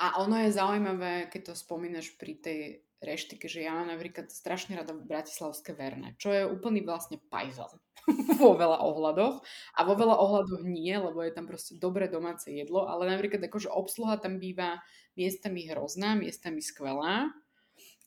A 0.01 0.23
ono 0.23 0.41
je 0.41 0.57
zaujímavé, 0.57 1.29
keď 1.29 1.53
to 1.53 1.55
spomínaš 1.61 2.17
pri 2.17 2.33
tej 2.41 2.61
reštike, 3.01 3.49
že 3.49 3.65
ja 3.65 3.73
mám 3.73 3.89
napríklad 3.89 4.29
strašne 4.29 4.77
rada 4.77 4.93
bratislavské 4.93 5.73
verné, 5.73 6.15
čo 6.21 6.31
je 6.31 6.45
úplný 6.45 6.85
vlastne 6.85 7.17
pajzel 7.33 7.69
vo 8.41 8.53
veľa 8.55 8.85
ohľadoch. 8.85 9.41
A 9.77 9.81
vo 9.89 9.95
veľa 9.97 10.17
ohľadoch 10.21 10.63
nie, 10.69 10.93
lebo 10.93 11.25
je 11.25 11.33
tam 11.33 11.49
proste 11.49 11.81
dobré 11.81 12.13
domáce 12.13 12.53
jedlo, 12.53 12.85
ale 12.85 13.09
napríklad 13.09 13.41
akože 13.41 13.73
obsluha 13.73 14.21
tam 14.21 14.37
býva 14.37 14.85
miestami 15.17 15.65
hrozná, 15.73 16.13
miestami 16.15 16.61
skvelá, 16.61 17.33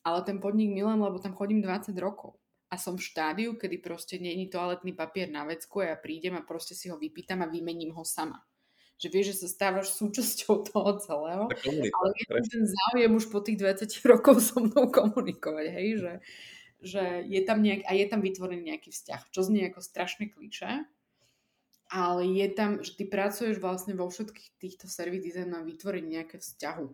ale 0.05 0.19
ten 0.23 0.37
podnik 0.37 0.69
milujem, 0.69 1.01
lebo 1.01 1.17
tam 1.17 1.33
chodím 1.33 1.65
20 1.65 1.97
rokov. 1.97 2.37
A 2.73 2.77
som 2.77 2.97
v 2.97 3.05
štádiu, 3.05 3.53
kedy 3.53 3.85
proste 3.85 4.17
není 4.17 4.49
toaletný 4.49 4.97
papier 4.97 5.29
na 5.29 5.45
vecku 5.45 5.85
a 5.85 5.93
ja 5.93 5.97
prídem 5.97 6.33
a 6.37 6.41
proste 6.41 6.73
si 6.73 6.89
ho 6.89 6.97
vypýtam 6.97 7.45
a 7.45 7.49
vymením 7.49 7.93
ho 7.93 8.01
sama 8.01 8.41
že 9.03 9.11
vieš, 9.11 9.35
že 9.35 9.39
sa 9.43 9.47
stávaš 9.51 9.91
súčasťou 9.99 10.63
toho 10.71 10.91
celého, 11.03 11.45
ale 11.91 12.09
je 12.15 12.47
ten 12.47 12.63
záujem 12.63 13.11
už 13.11 13.27
po 13.27 13.43
tých 13.43 13.59
20 13.59 13.91
rokov 14.07 14.39
so 14.39 14.63
mnou 14.63 14.87
komunikovať, 14.87 15.65
hej, 15.75 15.87
že, 15.99 16.13
že 16.79 17.03
je 17.27 17.41
tam 17.43 17.59
nejak, 17.59 17.83
a 17.83 17.91
je 17.91 18.05
tam 18.07 18.23
vytvorený 18.23 18.71
nejaký 18.71 18.95
vzťah, 18.95 19.27
čo 19.27 19.43
znie 19.43 19.67
ako 19.67 19.83
strašne 19.83 20.31
kliše, 20.31 20.87
ale 21.91 22.23
je 22.31 22.47
tam, 22.55 22.79
že 22.79 22.95
ty 22.95 23.03
pracuješ 23.03 23.59
vlastne 23.59 23.91
vo 23.99 24.07
všetkých 24.07 24.55
týchto 24.55 24.87
service 24.87 25.27
design 25.27 25.51
na 25.51 25.59
vytvorení 25.67 26.23
nejaké 26.23 26.39
vzťahu 26.39 26.87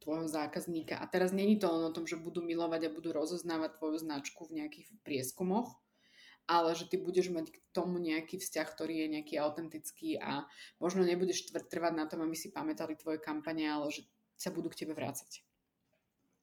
tvojho 0.00 0.26
zákazníka. 0.32 0.96
A 0.96 1.04
teraz 1.10 1.34
není 1.34 1.60
to 1.60 1.68
len 1.68 1.84
o 1.84 1.92
tom, 1.92 2.08
že 2.08 2.16
budú 2.16 2.40
milovať 2.40 2.88
a 2.88 2.94
budú 2.94 3.12
rozoznávať 3.12 3.76
tvoju 3.76 4.00
značku 4.00 4.48
v 4.48 4.64
nejakých 4.64 4.96
prieskumoch, 5.04 5.76
ale 6.46 6.74
že 6.74 6.88
ty 6.88 6.96
budeš 6.96 7.30
mať 7.30 7.52
k 7.52 7.58
tomu 7.70 7.98
nejaký 7.98 8.38
vzťah, 8.40 8.66
ktorý 8.66 9.06
je 9.06 9.12
nejaký 9.18 9.34
autentický 9.38 10.18
a 10.18 10.46
možno 10.82 11.06
nebudeš 11.06 11.50
trvať 11.50 11.92
na 11.94 12.06
tom, 12.10 12.22
aby 12.26 12.34
si 12.34 12.50
pamätali 12.50 12.98
tvoje 12.98 13.22
kampane, 13.22 13.66
ale 13.66 13.90
že 13.92 14.06
sa 14.34 14.48
budú 14.48 14.72
k 14.72 14.84
tebe 14.84 14.96
vrácať. 14.96 15.44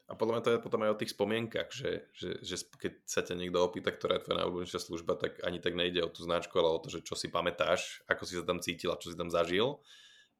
A 0.07 0.15
podľa 0.15 0.39
mňa 0.39 0.45
to 0.47 0.53
je 0.55 0.63
potom 0.63 0.81
aj 0.87 0.91
o 0.95 0.99
tých 1.03 1.11
spomienkach, 1.11 1.67
že, 1.67 2.07
že, 2.15 2.39
že 2.39 2.55
keď 2.79 2.93
sa 3.03 3.27
ťa 3.27 3.35
niekto 3.35 3.59
opýta, 3.59 3.91
ktorá 3.91 4.15
je 4.15 4.23
tvoja 4.23 4.39
najobľúbenejšia 4.39 4.79
služba, 4.79 5.19
tak 5.19 5.43
ani 5.43 5.59
tak 5.59 5.75
nejde 5.75 5.99
o 5.99 6.07
tú 6.07 6.23
značku, 6.23 6.55
ale 6.55 6.71
o 6.71 6.79
to, 6.79 6.87
že 6.87 7.03
čo 7.03 7.19
si 7.19 7.27
pamätáš, 7.27 8.07
ako 8.07 8.23
si 8.23 8.39
sa 8.39 8.47
tam 8.47 8.63
cítil 8.63 8.95
a 8.95 9.01
čo 9.03 9.11
si 9.11 9.19
tam 9.19 9.27
zažil. 9.27 9.83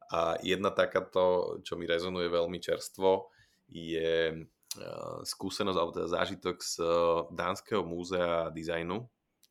A 0.08 0.40
jedna 0.40 0.72
takáto, 0.72 1.60
čo 1.68 1.76
mi 1.76 1.84
rezonuje 1.84 2.32
veľmi 2.32 2.64
čerstvo, 2.64 3.28
je 3.68 4.40
uh, 4.40 5.20
skúsenosť 5.28 5.76
alebo 5.76 5.92
teda 5.92 6.08
zážitok 6.16 6.64
z 6.64 6.76
uh, 6.80 6.88
Dánskeho 7.36 7.84
múzea 7.84 8.48
dizajnu, 8.56 9.04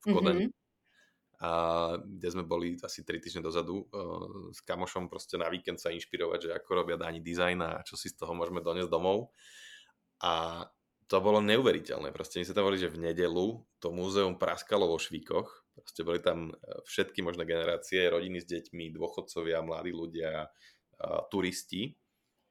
v 0.06 0.14
Kodani. 0.14 0.46
Mm-hmm. 0.46 0.64
A 1.36 1.50
kde 2.00 2.28
sme 2.32 2.48
boli 2.48 2.80
asi 2.80 3.04
3 3.04 3.20
týždne 3.20 3.44
dozadu 3.44 3.84
uh, 3.84 4.48
s 4.56 4.64
kamošom 4.64 5.12
proste 5.12 5.36
na 5.36 5.52
víkend 5.52 5.76
sa 5.76 5.92
inšpirovať, 5.92 6.48
že 6.48 6.50
ako 6.56 6.70
robia 6.72 6.96
dáni 6.96 7.20
dizajn 7.20 7.58
a 7.60 7.70
čo 7.84 7.98
si 8.00 8.08
z 8.08 8.16
toho 8.16 8.32
môžeme 8.32 8.64
doniesť 8.64 8.88
domov. 8.88 9.36
A 10.24 10.64
to 11.06 11.22
bolo 11.22 11.38
neuveriteľné. 11.38 12.10
Proste 12.10 12.42
my 12.42 12.44
sa 12.48 12.56
tam 12.56 12.66
boli, 12.66 12.82
že 12.82 12.90
v 12.90 13.10
nedelu 13.10 13.62
to 13.78 13.88
múzeum 13.94 14.34
praskalo 14.40 14.90
vo 14.90 14.98
švíkoch. 14.98 15.46
Proste 15.76 16.02
boli 16.02 16.18
tam 16.18 16.50
e, 16.50 16.52
všetky 16.88 17.22
možné 17.22 17.46
generácie, 17.46 18.10
rodiny 18.10 18.42
s 18.42 18.48
deťmi, 18.48 18.90
dôchodcovia, 18.96 19.62
mladí 19.62 19.92
ľudia, 19.94 20.48
uh, 20.48 21.22
turisti. 21.30 21.94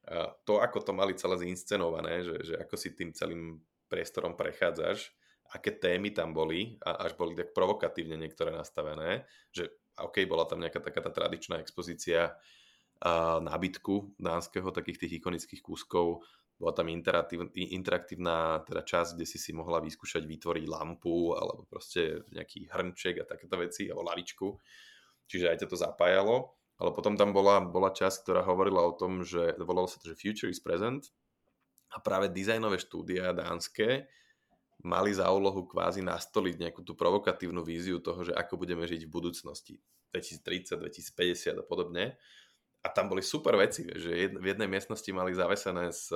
Uh, 0.06 0.32
to, 0.48 0.62
ako 0.62 0.86
to 0.86 0.94
mali 0.96 1.18
celé 1.18 1.36
zinscenované, 1.42 2.24
že, 2.24 2.36
že 2.48 2.56
ako 2.62 2.76
si 2.80 2.94
tým 2.96 3.12
celým 3.12 3.60
priestorom 3.90 4.38
prechádzaš, 4.38 5.12
aké 5.54 5.76
témy 5.76 6.12
tam 6.16 6.34
boli 6.34 6.80
a 6.82 7.06
až 7.06 7.14
boli 7.20 7.38
tak 7.38 7.54
provokatívne 7.54 8.18
niektoré 8.18 8.50
nastavené, 8.56 9.30
že 9.54 9.70
OK, 10.02 10.26
bola 10.28 10.44
tam 10.50 10.60
nejaká 10.60 10.82
taká 10.84 11.00
tá 11.06 11.12
tradičná 11.14 11.62
expozícia 11.64 12.36
uh, 12.36 13.40
nábytku 13.40 14.20
dánskeho, 14.20 14.76
takých 14.76 15.08
tých 15.08 15.24
ikonických 15.24 15.62
kúskov, 15.64 16.26
bola 16.56 16.72
tam 16.72 16.88
interaktív, 16.88 17.52
interaktívna 17.52 18.64
teda 18.64 18.88
časť, 18.88 19.20
kde 19.20 19.26
si 19.28 19.36
si 19.36 19.52
mohla 19.52 19.84
vyskúšať 19.84 20.24
vytvoriť 20.24 20.66
lampu 20.72 21.36
alebo 21.36 21.68
proste 21.68 22.24
nejaký 22.32 22.72
hrnček 22.72 23.20
a 23.20 23.28
takéto 23.28 23.60
veci, 23.60 23.92
alebo 23.92 24.08
lavičku. 24.08 24.48
Čiže 25.28 25.52
aj 25.52 25.58
ťa 25.64 25.68
to 25.68 25.78
zapájalo. 25.78 26.56
Ale 26.76 26.92
potom 26.92 27.16
tam 27.16 27.32
bola, 27.32 27.64
bola 27.64 27.92
časť, 27.92 28.24
ktorá 28.24 28.42
hovorila 28.44 28.84
o 28.84 28.96
tom, 28.96 29.24
že 29.24 29.56
volalo 29.64 29.88
sa 29.88 30.00
to, 30.00 30.12
že 30.12 30.20
Future 30.20 30.52
is 30.52 30.60
Present 30.60 31.12
a 31.92 32.04
práve 32.04 32.32
dizajnové 32.32 32.80
štúdia 32.80 33.32
dánske 33.32 34.08
mali 34.86 35.12
za 35.12 35.28
úlohu 35.34 35.66
kvázi 35.66 36.06
nastoliť 36.06 36.62
nejakú 36.62 36.86
tú 36.86 36.94
provokatívnu 36.94 37.66
víziu 37.66 37.98
toho, 37.98 38.22
že 38.22 38.38
ako 38.38 38.62
budeme 38.62 38.86
žiť 38.86 39.10
v 39.10 39.12
budúcnosti 39.12 39.74
2030, 40.14 40.80
2050 40.80 41.60
a 41.60 41.66
podobne 41.66 42.16
a 42.86 42.88
tam 42.94 43.10
boli 43.10 43.26
super 43.26 43.58
veci, 43.58 43.82
že 43.82 44.30
v 44.30 44.46
jednej 44.46 44.70
miestnosti 44.70 45.10
mali 45.10 45.34
zavesené 45.34 45.90
z, 45.90 46.14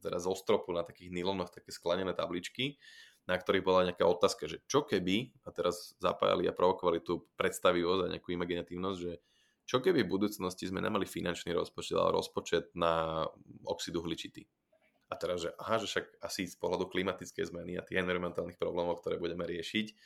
teda 0.00 0.16
zo 0.16 0.32
stropu 0.32 0.72
na 0.72 0.80
takých 0.80 1.12
nylónoch 1.12 1.52
také 1.52 1.68
sklenené 1.68 2.16
tabličky, 2.16 2.80
na 3.28 3.36
ktorých 3.36 3.60
bola 3.60 3.84
nejaká 3.84 4.08
otázka, 4.08 4.48
že 4.48 4.64
čo 4.64 4.88
keby, 4.88 5.36
a 5.44 5.52
teraz 5.52 5.92
zapájali 6.00 6.48
a 6.48 6.56
provokovali 6.56 7.04
tú 7.04 7.28
predstavivosť 7.36 8.00
a 8.08 8.12
nejakú 8.16 8.32
imaginatívnosť, 8.32 8.98
že 8.98 9.20
čo 9.68 9.84
keby 9.84 10.08
v 10.08 10.12
budúcnosti 10.16 10.64
sme 10.64 10.80
nemali 10.80 11.04
finančný 11.04 11.52
rozpočet, 11.52 12.00
ale 12.00 12.16
rozpočet 12.16 12.72
na 12.72 13.28
oxid 13.68 13.92
uhličitý. 13.92 14.48
A 15.08 15.14
teraz, 15.16 15.40
že 15.40 15.50
aha, 15.56 15.80
že 15.80 15.88
však 15.88 16.20
asi 16.20 16.44
z 16.44 16.56
pohľadu 16.60 16.92
klimatickej 16.92 17.48
zmeny 17.48 17.80
a 17.80 17.84
tých 17.84 18.04
environmentálnych 18.04 18.60
problémov, 18.60 19.00
ktoré 19.00 19.16
budeme 19.16 19.48
riešiť, 19.48 19.96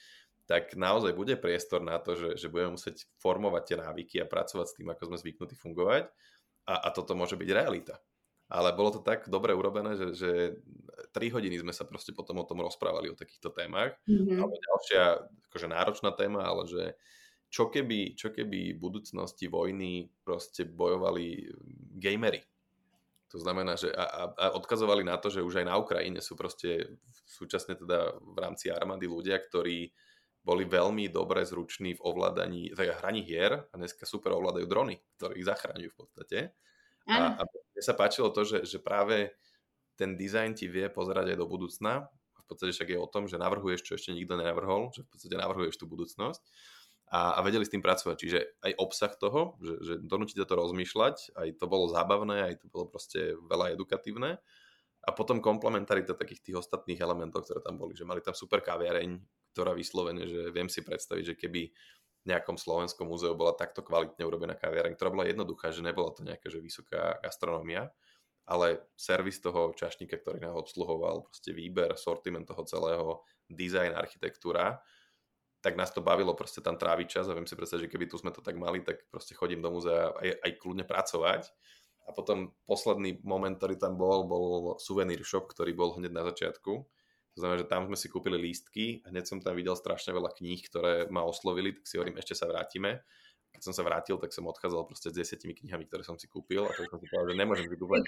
tak 0.46 0.74
naozaj 0.74 1.14
bude 1.14 1.34
priestor 1.38 1.82
na 1.82 1.98
to, 1.98 2.18
že, 2.18 2.38
že 2.38 2.50
budeme 2.50 2.78
musieť 2.78 3.06
formovať 3.18 3.62
tie 3.66 3.76
návyky 3.78 4.16
a 4.22 4.30
pracovať 4.30 4.66
s 4.68 4.76
tým, 4.78 4.88
ako 4.90 5.02
sme 5.10 5.18
zvyknutí 5.22 5.54
fungovať 5.58 6.10
a, 6.66 6.74
a 6.86 6.88
toto 6.94 7.14
môže 7.18 7.34
byť 7.34 7.50
realita. 7.50 7.98
Ale 8.52 8.76
bolo 8.76 8.92
to 8.92 9.00
tak 9.00 9.32
dobre 9.32 9.56
urobené, 9.56 9.96
že, 9.96 10.08
že 10.12 10.30
3 11.16 11.34
hodiny 11.34 11.56
sme 11.64 11.72
sa 11.72 11.88
proste 11.88 12.12
potom 12.12 12.36
o 12.36 12.44
tom 12.44 12.60
rozprávali, 12.60 13.08
o 13.08 13.16
takýchto 13.16 13.48
témach. 13.48 13.96
Mm-hmm. 14.04 14.36
Alebo 14.36 14.54
ďalšia 14.60 15.02
akože 15.48 15.66
náročná 15.72 16.10
téma, 16.12 16.44
ale 16.44 16.68
že 16.68 16.84
čo 17.48 17.72
keby, 17.72 18.12
čo 18.12 18.28
keby 18.28 18.76
v 18.76 18.82
budúcnosti 18.82 19.48
vojny 19.48 20.12
proste 20.20 20.68
bojovali 20.68 21.48
gamery. 21.96 22.44
To 23.32 23.40
znamená, 23.40 23.80
že 23.80 23.88
a, 23.88 24.28
a, 24.28 24.46
odkazovali 24.60 25.00
na 25.08 25.16
to, 25.16 25.32
že 25.32 25.40
už 25.40 25.64
aj 25.64 25.66
na 25.66 25.80
Ukrajine 25.80 26.20
sú 26.20 26.36
proste 26.36 27.00
súčasne 27.24 27.80
teda 27.80 28.12
v 28.20 28.36
rámci 28.36 28.68
armády 28.68 29.08
ľudia, 29.08 29.40
ktorí 29.40 29.88
boli 30.42 30.68
veľmi 30.68 31.08
dobre 31.08 31.40
zruční 31.46 31.96
v 31.96 32.04
ovládaní, 32.04 32.76
teda 32.76 33.00
hraní 33.00 33.24
hier 33.24 33.64
a 33.72 33.74
dneska 33.78 34.04
super 34.04 34.36
ovládajú 34.36 34.66
drony, 34.68 35.00
ktoré 35.16 35.38
ich 35.38 35.48
zachráňujú 35.48 35.90
v 35.94 35.98
podstate. 35.98 36.38
A, 37.08 37.40
a 37.40 37.42
mne 37.48 37.82
sa 37.82 37.94
páčilo 37.96 38.28
to, 38.30 38.44
že, 38.44 38.68
že 38.68 38.78
práve 38.82 39.32
ten 39.96 40.18
dizajn 40.18 40.52
ti 40.52 40.66
vie 40.68 40.92
pozerať 40.92 41.34
aj 41.34 41.38
do 41.38 41.46
budúcna. 41.48 42.10
V 42.36 42.44
podstate 42.52 42.74
však 42.74 42.90
je 42.92 42.98
o 43.00 43.08
tom, 43.08 43.30
že 43.30 43.40
navrhuješ, 43.40 43.80
čo 43.86 43.92
ešte 43.96 44.12
nikto 44.12 44.36
nenavrhol, 44.36 44.92
že 44.92 45.06
v 45.06 45.08
podstate 45.08 45.36
navrhuješ 45.40 45.80
tú 45.80 45.86
budúcnosť 45.88 46.42
a, 47.12 47.36
a 47.36 47.40
vedeli 47.44 47.68
s 47.68 47.72
tým 47.72 47.84
pracovať. 47.84 48.16
Čiže 48.16 48.38
aj 48.64 48.72
obsah 48.80 49.12
toho, 49.12 49.60
že, 49.60 49.74
že 49.84 49.94
donútite 50.00 50.48
to 50.48 50.54
rozmýšľať, 50.56 51.36
aj 51.36 51.48
to 51.60 51.66
bolo 51.68 51.92
zábavné, 51.92 52.48
aj 52.48 52.64
to 52.64 52.66
bolo 52.72 52.88
proste 52.88 53.36
veľa 53.36 53.76
edukatívne. 53.76 54.40
A 55.02 55.10
potom 55.12 55.42
komplementarita 55.42 56.16
takých 56.16 56.40
tých 56.40 56.56
ostatných 56.62 56.96
elementov, 57.02 57.44
ktoré 57.44 57.60
tam 57.60 57.76
boli, 57.76 57.92
že 57.92 58.08
mali 58.08 58.24
tam 58.24 58.32
super 58.32 58.64
kaviareň, 58.64 59.18
ktorá 59.52 59.76
vyslovene, 59.76 60.24
že 60.24 60.48
viem 60.54 60.70
si 60.72 60.80
predstaviť, 60.80 61.24
že 61.26 61.34
keby 61.36 61.62
v 62.22 62.26
nejakom 62.30 62.54
slovenskom 62.54 63.10
múzeu 63.10 63.34
bola 63.34 63.52
takto 63.58 63.82
kvalitne 63.82 64.22
urobená 64.22 64.54
kaviareň, 64.54 64.94
ktorá 64.94 65.10
bola 65.10 65.26
jednoduchá, 65.26 65.74
že 65.74 65.82
nebola 65.82 66.14
to 66.14 66.22
nejaká 66.22 66.46
že 66.48 66.62
vysoká 66.62 67.18
gastronómia, 67.18 67.90
ale 68.46 68.88
servis 68.94 69.42
toho 69.42 69.74
čašníka, 69.74 70.22
ktorý 70.22 70.38
nás 70.38 70.54
obsluhoval, 70.54 71.26
proste 71.26 71.50
výber, 71.50 71.98
sortiment 71.98 72.46
toho 72.46 72.62
celého, 72.62 73.26
design, 73.50 73.92
architektúra, 73.98 74.78
tak 75.62 75.78
nás 75.78 75.94
to 75.94 76.02
bavilo 76.02 76.34
proste 76.34 76.58
tam 76.58 76.74
tráviť 76.74 77.06
čas 77.06 77.26
a 77.30 77.36
viem 77.38 77.46
si 77.46 77.54
predstaviť, 77.54 77.86
že 77.86 77.92
keby 77.94 78.10
tu 78.10 78.18
sme 78.18 78.34
to 78.34 78.42
tak 78.42 78.58
mali, 78.58 78.82
tak 78.82 79.06
proste 79.08 79.32
chodím 79.38 79.62
do 79.62 79.70
múzea 79.70 80.10
aj, 80.12 80.30
aj 80.42 80.52
kľudne 80.58 80.84
pracovať. 80.84 81.48
A 82.02 82.10
potom 82.10 82.50
posledný 82.66 83.22
moment, 83.22 83.54
ktorý 83.54 83.78
tam 83.78 83.94
bol, 83.94 84.26
bol 84.26 84.74
suvenír 84.82 85.22
shop, 85.22 85.46
ktorý 85.54 85.70
bol 85.70 85.94
hneď 85.94 86.10
na 86.10 86.26
začiatku 86.26 86.82
to 87.32 87.40
znamená, 87.40 87.64
že 87.64 87.68
tam 87.68 87.88
sme 87.88 87.96
si 87.96 88.12
kúpili 88.12 88.36
lístky 88.36 89.00
a 89.04 89.06
hneď 89.08 89.24
som 89.24 89.40
tam 89.40 89.56
videl 89.56 89.72
strašne 89.72 90.12
veľa 90.12 90.36
kníh, 90.36 90.60
ktoré 90.68 91.08
ma 91.08 91.24
oslovili, 91.24 91.72
tak 91.72 91.88
si 91.88 91.96
hovorím, 91.96 92.20
ešte 92.20 92.36
sa 92.36 92.44
vrátime. 92.44 93.00
Keď 93.52 93.62
som 93.68 93.72
sa 93.76 93.84
vrátil, 93.84 94.16
tak 94.16 94.32
som 94.32 94.48
odchádzal 94.48 94.84
proste 94.88 95.12
s 95.12 95.16
desiatimi 95.16 95.56
knihami, 95.56 95.84
ktoré 95.88 96.04
som 96.04 96.16
si 96.16 96.28
kúpil 96.28 96.64
a 96.64 96.72
tak 96.72 96.88
som 96.88 97.00
si 97.00 97.08
povedal, 97.08 97.32
že 97.32 97.36
nemôžem 97.36 97.68
si 97.68 97.76
kúpať. 97.76 98.00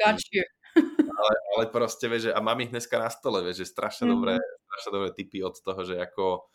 Ale, 1.15 1.35
ale 1.57 1.65
proste, 1.73 2.05
vieš, 2.09 2.29
že, 2.29 2.31
a 2.37 2.41
mám 2.41 2.61
ich 2.61 2.73
dneska 2.73 3.01
na 3.01 3.09
stole, 3.09 3.41
vieš, 3.45 3.65
že 3.65 3.73
strašne, 3.73 4.09
mm-hmm. 4.09 4.19
dobré, 4.19 4.35
strašne 4.41 4.91
dobré 4.93 5.11
typy 5.17 5.39
od 5.41 5.57
toho, 5.57 5.81
že 5.85 5.97
ako 6.01 6.49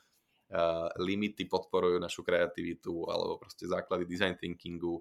limity 0.98 1.46
podporujú 1.46 2.02
našu 2.02 2.26
kreativitu 2.26 3.06
alebo 3.06 3.38
proste 3.38 3.70
základy 3.70 4.10
design 4.10 4.34
thinkingu. 4.34 4.98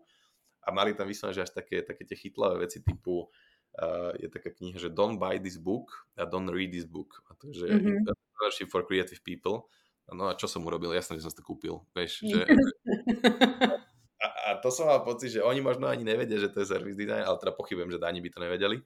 A 0.65 0.69
mali 0.69 0.93
tam 0.93 1.09
vyslovene, 1.09 1.33
že 1.33 1.49
až 1.49 1.53
také, 1.57 1.81
také 1.81 2.05
tie 2.05 2.29
chytlavé 2.29 2.69
veci 2.69 2.85
typu 2.85 3.25
uh, 3.25 4.13
je 4.21 4.29
taká 4.29 4.53
kniha, 4.53 4.77
že 4.77 4.93
Don't 4.93 5.17
buy 5.17 5.41
this 5.41 5.57
book 5.57 5.89
a 6.21 6.29
don't 6.29 6.53
read 6.53 6.69
this 6.69 6.85
book. 6.85 7.25
A 7.33 7.35
to 7.41 7.49
je, 7.49 7.65
že 7.65 7.67
mm-hmm. 7.73 8.05
Entrepreneurship 8.05 8.69
for 8.69 8.85
Creative 8.85 9.23
People. 9.25 9.73
No 10.13 10.29
a 10.29 10.37
čo 10.37 10.49
som 10.49 10.65
urobil? 10.65 10.93
Jasne, 10.93 11.21
že 11.21 11.25
som 11.25 11.33
to 11.33 11.45
kúpil. 11.45 11.85
Vieš, 11.93 12.25
že... 12.25 12.41
a, 14.25 14.29
a 14.29 14.51
to 14.61 14.69
som 14.73 14.89
mal 14.89 15.05
pocit, 15.05 15.37
že 15.37 15.45
oni 15.45 15.61
možno 15.61 15.89
ani 15.89 16.05
nevedia, 16.05 16.41
že 16.41 16.49
to 16.49 16.65
je 16.65 16.69
service 16.69 16.97
design, 16.97 17.25
ale 17.25 17.37
teda 17.37 17.53
pochybujem, 17.53 17.93
že 17.93 18.01
ani 18.05 18.21
by 18.25 18.29
to 18.33 18.41
nevedeli. 18.41 18.81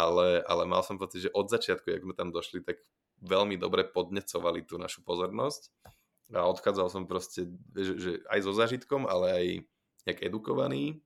Ale, 0.00 0.40
ale 0.48 0.62
mal 0.64 0.80
som 0.80 0.96
pocit, 0.96 1.28
že 1.28 1.30
od 1.36 1.52
začiatku, 1.52 1.84
jak 1.88 2.02
sme 2.04 2.16
tam 2.16 2.32
došli, 2.32 2.64
tak 2.64 2.80
veľmi 3.24 3.56
dobre 3.56 3.88
podnecovali 3.88 4.68
tú 4.68 4.76
našu 4.76 5.00
pozornosť. 5.02 5.72
A 6.32 6.48
odchádzal 6.48 6.88
som 6.88 7.04
proste, 7.04 7.48
že, 7.76 7.92
že 7.96 8.12
aj 8.28 8.40
so 8.44 8.52
zážitkom, 8.52 9.04
ale 9.08 9.26
aj 9.32 9.46
nejak 10.08 10.20
edukovaný 10.28 11.04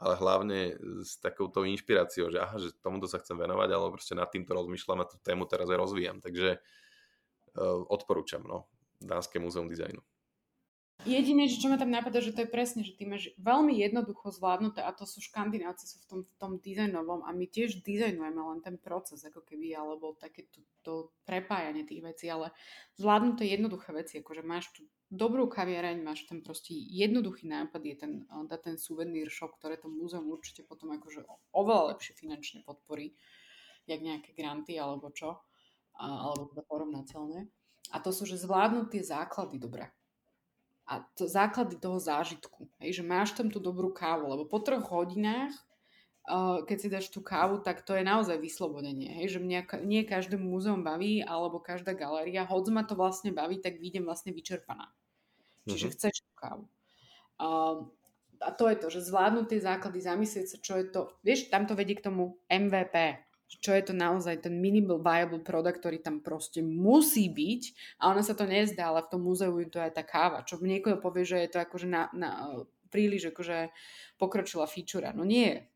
ale 0.00 0.16
hlavne 0.16 0.60
s 1.04 1.20
takouto 1.20 1.68
inšpiráciou, 1.68 2.32
že 2.32 2.40
aha, 2.40 2.56
že 2.56 2.72
tomuto 2.80 3.04
sa 3.04 3.20
chcem 3.20 3.36
venovať, 3.36 3.68
alebo 3.68 4.00
proste 4.00 4.16
nad 4.16 4.32
týmto 4.32 4.56
rozmýšľam 4.56 5.04
a 5.04 5.08
tú 5.12 5.20
tému 5.20 5.44
teraz 5.44 5.68
aj 5.68 5.76
rozvíjam. 5.76 6.24
Takže 6.24 6.56
uh, 6.56 7.84
odporúčam, 7.92 8.40
no, 8.40 8.64
Dánske 8.96 9.36
múzeum 9.36 9.68
dizajnu. 9.68 10.00
Jediné, 11.08 11.48
čo 11.48 11.72
ma 11.72 11.80
tam 11.80 11.88
napadá, 11.88 12.20
že 12.20 12.36
to 12.36 12.44
je 12.44 12.52
presne, 12.52 12.84
že 12.84 12.92
ty 12.92 13.08
máš 13.08 13.32
veľmi 13.40 13.72
jednoducho 13.72 14.36
zvládnuté 14.36 14.84
a 14.84 14.92
to 14.92 15.08
sú 15.08 15.24
škandinávci, 15.24 15.88
sú 15.88 15.96
v 15.96 16.06
tom, 16.06 16.20
v 16.28 16.34
tom 16.36 16.52
dizajnovom 16.60 17.24
a 17.24 17.32
my 17.32 17.48
tiež 17.48 17.80
dizajnujeme 17.80 18.36
len 18.36 18.60
ten 18.60 18.76
proces 18.76 19.24
ako 19.24 19.40
keby, 19.40 19.72
alebo 19.72 20.12
také 20.20 20.44
to, 20.52 20.60
to 20.84 20.92
prepájanie 21.24 21.88
tých 21.88 22.04
vecí, 22.04 22.28
ale 22.28 22.52
zvládnuté 23.00 23.48
jednoduché 23.48 23.96
veci, 23.96 24.20
akože 24.20 24.44
máš 24.44 24.68
tu 24.76 24.84
dobrú 25.08 25.48
kaviareň, 25.48 26.04
máš 26.04 26.28
tam 26.28 26.44
proste 26.44 26.76
jednoduchý 26.76 27.48
nápad, 27.48 27.80
je 27.80 27.96
ten, 27.96 28.12
dá 28.44 28.60
ten 28.60 28.76
suvenír 28.76 29.32
shop, 29.32 29.56
ktoré 29.56 29.80
to 29.80 29.88
múzeum 29.88 30.28
určite 30.28 30.68
potom 30.68 30.92
akože 31.00 31.24
oveľa 31.56 31.96
lepšie 31.96 32.12
finančne 32.12 32.60
podporí, 32.60 33.16
jak 33.88 34.04
nejaké 34.04 34.36
granty 34.36 34.76
alebo 34.76 35.08
čo, 35.16 35.40
alebo 35.96 36.60
porovnateľné. 36.68 37.48
A 37.90 37.96
to 38.04 38.12
sú, 38.12 38.28
že 38.28 38.36
zvládnu 38.36 38.92
tie 38.92 39.00
základy 39.00 39.56
dobre 39.56 39.88
a 40.90 41.06
to 41.14 41.30
základy 41.30 41.78
toho 41.78 42.02
zážitku. 42.02 42.66
Hej, 42.82 42.98
že 42.98 43.02
máš 43.06 43.30
tam 43.38 43.46
tú 43.46 43.62
dobrú 43.62 43.94
kávu, 43.94 44.26
lebo 44.26 44.42
po 44.50 44.58
troch 44.58 44.82
hodinách, 44.90 45.54
uh, 46.26 46.66
keď 46.66 46.76
si 46.82 46.88
dáš 46.90 47.06
tú 47.14 47.22
kávu, 47.22 47.62
tak 47.62 47.86
to 47.86 47.94
je 47.94 48.02
naozaj 48.02 48.34
vyslobodenie. 48.42 49.22
Hej, 49.22 49.38
že 49.38 49.40
mňa 49.40 49.86
nie 49.86 50.02
každé 50.02 50.34
múzeum 50.34 50.82
baví, 50.82 51.22
alebo 51.22 51.62
každá 51.62 51.94
galéria, 51.94 52.42
hoď 52.42 52.64
ma 52.74 52.82
to 52.82 52.98
vlastne 52.98 53.30
baví, 53.30 53.62
tak 53.62 53.78
vidím 53.78 54.10
vlastne 54.10 54.34
vyčerpaná. 54.34 54.90
Čiže 55.70 55.86
uh-huh. 55.86 55.94
chceš 55.94 56.14
tú 56.26 56.32
kávu. 56.34 56.64
Uh, 57.38 57.86
a 58.42 58.50
to 58.50 58.66
je 58.66 58.76
to, 58.82 58.88
že 58.90 59.06
zvládnuť 59.06 59.46
tie 59.46 59.60
základy, 59.62 59.98
zamyslieť 60.02 60.46
sa, 60.50 60.56
čo 60.58 60.74
je 60.74 60.90
to, 60.90 61.14
vieš, 61.22 61.54
tam 61.54 61.70
to 61.70 61.78
vedie 61.78 61.94
k 61.94 62.02
tomu 62.10 62.40
MVP, 62.50 62.96
čo 63.58 63.74
je 63.74 63.82
to 63.82 63.94
naozaj 63.96 64.46
ten 64.46 64.62
minimal 64.62 65.02
viable 65.02 65.42
product, 65.42 65.82
ktorý 65.82 65.98
tam 65.98 66.22
proste 66.22 66.62
musí 66.62 67.26
byť 67.26 67.62
a 67.98 68.14
ona 68.14 68.22
sa 68.22 68.38
to 68.38 68.46
nezdá, 68.46 68.94
ale 68.94 69.02
v 69.02 69.10
tom 69.10 69.26
múzeu 69.26 69.50
je 69.58 69.66
to 69.66 69.82
aj 69.82 69.92
tá 69.98 70.06
káva, 70.06 70.46
čo 70.46 70.62
niekto 70.62 70.94
povie, 71.02 71.26
že 71.26 71.42
je 71.42 71.50
to 71.50 71.58
akože 71.58 71.90
na, 71.90 72.06
na, 72.14 72.30
príliš 72.94 73.34
akože 73.34 73.74
pokročila 74.18 74.70
feature. 74.70 75.10
No 75.10 75.26
nie. 75.26 75.66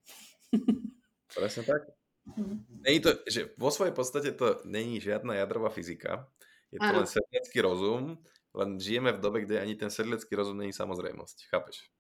Presne 1.34 1.62
tak. 1.66 1.82
Mhm. 2.24 2.54
Není 2.86 3.00
to, 3.00 3.10
že 3.28 3.52
vo 3.58 3.68
svojej 3.68 3.92
podstate 3.92 4.32
to 4.32 4.62
není 4.64 4.96
žiadna 5.02 5.34
jadrová 5.34 5.68
fyzika, 5.68 6.30
je 6.72 6.78
to 6.80 6.90
ano. 6.90 6.98
len 7.04 7.06
sedlecký 7.06 7.58
rozum, 7.60 8.18
len 8.54 8.70
žijeme 8.80 9.12
v 9.12 9.22
dobe, 9.22 9.44
kde 9.44 9.60
ani 9.60 9.74
ten 9.78 9.90
sedlecký 9.90 10.34
rozum 10.34 10.58
není 10.58 10.72
samozrejmosť, 10.72 11.50
chápeš? 11.50 11.93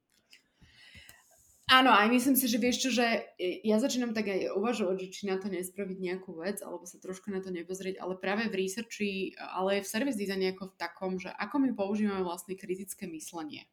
Áno, 1.64 1.88
aj 1.96 2.12
myslím 2.12 2.36
si, 2.36 2.44
že 2.44 2.60
vieš 2.60 2.76
čo, 2.84 2.90
že 2.92 3.24
ja 3.64 3.80
začínam 3.80 4.12
tak 4.12 4.28
aj 4.28 4.52
uvažovať, 4.52 4.96
že 5.00 5.08
či 5.16 5.22
na 5.24 5.40
to 5.40 5.48
nespraviť 5.48 5.96
nejakú 5.96 6.36
vec, 6.36 6.60
alebo 6.60 6.84
sa 6.84 7.00
trošku 7.00 7.32
na 7.32 7.40
to 7.40 7.48
nepozrieť, 7.48 7.96
ale 8.04 8.20
práve 8.20 8.52
v 8.52 8.68
researchi, 8.68 9.32
ale 9.40 9.80
aj 9.80 9.88
v 9.88 9.92
service 9.96 10.20
design 10.20 10.44
ako 10.52 10.70
v 10.70 10.76
takom, 10.76 11.16
že 11.16 11.32
ako 11.32 11.64
my 11.64 11.72
používame 11.72 12.20
vlastne 12.20 12.52
kritické 12.52 13.08
myslenie 13.08 13.64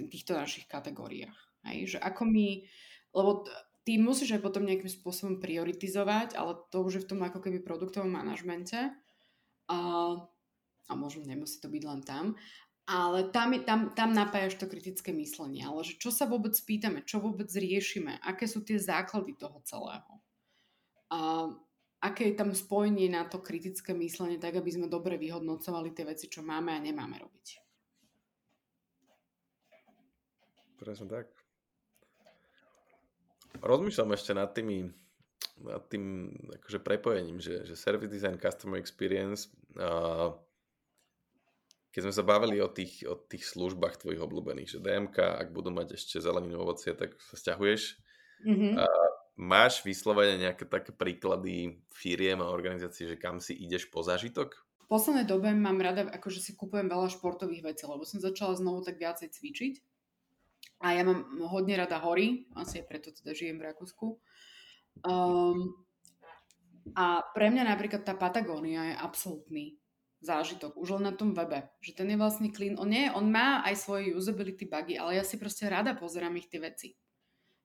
v 0.00 0.08
týchto 0.08 0.32
našich 0.32 0.64
kategóriách. 0.64 1.36
Hej? 1.68 1.96
Že 1.96 1.98
ako 2.00 2.22
my, 2.24 2.48
lebo 3.12 3.30
ty 3.84 4.00
musíš 4.00 4.40
aj 4.40 4.44
potom 4.44 4.64
nejakým 4.64 4.88
spôsobom 4.88 5.36
prioritizovať, 5.44 6.40
ale 6.40 6.56
to 6.72 6.80
už 6.80 6.92
je 7.00 7.04
v 7.04 7.10
tom 7.12 7.20
ako 7.20 7.44
keby 7.44 7.60
produktovom 7.60 8.08
manažmente. 8.08 8.96
A, 9.68 9.78
a 10.88 10.92
možno 10.96 11.28
nemusí 11.28 11.60
to 11.60 11.68
byť 11.68 11.82
len 11.84 12.00
tam. 12.00 12.38
Ale 12.86 13.34
tam, 13.34 13.50
tam, 13.66 13.90
tam 13.98 14.14
napájaš 14.14 14.62
to 14.62 14.70
kritické 14.70 15.10
myslenie. 15.10 15.66
Ale 15.66 15.82
že 15.82 15.98
čo 15.98 16.14
sa 16.14 16.30
vôbec 16.30 16.54
pýtame, 16.54 17.02
čo 17.02 17.18
vôbec 17.18 17.50
riešime, 17.50 18.22
aké 18.22 18.46
sú 18.46 18.62
tie 18.62 18.78
základy 18.78 19.34
toho 19.34 19.58
celého. 19.66 20.22
A 21.10 21.50
aké 21.98 22.30
je 22.30 22.38
tam 22.38 22.54
spojenie 22.54 23.10
na 23.10 23.26
to 23.26 23.42
kritické 23.42 23.90
myslenie, 23.90 24.38
tak 24.38 24.54
aby 24.54 24.70
sme 24.70 24.86
dobre 24.86 25.18
vyhodnocovali 25.18 25.90
tie 25.90 26.06
veci, 26.06 26.30
čo 26.30 26.46
máme 26.46 26.70
a 26.70 26.78
nemáme 26.78 27.18
robiť. 27.18 27.46
Presne 30.78 31.10
tak. 31.10 31.26
Rozmýšľam 33.58 34.14
ešte 34.14 34.32
nad 34.36 34.52
tými 34.54 34.92
nad 35.56 35.80
tým 35.88 36.28
akože 36.60 36.84
prepojením, 36.84 37.40
že, 37.40 37.64
že 37.64 37.80
service 37.80 38.12
design, 38.12 38.36
customer 38.36 38.76
experience, 38.76 39.48
uh, 39.80 40.36
keď 41.96 42.12
sme 42.12 42.12
sa 42.12 42.28
bavili 42.28 42.60
o 42.60 42.68
tých, 42.68 43.08
o 43.08 43.16
tých 43.16 43.48
službách 43.56 44.04
tvojich 44.04 44.20
obľúbených, 44.20 44.68
že 44.68 44.84
DMK, 44.84 45.16
ak 45.16 45.48
budú 45.48 45.72
mať 45.72 45.96
ešte 45.96 46.20
zeleninu 46.20 46.60
ovocie, 46.60 46.92
tak 46.92 47.16
sa 47.24 47.40
stiahuješ. 47.40 47.96
Mm-hmm. 48.44 48.72
Uh, 48.76 49.08
máš 49.40 49.80
vyslovene 49.80 50.36
nejaké 50.36 50.68
také 50.68 50.92
príklady 50.92 51.80
firiem 51.96 52.44
a 52.44 52.52
organizácií, 52.52 53.08
že 53.08 53.16
kam 53.16 53.40
si 53.40 53.56
ideš 53.56 53.88
po 53.88 54.04
zážitok? 54.04 54.52
V 54.84 54.92
poslednej 54.92 55.24
dobe 55.24 55.48
mám 55.56 55.80
rada, 55.80 56.04
akože 56.12 56.36
si 56.36 56.52
kupujem 56.52 56.84
veľa 56.84 57.08
športových 57.16 57.64
vecí, 57.64 57.88
lebo 57.88 58.04
som 58.04 58.20
začala 58.20 58.60
znovu 58.60 58.84
tak 58.84 59.00
viacej 59.00 59.32
cvičiť. 59.32 59.74
A 60.84 61.00
ja 61.00 61.00
mám 61.00 61.24
hodne 61.48 61.80
rada 61.80 61.96
hory, 62.04 62.44
asi 62.60 62.84
aj 62.84 62.92
preto 62.92 63.08
teda 63.08 63.32
žijem 63.32 63.56
v 63.56 63.72
Rakúsku. 63.72 64.20
Um, 65.00 65.80
a 66.92 67.24
pre 67.32 67.48
mňa 67.48 67.72
napríklad 67.72 68.04
tá 68.04 68.12
Patagónia 68.12 68.92
je 68.92 69.00
absolútny 69.00 69.80
zážitok, 70.26 70.74
už 70.74 70.98
len 70.98 71.06
na 71.06 71.14
tom 71.14 71.30
webe. 71.30 71.70
Že 71.78 72.02
ten 72.02 72.08
je 72.10 72.18
vlastne 72.18 72.48
clean. 72.50 72.74
On, 72.76 72.90
nie, 72.90 73.06
on 73.14 73.30
má 73.30 73.62
aj 73.62 73.78
svoje 73.78 74.12
usability 74.12 74.66
bugy, 74.66 74.98
ale 74.98 75.16
ja 75.16 75.24
si 75.24 75.38
proste 75.38 75.70
rada 75.70 75.94
pozerám 75.94 76.34
ich 76.34 76.50
tie 76.50 76.58
veci. 76.58 76.98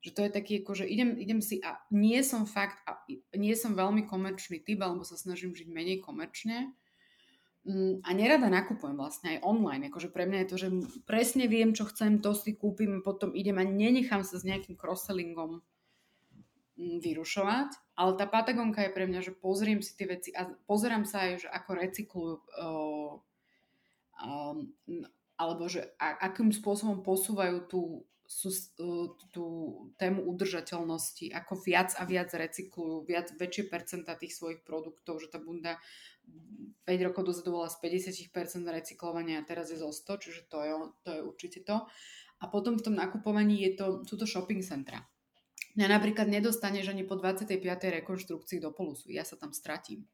Že 0.02 0.12
to 0.14 0.22
je 0.26 0.32
taký, 0.34 0.54
ako, 0.62 0.72
že 0.82 0.86
idem, 0.86 1.18
idem 1.18 1.42
si 1.42 1.62
a 1.62 1.78
nie 1.90 2.22
som 2.22 2.46
fakt, 2.46 2.82
a 2.86 3.02
nie 3.38 3.54
som 3.58 3.74
veľmi 3.74 4.06
komerčný 4.06 4.62
typ, 4.62 4.82
alebo 4.82 5.02
sa 5.02 5.18
snažím 5.18 5.54
žiť 5.58 5.70
menej 5.70 6.02
komerčne. 6.02 6.74
Mm, 7.62 8.02
a 8.02 8.10
nerada 8.18 8.50
nakupujem 8.50 8.98
vlastne 8.98 9.38
aj 9.38 9.46
online. 9.46 9.94
Akože 9.94 10.10
pre 10.10 10.26
mňa 10.26 10.46
je 10.46 10.50
to, 10.50 10.58
že 10.58 10.68
presne 11.06 11.46
viem, 11.46 11.78
čo 11.78 11.86
chcem, 11.86 12.18
to 12.18 12.34
si 12.34 12.58
kúpim, 12.58 13.06
potom 13.06 13.34
idem 13.38 13.62
a 13.62 13.66
nenechám 13.66 14.26
sa 14.26 14.42
s 14.42 14.46
nejakým 14.46 14.74
cross-sellingom 14.74 15.62
vyrušovať, 16.82 17.70
ale 17.94 18.12
tá 18.18 18.26
Patagonka 18.26 18.82
je 18.82 18.96
pre 18.96 19.06
mňa, 19.06 19.22
že 19.22 19.38
pozriem 19.38 19.86
si 19.86 19.94
tie 19.94 20.10
veci 20.10 20.34
a 20.34 20.50
pozerám 20.66 21.06
sa 21.06 21.30
aj, 21.30 21.46
že 21.46 21.50
ako 21.54 21.72
recyklujú 21.78 22.36
um, 24.22 24.58
alebo 25.42 25.66
že 25.66 25.94
akým 25.98 26.54
spôsobom 26.54 27.02
posúvajú 27.02 27.66
tú, 27.66 27.82
sú, 28.30 28.54
tú 29.34 29.46
tému 29.98 30.22
udržateľnosti, 30.30 31.34
ako 31.34 31.54
viac 31.66 31.98
a 31.98 32.06
viac 32.06 32.30
recyklujú, 32.30 33.10
viac, 33.10 33.34
väčšie 33.34 33.66
percenta 33.66 34.14
tých 34.14 34.38
svojich 34.38 34.62
produktov, 34.62 35.18
že 35.18 35.34
tá 35.34 35.42
bunda 35.42 35.82
5 36.86 37.08
rokov 37.10 37.26
dozadu 37.26 37.58
bola 37.58 37.74
z 37.74 37.82
50% 37.82 38.30
recyklovania 38.62 39.42
a 39.42 39.48
teraz 39.50 39.74
je 39.74 39.82
zo 39.82 39.90
100, 39.90 40.22
čiže 40.22 40.42
to 40.46 40.58
je, 40.62 40.72
to 41.02 41.10
je 41.10 41.22
určite 41.26 41.60
to. 41.66 41.90
A 42.42 42.50
potom 42.50 42.78
v 42.78 42.86
tom 42.86 42.96
nakupovaní 42.98 43.66
je 43.66 43.72
to, 43.78 43.86
sú 44.06 44.18
to 44.18 44.26
shopping 44.26 44.62
centra. 44.66 45.11
Mňa 45.76 45.88
napríklad 45.88 46.28
nedostaneš 46.28 46.92
ani 46.92 47.08
po 47.08 47.16
25. 47.16 47.56
rekonštrukcii 48.04 48.60
do 48.60 48.76
Polusu. 48.76 49.08
Ja 49.12 49.24
sa 49.24 49.40
tam 49.40 49.56
stratím. 49.56 50.08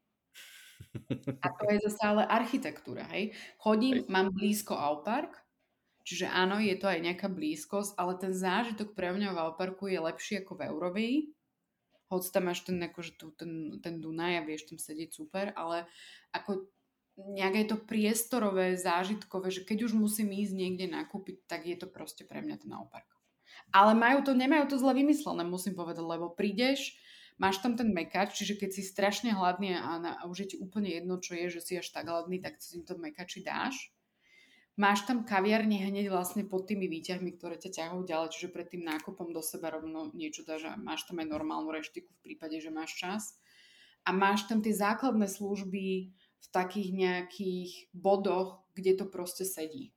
A 1.44 1.46
to 1.58 1.64
je 1.68 1.78
zase 1.82 2.00
ale 2.02 2.22
architektúra, 2.26 3.04
hej. 3.10 3.34
Chodím, 3.58 4.06
mám 4.06 4.30
blízko 4.30 4.78
Aupark, 4.78 5.34
čiže 6.06 6.30
áno, 6.30 6.62
je 6.62 6.74
to 6.78 6.86
aj 6.86 7.02
nejaká 7.02 7.28
blízkosť, 7.28 7.98
ale 7.98 8.14
ten 8.16 8.32
zážitok 8.32 8.94
pre 8.94 9.10
mňa 9.10 9.34
v 9.34 9.40
Auparku 9.42 9.90
je 9.90 9.98
lepší 9.98 10.46
ako 10.46 10.52
v 10.54 10.64
Eurovii. 10.70 11.16
Hoď 12.08 12.22
tam 12.32 12.48
máš 12.48 12.64
ten, 12.64 12.80
akože 12.80 13.20
tu, 13.20 13.34
ten, 13.36 13.82
ten 13.84 14.00
Dunaj 14.00 14.40
a 14.40 14.46
vieš 14.46 14.72
tam 14.72 14.78
sedieť 14.80 15.10
super, 15.12 15.52
ale 15.52 15.84
ako 16.32 16.70
nejaké 17.18 17.66
to 17.66 17.76
priestorové, 17.76 18.78
zážitkové, 18.78 19.50
že 19.50 19.66
keď 19.66 19.90
už 19.90 19.92
musím 19.98 20.30
ísť 20.30 20.54
niekde 20.54 20.86
nakúpiť, 20.86 21.50
tak 21.50 21.66
je 21.66 21.74
to 21.74 21.90
proste 21.90 22.24
pre 22.24 22.40
mňa 22.40 22.56
ten 22.62 22.70
Aupark. 22.72 23.17
Ale 23.70 23.92
majú 23.92 24.24
to, 24.24 24.32
nemajú 24.32 24.70
to 24.72 24.76
zle 24.80 24.96
vymyslené, 24.96 25.44
musím 25.44 25.76
povedať, 25.76 26.04
lebo 26.04 26.32
prídeš, 26.32 26.96
máš 27.38 27.62
tam 27.62 27.78
ten 27.78 27.94
mekač, 27.94 28.34
čiže 28.34 28.58
keď 28.58 28.70
si 28.74 28.82
strašne 28.82 29.30
hladný 29.32 29.78
a, 29.78 30.00
na, 30.02 30.10
a 30.18 30.26
už 30.26 30.44
je 30.44 30.48
ti 30.54 30.56
úplne 30.58 30.90
jedno, 30.90 31.22
čo 31.22 31.38
je, 31.38 31.58
že 31.58 31.60
si 31.62 31.72
až 31.78 31.88
tak 31.94 32.10
hladný, 32.10 32.42
tak 32.42 32.58
si 32.58 32.82
to 32.82 32.98
mekači 32.98 33.44
dáš. 33.46 33.94
Máš 34.78 35.10
tam 35.10 35.26
kaviarne 35.26 35.74
hneď 35.74 36.06
vlastne 36.06 36.46
pod 36.46 36.70
tými 36.70 36.86
výťahmi, 36.86 37.34
ktoré 37.34 37.58
ťa 37.58 37.82
ťahujú 37.82 38.02
ďalej, 38.06 38.30
čiže 38.30 38.54
pred 38.54 38.70
tým 38.70 38.86
nákupom 38.86 39.34
do 39.34 39.42
seba 39.42 39.74
rovno 39.74 40.14
niečo 40.14 40.46
dáš 40.46 40.70
a 40.70 40.78
máš 40.78 41.02
tam 41.02 41.18
aj 41.18 41.26
normálnu 41.26 41.74
reštiku 41.74 42.06
v 42.06 42.22
prípade, 42.22 42.62
že 42.62 42.70
máš 42.70 42.94
čas. 42.94 43.34
A 44.06 44.14
máš 44.14 44.46
tam 44.46 44.62
tie 44.62 44.70
základné 44.70 45.26
služby 45.26 46.14
v 46.14 46.46
takých 46.54 46.94
nejakých 46.94 47.90
bodoch, 47.90 48.62
kde 48.78 49.02
to 49.02 49.04
proste 49.10 49.42
sedí. 49.42 49.90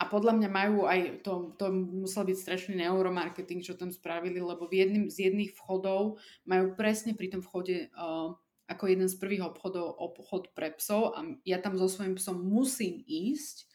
A 0.00 0.08
podľa 0.08 0.32
mňa 0.40 0.48
majú 0.48 0.88
aj, 0.88 1.20
to, 1.20 1.52
to 1.60 1.68
musel 1.76 2.24
byť 2.24 2.36
strašný 2.40 2.80
neuromarketing, 2.80 3.60
čo 3.60 3.76
tam 3.76 3.92
spravili, 3.92 4.40
lebo 4.40 4.64
v 4.64 4.80
jedným 4.80 5.04
z 5.12 5.28
jedných 5.28 5.52
vchodov 5.52 6.16
majú 6.48 6.72
presne 6.72 7.12
pri 7.12 7.28
tom 7.28 7.44
vchode 7.44 7.92
uh, 7.92 8.32
ako 8.64 8.84
jeden 8.88 9.12
z 9.12 9.20
prvých 9.20 9.44
obchodov 9.44 9.92
obchod 10.00 10.56
pre 10.56 10.72
psov 10.72 11.12
a 11.12 11.20
ja 11.44 11.60
tam 11.60 11.76
so 11.76 11.84
svojím 11.84 12.16
psom 12.16 12.40
musím 12.40 13.04
ísť, 13.04 13.68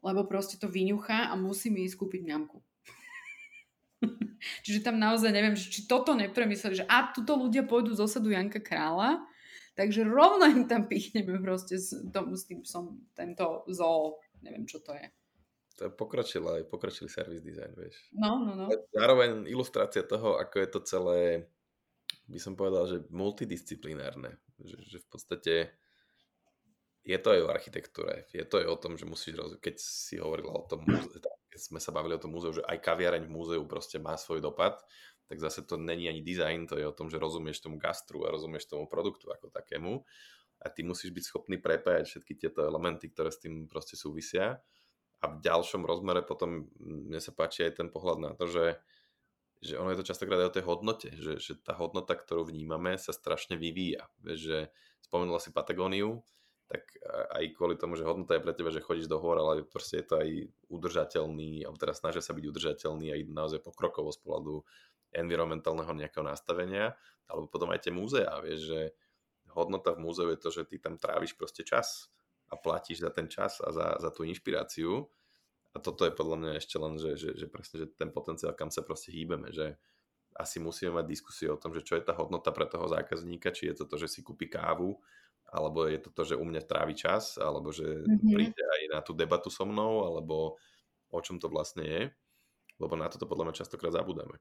lebo 0.00 0.24
proste 0.24 0.56
to 0.56 0.72
vyňuchá 0.72 1.28
a 1.28 1.36
musím 1.36 1.82
ísť 1.84 2.00
kúpiť 2.00 2.22
ňamku. 2.22 2.64
Čiže 4.64 4.86
tam 4.86 4.96
naozaj 4.96 5.34
neviem, 5.34 5.58
či 5.58 5.84
toto 5.84 6.14
nepremysleli, 6.14 6.80
že 6.80 6.88
a 6.88 7.10
tuto 7.10 7.34
ľudia 7.34 7.66
pôjdu 7.66 7.92
z 7.92 8.06
osadu 8.06 8.30
Janka 8.30 8.62
Krála, 8.62 9.20
takže 9.74 10.06
rovno 10.06 10.46
im 10.46 10.70
tam 10.70 10.86
pichneme 10.88 11.42
proste 11.42 11.76
s, 11.76 11.92
tom, 12.14 12.32
s 12.32 12.46
tým 12.46 12.62
psom 12.62 13.04
tento 13.12 13.66
zoo, 13.68 14.22
neviem 14.40 14.64
čo 14.64 14.78
to 14.80 14.94
je 14.94 15.17
to 15.78 15.86
je 15.86 15.90
pokročilý, 15.94 16.66
service 17.06 17.46
design, 17.46 17.70
vieš. 17.78 18.10
No, 18.10 18.42
no, 18.42 18.58
no. 18.58 18.66
Zároveň 18.90 19.46
ilustrácia 19.46 20.02
toho, 20.02 20.34
ako 20.34 20.58
je 20.58 20.68
to 20.68 20.80
celé, 20.82 21.20
by 22.26 22.42
som 22.42 22.58
povedal, 22.58 22.90
že 22.90 23.06
multidisciplinárne. 23.14 24.42
Že, 24.58 24.76
že 24.82 24.98
v 24.98 25.06
podstate 25.06 25.54
je 27.06 27.18
to 27.22 27.28
aj 27.30 27.40
o 27.46 27.52
architektúre, 27.54 28.26
je 28.34 28.42
to 28.42 28.58
aj 28.58 28.66
o 28.66 28.76
tom, 28.76 28.98
že 28.98 29.06
musíš 29.06 29.38
rozumieť, 29.38 29.62
keď 29.62 29.76
si 29.78 30.18
hovorila 30.18 30.58
o 30.58 30.66
tom 30.66 30.82
keď 31.48 31.60
sme 31.64 31.80
sa 31.80 31.90
bavili 31.94 32.14
o 32.14 32.22
tom 32.22 32.36
múzeu, 32.36 32.52
že 32.52 32.62
aj 32.68 32.84
kaviareň 32.84 33.24
v 33.24 33.32
múzeu 33.32 33.62
proste 33.64 33.96
má 33.96 34.12
svoj 34.20 34.44
dopad, 34.44 34.76
tak 35.28 35.40
zase 35.40 35.64
to 35.64 35.80
není 35.80 36.08
ani 36.08 36.20
design, 36.20 36.68
to 36.68 36.76
je 36.76 36.84
o 36.84 36.92
tom, 36.92 37.08
že 37.08 37.16
rozumieš 37.16 37.64
tomu 37.64 37.80
gastru 37.80 38.28
a 38.28 38.32
rozumieš 38.32 38.68
tomu 38.68 38.84
produktu 38.84 39.32
ako 39.32 39.48
takému 39.48 40.04
a 40.60 40.66
ty 40.68 40.82
musíš 40.82 41.14
byť 41.14 41.24
schopný 41.24 41.56
prepájať 41.56 42.04
všetky 42.04 42.34
tieto 42.36 42.60
elementy, 42.66 43.08
ktoré 43.08 43.32
s 43.32 43.40
tým 43.40 43.70
proste 43.70 43.96
súvisia 43.96 44.60
a 45.18 45.26
v 45.26 45.42
ďalšom 45.42 45.82
rozmere 45.82 46.22
potom 46.22 46.70
mne 46.78 47.18
sa 47.18 47.34
páči 47.34 47.66
aj 47.66 47.82
ten 47.82 47.88
pohľad 47.90 48.18
na 48.22 48.30
to, 48.38 48.46
že, 48.46 48.78
že 49.58 49.74
ono 49.74 49.90
je 49.90 49.98
to 49.98 50.08
častokrát 50.14 50.38
aj 50.46 50.48
o 50.50 50.56
tej 50.56 50.64
hodnote, 50.66 51.08
že, 51.18 51.42
že 51.42 51.58
tá 51.58 51.74
hodnota, 51.74 52.14
ktorú 52.14 52.46
vnímame, 52.46 52.94
sa 52.94 53.10
strašne 53.10 53.58
vyvíja. 53.58 54.06
Vieš, 54.22 54.38
že 54.38 54.58
spomenula 55.02 55.42
si 55.42 55.50
Patagóniu, 55.50 56.22
tak 56.68 56.84
aj 57.32 57.44
kvôli 57.56 57.80
tomu, 57.80 57.96
že 57.96 58.04
hodnota 58.04 58.36
je 58.36 58.44
pre 58.44 58.52
teba, 58.52 58.68
že 58.68 58.84
chodíš 58.84 59.08
do 59.08 59.16
hor, 59.16 59.40
ale 59.40 59.64
proste 59.64 60.04
je 60.04 60.06
to 60.06 60.14
aj 60.20 60.28
udržateľný, 60.68 61.64
alebo 61.64 61.80
teraz 61.80 62.04
snažia 62.04 62.20
sa 62.20 62.36
byť 62.36 62.44
udržateľný 62.44 63.08
aj 63.08 63.20
naozaj 63.32 63.60
pokrokovo 63.64 64.12
z 64.12 64.20
pohľadu 64.20 64.54
environmentálneho 65.16 65.88
nejakého 65.96 66.20
nastavenia, 66.20 66.92
alebo 67.24 67.48
potom 67.48 67.72
aj 67.72 67.88
tie 67.88 67.92
múzea, 67.92 68.28
vieš, 68.44 68.68
že 68.68 68.80
hodnota 69.56 69.96
v 69.96 70.04
múzeu 70.04 70.28
je 70.28 70.38
to, 70.38 70.52
že 70.52 70.68
ty 70.68 70.76
tam 70.76 71.00
tráviš 71.00 71.34
proste 71.40 71.64
čas 71.64 72.12
a 72.48 72.54
platíš 72.56 73.04
za 73.04 73.10
ten 73.12 73.28
čas 73.28 73.60
a 73.60 73.68
za, 73.72 74.00
za 74.00 74.10
tú 74.12 74.24
inšpiráciu. 74.24 75.04
A 75.76 75.78
toto 75.78 76.08
je 76.08 76.16
podľa 76.16 76.36
mňa 76.40 76.52
ešte 76.56 76.76
len, 76.80 76.96
že, 76.96 77.14
že, 77.20 77.30
že 77.36 77.46
presne, 77.46 77.84
že 77.84 77.86
ten 77.92 78.08
potenciál, 78.08 78.56
kam 78.56 78.72
sa 78.72 78.80
proste 78.80 79.12
hýbeme, 79.12 79.52
že 79.52 79.76
asi 80.38 80.62
musíme 80.62 80.96
mať 80.96 81.06
diskusiu 81.10 81.54
o 81.54 81.60
tom, 81.60 81.74
že 81.74 81.84
čo 81.84 81.98
je 81.98 82.06
tá 82.06 82.14
hodnota 82.14 82.54
pre 82.54 82.64
toho 82.64 82.88
zákazníka, 82.88 83.52
či 83.52 83.72
je 83.72 83.82
to 83.82 83.84
to, 83.84 83.96
že 84.00 84.08
si 84.08 84.20
kúpi 84.22 84.48
kávu, 84.48 84.96
alebo 85.48 85.88
je 85.88 85.98
to 85.98 86.10
to, 86.12 86.22
že 86.24 86.34
u 86.38 86.44
mňa 86.44 86.62
trávi 86.64 86.94
čas, 86.94 87.40
alebo 87.40 87.72
že 87.72 87.84
mm-hmm. 87.84 88.32
príde 88.32 88.62
aj 88.62 88.82
na 88.92 89.00
tú 89.00 89.12
debatu 89.16 89.48
so 89.48 89.64
mnou, 89.64 90.04
alebo 90.04 90.60
o 91.08 91.20
čom 91.24 91.40
to 91.40 91.48
vlastne 91.48 91.84
je, 91.84 92.02
lebo 92.78 92.94
na 92.94 93.08
toto 93.08 93.24
podľa 93.26 93.50
mňa 93.50 93.58
častokrát 93.64 93.92
zabudáme. 93.96 94.36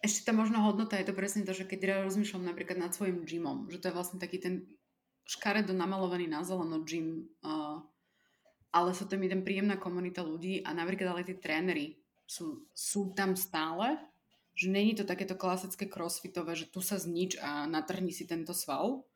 Ešte 0.00 0.24
tá 0.24 0.32
možno 0.32 0.64
hodnota 0.64 0.96
je 0.96 1.12
to 1.12 1.14
presne 1.16 1.44
to, 1.44 1.52
že 1.52 1.68
keď 1.68 1.78
ja 1.84 1.96
rozmýšľam 2.08 2.48
napríklad 2.48 2.80
nad 2.80 2.92
svojim 2.96 3.28
gymom, 3.28 3.68
že 3.68 3.82
to 3.82 3.92
je 3.92 3.96
vlastne 3.96 4.16
taký 4.16 4.40
ten 4.40 4.64
škaredo 5.26 5.72
namalovaný 5.72 6.26
na 6.26 6.44
zeleno 6.44 6.82
gym, 6.84 7.28
uh, 7.44 7.80
ale 8.70 8.90
sú 8.94 9.06
tam 9.06 9.22
jeden 9.22 9.42
príjemná 9.42 9.76
komunita 9.80 10.22
ľudí 10.22 10.62
a 10.62 10.70
napríklad 10.74 11.16
ale 11.16 11.26
tí 11.26 11.34
tréneri 11.38 11.98
sú, 12.26 12.66
sú 12.70 13.10
tam 13.14 13.34
stále 13.34 13.98
že 14.60 14.68
není 14.68 14.92
to 14.92 15.08
takéto 15.08 15.32
klasické 15.40 15.88
crossfitové, 15.88 16.52
že 16.52 16.68
tu 16.68 16.84
sa 16.84 17.00
znič 17.00 17.40
a 17.40 17.64
natrhni 17.64 18.12
si 18.12 18.28
tento 18.28 18.52
sval. 18.52 19.08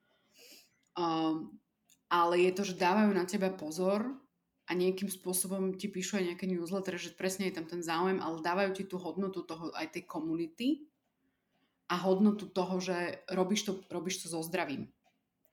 Um, 0.96 1.60
ale 2.08 2.48
je 2.48 2.52
to, 2.56 2.62
že 2.64 2.80
dávajú 2.80 3.12
na 3.12 3.28
teba 3.28 3.52
pozor 3.52 4.08
a 4.64 4.72
nejakým 4.72 5.12
spôsobom 5.12 5.76
ti 5.76 5.92
píšu 5.92 6.16
aj 6.16 6.32
nejaké 6.32 6.48
newsletter, 6.48 6.96
že 6.96 7.12
presne 7.12 7.52
je 7.52 7.60
tam 7.60 7.68
ten 7.68 7.84
záujem, 7.84 8.24
ale 8.24 8.40
dávajú 8.40 8.70
ti 8.72 8.84
tú 8.88 8.96
hodnotu 8.96 9.44
toho 9.44 9.68
aj 9.76 9.92
tej 9.92 10.08
komunity 10.08 10.88
a 11.92 12.00
hodnotu 12.00 12.48
toho, 12.48 12.80
že 12.80 13.20
robíš 13.28 13.68
to, 13.68 13.72
robíš 13.92 14.24
to 14.24 14.32
so 14.32 14.40
zdravím. 14.40 14.88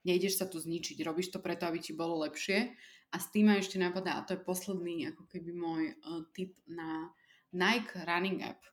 Nejdeš 0.02 0.42
sa 0.42 0.46
tu 0.50 0.58
zničiť, 0.58 0.98
robíš 1.06 1.30
to 1.30 1.38
preto, 1.38 1.66
aby 1.70 1.78
ti 1.78 1.94
bolo 1.94 2.22
lepšie. 2.26 2.74
A 3.12 3.16
s 3.20 3.28
tým 3.30 3.52
ma 3.52 3.60
ešte 3.60 3.76
napadá, 3.76 4.18
a 4.18 4.24
to 4.24 4.34
je 4.34 4.42
posledný 4.42 5.12
ako 5.12 5.28
keby 5.28 5.52
môj 5.52 5.82
uh, 5.92 6.24
tip 6.32 6.56
na 6.66 7.12
Nike 7.52 7.92
Running 8.02 8.40
App. 8.42 8.64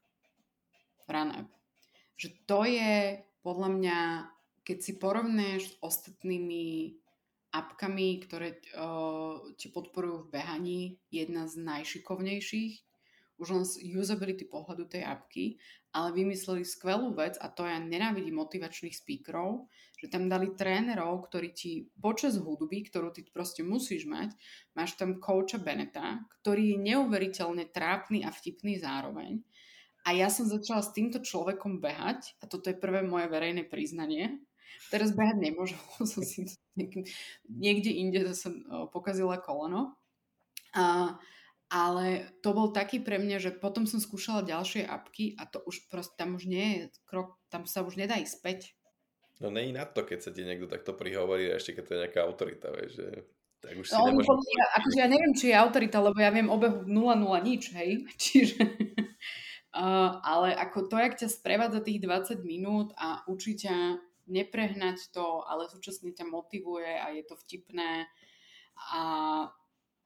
Run 1.06 1.35
App. 1.35 1.49
Že 2.15 2.27
to 2.47 2.60
je 2.65 2.93
podľa 3.43 3.69
mňa, 3.76 3.99
keď 4.64 4.77
si 4.80 4.93
porovnáš 4.95 5.61
s 5.69 5.73
ostatnými 5.84 6.97
apkami, 7.51 8.22
ktoré 8.26 8.61
uh, 8.77 9.41
ti 9.60 9.69
podporujú 9.69 10.26
v 10.26 10.31
behaní, 10.34 10.81
jedna 11.10 11.49
z 11.49 11.60
najšikovnejších, 11.60 12.89
už 13.40 13.48
len 13.49 13.64
z 13.64 13.80
usability 13.95 14.45
pohľadu 14.45 14.91
tej 14.91 15.07
apky, 15.07 15.57
ale 15.95 16.14
vymysleli 16.14 16.68
skvelú 16.68 17.16
vec 17.18 17.40
a 17.41 17.49
to 17.49 17.66
ja 17.66 17.80
nenávidím 17.82 18.38
motivačných 18.38 18.94
speakerov, 18.94 19.66
že 19.98 20.11
tam 20.11 20.30
dali 20.30 20.53
trénerov, 20.53 21.26
ktorí 21.26 21.49
ti 21.56 21.90
počas 21.98 22.38
hudby, 22.38 22.86
ktorú 22.86 23.10
ty 23.16 23.26
proste 23.26 23.66
musíš 23.66 24.06
mať, 24.06 24.36
máš 24.78 24.99
tam 24.99 25.18
coacha 25.18 25.57
Beneta, 25.57 26.22
ktorý 26.44 26.76
je 26.76 26.78
neuveriteľne 26.94 27.66
trápny 27.72 28.22
a 28.28 28.30
vtipný 28.30 28.78
zároveň. 28.78 29.41
A 30.07 30.16
ja 30.16 30.32
som 30.32 30.48
začala 30.48 30.86
s 30.86 30.95
týmto 30.95 31.20
človekom 31.20 31.84
behať 31.84 32.38
a 32.40 32.48
toto 32.48 32.72
je 32.72 32.78
prvé 32.78 33.03
moje 33.03 33.28
verejné 33.28 33.68
priznanie. 33.68 34.40
Teraz 34.94 35.11
behať 35.11 35.41
nemôžem, 35.41 35.80
som 36.11 36.22
si 36.22 36.45
niekde 37.49 37.91
inde 37.91 38.30
som 38.38 38.56
pokazila 38.94 39.41
koleno. 39.41 39.98
A 40.78 41.18
ale 41.70 42.26
to 42.41 42.50
bol 42.52 42.74
taký 42.74 42.98
pre 42.98 43.22
mňa, 43.22 43.38
že 43.38 43.52
potom 43.54 43.86
som 43.86 44.02
skúšala 44.02 44.41
ďalšie 44.41 44.90
apky 44.90 45.38
a 45.38 45.46
to 45.46 45.62
už 45.70 45.86
proste 45.94 46.18
tam 46.18 46.34
už 46.34 46.50
nie 46.50 46.66
je 46.66 46.82
krok, 47.06 47.38
tam 47.54 47.70
sa 47.70 47.86
už 47.86 47.94
nedá 47.94 48.18
ísť 48.18 48.34
späť. 48.41 48.60
No 49.40 49.54
není 49.54 49.72
na 49.72 49.86
to, 49.86 50.04
keď 50.04 50.20
sa 50.20 50.32
ti 50.34 50.44
niekto 50.44 50.68
takto 50.68 50.98
prihovorí 50.98 51.48
a 51.48 51.62
ešte 51.62 51.78
keď 51.78 51.84
to 51.86 51.94
je 51.94 52.02
nejaká 52.04 52.22
autorita, 52.26 52.68
vieš, 52.74 52.91
že 53.00 53.08
tak 53.62 53.76
už 53.78 53.86
si 53.86 53.94
no, 53.96 54.10
nemôžem... 54.10 54.36
Ja, 54.58 54.68
akože 54.82 54.98
ja 54.98 55.08
neviem, 55.08 55.34
či 55.38 55.46
je 55.52 55.56
autorita, 55.56 55.98
lebo 56.02 56.18
ja 56.18 56.34
viem 56.34 56.50
obehu 56.50 56.84
0-0 56.84 57.48
nič, 57.48 57.64
hej, 57.78 58.04
čiže... 58.24 58.66
Uh, 59.70 60.18
ale 60.34 60.58
ako 60.58 60.90
to, 60.90 60.98
jak 60.98 61.16
ťa 61.22 61.30
sprevádza 61.30 61.86
tých 61.86 62.02
20 62.02 62.41
minút 62.44 62.98
a 62.98 63.22
učí 63.30 63.56
ťa 63.56 64.02
neprehnať 64.30 65.14
to, 65.14 65.46
ale 65.46 65.70
súčasne 65.70 66.14
ťa 66.18 66.26
motivuje 66.26 66.90
a 66.98 67.14
je 67.14 67.24
to 67.26 67.36
vtipné 67.46 68.06
a 68.94 69.02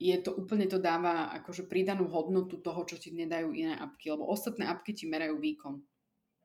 je 0.03 0.17
to 0.19 0.35
úplne 0.35 0.67
to 0.67 0.83
dáva 0.83 1.31
akože 1.39 1.63
pridanú 1.71 2.11
hodnotu 2.11 2.59
toho, 2.59 2.83
čo 2.83 2.99
ti 2.99 3.15
nedajú 3.15 3.55
iné 3.55 3.79
apky, 3.79 4.11
lebo 4.11 4.27
ostatné 4.27 4.67
apky 4.67 4.91
ti 4.91 5.07
merajú 5.07 5.39
výkon. 5.39 5.79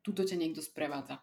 Tuto 0.06 0.22
ťa 0.22 0.38
niekto 0.38 0.62
sprevádza. 0.62 1.18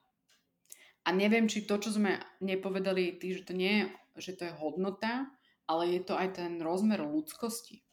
A 1.07 1.09
neviem, 1.15 1.47
či 1.47 1.63
to, 1.63 1.79
čo 1.79 1.95
sme 1.95 2.19
nepovedali 2.43 3.15
ty, 3.15 3.31
že 3.31 3.47
to 3.47 3.53
nie 3.55 3.71
je, 3.71 3.83
že 4.19 4.31
to 4.35 4.51
je 4.51 4.57
hodnota, 4.59 5.31
ale 5.63 5.95
je 5.95 6.01
to 6.03 6.19
aj 6.19 6.35
ten 6.35 6.59
rozmer 6.59 6.99
ľudskosti, 6.99 7.85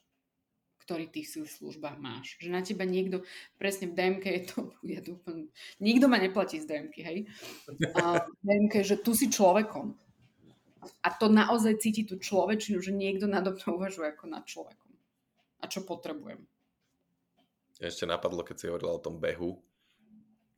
ktorý 0.82 1.06
ty 1.06 1.22
v 1.22 1.46
službách 1.46 2.02
máš. 2.02 2.34
Že 2.42 2.48
na 2.50 2.60
teba 2.66 2.82
niekto, 2.82 3.22
presne 3.60 3.92
v 3.92 3.94
DMK 3.94 4.24
je 4.26 4.42
to, 4.48 4.58
ja 4.82 5.00
úplne, 5.06 5.54
nikto 5.78 6.10
ma 6.10 6.18
neplatí 6.18 6.58
z 6.58 6.66
DMK, 6.66 6.96
hej. 7.04 7.18
A 7.94 8.26
v 8.26 8.42
DMK, 8.42 8.74
že 8.82 8.96
tu 8.98 9.14
si 9.14 9.30
človekom 9.30 9.94
a 10.82 11.08
to 11.14 11.30
naozaj 11.30 11.78
cíti 11.78 12.02
tú 12.02 12.18
človečinu, 12.18 12.82
že 12.82 12.90
niekto 12.90 13.30
nado 13.30 13.54
mnou 13.54 13.78
uvažuje 13.78 14.10
ako 14.10 14.24
nad 14.26 14.42
človekom. 14.42 14.90
A 15.62 15.70
čo 15.70 15.86
potrebujem. 15.86 16.42
Ešte 17.78 18.06
napadlo, 18.06 18.42
keď 18.42 18.56
si 18.58 18.68
hovorila 18.70 18.98
o 18.98 19.02
tom 19.02 19.22
behu, 19.22 19.62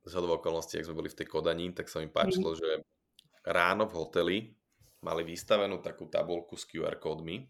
z 0.04 0.12
okolností, 0.20 0.76
ak 0.76 0.84
sme 0.84 1.00
boli 1.00 1.08
v 1.08 1.16
tej 1.16 1.28
Kodani, 1.32 1.72
tak 1.72 1.88
sa 1.88 2.04
mi 2.04 2.12
páčilo, 2.12 2.52
mm. 2.52 2.58
že 2.60 2.68
ráno 3.48 3.88
v 3.88 3.96
hoteli 3.96 4.38
mali 5.00 5.24
vystavenú 5.24 5.80
takú 5.80 6.08
tabulku 6.08 6.56
s 6.56 6.64
QR 6.68 6.96
kódmi, 6.96 7.44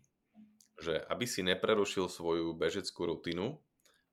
že 0.78 1.02
aby 1.06 1.26
si 1.26 1.42
neprerušil 1.46 2.10
svoju 2.10 2.54
bežeckú 2.54 3.06
rutinu, 3.06 3.58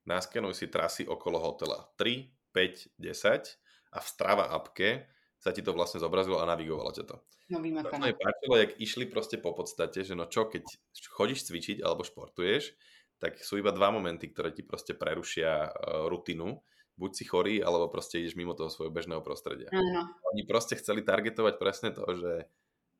naskenuj 0.06 0.58
si 0.58 0.66
trasy 0.70 1.02
okolo 1.06 1.38
hotela 1.42 1.90
3, 1.98 2.30
5, 2.54 2.98
10 2.98 3.94
a 3.94 3.98
v 3.98 4.06
Strava 4.06 4.50
appke 4.54 5.06
sa 5.42 5.50
ti 5.50 5.58
to 5.58 5.74
vlastne 5.74 5.98
zobrazilo 5.98 6.38
a 6.38 6.46
navigovalo 6.46 6.94
ťa 6.94 7.02
to. 7.02 7.18
No 7.50 7.58
vymakané. 7.58 8.14
Páčilo, 8.14 8.54
jak 8.62 8.78
išli 8.78 9.10
proste 9.10 9.42
po 9.42 9.50
podstate, 9.50 10.06
že 10.06 10.14
no 10.14 10.30
čo, 10.30 10.46
keď 10.46 10.62
chodíš 11.10 11.50
cvičiť 11.50 11.82
alebo 11.82 12.06
športuješ, 12.06 12.78
tak 13.18 13.42
sú 13.42 13.58
iba 13.58 13.74
dva 13.74 13.90
momenty, 13.90 14.30
ktoré 14.30 14.54
ti 14.54 14.62
proste 14.62 14.94
prerušia 14.94 15.66
uh, 15.66 16.06
rutinu. 16.06 16.62
Buď 16.94 17.10
si 17.10 17.24
chorý, 17.26 17.58
alebo 17.58 17.90
proste 17.90 18.22
ideš 18.22 18.38
mimo 18.38 18.54
toho 18.54 18.70
svojho 18.70 18.94
bežného 18.94 19.18
prostredia. 19.24 19.66
Ano. 19.74 20.14
Oni 20.30 20.46
proste 20.46 20.78
chceli 20.78 21.02
targetovať 21.02 21.58
presne 21.58 21.90
to, 21.90 22.06
že 22.14 22.46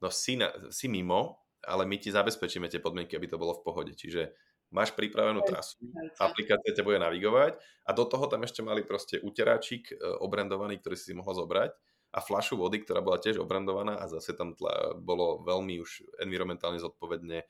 no 0.03 0.11
si, 0.11 0.35
na, 0.35 0.51
si 0.75 0.91
mimo, 0.91 1.47
ale 1.63 1.87
my 1.87 1.95
ti 2.01 2.11
zabezpečíme 2.11 2.67
tie 2.67 2.83
podmienky, 2.83 3.15
aby 3.15 3.31
to 3.31 3.39
bolo 3.39 3.55
v 3.55 3.63
pohode. 3.63 3.93
Čiže 3.95 4.35
máš 4.75 4.91
pripravenú 4.97 5.45
trasu, 5.47 5.79
aplikácia 6.19 6.75
ťa 6.75 6.83
bude 6.83 6.99
navigovať 6.99 7.61
a 7.87 7.91
do 7.95 8.09
toho 8.09 8.27
tam 8.27 8.43
ešte 8.43 8.65
mali 8.65 8.83
proste 8.83 9.21
uteráčik 9.21 9.93
e, 9.93 9.95
obrandovaný, 10.25 10.81
ktorý 10.81 10.97
si 10.97 11.13
si 11.13 11.15
mohla 11.15 11.37
zobrať 11.37 11.71
a 12.13 12.19
fľašu 12.21 12.61
vody, 12.61 12.85
ktorá 12.85 13.01
bola 13.01 13.17
tiež 13.17 13.41
obrandovaná 13.41 13.97
a 13.97 14.05
zase 14.05 14.37
tam 14.37 14.53
tla, 14.53 14.93
bolo 15.01 15.41
veľmi 15.49 15.81
už 15.81 16.21
environmentálne 16.21 16.77
zodpovedne 16.77 17.49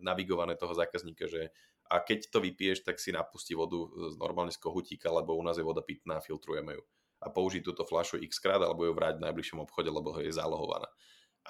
navigované 0.00 0.54
toho 0.54 0.72
zákazníka, 0.72 1.26
že 1.26 1.50
a 1.90 1.98
keď 1.98 2.30
to 2.30 2.38
vypiješ, 2.38 2.86
tak 2.86 3.02
si 3.02 3.10
napustí 3.10 3.58
vodu 3.58 3.74
normálne 4.14 4.54
z 4.54 4.62
kohutíka, 4.62 5.10
lebo 5.10 5.34
u 5.34 5.42
nás 5.42 5.58
je 5.58 5.66
voda 5.66 5.82
pitná, 5.82 6.22
filtrujeme 6.22 6.78
ju. 6.78 6.82
A 7.18 7.34
použiť 7.34 7.66
túto 7.66 7.82
fľašu 7.82 8.22
x 8.22 8.38
krát, 8.38 8.62
alebo 8.62 8.86
ju 8.86 8.94
vráť 8.94 9.18
v 9.18 9.26
najbližšom 9.26 9.58
obchode, 9.66 9.90
lebo 9.90 10.14
je 10.22 10.30
zálohovaná. 10.30 10.86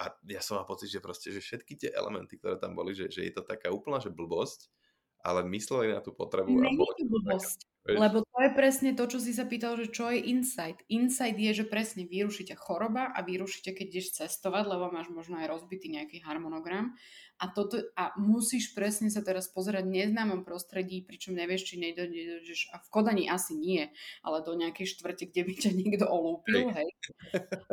A 0.01 0.09
ja 0.25 0.41
som 0.41 0.57
mal 0.57 0.65
pocit, 0.65 0.89
že 0.89 0.97
proste, 0.97 1.29
že 1.29 1.45
všetky 1.45 1.77
tie 1.77 1.89
elementy, 1.93 2.41
ktoré 2.41 2.57
tam 2.57 2.73
boli, 2.73 2.97
že, 2.97 3.13
že 3.13 3.21
je 3.21 3.33
to 3.37 3.45
taká 3.45 3.69
úplná 3.69 4.01
že 4.01 4.09
blbosť, 4.09 4.73
ale 5.21 5.45
mysleli 5.45 5.93
na 5.93 6.01
tú 6.01 6.09
potrebu. 6.09 6.49
Není 6.49 6.81
to 6.81 7.05
blbosť. 7.05 7.59
Vieš? 7.85 7.97
Lebo 8.01 8.17
presne 8.53 8.95
to, 8.95 9.07
čo 9.07 9.19
si 9.19 9.35
sa 9.35 9.47
pýtal, 9.47 9.75
že 9.75 9.91
čo 9.91 10.07
je 10.11 10.21
insight. 10.31 10.79
Insight 10.87 11.35
je, 11.35 11.63
že 11.63 11.65
presne 11.67 12.07
vyruší 12.07 12.47
ťa 12.47 12.57
choroba 12.59 13.11
a 13.11 13.19
vyruší 13.23 13.65
ťa, 13.65 13.71
keď 13.75 13.85
ideš 13.91 14.07
cestovať, 14.19 14.67
lebo 14.67 14.93
máš 14.93 15.11
možno 15.11 15.41
aj 15.41 15.51
rozbitý 15.51 15.91
nejaký 15.91 16.23
harmonogram. 16.23 16.93
A, 17.41 17.49
toto, 17.49 17.81
a 17.97 18.13
musíš 18.21 18.69
presne 18.77 19.09
sa 19.09 19.25
teraz 19.25 19.49
pozerať 19.49 19.89
v 19.89 19.97
neznámom 19.97 20.45
prostredí, 20.45 21.01
pričom 21.01 21.33
nevieš, 21.33 21.73
či 21.73 21.81
nejdeš, 21.81 22.69
a 22.69 22.77
v 22.77 22.87
Kodani 22.93 23.25
asi 23.25 23.57
nie, 23.57 23.89
ale 24.21 24.45
do 24.45 24.53
nejakej 24.53 24.93
štvrte, 24.93 25.33
kde 25.33 25.41
by 25.49 25.53
ťa 25.57 25.71
niekto 25.73 26.05
olúpil, 26.05 26.69
hej. 26.69 26.89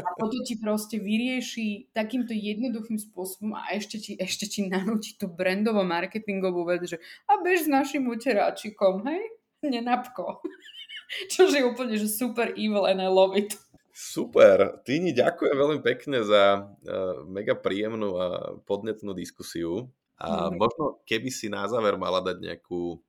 A 0.00 0.08
toto 0.16 0.40
ti 0.48 0.56
proste 0.56 0.96
vyrieši 0.96 1.92
takýmto 1.92 2.32
jednoduchým 2.32 2.96
spôsobom 2.96 3.52
a 3.60 3.76
ešte 3.76 4.00
ti, 4.00 4.16
ešte 4.16 4.48
ti 4.48 4.64
nanúti 4.64 5.20
tú 5.20 5.28
brandovo 5.28 5.84
marketingovú 5.84 6.64
vec, 6.64 6.88
že 6.88 6.96
a 7.28 7.36
bež 7.44 7.68
s 7.68 7.68
našim 7.68 8.08
uteráčikom, 8.08 9.04
hej 9.04 9.37
nenapko. 9.64 10.42
Čo 11.32 11.48
je 11.48 11.64
úplne 11.64 11.96
že 11.96 12.06
super 12.06 12.52
evil 12.54 12.84
and 12.84 13.00
I 13.00 13.08
love 13.08 13.34
it. 13.34 13.56
Super. 13.98 14.78
Týni, 14.86 15.10
ďakujem 15.10 15.56
veľmi 15.58 15.80
pekne 15.82 16.22
za 16.22 16.62
uh, 16.62 17.26
mega 17.26 17.58
príjemnú 17.58 18.14
a 18.14 18.26
podnetnú 18.62 19.10
diskusiu. 19.10 19.90
A 20.18 20.50
mm. 20.50 20.54
možno 20.54 20.84
keby 21.02 21.30
si 21.34 21.50
na 21.50 21.66
záver 21.66 21.98
mala 21.98 22.22
dať 22.22 22.38
nejakú 22.38 23.02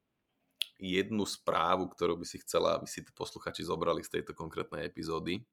jednu 0.79 1.27
správu, 1.27 1.91
ktorú 1.91 2.17
by 2.17 2.25
si 2.25 2.39
chcela, 2.41 2.79
aby 2.79 2.87
si 2.87 3.03
tí 3.03 3.11
posluchači 3.11 3.67
zobrali 3.67 4.01
z 4.01 4.17
tejto 4.17 4.31
konkrétnej 4.31 4.87
epizódy, 4.87 5.43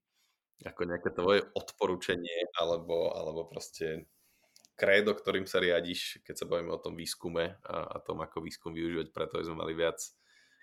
ako 0.63 0.81
nejaké 0.87 1.11
tvoje 1.13 1.43
odporúčanie 1.53 2.49
alebo, 2.57 3.11
alebo 3.13 3.45
proste 3.51 4.07
krédo, 4.79 5.13
ktorým 5.13 5.45
sa 5.45 5.59
riadiš, 5.59 6.23
keď 6.23 6.35
sa 6.37 6.47
bavíme 6.47 6.71
o 6.71 6.81
tom 6.81 6.95
výskume 6.95 7.59
a, 7.67 7.77
a 7.93 8.05
tom, 8.05 8.23
ako 8.23 8.45
výskum 8.45 8.71
využívať 8.71 9.11
preto, 9.11 9.43
sme 9.43 9.67
mali 9.67 9.75
viac 9.75 9.99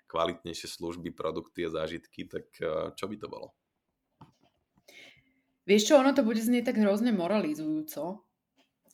kvalitnejšie 0.08 0.68
služby, 0.68 1.10
produkty 1.14 1.66
a 1.66 1.74
zážitky, 1.74 2.28
tak 2.28 2.46
eh, 2.60 2.92
čo 2.94 3.04
by 3.08 3.16
to 3.18 3.26
bolo? 3.28 3.48
Vieš 5.64 5.88
čo, 5.88 5.94
ono 5.96 6.12
to 6.12 6.20
bude 6.20 6.44
znieť 6.44 6.72
tak 6.72 6.76
hrozne 6.76 7.08
moralizujúco, 7.16 8.20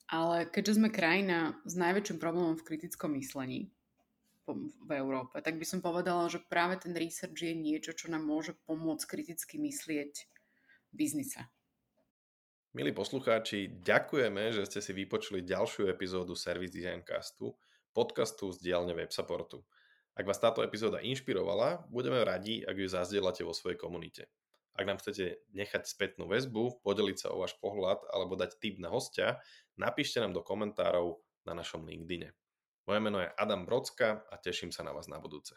ale 0.06 0.46
keďže 0.46 0.78
sme 0.78 0.94
krajina 0.94 1.58
s 1.66 1.74
najväčším 1.74 2.18
problémom 2.22 2.54
v 2.54 2.66
kritickom 2.66 3.18
myslení 3.18 3.74
v 4.86 4.90
Európe, 4.90 5.38
tak 5.42 5.58
by 5.58 5.66
som 5.66 5.78
povedala, 5.82 6.26
že 6.26 6.42
práve 6.42 6.78
ten 6.78 6.94
research 6.94 7.38
je 7.38 7.54
niečo, 7.54 7.94
čo 7.94 8.10
nám 8.10 8.26
môže 8.26 8.54
pomôcť 8.66 9.06
kriticky 9.06 9.62
myslieť 9.62 10.26
biznise. 10.90 11.46
Milí 12.70 12.94
poslucháči, 12.94 13.82
ďakujeme, 13.82 14.54
že 14.54 14.62
ste 14.66 14.78
si 14.78 14.94
vypočuli 14.94 15.42
ďalšiu 15.42 15.90
epizódu 15.90 16.38
Service 16.38 16.70
Design 16.70 17.02
Castu, 17.02 17.58
podcastu 17.90 18.54
z 18.54 18.62
diálne 18.62 18.94
WebSupportu. 18.94 19.66
Ak 20.18 20.26
vás 20.26 20.42
táto 20.42 20.60
epizóda 20.66 20.98
inšpirovala, 21.00 21.86
budeme 21.88 22.20
radi, 22.26 22.66
ak 22.66 22.76
ju 22.76 22.88
zazdieľate 22.90 23.46
vo 23.46 23.54
svojej 23.54 23.78
komunite. 23.78 24.26
Ak 24.74 24.86
nám 24.86 24.98
chcete 24.98 25.42
nechať 25.54 25.86
spätnú 25.86 26.30
väzbu, 26.30 26.82
podeliť 26.82 27.16
sa 27.26 27.28
o 27.34 27.42
váš 27.42 27.54
pohľad 27.58 28.00
alebo 28.10 28.38
dať 28.38 28.58
tip 28.58 28.78
na 28.78 28.90
hostia, 28.90 29.38
napíšte 29.78 30.22
nám 30.22 30.34
do 30.34 30.42
komentárov 30.42 31.20
na 31.46 31.52
našom 31.54 31.86
LinkedIne. 31.86 32.34
Moje 32.88 33.00
meno 33.02 33.22
je 33.22 33.30
Adam 33.38 33.62
Brocka 33.62 34.24
a 34.26 34.34
teším 34.40 34.74
sa 34.74 34.82
na 34.82 34.90
vás 34.90 35.06
na 35.06 35.20
budúce. 35.22 35.54